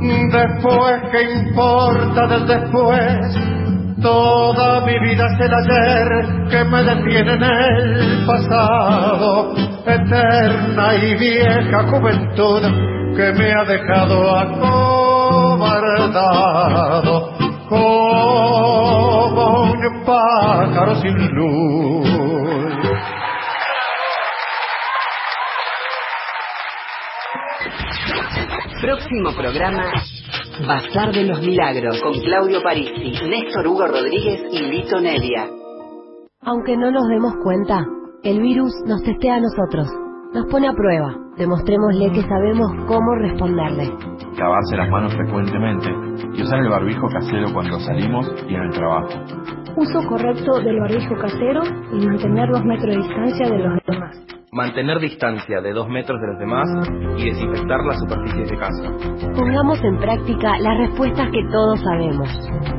Después, 0.00 1.02
¿qué 1.12 1.22
importa 1.46 2.26
del 2.26 2.46
después? 2.46 3.77
Toda 4.02 4.80
mi 4.86 4.98
vida 5.00 5.26
es 5.26 5.40
el 5.40 5.52
ayer 5.52 6.08
que 6.50 6.64
me 6.64 6.82
detiene 6.84 7.32
en 7.32 7.42
el 7.42 8.24
pasado. 8.26 9.54
Eterna 9.84 10.94
y 10.94 11.14
vieja 11.16 11.82
juventud 11.90 12.62
que 13.16 13.32
me 13.32 13.52
ha 13.52 13.64
dejado 13.64 14.38
acobardado 14.38 15.78
como 17.68 19.62
un 19.72 20.04
pájaro 20.04 20.94
sin 21.00 21.34
luz. 21.34 22.08
Próximo 28.80 29.34
programa, 29.34 29.84
Bazar 30.66 31.12
de 31.12 31.24
los 31.24 31.40
Milagros, 31.40 32.00
con 32.02 32.12
Claudio 32.14 32.62
Parisi, 32.62 33.12
Néstor 33.28 33.66
Hugo 33.66 33.86
Rodríguez 33.86 34.42
y 34.50 34.58
Lito 34.60 35.00
Nevia. 35.00 35.48
Aunque 36.42 36.76
no 36.76 36.90
nos 36.90 37.06
demos 37.08 37.34
cuenta, 37.42 37.86
el 38.24 38.40
virus 38.40 38.72
nos 38.86 39.02
testea 39.02 39.36
a 39.36 39.40
nosotros, 39.40 39.86
nos 40.34 40.46
pone 40.46 40.68
a 40.68 40.72
prueba. 40.72 41.14
Demostrémosle 41.36 42.10
que 42.10 42.22
sabemos 42.22 42.72
cómo 42.88 43.14
responderle. 43.20 43.88
Lavarse 44.36 44.76
las 44.76 44.90
manos 44.90 45.14
frecuentemente 45.14 45.88
y 46.34 46.42
usar 46.42 46.58
el 46.58 46.68
barbijo 46.68 47.06
casero 47.08 47.52
cuando 47.52 47.78
salimos 47.78 48.28
y 48.48 48.54
en 48.54 48.62
el 48.62 48.70
trabajo. 48.70 49.08
Uso 49.76 50.08
correcto 50.08 50.58
del 50.60 50.80
barbijo 50.80 51.14
casero 51.20 51.62
y 51.92 52.04
mantener 52.04 52.48
dos 52.50 52.64
metros 52.64 52.96
de 52.96 53.02
distancia 53.02 53.48
de 53.48 53.58
los 53.58 53.78
demás. 53.86 54.37
Mantener 54.58 54.98
distancia 54.98 55.60
de 55.60 55.72
dos 55.72 55.88
metros 55.88 56.20
de 56.20 56.26
los 56.26 56.38
demás 56.40 56.66
y 57.16 57.26
desinfectar 57.26 57.78
las 57.84 57.96
superficies 58.00 58.50
de 58.50 58.56
casa. 58.56 58.90
Pongamos 59.36 59.78
en 59.84 59.96
práctica 59.98 60.58
las 60.58 60.78
respuestas 60.78 61.30
que 61.30 61.44
todos 61.52 61.78
sabemos. 61.80 62.28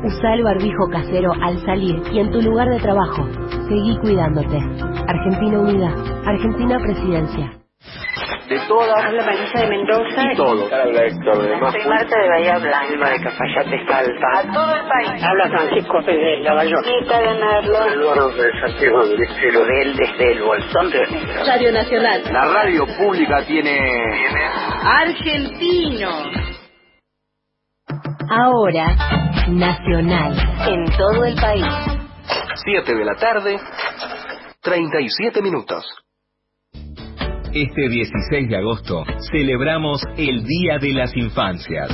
Usa 0.04 0.34
el 0.34 0.44
barbijo 0.44 0.90
casero 0.92 1.32
al 1.40 1.58
salir 1.64 2.02
y 2.12 2.18
en 2.18 2.30
tu 2.32 2.42
lugar 2.42 2.68
de 2.68 2.80
trabajo. 2.80 3.26
Seguí 3.66 3.96
cuidándote. 3.96 4.58
Argentina 5.08 5.58
Unida. 5.58 5.94
Argentina 6.26 6.78
Presidencia. 6.80 7.50
De 8.48 8.58
todas. 8.66 9.04
Habla 9.04 9.24
Marisa 9.24 9.60
de 9.60 9.66
Mendoza. 9.68 10.32
Y 10.32 10.36
todo. 10.36 10.64
Habla 10.74 11.04
Héctor 11.04 11.42
de 11.42 11.58
Soy 11.58 11.88
Marta 11.88 12.18
de 12.18 12.28
Bahía 12.28 12.58
Blanca. 12.58 12.80
Alma 12.80 13.10
de 13.10 13.20
Cafayate 13.22 13.86
Salta. 13.86 14.26
A 14.38 14.52
todo 14.52 14.74
el 14.74 14.88
país. 14.88 15.24
Habla 15.24 15.48
Francisco 15.48 15.98
Pérez 16.04 16.44
Lavallón. 16.44 16.82
Quita 16.82 17.20
de 17.20 17.34
Merlo. 17.34 17.86
Eduardo 17.86 18.28
de 18.30 18.60
Santiago 18.60 19.06
del 19.06 19.22
Estero. 19.22 19.64
de 19.64 19.82
él 19.82 19.96
desde 19.96 20.32
el 20.32 20.42
Bolsón 20.42 20.90
de 20.90 21.06
Negro. 21.06 21.44
Radio 21.46 21.72
Nacional. 21.72 22.22
La 22.32 22.44
radio 22.46 22.86
pública 22.98 23.44
tiene... 23.46 23.78
Argentino. 24.82 26.10
Ahora, 28.30 28.86
Nacional. 29.48 30.34
En 30.68 30.84
todo 30.96 31.24
el 31.24 31.34
país. 31.36 31.64
7 32.64 32.94
de 32.94 33.04
la 33.04 33.14
tarde, 33.14 33.58
37 34.60 35.40
minutos. 35.42 35.84
Este 37.52 37.88
16 37.88 38.48
de 38.48 38.56
agosto 38.56 39.04
celebramos 39.32 40.00
el 40.16 40.44
Día 40.44 40.78
de 40.78 40.92
las 40.92 41.16
Infancias. 41.16 41.90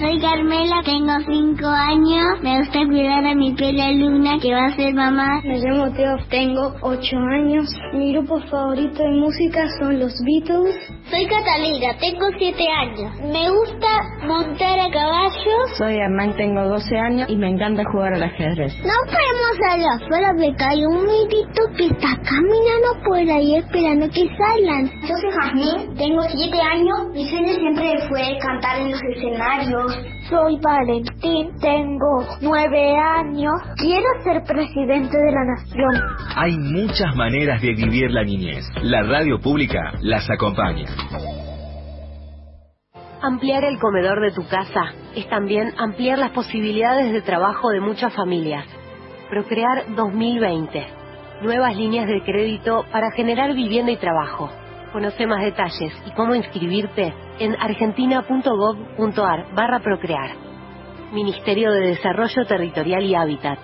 Soy 0.00 0.18
Carmela, 0.18 0.80
tengo 0.82 1.12
5 1.28 1.66
años. 1.68 2.40
Me 2.42 2.60
gusta 2.60 2.86
cuidar 2.86 3.22
a 3.22 3.34
mi 3.34 3.52
pela 3.52 3.92
Luna, 3.92 4.38
que 4.40 4.54
va 4.54 4.64
a 4.64 4.74
ser 4.74 4.94
mamá. 4.94 5.42
Me 5.44 5.58
llamo 5.58 5.92
Teo, 5.92 6.16
tengo 6.30 6.74
8 6.80 7.16
años. 7.18 7.68
Mi 7.92 8.14
grupo 8.14 8.40
favorito 8.50 9.02
de 9.02 9.10
música 9.10 9.60
son 9.78 10.00
los 10.00 10.14
Beatles. 10.24 10.74
Soy 11.10 11.26
Catalina, 11.26 11.92
tengo 12.00 12.26
7 12.38 12.64
años. 12.80 13.12
Me 13.30 13.50
gusta 13.50 13.88
montar 14.26 14.80
a 14.80 14.90
caballo. 14.90 15.68
Soy 15.76 15.96
Hernán, 15.96 16.34
tengo 16.34 16.66
12 16.66 16.96
años 16.96 17.28
y 17.28 17.36
me 17.36 17.50
encanta 17.50 17.84
jugar 17.92 18.14
al 18.14 18.22
ajedrez. 18.22 18.72
No 18.78 18.96
podemos 19.04 19.52
salir 19.68 19.86
afuera 19.86 20.32
porque 20.32 20.64
hay 20.64 20.82
un 20.86 21.04
mirito 21.04 21.62
que 21.76 21.86
está 21.88 22.16
caminando 22.24 23.04
por 23.04 23.18
ahí 23.18 23.54
esperando 23.56 24.08
que 24.08 24.26
salgan. 24.32 24.86
Yo 25.02 25.14
soy 25.20 25.30
Jazmín, 25.30 25.94
tengo 25.94 26.22
7 26.22 26.58
años. 26.58 27.08
Mi 27.12 27.28
sueño 27.28 27.52
siempre 27.52 28.08
fue 28.08 28.38
cantar 28.40 28.80
en 28.80 28.92
los 28.92 29.02
escenarios. 29.02 29.89
Soy 30.28 30.58
Valentín, 30.60 31.50
tengo 31.60 32.24
9 32.40 32.96
años. 32.96 33.52
Quiero 33.76 34.06
ser 34.22 34.42
presidente 34.44 35.16
de 35.18 35.32
la 35.32 35.44
nación. 35.44 35.90
Hay 36.36 36.56
muchas 36.56 37.14
maneras 37.16 37.60
de 37.60 37.74
vivir 37.74 38.10
la 38.10 38.22
niñez. 38.22 38.64
La 38.82 39.02
radio 39.02 39.40
pública 39.40 39.92
las 40.00 40.28
acompaña. 40.30 40.86
Ampliar 43.22 43.64
el 43.64 43.78
comedor 43.78 44.20
de 44.20 44.32
tu 44.32 44.46
casa 44.48 44.94
es 45.14 45.28
también 45.28 45.74
ampliar 45.76 46.18
las 46.18 46.30
posibilidades 46.30 47.12
de 47.12 47.22
trabajo 47.22 47.70
de 47.70 47.80
muchas 47.80 48.14
familias. 48.14 48.64
Procrear 49.28 49.94
2020. 49.94 50.86
Nuevas 51.42 51.76
líneas 51.76 52.06
de 52.06 52.22
crédito 52.22 52.84
para 52.92 53.10
generar 53.10 53.54
vivienda 53.54 53.92
y 53.92 53.96
trabajo. 53.96 54.50
Conoce 54.92 55.26
más 55.26 55.42
detalles 55.42 55.92
y 56.04 56.10
cómo 56.12 56.34
inscribirte 56.34 57.14
en 57.38 57.54
argentina.gov.ar 57.60 59.54
barra 59.54 59.80
procrear. 59.80 60.30
Ministerio 61.12 61.70
de 61.72 61.88
Desarrollo 61.88 62.44
Territorial 62.46 63.04
y 63.04 63.14
Hábitat. 63.14 63.58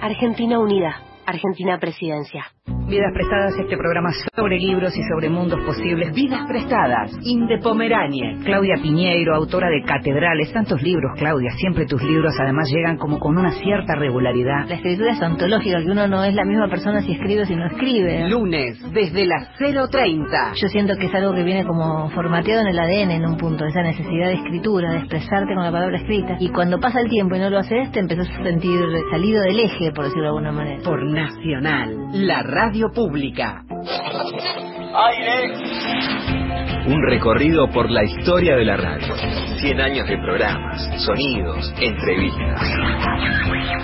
Argentina 0.00 0.58
Unida. 0.58 1.00
Argentina 1.26 1.78
Presidencia. 1.78 2.46
Vidas 2.88 3.12
Prestadas, 3.12 3.54
este 3.58 3.76
programa 3.76 4.10
sobre 4.34 4.58
libros 4.58 4.96
y 4.96 5.02
sobre 5.02 5.28
mundos 5.28 5.60
posibles. 5.60 6.12
Vidas 6.14 6.46
Prestadas, 6.48 7.12
Inde 7.22 7.58
Pomerania. 7.58 8.38
Claudia 8.44 8.76
Piñeiro, 8.80 9.34
autora 9.34 9.68
de 9.68 9.82
Catedrales. 9.82 10.52
Tantos 10.52 10.80
libros, 10.82 11.12
Claudia. 11.18 11.50
Siempre 11.58 11.86
tus 11.86 12.02
libros 12.02 12.32
además 12.40 12.70
llegan 12.70 12.96
como 12.96 13.18
con 13.18 13.36
una 13.36 13.50
cierta 13.50 13.94
regularidad. 13.94 14.66
La 14.68 14.76
escritura 14.76 15.12
es 15.12 15.20
ontológica, 15.20 15.80
que 15.80 15.90
uno 15.90 16.06
no 16.08 16.24
es 16.24 16.34
la 16.34 16.44
misma 16.44 16.68
persona 16.68 17.02
si 17.02 17.12
escribe 17.12 17.42
o 17.42 17.44
si 17.46 17.56
no 17.56 17.66
escribe. 17.66 18.28
Lunes, 18.28 18.80
desde 18.92 19.26
las 19.26 19.50
0.30. 19.58 20.54
Yo 20.54 20.68
siento 20.68 20.94
que 20.96 21.06
es 21.06 21.14
algo 21.14 21.34
que 21.34 21.42
viene 21.42 21.66
como 21.66 22.08
formateado 22.10 22.62
en 22.62 22.68
el 22.68 22.78
ADN 22.78 23.10
en 23.10 23.26
un 23.26 23.36
punto, 23.36 23.66
esa 23.66 23.82
necesidad 23.82 24.28
de 24.28 24.34
escritura, 24.34 24.92
de 24.92 24.98
expresarte 24.98 25.54
con 25.54 25.64
la 25.64 25.72
palabra 25.72 25.98
escrita. 25.98 26.36
Y 26.40 26.48
cuando 26.48 26.80
pasa 26.80 27.00
el 27.00 27.08
tiempo 27.08 27.36
y 27.36 27.38
no 27.38 27.50
lo 27.50 27.58
haces, 27.58 27.92
te 27.92 28.00
empezás 28.00 28.30
a 28.30 28.42
sentir 28.42 28.80
salido 29.10 29.42
del 29.42 29.60
eje, 29.60 29.92
por 29.92 30.04
decirlo 30.04 30.22
de 30.22 30.28
alguna 30.28 30.52
manera. 30.52 30.82
Por 30.82 31.04
Nacional, 31.04 31.94
la 32.12 32.42
radio 32.42 32.57
pública. 32.92 33.62
Un 36.86 37.02
recorrido 37.08 37.68
por 37.70 37.88
la 37.88 38.02
historia 38.02 38.56
de 38.56 38.64
la 38.64 38.76
radio. 38.76 39.14
100 39.60 39.80
años 39.80 40.08
de 40.08 40.18
programas, 40.18 41.04
sonidos, 41.04 41.72
entrevistas. 41.80 42.62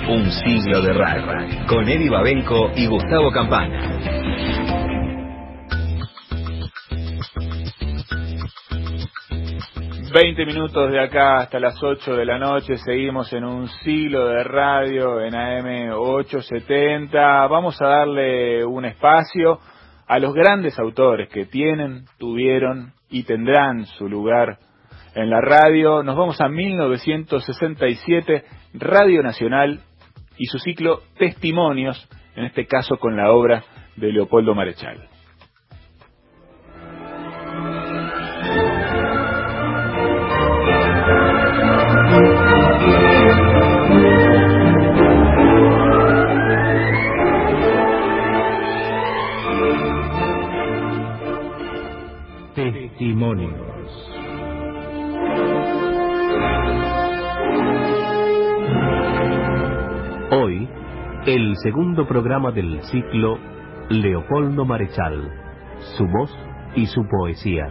Un 0.08 0.28
siglo 0.28 0.82
de 0.82 0.92
radio. 0.92 1.66
Con 1.68 1.88
Eddie 1.88 2.10
Babenco 2.10 2.72
y 2.74 2.86
Gustavo 2.86 3.30
Campana. 3.30 4.23
20 10.14 10.46
minutos 10.46 10.92
de 10.92 11.00
acá 11.00 11.38
hasta 11.38 11.58
las 11.58 11.82
8 11.82 12.14
de 12.14 12.24
la 12.24 12.38
noche, 12.38 12.76
seguimos 12.76 13.32
en 13.32 13.44
un 13.44 13.66
siglo 13.82 14.28
de 14.28 14.44
radio 14.44 15.20
en 15.20 15.34
AM 15.34 15.90
870. 15.92 17.48
Vamos 17.48 17.82
a 17.82 17.88
darle 17.88 18.64
un 18.64 18.84
espacio 18.84 19.58
a 20.06 20.20
los 20.20 20.32
grandes 20.32 20.78
autores 20.78 21.28
que 21.30 21.46
tienen, 21.46 22.04
tuvieron 22.16 22.92
y 23.10 23.24
tendrán 23.24 23.86
su 23.86 24.08
lugar 24.08 24.58
en 25.16 25.30
la 25.30 25.40
radio. 25.40 26.04
Nos 26.04 26.16
vamos 26.16 26.40
a 26.40 26.48
1967, 26.48 28.44
Radio 28.74 29.20
Nacional 29.20 29.80
y 30.38 30.46
su 30.46 30.60
ciclo 30.60 31.00
Testimonios, 31.18 32.08
en 32.36 32.44
este 32.44 32.66
caso 32.66 32.98
con 32.98 33.16
la 33.16 33.32
obra 33.32 33.64
de 33.96 34.12
Leopoldo 34.12 34.54
Marechal. 34.54 35.08
Hoy, 60.30 60.68
el 61.24 61.56
segundo 61.62 62.06
programa 62.06 62.50
del 62.52 62.82
ciclo 62.82 63.38
Leopoldo 63.88 64.66
Marechal, 64.66 65.32
su 65.96 66.04
voz 66.06 66.30
y 66.76 66.84
su 66.84 67.06
poesía. 67.08 67.70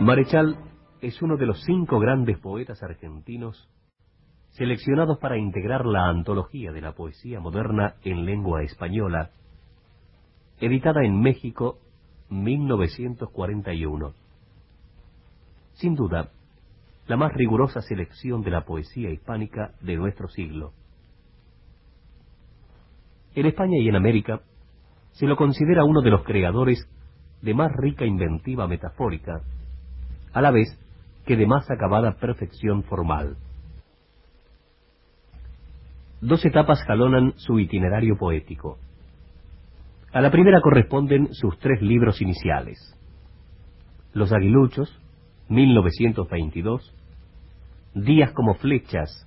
Marechal 0.00 0.58
es 1.00 1.22
uno 1.22 1.38
de 1.38 1.46
los 1.46 1.62
cinco 1.64 1.98
grandes 2.00 2.38
poetas 2.38 2.82
argentinos 2.82 3.70
seleccionados 4.50 5.18
para 5.18 5.38
integrar 5.38 5.86
la 5.86 6.08
antología 6.08 6.72
de 6.72 6.80
la 6.80 6.92
poesía 6.92 7.40
moderna 7.40 7.94
en 8.04 8.24
lengua 8.24 8.62
española, 8.62 9.30
editada 10.60 11.04
en 11.04 11.20
México 11.20 11.78
1941. 12.28 14.12
Sin 15.74 15.94
duda, 15.94 16.30
la 17.06 17.16
más 17.16 17.32
rigurosa 17.32 17.80
selección 17.80 18.42
de 18.42 18.50
la 18.50 18.64
poesía 18.64 19.10
hispánica 19.10 19.72
de 19.80 19.96
nuestro 19.96 20.28
siglo. 20.28 20.72
En 23.34 23.46
España 23.46 23.78
y 23.78 23.88
en 23.88 23.96
América 23.96 24.40
se 25.12 25.26
lo 25.26 25.36
considera 25.36 25.84
uno 25.84 26.02
de 26.02 26.10
los 26.10 26.24
creadores 26.24 26.86
de 27.42 27.54
más 27.54 27.70
rica 27.72 28.04
inventiva 28.04 28.68
metafórica, 28.68 29.40
a 30.32 30.40
la 30.40 30.50
vez 30.50 30.68
que 31.24 31.36
de 31.36 31.46
más 31.46 31.70
acabada 31.70 32.12
perfección 32.12 32.82
formal. 32.84 33.36
Dos 36.20 36.44
etapas 36.44 36.82
jalonan 36.84 37.32
su 37.36 37.58
itinerario 37.58 38.16
poético. 38.18 38.78
A 40.12 40.20
la 40.20 40.30
primera 40.30 40.60
corresponden 40.60 41.32
sus 41.32 41.58
tres 41.58 41.80
libros 41.80 42.20
iniciales. 42.20 42.78
Los 44.12 44.32
Aguiluchos, 44.32 45.00
1922, 45.48 46.94
Días 47.94 48.32
como 48.32 48.54
Flechas, 48.54 49.26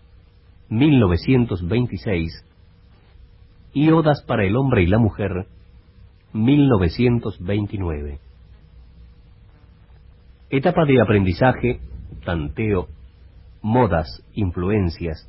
1926, 0.70 2.32
y 3.74 3.90
Odas 3.90 4.24
para 4.28 4.46
el 4.46 4.56
Hombre 4.56 4.84
y 4.84 4.88
la 4.88 5.00
Mujer, 5.00 5.48
1929. 6.34 8.20
Etapa 10.50 10.86
de 10.86 11.02
aprendizaje, 11.02 11.80
tanteo, 12.24 12.88
modas, 13.62 14.24
influencias, 14.34 15.28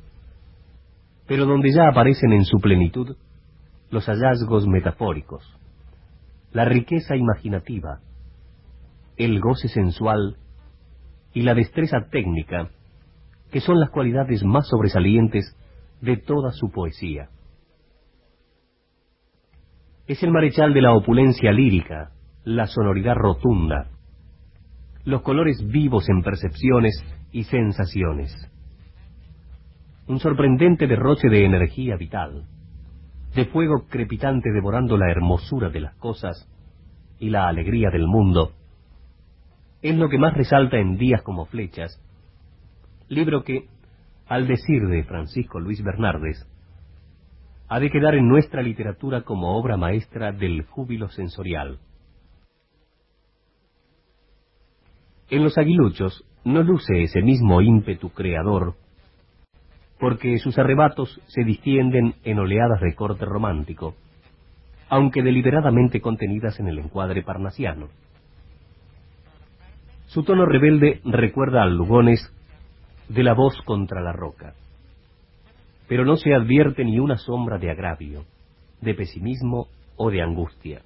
pero 1.27 1.45
donde 1.45 1.71
ya 1.71 1.87
aparecen 1.89 2.33
en 2.33 2.43
su 2.43 2.59
plenitud 2.59 3.15
los 3.89 4.05
hallazgos 4.05 4.67
metafóricos, 4.67 5.43
la 6.51 6.65
riqueza 6.65 7.15
imaginativa, 7.15 7.99
el 9.17 9.39
goce 9.39 9.67
sensual 9.67 10.37
y 11.33 11.41
la 11.41 11.53
destreza 11.53 11.97
técnica, 12.11 12.69
que 13.51 13.59
son 13.59 13.79
las 13.79 13.89
cualidades 13.89 14.43
más 14.43 14.67
sobresalientes 14.67 15.55
de 16.01 16.17
toda 16.17 16.51
su 16.51 16.71
poesía. 16.71 17.29
Es 20.07 20.21
el 20.23 20.31
marechal 20.31 20.73
de 20.73 20.81
la 20.81 20.93
opulencia 20.93 21.51
lírica, 21.51 22.11
la 22.43 22.67
sonoridad 22.67 23.15
rotunda, 23.15 23.89
los 25.03 25.21
colores 25.21 25.65
vivos 25.67 26.07
en 26.09 26.21
percepciones 26.21 27.03
y 27.31 27.43
sensaciones 27.43 28.31
un 30.07 30.19
sorprendente 30.19 30.87
derroche 30.87 31.29
de 31.29 31.45
energía 31.45 31.95
vital, 31.97 32.45
de 33.33 33.45
fuego 33.45 33.87
crepitante 33.89 34.51
devorando 34.51 34.97
la 34.97 35.09
hermosura 35.09 35.69
de 35.69 35.81
las 35.81 35.95
cosas 35.95 36.47
y 37.19 37.29
la 37.29 37.47
alegría 37.47 37.89
del 37.89 38.07
mundo, 38.07 38.51
es 39.81 39.95
lo 39.95 40.09
que 40.09 40.17
más 40.17 40.33
resalta 40.33 40.77
en 40.77 40.97
Días 40.97 41.21
como 41.23 41.45
Flechas, 41.45 41.99
libro 43.07 43.43
que, 43.43 43.67
al 44.27 44.47
decir 44.47 44.87
de 44.87 45.03
Francisco 45.03 45.59
Luis 45.59 45.83
Bernardes, 45.83 46.47
ha 47.67 47.79
de 47.79 47.89
quedar 47.89 48.13
en 48.15 48.27
nuestra 48.27 48.61
literatura 48.61 49.23
como 49.23 49.57
obra 49.57 49.75
maestra 49.75 50.31
del 50.31 50.65
júbilo 50.65 51.09
sensorial. 51.09 51.79
En 55.29 55.43
los 55.43 55.57
aguiluchos 55.57 56.23
no 56.43 56.61
luce 56.61 57.01
ese 57.01 57.23
mismo 57.23 57.61
ímpetu 57.61 58.11
creador 58.11 58.75
porque 59.99 60.37
sus 60.39 60.57
arrebatos 60.57 61.21
se 61.27 61.43
distienden 61.43 62.15
en 62.23 62.39
oleadas 62.39 62.81
de 62.81 62.95
corte 62.95 63.25
romántico, 63.25 63.95
aunque 64.89 65.23
deliberadamente 65.23 66.01
contenidas 66.01 66.59
en 66.59 66.67
el 66.67 66.79
encuadre 66.79 67.23
parnasiano. 67.23 67.87
Su 70.07 70.23
tono 70.23 70.45
rebelde 70.45 71.01
recuerda 71.03 71.63
al 71.63 71.75
Lugones 71.75 72.31
de 73.09 73.23
la 73.23 73.33
voz 73.33 73.59
contra 73.63 74.01
la 74.01 74.11
roca, 74.11 74.53
pero 75.87 76.05
no 76.05 76.15
se 76.17 76.33
advierte 76.33 76.83
ni 76.83 76.99
una 76.99 77.17
sombra 77.17 77.57
de 77.57 77.71
agravio, 77.71 78.25
de 78.81 78.93
pesimismo 78.93 79.67
o 79.95 80.09
de 80.09 80.21
angustia. 80.21 80.81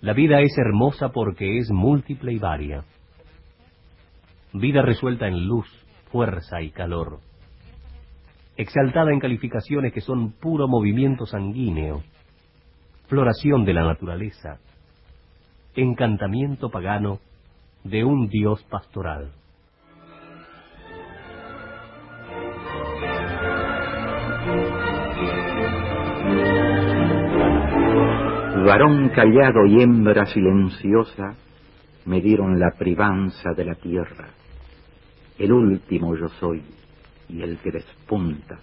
La 0.00 0.14
vida 0.14 0.40
es 0.40 0.56
hermosa 0.56 1.10
porque 1.10 1.58
es 1.58 1.70
múltiple 1.70 2.32
y 2.32 2.38
varia. 2.38 2.84
Vida 4.52 4.82
resuelta 4.82 5.28
en 5.28 5.46
luz, 5.46 5.68
fuerza 6.10 6.60
y 6.60 6.70
calor. 6.70 7.20
exaltada 8.56 9.10
en 9.10 9.20
calificaciones 9.20 9.92
que 9.92 10.02
son 10.02 10.32
puro 10.32 10.68
movimiento 10.68 11.24
sanguíneo, 11.24 12.02
floración 13.08 13.64
de 13.64 13.72
la 13.72 13.84
naturaleza, 13.84 14.58
encantamiento 15.74 16.68
pagano 16.68 17.20
de 17.84 18.04
un 18.04 18.28
dios 18.28 18.62
pastoral. 18.64 19.32
Varón 28.66 29.08
callado 29.08 29.64
y 29.66 29.82
hembra 29.82 30.26
silenciosa 30.26 31.34
me 32.04 32.20
dieron 32.20 32.60
la 32.60 32.72
privanza 32.78 33.52
de 33.56 33.64
la 33.64 33.74
tierra. 33.74 34.39
El 35.40 35.52
último 35.52 36.14
yo 36.16 36.28
soy 36.38 36.62
y 37.30 37.40
el 37.40 37.56
que 37.60 37.70
despunta. 37.70 38.58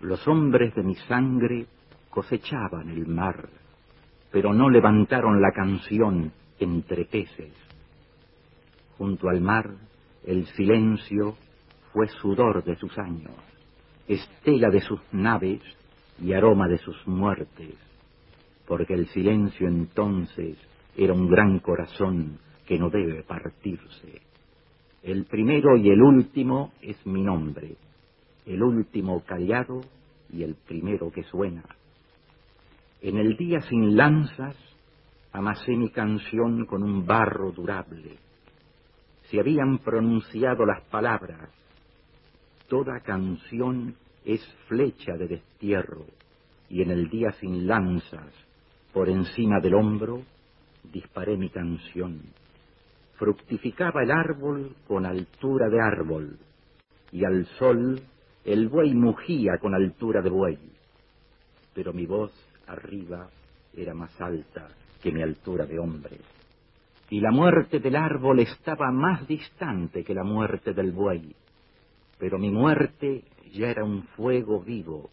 Los 0.00 0.26
hombres 0.26 0.74
de 0.74 0.82
mi 0.82 0.96
sangre 0.96 1.66
cosechaban 2.10 2.88
el 2.88 3.06
mar, 3.06 3.48
pero 4.32 4.52
no 4.52 4.68
levantaron 4.68 5.40
la 5.40 5.52
canción 5.52 6.32
entre 6.58 7.04
peces. 7.04 7.52
Junto 8.98 9.28
al 9.28 9.40
mar, 9.40 9.70
el 10.24 10.46
silencio 10.46 11.36
fue 11.92 12.08
sudor 12.08 12.64
de 12.64 12.74
sus 12.74 12.98
años, 12.98 13.36
estela 14.08 14.68
de 14.68 14.80
sus 14.80 15.00
naves 15.12 15.62
y 16.20 16.32
aroma 16.32 16.66
de 16.66 16.78
sus 16.78 17.06
muertes, 17.06 17.76
porque 18.66 18.94
el 18.94 19.06
silencio 19.10 19.68
entonces 19.68 20.58
era 20.96 21.12
un 21.12 21.28
gran 21.28 21.60
corazón 21.60 22.40
que 22.66 22.80
no 22.80 22.90
debe 22.90 23.22
partirse. 23.22 24.31
El 25.02 25.24
primero 25.24 25.76
y 25.76 25.90
el 25.90 26.00
último 26.00 26.72
es 26.80 27.04
mi 27.06 27.22
nombre, 27.22 27.76
el 28.46 28.62
último 28.62 29.24
callado 29.24 29.80
y 30.32 30.44
el 30.44 30.54
primero 30.54 31.10
que 31.10 31.24
suena. 31.24 31.64
En 33.00 33.16
el 33.18 33.36
día 33.36 33.60
sin 33.62 33.96
lanzas 33.96 34.56
amasé 35.32 35.72
mi 35.72 35.90
canción 35.90 36.66
con 36.66 36.84
un 36.84 37.04
barro 37.04 37.50
durable. 37.50 38.16
Se 39.22 39.40
habían 39.40 39.78
pronunciado 39.78 40.64
las 40.64 40.82
palabras. 40.84 41.50
Toda 42.68 43.00
canción 43.00 43.96
es 44.24 44.40
flecha 44.68 45.14
de 45.14 45.26
destierro, 45.26 46.06
y 46.68 46.82
en 46.82 46.92
el 46.92 47.08
día 47.10 47.32
sin 47.32 47.66
lanzas, 47.66 48.32
por 48.92 49.08
encima 49.08 49.58
del 49.60 49.74
hombro, 49.74 50.22
disparé 50.92 51.36
mi 51.36 51.48
canción. 51.50 52.20
Fructificaba 53.22 54.02
el 54.02 54.10
árbol 54.10 54.74
con 54.88 55.06
altura 55.06 55.68
de 55.68 55.80
árbol, 55.80 56.38
y 57.12 57.24
al 57.24 57.46
sol 57.56 58.00
el 58.44 58.68
buey 58.68 58.94
mugía 58.94 59.58
con 59.60 59.76
altura 59.76 60.20
de 60.22 60.28
buey. 60.28 60.58
Pero 61.72 61.92
mi 61.92 62.04
voz 62.04 62.32
arriba 62.66 63.28
era 63.76 63.94
más 63.94 64.20
alta 64.20 64.70
que 65.00 65.12
mi 65.12 65.22
altura 65.22 65.66
de 65.66 65.78
hombre. 65.78 66.18
Y 67.10 67.20
la 67.20 67.30
muerte 67.30 67.78
del 67.78 67.94
árbol 67.94 68.40
estaba 68.40 68.90
más 68.90 69.24
distante 69.28 70.02
que 70.02 70.14
la 70.14 70.24
muerte 70.24 70.74
del 70.74 70.90
buey. 70.90 71.32
Pero 72.18 72.40
mi 72.40 72.50
muerte 72.50 73.22
ya 73.52 73.68
era 73.68 73.84
un 73.84 74.02
fuego 74.16 74.60
vivo, 74.64 75.10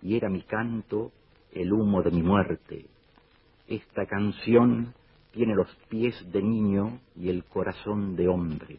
y 0.00 0.16
era 0.16 0.30
mi 0.30 0.44
canto 0.44 1.12
el 1.52 1.70
humo 1.74 2.02
de 2.02 2.10
mi 2.10 2.22
muerte. 2.22 2.86
Esta 3.68 4.06
canción 4.06 4.94
tiene 5.32 5.54
los 5.54 5.68
pies 5.88 6.14
de 6.32 6.42
niño 6.42 7.00
y 7.16 7.28
el 7.28 7.44
corazón 7.44 8.16
de 8.16 8.28
hombre. 8.28 8.78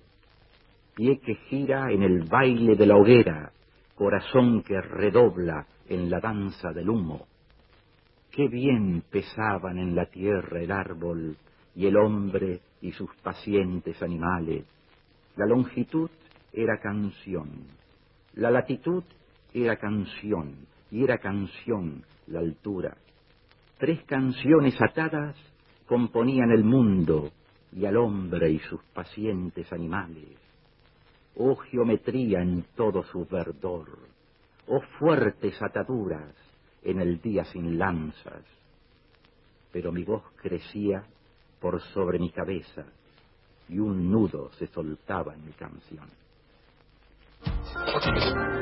Pie 0.96 1.20
que 1.20 1.36
gira 1.50 1.92
en 1.92 2.04
el 2.04 2.24
baile 2.24 2.76
de 2.76 2.86
la 2.86 2.98
hoguera, 2.98 3.52
corazón 3.96 4.62
que 4.64 4.80
redobla 4.82 5.66
en 5.88 6.10
la 6.10 6.20
danza 6.20 6.72
del 6.72 6.90
humo. 6.90 7.28
Qué 8.32 8.48
bien 8.48 9.04
pesaban 9.10 9.78
en 9.78 9.96
la 9.96 10.06
tierra 10.06 10.62
el 10.62 10.72
árbol 10.72 11.38
y 11.76 11.86
el 11.86 11.98
hombre 11.98 12.60
y 12.82 12.92
sus 12.92 13.14
pacientes 13.18 14.02
animales. 14.02 14.66
La 15.36 15.46
longitud 15.46 16.10
era 16.54 16.80
canción, 16.80 17.50
la 18.34 18.52
latitud 18.52 19.04
era 19.54 19.78
canción 19.78 20.56
y 20.90 21.04
era 21.04 21.18
canción 21.18 22.04
la 22.28 22.40
altura. 22.40 22.96
Tres 23.78 24.04
canciones 24.04 24.76
atadas 24.82 25.36
componían 25.92 26.52
el 26.52 26.64
mundo 26.64 27.32
y 27.74 27.86
al 27.86 27.98
hombre 27.98 28.50
y 28.50 28.60
sus 28.60 28.82
pacientes 28.94 29.74
animales. 29.74 30.40
Oh 31.36 31.58
geometría 31.58 32.42
en 32.42 32.64
todo 32.78 33.04
su 33.04 33.26
verdor, 33.26 33.90
oh 34.68 34.80
fuertes 34.98 35.62
ataduras, 35.62 36.34
en 36.82 37.02
el 37.02 37.20
día 37.20 37.44
sin 37.44 37.78
lanzas, 37.78 38.46
pero 39.74 39.92
mi 39.92 40.06
voz 40.06 40.24
crecía 40.42 41.04
por 41.60 41.82
sobre 41.94 42.20
mi 42.20 42.30
cabeza 42.30 42.86
y 43.68 43.78
un 43.78 44.10
nudo 44.10 44.50
se 44.54 44.68
soltaba 44.68 45.34
en 45.34 45.46
mi 45.46 45.52
canción. 45.52 46.06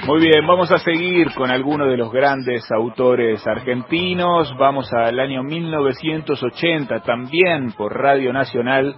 Muy 0.06 0.22
bien, 0.22 0.48
vamos 0.48 0.72
a 0.72 0.80
seguir 0.80 1.34
con 1.34 1.52
algunos 1.52 1.90
de 1.90 1.98
los 1.98 2.10
grandes 2.12 2.72
autores 2.72 3.46
argentinos. 3.46 4.56
Vamos 4.58 4.92
al 4.94 5.20
año 5.20 5.44
1980, 5.44 7.02
también 7.02 7.74
por 7.74 7.94
Radio 7.94 8.32
Nacional, 8.32 8.96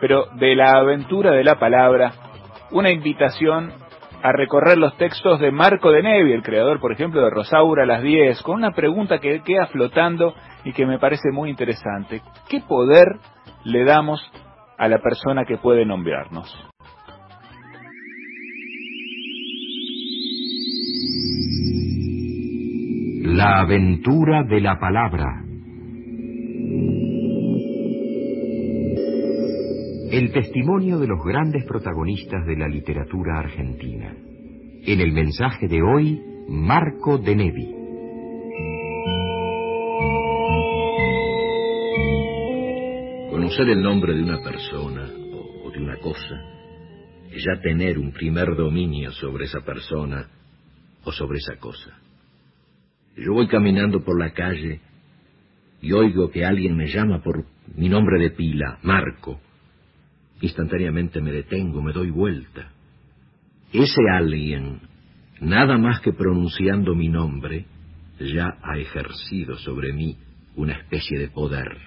pero 0.00 0.26
de 0.34 0.56
la 0.56 0.72
aventura 0.72 1.30
de 1.30 1.44
la 1.44 1.56
palabra, 1.58 2.12
una 2.72 2.90
invitación 2.90 3.72
a 4.22 4.32
recorrer 4.32 4.78
los 4.78 4.96
textos 4.96 5.40
de 5.40 5.50
Marco 5.50 5.90
de 5.90 6.02
Nevi, 6.02 6.32
el 6.32 6.42
creador, 6.42 6.80
por 6.80 6.92
ejemplo, 6.92 7.20
de 7.20 7.30
Rosaura 7.30 7.84
las 7.84 8.02
10, 8.02 8.40
con 8.42 8.56
una 8.56 8.70
pregunta 8.70 9.18
que 9.18 9.42
queda 9.42 9.66
flotando 9.66 10.34
y 10.64 10.72
que 10.72 10.86
me 10.86 10.98
parece 10.98 11.30
muy 11.32 11.50
interesante. 11.50 12.22
¿Qué 12.48 12.60
poder 12.60 13.16
le 13.64 13.84
damos 13.84 14.20
a 14.78 14.88
la 14.88 14.98
persona 14.98 15.44
que 15.44 15.58
puede 15.58 15.84
nombrarnos? 15.84 16.56
La 23.24 23.60
aventura 23.60 24.44
de 24.44 24.60
la 24.60 24.78
palabra. 24.78 25.42
El 30.12 30.30
testimonio 30.30 30.98
de 30.98 31.06
los 31.06 31.24
grandes 31.24 31.64
protagonistas 31.64 32.44
de 32.44 32.54
la 32.54 32.68
literatura 32.68 33.38
argentina. 33.38 34.14
En 34.84 35.00
el 35.00 35.10
mensaje 35.10 35.66
de 35.68 35.80
hoy, 35.80 36.20
Marco 36.50 37.16
de 37.16 37.34
Nevi. 37.34 37.74
Conocer 43.30 43.70
el 43.70 43.82
nombre 43.82 44.12
de 44.12 44.22
una 44.22 44.42
persona 44.42 45.10
o 45.64 45.70
de 45.70 45.78
una 45.78 45.96
cosa 45.96 46.52
ya 47.34 47.62
tener 47.62 47.98
un 47.98 48.12
primer 48.12 48.54
dominio 48.54 49.12
sobre 49.12 49.46
esa 49.46 49.60
persona 49.60 50.28
o 51.04 51.12
sobre 51.12 51.38
esa 51.38 51.56
cosa. 51.58 51.98
Yo 53.16 53.32
voy 53.32 53.48
caminando 53.48 54.04
por 54.04 54.20
la 54.20 54.34
calle 54.34 54.82
y 55.80 55.90
oigo 55.92 56.30
que 56.30 56.44
alguien 56.44 56.76
me 56.76 56.88
llama 56.88 57.22
por 57.22 57.46
mi 57.74 57.88
nombre 57.88 58.18
de 58.18 58.30
pila, 58.32 58.78
Marco. 58.82 59.40
Instantáneamente 60.42 61.20
me 61.20 61.30
detengo, 61.30 61.80
me 61.80 61.92
doy 61.92 62.10
vuelta. 62.10 62.72
Ese 63.72 64.02
alguien, 64.12 64.80
nada 65.40 65.78
más 65.78 66.00
que 66.00 66.12
pronunciando 66.12 66.96
mi 66.96 67.08
nombre, 67.08 67.66
ya 68.18 68.58
ha 68.60 68.76
ejercido 68.76 69.56
sobre 69.58 69.92
mí 69.92 70.18
una 70.56 70.72
especie 70.72 71.18
de 71.20 71.28
poder. 71.28 71.78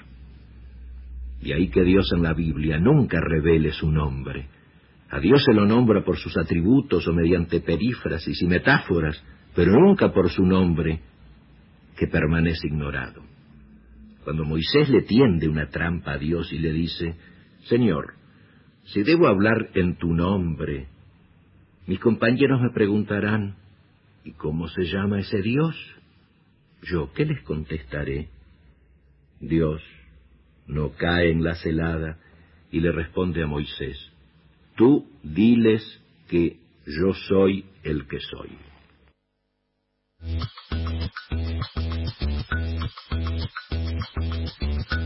Y 1.42 1.52
ahí 1.52 1.68
que 1.68 1.84
Dios 1.84 2.10
en 2.16 2.24
la 2.24 2.34
Biblia 2.34 2.80
nunca 2.80 3.20
revele 3.20 3.72
su 3.74 3.92
nombre. 3.92 4.48
A 5.10 5.20
Dios 5.20 5.44
se 5.44 5.54
lo 5.54 5.66
nombra 5.66 6.06
por 6.06 6.18
sus 6.18 6.36
atributos 6.38 7.06
o 7.10 7.14
mediante 7.14 7.60
perífrasis 7.60 8.42
y 8.42 8.48
metáforas, 8.48 9.22
pero 9.54 9.74
nunca 9.74 10.14
por 10.14 10.30
su 10.30 10.46
nombre, 10.46 11.02
que 11.98 12.08
permanece 12.08 12.68
ignorado. 12.68 13.22
Cuando 14.24 14.46
Moisés 14.46 14.90
le 14.90 15.02
tiende 15.02 15.50
una 15.50 15.68
trampa 15.68 16.14
a 16.14 16.18
Dios 16.18 16.52
y 16.54 16.60
le 16.60 16.72
dice, 16.72 17.16
Señor, 17.66 18.14
si 18.86 19.04
debo 19.04 19.28
hablar 19.28 19.70
en 19.74 19.96
tu 19.98 20.14
nombre, 20.14 20.88
mis 21.88 22.00
compañeros 22.00 22.62
me 22.62 22.70
preguntarán, 22.72 23.56
¿y 24.24 24.32
cómo 24.32 24.68
se 24.68 24.84
llama 24.86 25.20
ese 25.20 25.42
Dios? 25.42 25.76
Yo, 26.82 27.12
¿qué 27.14 27.26
les 27.26 27.42
contestaré? 27.44 28.30
Dios 29.40 29.82
no 30.68 30.92
cae 30.94 31.32
en 31.32 31.44
la 31.44 31.56
celada 31.56 32.18
y 32.72 32.80
le 32.80 32.92
responde 32.92 33.44
a 33.44 33.48
Moisés, 33.48 33.98
tú 34.76 35.08
diles 35.24 35.84
que 36.30 36.58
Yo 36.86 37.14
soy 37.28 37.66
el 37.84 38.08
que 38.08 38.20
soy. 38.20 38.52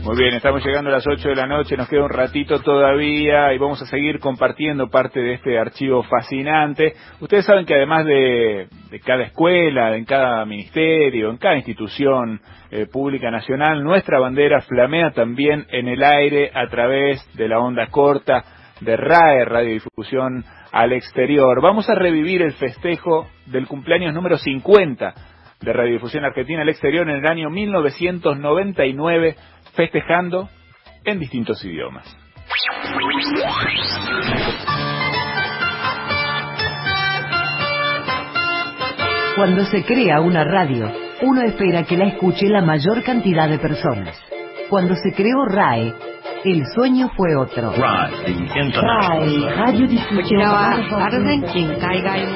Muy 0.02 0.16
bien, 0.16 0.34
estamos 0.34 0.64
llegando 0.64 0.90
a 0.90 0.94
las 0.94 1.06
8 1.06 1.28
de 1.28 1.36
la 1.36 1.46
noche, 1.46 1.76
nos 1.76 1.88
queda 1.88 2.02
un 2.02 2.10
ratito 2.10 2.60
todavía 2.62 3.52
y 3.54 3.58
vamos 3.58 3.80
a 3.80 3.86
seguir 3.86 4.18
compartiendo 4.18 4.88
parte 4.88 5.20
de 5.20 5.34
este 5.34 5.58
archivo 5.58 6.02
fascinante. 6.02 6.94
Ustedes 7.20 7.44
saben 7.44 7.64
que 7.64 7.74
además 7.74 8.06
de, 8.06 8.68
cada 9.04 9.22
escuela, 9.22 9.96
en 9.96 10.04
cada 10.06 10.44
ministerio, 10.46 11.30
en 11.30 11.36
cada 11.36 11.56
institución 11.56 12.40
eh, 12.72 12.86
pública 12.90 13.30
nacional, 13.30 13.84
nuestra 13.84 14.18
bandera 14.18 14.62
flamea 14.62 15.12
también 15.12 15.66
en 15.70 15.86
el 15.86 16.02
aire 16.02 16.50
a 16.54 16.66
través 16.66 17.24
de 17.36 17.46
la 17.46 17.60
onda 17.60 17.86
corta 17.86 18.59
de 18.80 18.96
RAE, 18.96 19.44
Radiodifusión 19.44 20.44
al 20.72 20.92
Exterior. 20.92 21.60
Vamos 21.62 21.88
a 21.90 21.94
revivir 21.94 22.42
el 22.42 22.52
festejo 22.54 23.28
del 23.46 23.66
cumpleaños 23.66 24.14
número 24.14 24.38
50 24.38 25.14
de 25.60 25.72
Radiodifusión 25.72 26.24
Argentina 26.24 26.62
al 26.62 26.68
Exterior 26.68 27.08
en 27.08 27.16
el 27.16 27.26
año 27.26 27.50
1999 27.50 29.36
festejando 29.74 30.48
en 31.04 31.18
distintos 31.18 31.64
idiomas. 31.64 32.16
Cuando 39.36 39.64
se 39.64 39.84
crea 39.84 40.20
una 40.20 40.44
radio, 40.44 40.92
uno 41.22 41.42
espera 41.42 41.84
que 41.84 41.96
la 41.96 42.06
escuche 42.06 42.48
la 42.48 42.62
mayor 42.62 43.02
cantidad 43.02 43.48
de 43.48 43.58
personas. 43.58 44.20
Cuando 44.68 44.94
se 44.96 45.12
creó 45.14 45.46
RAE, 45.46 45.94
el 46.44 46.64
sueño 46.74 47.10
fue 47.16 47.36
otro. 47.36 47.72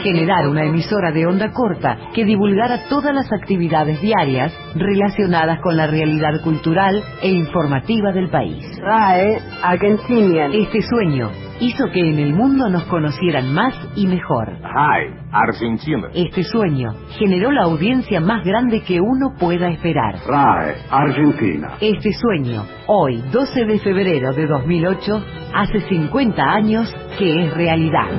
Generar 0.02 0.48
una 0.48 0.64
emisora 0.64 1.12
de 1.12 1.26
onda 1.26 1.50
corta 1.52 1.98
que 2.14 2.24
divulgara 2.24 2.88
todas 2.88 3.14
las 3.14 3.32
actividades 3.32 4.00
diarias 4.00 4.52
relacionadas 4.74 5.60
con 5.60 5.76
la 5.76 5.86
realidad 5.86 6.42
cultural 6.42 7.02
e 7.22 7.30
informativa 7.30 8.12
del 8.12 8.28
país. 8.28 8.64
RAE 8.80 9.38
Argentina. 9.62 10.46
Este 10.52 10.82
sueño 10.82 11.30
hizo 11.60 11.86
que 11.92 12.00
en 12.00 12.18
el 12.18 12.34
mundo 12.34 12.68
nos 12.68 12.84
conocieran 12.84 13.52
más 13.52 13.74
y 13.96 14.06
mejor. 14.06 14.48
RAE 14.60 15.14
Argentina. 15.30 16.08
Este 16.14 16.42
sueño 16.44 16.92
generó 17.18 17.50
la 17.50 17.64
audiencia 17.64 18.20
más 18.20 18.44
grande 18.44 18.82
que 18.82 19.00
uno 19.00 19.34
pueda 19.38 19.68
esperar. 19.68 20.16
RAE 20.26 20.76
Argentina. 20.90 21.74
Este 21.80 22.12
sueño, 22.12 22.64
hoy, 22.86 23.22
12 23.32 23.64
de 23.64 23.78
febrero 23.78 24.32
de 24.32 24.46
2008, 24.46 25.24
hace 25.54 25.80
50 25.88 26.42
años 26.42 26.94
que 27.18 27.44
es 27.44 27.54
realidad. 27.54 28.10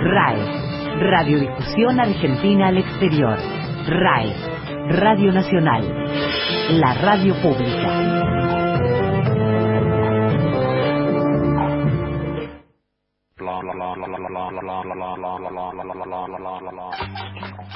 RAE, 0.00 0.68
Radiodifusión 1.10 2.00
Argentina 2.00 2.68
al 2.68 2.78
Exterior. 2.78 3.38
RAE, 3.86 4.34
Radio 4.90 5.32
Nacional, 5.32 5.84
la 6.70 6.94
radio 6.94 7.34
pública. 7.42 8.37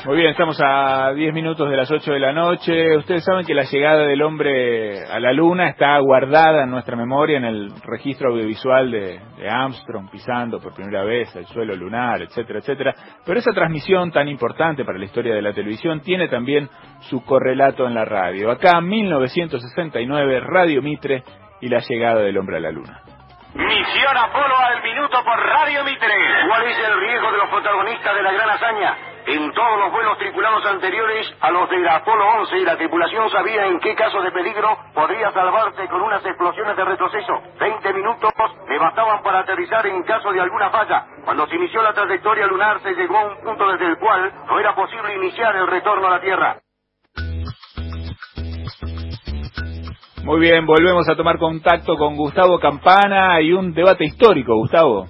Muy 0.05 0.16
bien, 0.16 0.31
estamos 0.31 0.59
a 0.62 1.12
10 1.12 1.35
minutos 1.35 1.69
de 1.70 1.77
las 1.77 1.90
8 1.90 2.12
de 2.12 2.19
la 2.19 2.32
noche. 2.32 2.97
Ustedes 2.97 3.24
saben 3.24 3.47
que 3.47 3.55
la 3.55 3.65
llegada 3.65 4.07
del 4.07 4.23
hombre 4.23 5.05
a 5.07 5.20
la 5.20 5.32
luna 5.32 5.69
está 5.69 5.99
guardada 5.99 6.65
en 6.65 6.70
nuestra 6.70 6.97
memoria 6.97 7.39
en 7.39 7.44
el 7.44 7.73
registro 7.82 8.31
audiovisual 8.31 8.90
de, 8.90 9.20
de 9.36 9.49
Armstrong 9.49 10.11
pisando 10.11 10.61
por 10.61 10.74
primera 10.74 11.05
vez 11.05 11.35
el 11.36 11.47
suelo 11.47 11.77
lunar, 11.77 12.23
etcétera, 12.23 12.59
etcétera. 12.61 12.94
Pero 13.24 13.39
esa 13.39 13.53
transmisión 13.53 14.11
tan 14.11 14.28
importante 14.28 14.85
para 14.85 14.99
la 14.99 15.05
historia 15.05 15.35
de 15.35 15.43
la 15.43 15.53
televisión 15.53 16.01
tiene 16.01 16.28
también 16.28 16.69
su 17.01 17.24
correlato 17.24 17.86
en 17.86 17.94
la 17.94 18.05
radio. 18.05 18.51
Acá, 18.51 18.81
1969, 18.81 20.40
Radio 20.40 20.82
Mitre 20.82 21.23
y 21.61 21.69
la 21.69 21.78
llegada 21.78 22.20
del 22.20 22.39
hombre 22.39 22.57
a 22.57 22.61
la 22.61 22.73
luna. 22.73 23.12
Misión 23.55 24.16
Apolo 24.16 24.57
al 24.57 24.83
minuto 24.83 25.23
por 25.24 25.39
Radio 25.39 25.85
Mitre. 25.85 26.15
¿Cuál 26.49 26.62
es 26.65 26.79
el 26.79 27.01
riesgo 27.01 27.33
de 27.33 27.37
los 27.37 27.49
protagonistas 27.51 28.15
de 28.15 28.23
la 28.23 28.33
gran 28.33 28.49
hazaña? 28.49 28.97
En 29.27 29.53
todos 29.53 29.79
los 29.79 29.93
vuelos 29.93 30.16
tripulados 30.19 30.65
anteriores 30.65 31.31
a 31.41 31.51
los 31.51 31.69
de 31.69 31.89
Apolo 31.89 32.27
11, 32.41 32.61
la 32.61 32.77
tripulación 32.77 33.31
sabía 33.31 33.66
en 33.66 33.79
qué 33.79 33.95
caso 33.95 34.23
de 34.23 34.33
peligro 34.33 34.77
podría 34.95 35.31
salvarse 35.33 35.87
con 35.89 36.01
unas 36.01 36.24
explosiones 36.24 36.77
de 36.77 36.85
retroceso. 36.85 37.43
Veinte 37.61 37.93
minutos 37.93 38.33
le 38.69 38.79
bastaban 38.79 39.23
para 39.23 39.41
aterrizar 39.41 39.87
en 39.87 40.03
caso 40.05 40.33
de 40.33 40.41
alguna 40.41 40.70
falla. 40.70 41.05
Cuando 41.24 41.47
se 41.47 41.55
inició 41.55 41.83
la 41.83 41.93
trayectoria 41.93 42.47
lunar 42.47 42.81
se 42.81 42.95
llegó 42.95 43.19
a 43.19 43.24
un 43.27 43.41
punto 43.43 43.70
desde 43.70 43.87
el 43.87 43.99
cual 43.99 44.33
no 44.49 44.59
era 44.59 44.74
posible 44.74 45.15
iniciar 45.15 45.55
el 45.57 45.66
retorno 45.66 46.07
a 46.07 46.11
la 46.11 46.20
Tierra. 46.20 46.62
Muy 50.24 50.39
bien, 50.39 50.65
volvemos 50.66 51.09
a 51.09 51.16
tomar 51.16 51.36
contacto 51.36 51.97
con 51.97 52.15
Gustavo 52.16 52.61
Campana 52.61 53.40
y 53.40 53.53
un 53.53 53.74
debate 53.74 54.05
histórico, 54.05 54.55
Gustavo. 54.55 55.09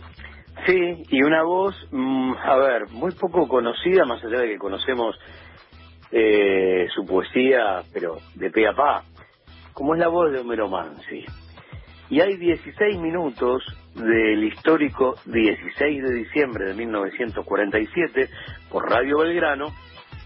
Sí, 0.64 1.02
y 1.10 1.22
una 1.22 1.42
voz, 1.42 1.76
mm, 1.90 2.32
a 2.42 2.56
ver, 2.56 2.88
muy 2.92 3.12
poco 3.12 3.46
conocida, 3.46 4.06
más 4.06 4.24
allá 4.24 4.40
de 4.40 4.48
que 4.48 4.56
conocemos 4.56 5.14
eh, 6.12 6.86
su 6.94 7.04
poesía, 7.04 7.82
pero 7.92 8.16
de 8.36 8.50
pe 8.50 8.66
a 8.66 8.72
pa, 8.72 9.02
como 9.74 9.94
es 9.94 10.00
la 10.00 10.08
voz 10.08 10.32
de 10.32 10.38
Homero 10.38 10.68
Mansi. 10.68 11.26
Y 12.08 12.20
hay 12.20 12.38
16 12.38 12.98
minutos 12.98 13.62
del 13.94 14.42
histórico 14.44 15.16
16 15.26 16.04
de 16.04 16.14
diciembre 16.14 16.68
de 16.68 16.74
1947 16.74 18.30
por 18.70 18.88
Radio 18.88 19.18
Belgrano, 19.18 19.66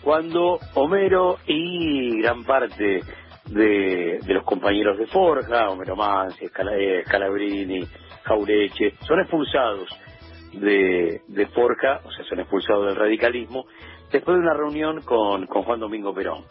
cuando 0.04 0.60
Homero 0.74 1.38
y 1.44 2.20
gran 2.22 2.44
parte 2.44 3.00
de, 3.48 4.18
de 4.24 4.35
los 4.35 4.44
compañeros 4.44 4.98
de 4.98 5.06
Forja, 5.06 5.70
Homero 5.70 5.97
Mansi, 5.97 6.47
eh, 6.47 7.02
Scalabrini, 7.06 7.86
Jaureche, 8.24 8.94
son 9.06 9.20
expulsados 9.20 9.89
de, 10.52 11.23
de 11.27 11.47
Forja, 11.48 12.01
o 12.05 12.10
sea, 12.10 12.24
son 12.24 12.40
expulsados 12.40 12.86
del 12.86 12.97
radicalismo, 12.97 13.66
después 14.10 14.36
de 14.36 14.43
una 14.43 14.55
reunión 14.55 15.02
con, 15.02 15.47
con 15.47 15.62
Juan 15.62 15.81
Domingo 15.81 16.14
Perón. 16.14 16.44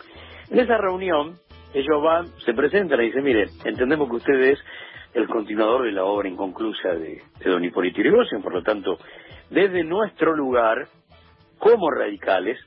En 0.49 0.59
esa 0.59 0.77
reunión, 0.77 1.35
ellos 1.73 2.01
van, 2.03 2.27
se 2.45 2.53
presentan 2.53 3.01
y 3.01 3.07
dicen, 3.07 3.23
mire, 3.23 3.47
entendemos 3.63 4.09
que 4.09 4.15
usted 4.15 4.39
es 4.41 4.59
el 5.13 5.27
continuador 5.27 5.85
de 5.85 5.91
la 5.91 6.03
obra 6.03 6.27
inconclusa 6.27 6.89
de, 6.89 7.21
de 7.39 7.49
Don 7.49 7.63
Hipólito 7.63 7.97
Yrigoyen, 7.97 8.41
por 8.41 8.53
lo 8.53 8.61
tanto, 8.61 8.99
desde 9.49 9.83
nuestro 9.83 10.35
lugar, 10.35 10.87
como 11.57 11.89
radicales, 11.89 12.59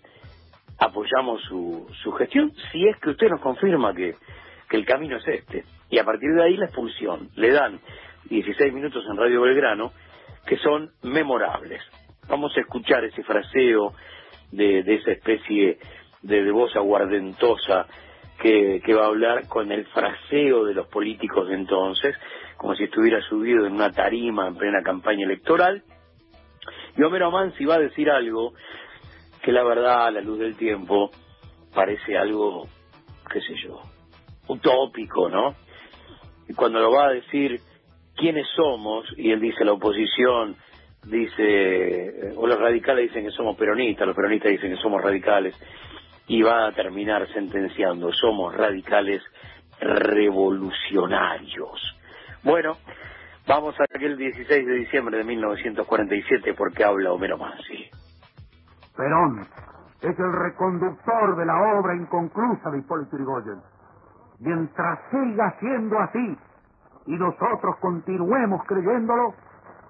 apoyamos 0.78 1.42
su, 1.42 1.86
su 2.02 2.12
gestión 2.12 2.52
si 2.70 2.86
es 2.86 2.96
que 2.98 3.10
usted 3.10 3.28
nos 3.28 3.40
confirma 3.40 3.94
que, 3.94 4.14
que 4.68 4.76
el 4.76 4.86
camino 4.86 5.16
es 5.16 5.26
este. 5.26 5.64
Y 5.90 5.98
a 5.98 6.04
partir 6.04 6.32
de 6.34 6.42
ahí 6.42 6.56
la 6.56 6.66
expulsión. 6.66 7.30
Le 7.34 7.50
dan 7.50 7.80
16 8.30 8.72
minutos 8.72 9.04
en 9.10 9.16
Radio 9.16 9.42
Belgrano 9.42 9.92
que 10.46 10.56
son 10.58 10.90
memorables. 11.02 11.82
Vamos 12.28 12.56
a 12.56 12.60
escuchar 12.60 13.04
ese 13.04 13.22
fraseo 13.22 13.92
de, 14.52 14.82
de 14.82 14.94
esa 14.94 15.12
especie 15.12 15.78
de, 16.22 16.42
de 16.42 16.50
voz 16.50 16.74
aguardentosa 16.76 17.86
que, 18.40 18.80
que 18.84 18.94
va 18.94 19.04
a 19.04 19.08
hablar 19.08 19.48
con 19.48 19.72
el 19.72 19.86
fraseo 19.86 20.64
de 20.64 20.74
los 20.74 20.86
políticos 20.88 21.48
de 21.48 21.54
entonces, 21.54 22.16
como 22.56 22.74
si 22.74 22.84
estuviera 22.84 23.20
subido 23.22 23.66
en 23.66 23.74
una 23.74 23.92
tarima 23.92 24.46
en 24.46 24.56
plena 24.56 24.82
campaña 24.82 25.24
electoral. 25.24 25.82
Y 26.96 27.02
Homero 27.02 27.30
Mansi 27.30 27.64
va 27.64 27.76
a 27.76 27.80
decir 27.80 28.10
algo 28.10 28.54
que 29.42 29.52
la 29.52 29.64
verdad, 29.64 30.06
a 30.06 30.10
la 30.10 30.20
luz 30.20 30.38
del 30.38 30.56
tiempo, 30.56 31.10
parece 31.74 32.16
algo, 32.16 32.66
qué 33.32 33.40
sé 33.40 33.54
yo, 33.62 33.80
utópico, 34.48 35.28
¿no? 35.28 35.54
Y 36.48 36.54
cuando 36.54 36.80
lo 36.80 36.90
va 36.90 37.08
a 37.08 37.12
decir 37.12 37.60
quiénes 38.16 38.46
somos, 38.56 39.06
y 39.16 39.30
él 39.30 39.40
dice 39.40 39.64
la 39.64 39.72
oposición, 39.72 40.56
dice, 41.04 42.32
o 42.36 42.46
los 42.46 42.58
radicales 42.58 43.08
dicen 43.08 43.24
que 43.24 43.30
somos 43.30 43.56
peronistas, 43.56 44.06
los 44.06 44.16
peronistas 44.16 44.52
dicen 44.52 44.74
que 44.74 44.82
somos 44.82 45.02
radicales, 45.02 45.54
y 46.26 46.42
va 46.42 46.66
a 46.66 46.72
terminar 46.72 47.26
sentenciando, 47.28 48.12
somos 48.12 48.54
radicales 48.54 49.22
revolucionarios. 49.80 51.80
Bueno, 52.42 52.76
vamos 53.46 53.78
a 53.80 53.84
aquel 53.84 54.16
16 54.16 54.66
de 54.66 54.74
diciembre 54.74 55.18
de 55.18 55.24
1947 55.24 56.54
porque 56.54 56.84
habla 56.84 57.12
Homero 57.12 57.38
Mansi. 57.38 57.88
Perón 58.98 59.46
es 60.00 60.18
el 60.18 60.32
reconductor 60.32 61.36
de 61.36 61.46
la 61.46 61.78
obra 61.78 61.94
inconclusa 61.94 62.68
de 62.70 62.78
Hipólito 62.78 63.16
Yrigoyen. 63.16 63.62
Mientras 64.40 64.98
siga 65.12 65.54
siendo 65.60 66.00
así 66.00 66.38
y 67.06 67.16
nosotros 67.16 67.76
continuemos 67.80 68.60
creyéndolo, 68.66 69.34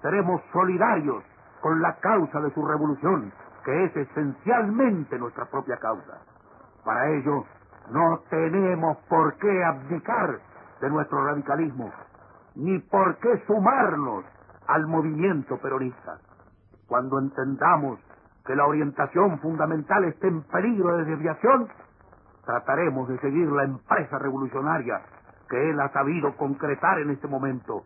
seremos 0.02 0.43
solidarios 0.52 1.24
con 1.62 1.80
la 1.80 1.94
causa 2.01 2.39
de 2.40 2.52
su 2.52 2.62
revolución, 2.66 3.32
que 3.64 3.85
es 3.85 3.97
esencialmente 3.97 5.18
nuestra 5.18 5.47
propia 5.47 5.78
causa. 5.78 6.18
Para 6.85 7.09
ello, 7.09 7.47
no 7.90 8.20
tenemos 8.28 8.98
por 9.09 9.39
qué 9.39 9.64
abdicar 9.64 10.39
de 10.82 10.90
nuestro 10.90 11.24
radicalismo, 11.24 11.90
ni 12.56 12.78
por 12.78 13.16
qué 13.16 13.43
sumarnos 13.47 14.26
al 14.66 14.86
movimiento 14.86 15.56
peronista. 15.56 16.18
Cuando 16.86 17.18
entendamos 17.18 18.01
que 18.48 18.56
la 18.56 18.66
orientación 18.66 19.38
fundamental 19.40 20.04
esté 20.04 20.26
en 20.26 20.42
peligro 20.44 20.96
de 20.96 21.04
desviación, 21.04 21.68
trataremos 22.46 23.06
de 23.06 23.18
seguir 23.18 23.46
la 23.52 23.64
empresa 23.64 24.18
revolucionaria 24.18 25.02
que 25.50 25.68
él 25.68 25.78
ha 25.78 25.90
sabido 25.90 26.34
concretar 26.34 26.98
en 26.98 27.10
este 27.10 27.28
momento, 27.28 27.82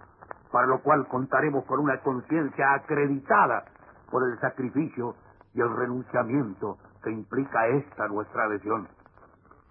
para 0.52 0.68
lo 0.68 0.80
cual 0.80 1.08
contaremos 1.08 1.64
con 1.64 1.80
una 1.80 1.98
conciencia 1.98 2.74
acreditada 2.74 3.64
por 4.08 4.22
el 4.22 4.38
sacrificio 4.38 5.16
y 5.52 5.60
el 5.60 5.76
renunciamiento 5.76 6.78
que 7.02 7.10
implica 7.10 7.66
esta 7.66 8.06
nuestra 8.06 8.44
adhesión. 8.44 8.86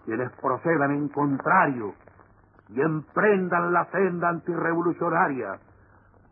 Quienes 0.03 0.29
procedan 0.41 0.91
en 0.91 1.07
contrario 1.07 1.93
y 2.67 2.81
emprendan 2.81 3.71
la 3.71 3.85
senda 3.91 4.27
antirrevolucionaria, 4.27 5.57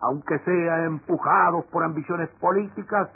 aunque 0.01 0.37
sea 0.39 0.83
empujados 0.83 1.63
por 1.71 1.85
ambiciones 1.85 2.27
políticas, 2.41 3.09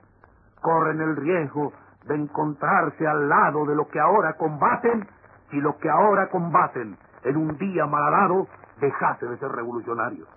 corren 0.64 1.00
el 1.02 1.16
riesgo 1.16 1.74
de 2.08 2.16
encontrarse 2.16 3.06
al 3.06 3.30
lado 3.30 3.66
de 3.66 3.76
lo 3.76 3.88
que 3.88 4.00
ahora 4.00 4.34
combaten 4.38 5.06
si 5.52 5.62
lo 5.62 5.78
que 5.78 5.90
ahora 5.90 6.30
combaten 6.30 6.98
en 7.24 7.38
un 7.38 7.58
día 7.58 7.86
malhadado 7.86 8.48
dejase 8.80 9.28
de 9.28 9.38
ser 9.38 9.52
revolucionarios. 9.52 10.28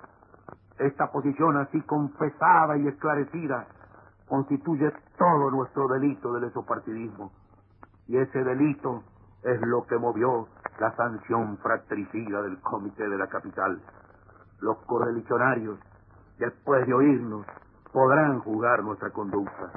Esta 0.78 1.11
posición 1.11 1.57
así 1.57 1.81
confesada 1.82 2.77
y 2.77 2.86
esclarecida 2.86 3.66
constituye 4.28 4.93
todo 5.16 5.51
nuestro 5.51 5.89
delito 5.89 6.35
del 6.35 6.44
esopartidismo. 6.44 7.32
Y 8.09 8.19
ese 8.19 8.44
delito 8.44 9.03
es 9.43 9.61
lo 9.62 9.86
que 9.86 9.97
movió 9.97 10.48
la 10.78 10.94
sanción 10.97 11.57
fratricida 11.59 12.43
del 12.43 12.61
Comité 12.61 13.09
de 13.09 13.16
la 13.16 13.28
Capital. 13.28 13.81
Los 14.61 14.77
correligionarios, 14.86 15.78
después 16.39 16.86
de 16.86 16.93
oírnos, 16.93 17.47
podrán 17.93 18.40
juzgar 18.40 18.82
nuestra 18.82 19.11
conducta. 19.11 19.73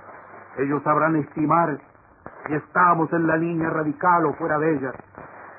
Ellos 0.58 0.84
sabrán 0.84 1.16
estimar 1.18 1.80
si 2.48 2.54
estamos 2.54 3.12
en 3.14 3.28
la 3.28 3.38
línea 3.38 3.70
radical 3.70 4.26
o 4.26 4.34
fuera 4.34 4.58
de 4.58 4.76
ella, 4.76 4.92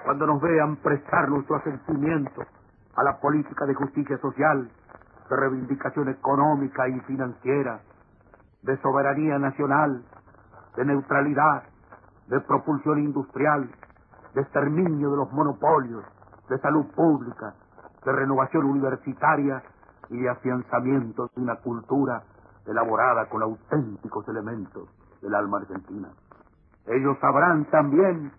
cuando 0.04 0.26
nos 0.26 0.40
vean 0.40 0.76
prestar 0.76 1.28
nuestro 1.28 1.56
asentimiento 1.56 2.42
a 2.96 3.04
la 3.04 3.18
política 3.20 3.66
de 3.66 3.74
justicia 3.74 4.18
social, 4.18 4.68
de 5.28 5.36
reivindicación 5.36 6.08
económica 6.08 6.88
y 6.88 6.98
financiera, 7.00 7.80
de 8.62 8.76
soberanía 8.78 9.38
nacional, 9.38 10.02
de 10.76 10.84
neutralidad, 10.84 11.62
de 12.28 12.40
propulsión 12.40 12.98
industrial, 12.98 13.70
de 14.34 14.40
exterminio 14.42 15.10
de 15.10 15.16
los 15.16 15.32
monopolios, 15.32 16.04
de 16.48 16.58
salud 16.58 16.86
pública, 16.94 17.54
de 18.04 18.12
renovación 18.12 18.64
universitaria 18.64 19.62
y 20.08 20.18
de 20.18 20.28
afianzamiento 20.28 21.30
de 21.34 21.42
una 21.42 21.56
cultura 21.56 22.22
elaborada 22.70 23.28
con 23.28 23.42
auténticos 23.42 24.26
elementos 24.28 24.88
del 25.20 25.34
alma 25.34 25.58
argentina. 25.58 26.08
Ellos 26.86 27.18
sabrán 27.20 27.64
también 27.66 28.32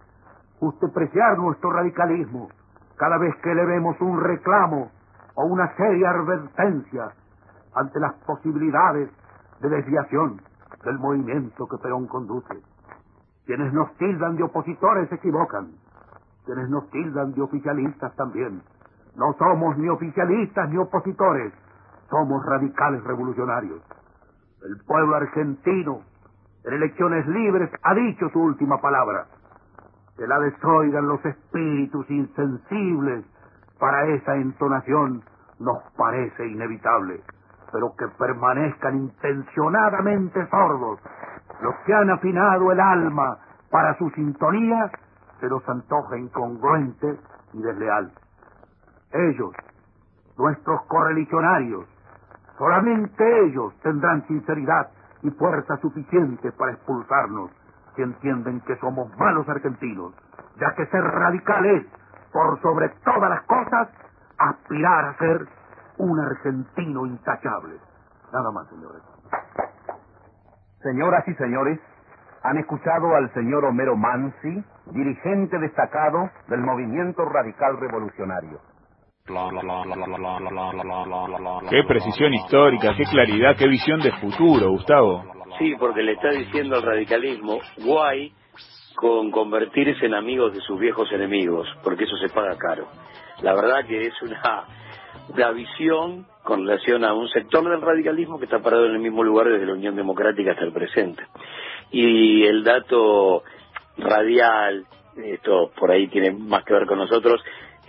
justipreciar 0.59 1.37
nuestro 1.37 1.71
radicalismo 1.71 2.49
cada 2.97 3.17
vez 3.17 3.35
que 3.43 3.53
le 3.53 3.65
vemos 3.65 3.99
un 3.99 4.19
reclamo 4.19 4.91
o 5.35 5.45
una 5.45 5.75
seria 5.75 6.11
advertencia 6.11 7.11
ante 7.75 7.99
las 7.99 8.13
posibilidades 8.25 9.09
de 9.59 9.69
desviación 9.69 10.41
del 10.83 10.99
movimiento 10.99 11.67
que 11.67 11.77
Perón 11.77 12.07
conduce. 12.07 12.61
Quienes 13.45 13.73
nos 13.73 13.93
tildan 13.97 14.35
de 14.35 14.43
opositores 14.43 15.09
se 15.09 15.15
equivocan. 15.15 15.71
Quienes 16.45 16.69
nos 16.69 16.89
tildan 16.89 17.33
de 17.33 17.41
oficialistas 17.41 18.15
también. 18.15 18.61
No 19.15 19.33
somos 19.37 19.77
ni 19.77 19.89
oficialistas 19.89 20.69
ni 20.69 20.77
opositores. 20.77 21.53
Somos 22.09 22.45
radicales 22.45 23.03
revolucionarios. 23.03 23.81
El 24.63 24.77
pueblo 24.85 25.15
argentino, 25.15 26.01
en 26.63 26.73
elecciones 26.73 27.25
libres, 27.27 27.69
ha 27.83 27.93
dicho 27.93 28.29
su 28.29 28.39
última 28.39 28.79
palabra. 28.79 29.25
Que 30.17 30.27
la 30.27 30.39
desoigan 30.39 31.07
los 31.07 31.23
espíritus 31.25 32.09
insensibles 32.09 33.25
para 33.79 34.05
esa 34.07 34.35
entonación 34.35 35.23
nos 35.59 35.81
parece 35.97 36.47
inevitable 36.47 37.21
pero 37.71 37.95
que 37.95 38.07
permanezcan 38.19 38.97
intencionadamente 38.97 40.45
sordos. 40.49 40.99
Los 41.61 41.75
que 41.85 41.93
han 41.93 42.09
afinado 42.09 42.71
el 42.71 42.79
alma 42.79 43.38
para 43.69 43.97
su 43.97 44.09
sintonía 44.11 44.91
se 45.39 45.47
los 45.47 45.67
antoja 45.67 46.17
incongruente 46.17 47.17
y 47.53 47.61
desleal. 47.61 48.11
Ellos, 49.13 49.51
nuestros 50.38 50.81
correligionarios, 50.88 51.85
solamente 52.61 53.45
ellos 53.45 53.73
tendrán 53.81 54.21
sinceridad 54.27 54.91
y 55.23 55.31
fuerza 55.31 55.77
suficiente 55.77 56.51
para 56.51 56.73
expulsarnos 56.73 57.49
si 57.95 58.03
entienden 58.03 58.61
que 58.61 58.75
somos 58.75 59.09
malos 59.17 59.49
argentinos, 59.49 60.13
ya 60.59 60.75
que 60.75 60.85
ser 60.85 61.03
radical 61.03 61.65
es, 61.65 61.88
por 62.31 62.61
sobre 62.61 62.89
todas 63.03 63.31
las 63.31 63.41
cosas, 63.47 63.89
aspirar 64.38 65.05
a 65.05 65.17
ser 65.17 65.47
un 65.97 66.19
argentino 66.19 67.07
intachable. 67.07 67.79
Nada 68.31 68.51
más, 68.51 68.67
señores. 68.69 69.01
Señoras 70.83 71.27
y 71.27 71.33
señores, 71.33 71.79
han 72.43 72.59
escuchado 72.59 73.15
al 73.15 73.33
señor 73.33 73.65
Homero 73.65 73.95
Mansi, 73.95 74.63
dirigente 74.91 75.57
destacado 75.57 76.29
del 76.47 76.61
movimiento 76.61 77.25
radical 77.25 77.77
revolucionario. 77.79 78.59
Qué 81.69 81.83
precisión 81.87 82.33
histórica, 82.33 82.93
qué 82.95 83.03
claridad, 83.03 83.55
qué 83.57 83.67
visión 83.67 83.99
de 83.99 84.11
futuro, 84.13 84.69
Gustavo. 84.71 85.23
Sí, 85.59 85.75
porque 85.79 86.01
le 86.01 86.13
está 86.13 86.29
diciendo 86.29 86.75
al 86.75 86.83
radicalismo, 86.83 87.59
guay 87.83 88.33
con 88.95 89.31
convertirse 89.31 90.05
en 90.05 90.13
amigos 90.13 90.53
de 90.53 90.61
sus 90.61 90.79
viejos 90.79 91.11
enemigos, 91.11 91.67
porque 91.83 92.03
eso 92.03 92.15
se 92.17 92.33
paga 92.33 92.57
caro. 92.57 92.87
La 93.41 93.53
verdad 93.55 93.85
que 93.87 94.07
es 94.07 94.21
una 94.21 94.65
la 95.35 95.51
visión 95.51 96.25
con 96.43 96.65
relación 96.65 97.05
a 97.05 97.13
un 97.13 97.27
sector 97.29 97.63
del 97.69 97.81
radicalismo 97.81 98.39
que 98.39 98.45
está 98.45 98.59
parado 98.59 98.85
en 98.85 98.93
el 98.93 98.99
mismo 98.99 99.23
lugar 99.23 99.47
desde 99.47 99.65
la 99.65 99.73
Unión 99.73 99.95
Democrática 99.95 100.51
hasta 100.51 100.65
el 100.65 100.73
presente. 100.73 101.23
Y 101.91 102.43
el 102.43 102.63
dato 102.63 103.43
radial, 103.97 104.85
esto 105.17 105.71
por 105.77 105.91
ahí 105.91 106.07
tiene 106.07 106.31
más 106.31 106.63
que 106.63 106.73
ver 106.73 106.85
con 106.85 106.97
nosotros, 106.97 107.41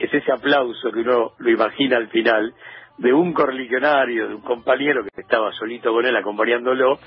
es 0.05 0.15
ese 0.15 0.33
aplauso 0.33 0.91
que 0.91 1.01
uno 1.01 1.33
lo 1.39 1.51
imagina 1.51 1.97
al 1.97 2.09
final 2.09 2.53
de 2.99 3.13
un 3.13 3.33
correligionario, 3.33 4.29
de 4.29 4.35
un 4.35 4.43
compañero 4.43 5.03
que 5.03 5.21
estaba 5.21 5.53
solito 5.53 5.93
con 5.93 6.05
él 6.05 6.17
acompañándolo, 6.17 6.99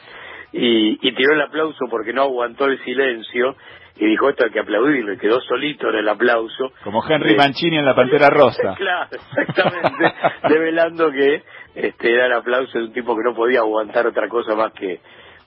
y, 0.52 1.08
y 1.08 1.16
tiró 1.16 1.34
el 1.34 1.42
aplauso 1.42 1.86
porque 1.90 2.14
no 2.14 2.24
aguantó 2.24 2.66
el 2.66 2.82
silencio 2.84 3.56
y 3.98 4.06
dijo 4.06 4.30
esto 4.30 4.46
hay 4.46 4.52
que 4.52 4.60
aplaudirlo 4.60 5.14
y 5.14 5.18
quedó 5.18 5.40
solito 5.42 5.90
en 5.90 5.96
el 5.96 6.10
aplauso. 6.10 6.72
Como 6.84 7.04
Henry 7.08 7.34
eh, 7.34 7.38
Mancini 7.38 7.78
en 7.78 7.86
la 7.86 7.96
Pantera 7.96 8.30
Rosa. 8.30 8.74
claro, 8.78 9.10
exactamente, 9.12 10.14
develando 10.50 11.12
que 11.12 11.44
este 11.76 12.14
era 12.14 12.28
el 12.28 12.34
aplauso 12.34 12.78
de 12.78 12.86
un 12.86 12.94
tipo 12.94 13.16
que 13.16 13.24
no 13.24 13.34
podía 13.34 13.60
aguantar 13.60 14.08
otra 14.08 14.28
cosa 14.28 14.56
más 14.56 14.74
que 14.74 15.00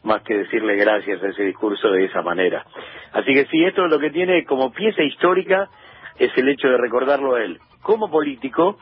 más 0.05 0.23
que 0.23 0.39
decirle 0.39 0.77
gracias 0.77 1.23
a 1.23 1.29
ese 1.29 1.43
discurso 1.43 1.91
de 1.91 2.05
esa 2.05 2.23
manera. 2.23 2.65
Así 3.13 3.33
que 3.33 3.47
sí, 3.47 3.65
esto 3.65 3.85
es 3.85 3.91
lo 3.91 3.99
que 3.99 4.11
tiene 4.11 4.45
como 4.45 4.73
pieza 4.73 5.03
histórica 5.03 5.69
es 6.19 6.37
el 6.37 6.49
hecho 6.49 6.69
de 6.69 6.77
recordarlo 6.77 7.35
a 7.35 7.43
él 7.43 7.59
como 7.83 8.11
político 8.11 8.79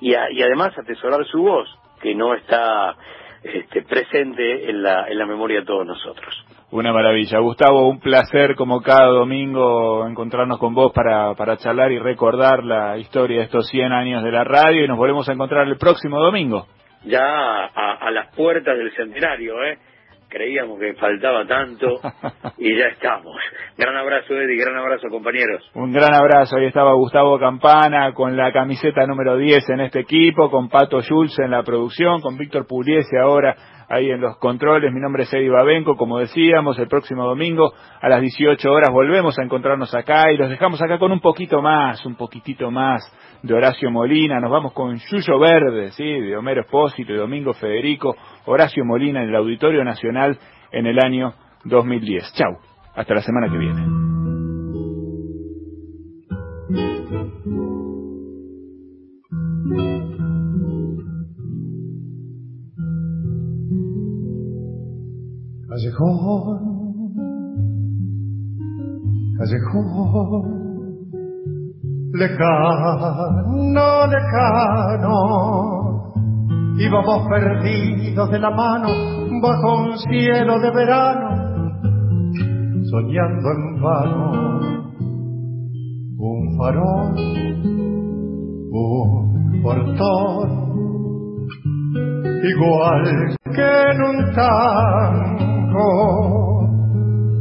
y, 0.00 0.10
y 0.10 0.42
además 0.42 0.76
atesorar 0.76 1.24
su 1.26 1.42
voz, 1.42 1.68
que 2.02 2.14
no 2.14 2.34
está 2.34 2.94
este, 3.42 3.82
presente 3.82 4.70
en 4.70 4.82
la, 4.82 5.08
en 5.08 5.18
la 5.18 5.26
memoria 5.26 5.60
de 5.60 5.66
todos 5.66 5.86
nosotros. 5.86 6.44
Una 6.70 6.92
maravilla. 6.92 7.38
Gustavo, 7.40 7.88
un 7.88 8.00
placer 8.00 8.54
como 8.54 8.80
cada 8.80 9.06
domingo 9.06 10.06
encontrarnos 10.06 10.58
con 10.58 10.74
vos 10.74 10.92
para, 10.92 11.34
para 11.34 11.56
charlar 11.56 11.90
y 11.90 11.98
recordar 11.98 12.62
la 12.62 12.96
historia 12.98 13.38
de 13.38 13.44
estos 13.44 13.68
100 13.68 13.92
años 13.92 14.22
de 14.22 14.30
la 14.30 14.44
radio 14.44 14.84
y 14.84 14.88
nos 14.88 14.96
volvemos 14.96 15.28
a 15.28 15.32
encontrar 15.32 15.66
el 15.66 15.78
próximo 15.78 16.20
domingo. 16.20 16.66
Ya 17.04 17.24
a, 17.24 17.94
a 18.00 18.10
las 18.10 18.34
puertas 18.36 18.76
del 18.76 18.92
centenario, 18.92 19.62
¿eh? 19.64 19.78
Creíamos 20.30 20.78
que 20.78 20.94
faltaba 20.94 21.46
tanto 21.46 22.00
y 22.58 22.78
ya 22.78 22.86
estamos. 22.86 23.36
Gran 23.76 23.96
abrazo, 23.96 24.34
Eddie, 24.34 24.56
gran 24.56 24.76
abrazo, 24.76 25.08
compañeros. 25.10 25.68
Un 25.74 25.92
gran 25.92 26.14
abrazo. 26.14 26.56
Ahí 26.56 26.66
estaba 26.66 26.94
Gustavo 26.94 27.38
Campana 27.38 28.14
con 28.14 28.36
la 28.36 28.52
camiseta 28.52 29.06
número 29.06 29.36
10 29.36 29.68
en 29.70 29.80
este 29.80 30.00
equipo, 30.00 30.50
con 30.50 30.68
Pato 30.68 31.02
Schulz 31.02 31.38
en 31.40 31.50
la 31.50 31.62
producción, 31.62 32.20
con 32.20 32.38
Víctor 32.38 32.66
Pugliese 32.66 33.18
ahora 33.18 33.56
ahí 33.90 34.10
en 34.10 34.20
los 34.20 34.38
controles. 34.38 34.92
Mi 34.92 35.00
nombre 35.00 35.24
es 35.24 35.34
Eddie 35.34 35.50
Babenco, 35.50 35.96
como 35.96 36.18
decíamos, 36.18 36.78
el 36.78 36.86
próximo 36.86 37.24
domingo 37.24 37.72
a 38.00 38.08
las 38.08 38.20
18 38.20 38.70
horas 38.70 38.90
volvemos 38.92 39.38
a 39.38 39.42
encontrarnos 39.42 39.92
acá 39.94 40.30
y 40.30 40.36
los 40.36 40.48
dejamos 40.48 40.80
acá 40.80 40.98
con 40.98 41.10
un 41.10 41.20
poquito 41.20 41.60
más, 41.60 42.06
un 42.06 42.14
poquitito 42.14 42.70
más 42.70 43.02
de 43.42 43.54
Horacio 43.54 43.90
Molina. 43.90 44.40
Nos 44.40 44.50
vamos 44.50 44.72
con 44.72 44.96
Yuyo 44.96 45.38
Verde, 45.38 45.90
¿sí? 45.92 46.04
de 46.04 46.36
Homero 46.36 46.62
Espósito 46.62 47.12
y 47.12 47.16
Domingo 47.16 47.52
Federico. 47.54 48.16
Horacio 48.46 48.84
Molina 48.84 49.22
en 49.22 49.28
el 49.28 49.36
Auditorio 49.36 49.84
Nacional 49.84 50.38
en 50.72 50.86
el 50.86 50.98
año 50.98 51.32
2010. 51.64 52.32
Chau, 52.34 52.58
hasta 52.94 53.14
la 53.14 53.22
semana 53.22 53.50
que 53.50 53.58
viene. 53.58 54.10
Lejano, 72.12 74.06
lejano, 74.06 75.16
íbamos 76.76 77.28
perdidos 77.28 78.30
de 78.30 78.38
la 78.38 78.50
mano 78.50 78.88
bajo 79.40 79.82
un 79.84 79.98
cielo 79.98 80.58
de 80.60 80.70
verano, 80.70 81.28
soñando 82.90 83.50
en 83.50 83.82
vano 83.82 84.60
un 86.18 86.56
farol, 86.58 87.14
un 88.72 89.62
portón, 89.62 90.50
igual 92.42 93.04
que 93.54 93.70
en 93.92 94.02
un 94.02 94.16
tango, 94.34 95.88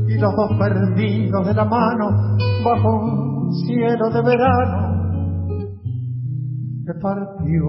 y 0.08 0.18
los 0.18 0.36
dos 0.36 0.52
perdidos 0.58 1.48
de 1.48 1.54
la 1.54 1.66
mano 1.66 2.38
bajo 2.64 2.90
un 2.90 3.29
cielo 3.52 4.10
de 4.10 4.22
verano 4.22 4.90
que 6.86 6.94
partió. 7.02 7.66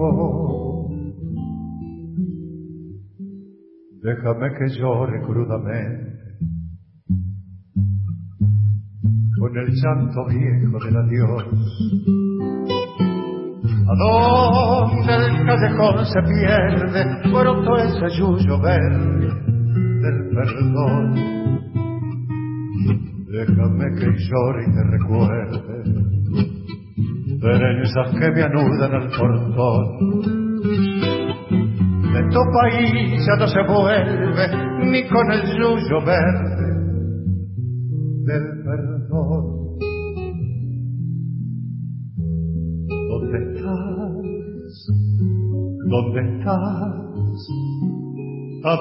Déjame 4.03 4.49
que 4.57 4.67
llore 4.79 5.21
crudamente 5.21 6.11
con 9.39 9.57
el 9.57 9.69
llanto 9.73 10.25
viejo 10.27 10.77
del 10.85 10.97
adiós. 10.97 11.45
¿A 13.87 13.93
dónde 13.97 15.13
el 15.15 15.45
callejón 15.45 16.05
se 16.05 16.21
pierde? 16.21 17.01
Pronto 17.31 17.75
ese 17.77 18.17
yuyo 18.17 18.59
verde 18.61 19.27
del 20.01 20.29
perdón. 20.29 21.41
Déjame 23.31 23.85
que 23.95 24.07
llore 24.27 24.63
y 24.67 24.71
te 24.73 24.83
recuerde 24.83 25.61
trenzas 27.41 28.11
que 28.11 28.31
me 28.31 28.43
anudan 28.43 28.93
al 28.93 29.09
portón. 29.17 29.85
De 32.13 32.21
tu 32.29 32.41
país 32.53 33.25
ya 33.25 33.35
no 33.37 33.47
se 33.47 33.61
vuelve 33.67 34.47
ni 34.85 35.07
con 35.07 35.31
el 35.31 35.41
yuyo 35.57 36.05
verde 36.05 36.71
del 38.25 38.45
perdón. 38.63 39.43
¿Dónde 43.09 43.37
estás? 43.53 44.11
¿Dónde 45.89 46.19
estás? 46.37 46.91
¿A 48.63 48.75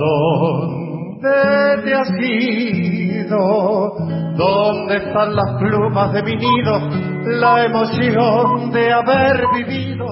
dónde 1.21 1.83
te 1.83 1.95
has 1.95 2.11
ido? 2.19 3.95
¿Dónde 4.37 4.97
están 4.97 5.37
las 5.37 5.59
plumas 5.59 6.13
de 6.13 6.23
mi 6.23 6.37
nido? 6.37 6.79
La 7.41 7.65
emoción 7.65 8.71
de 8.71 8.93
haber 8.93 9.45
vivido 9.55 10.07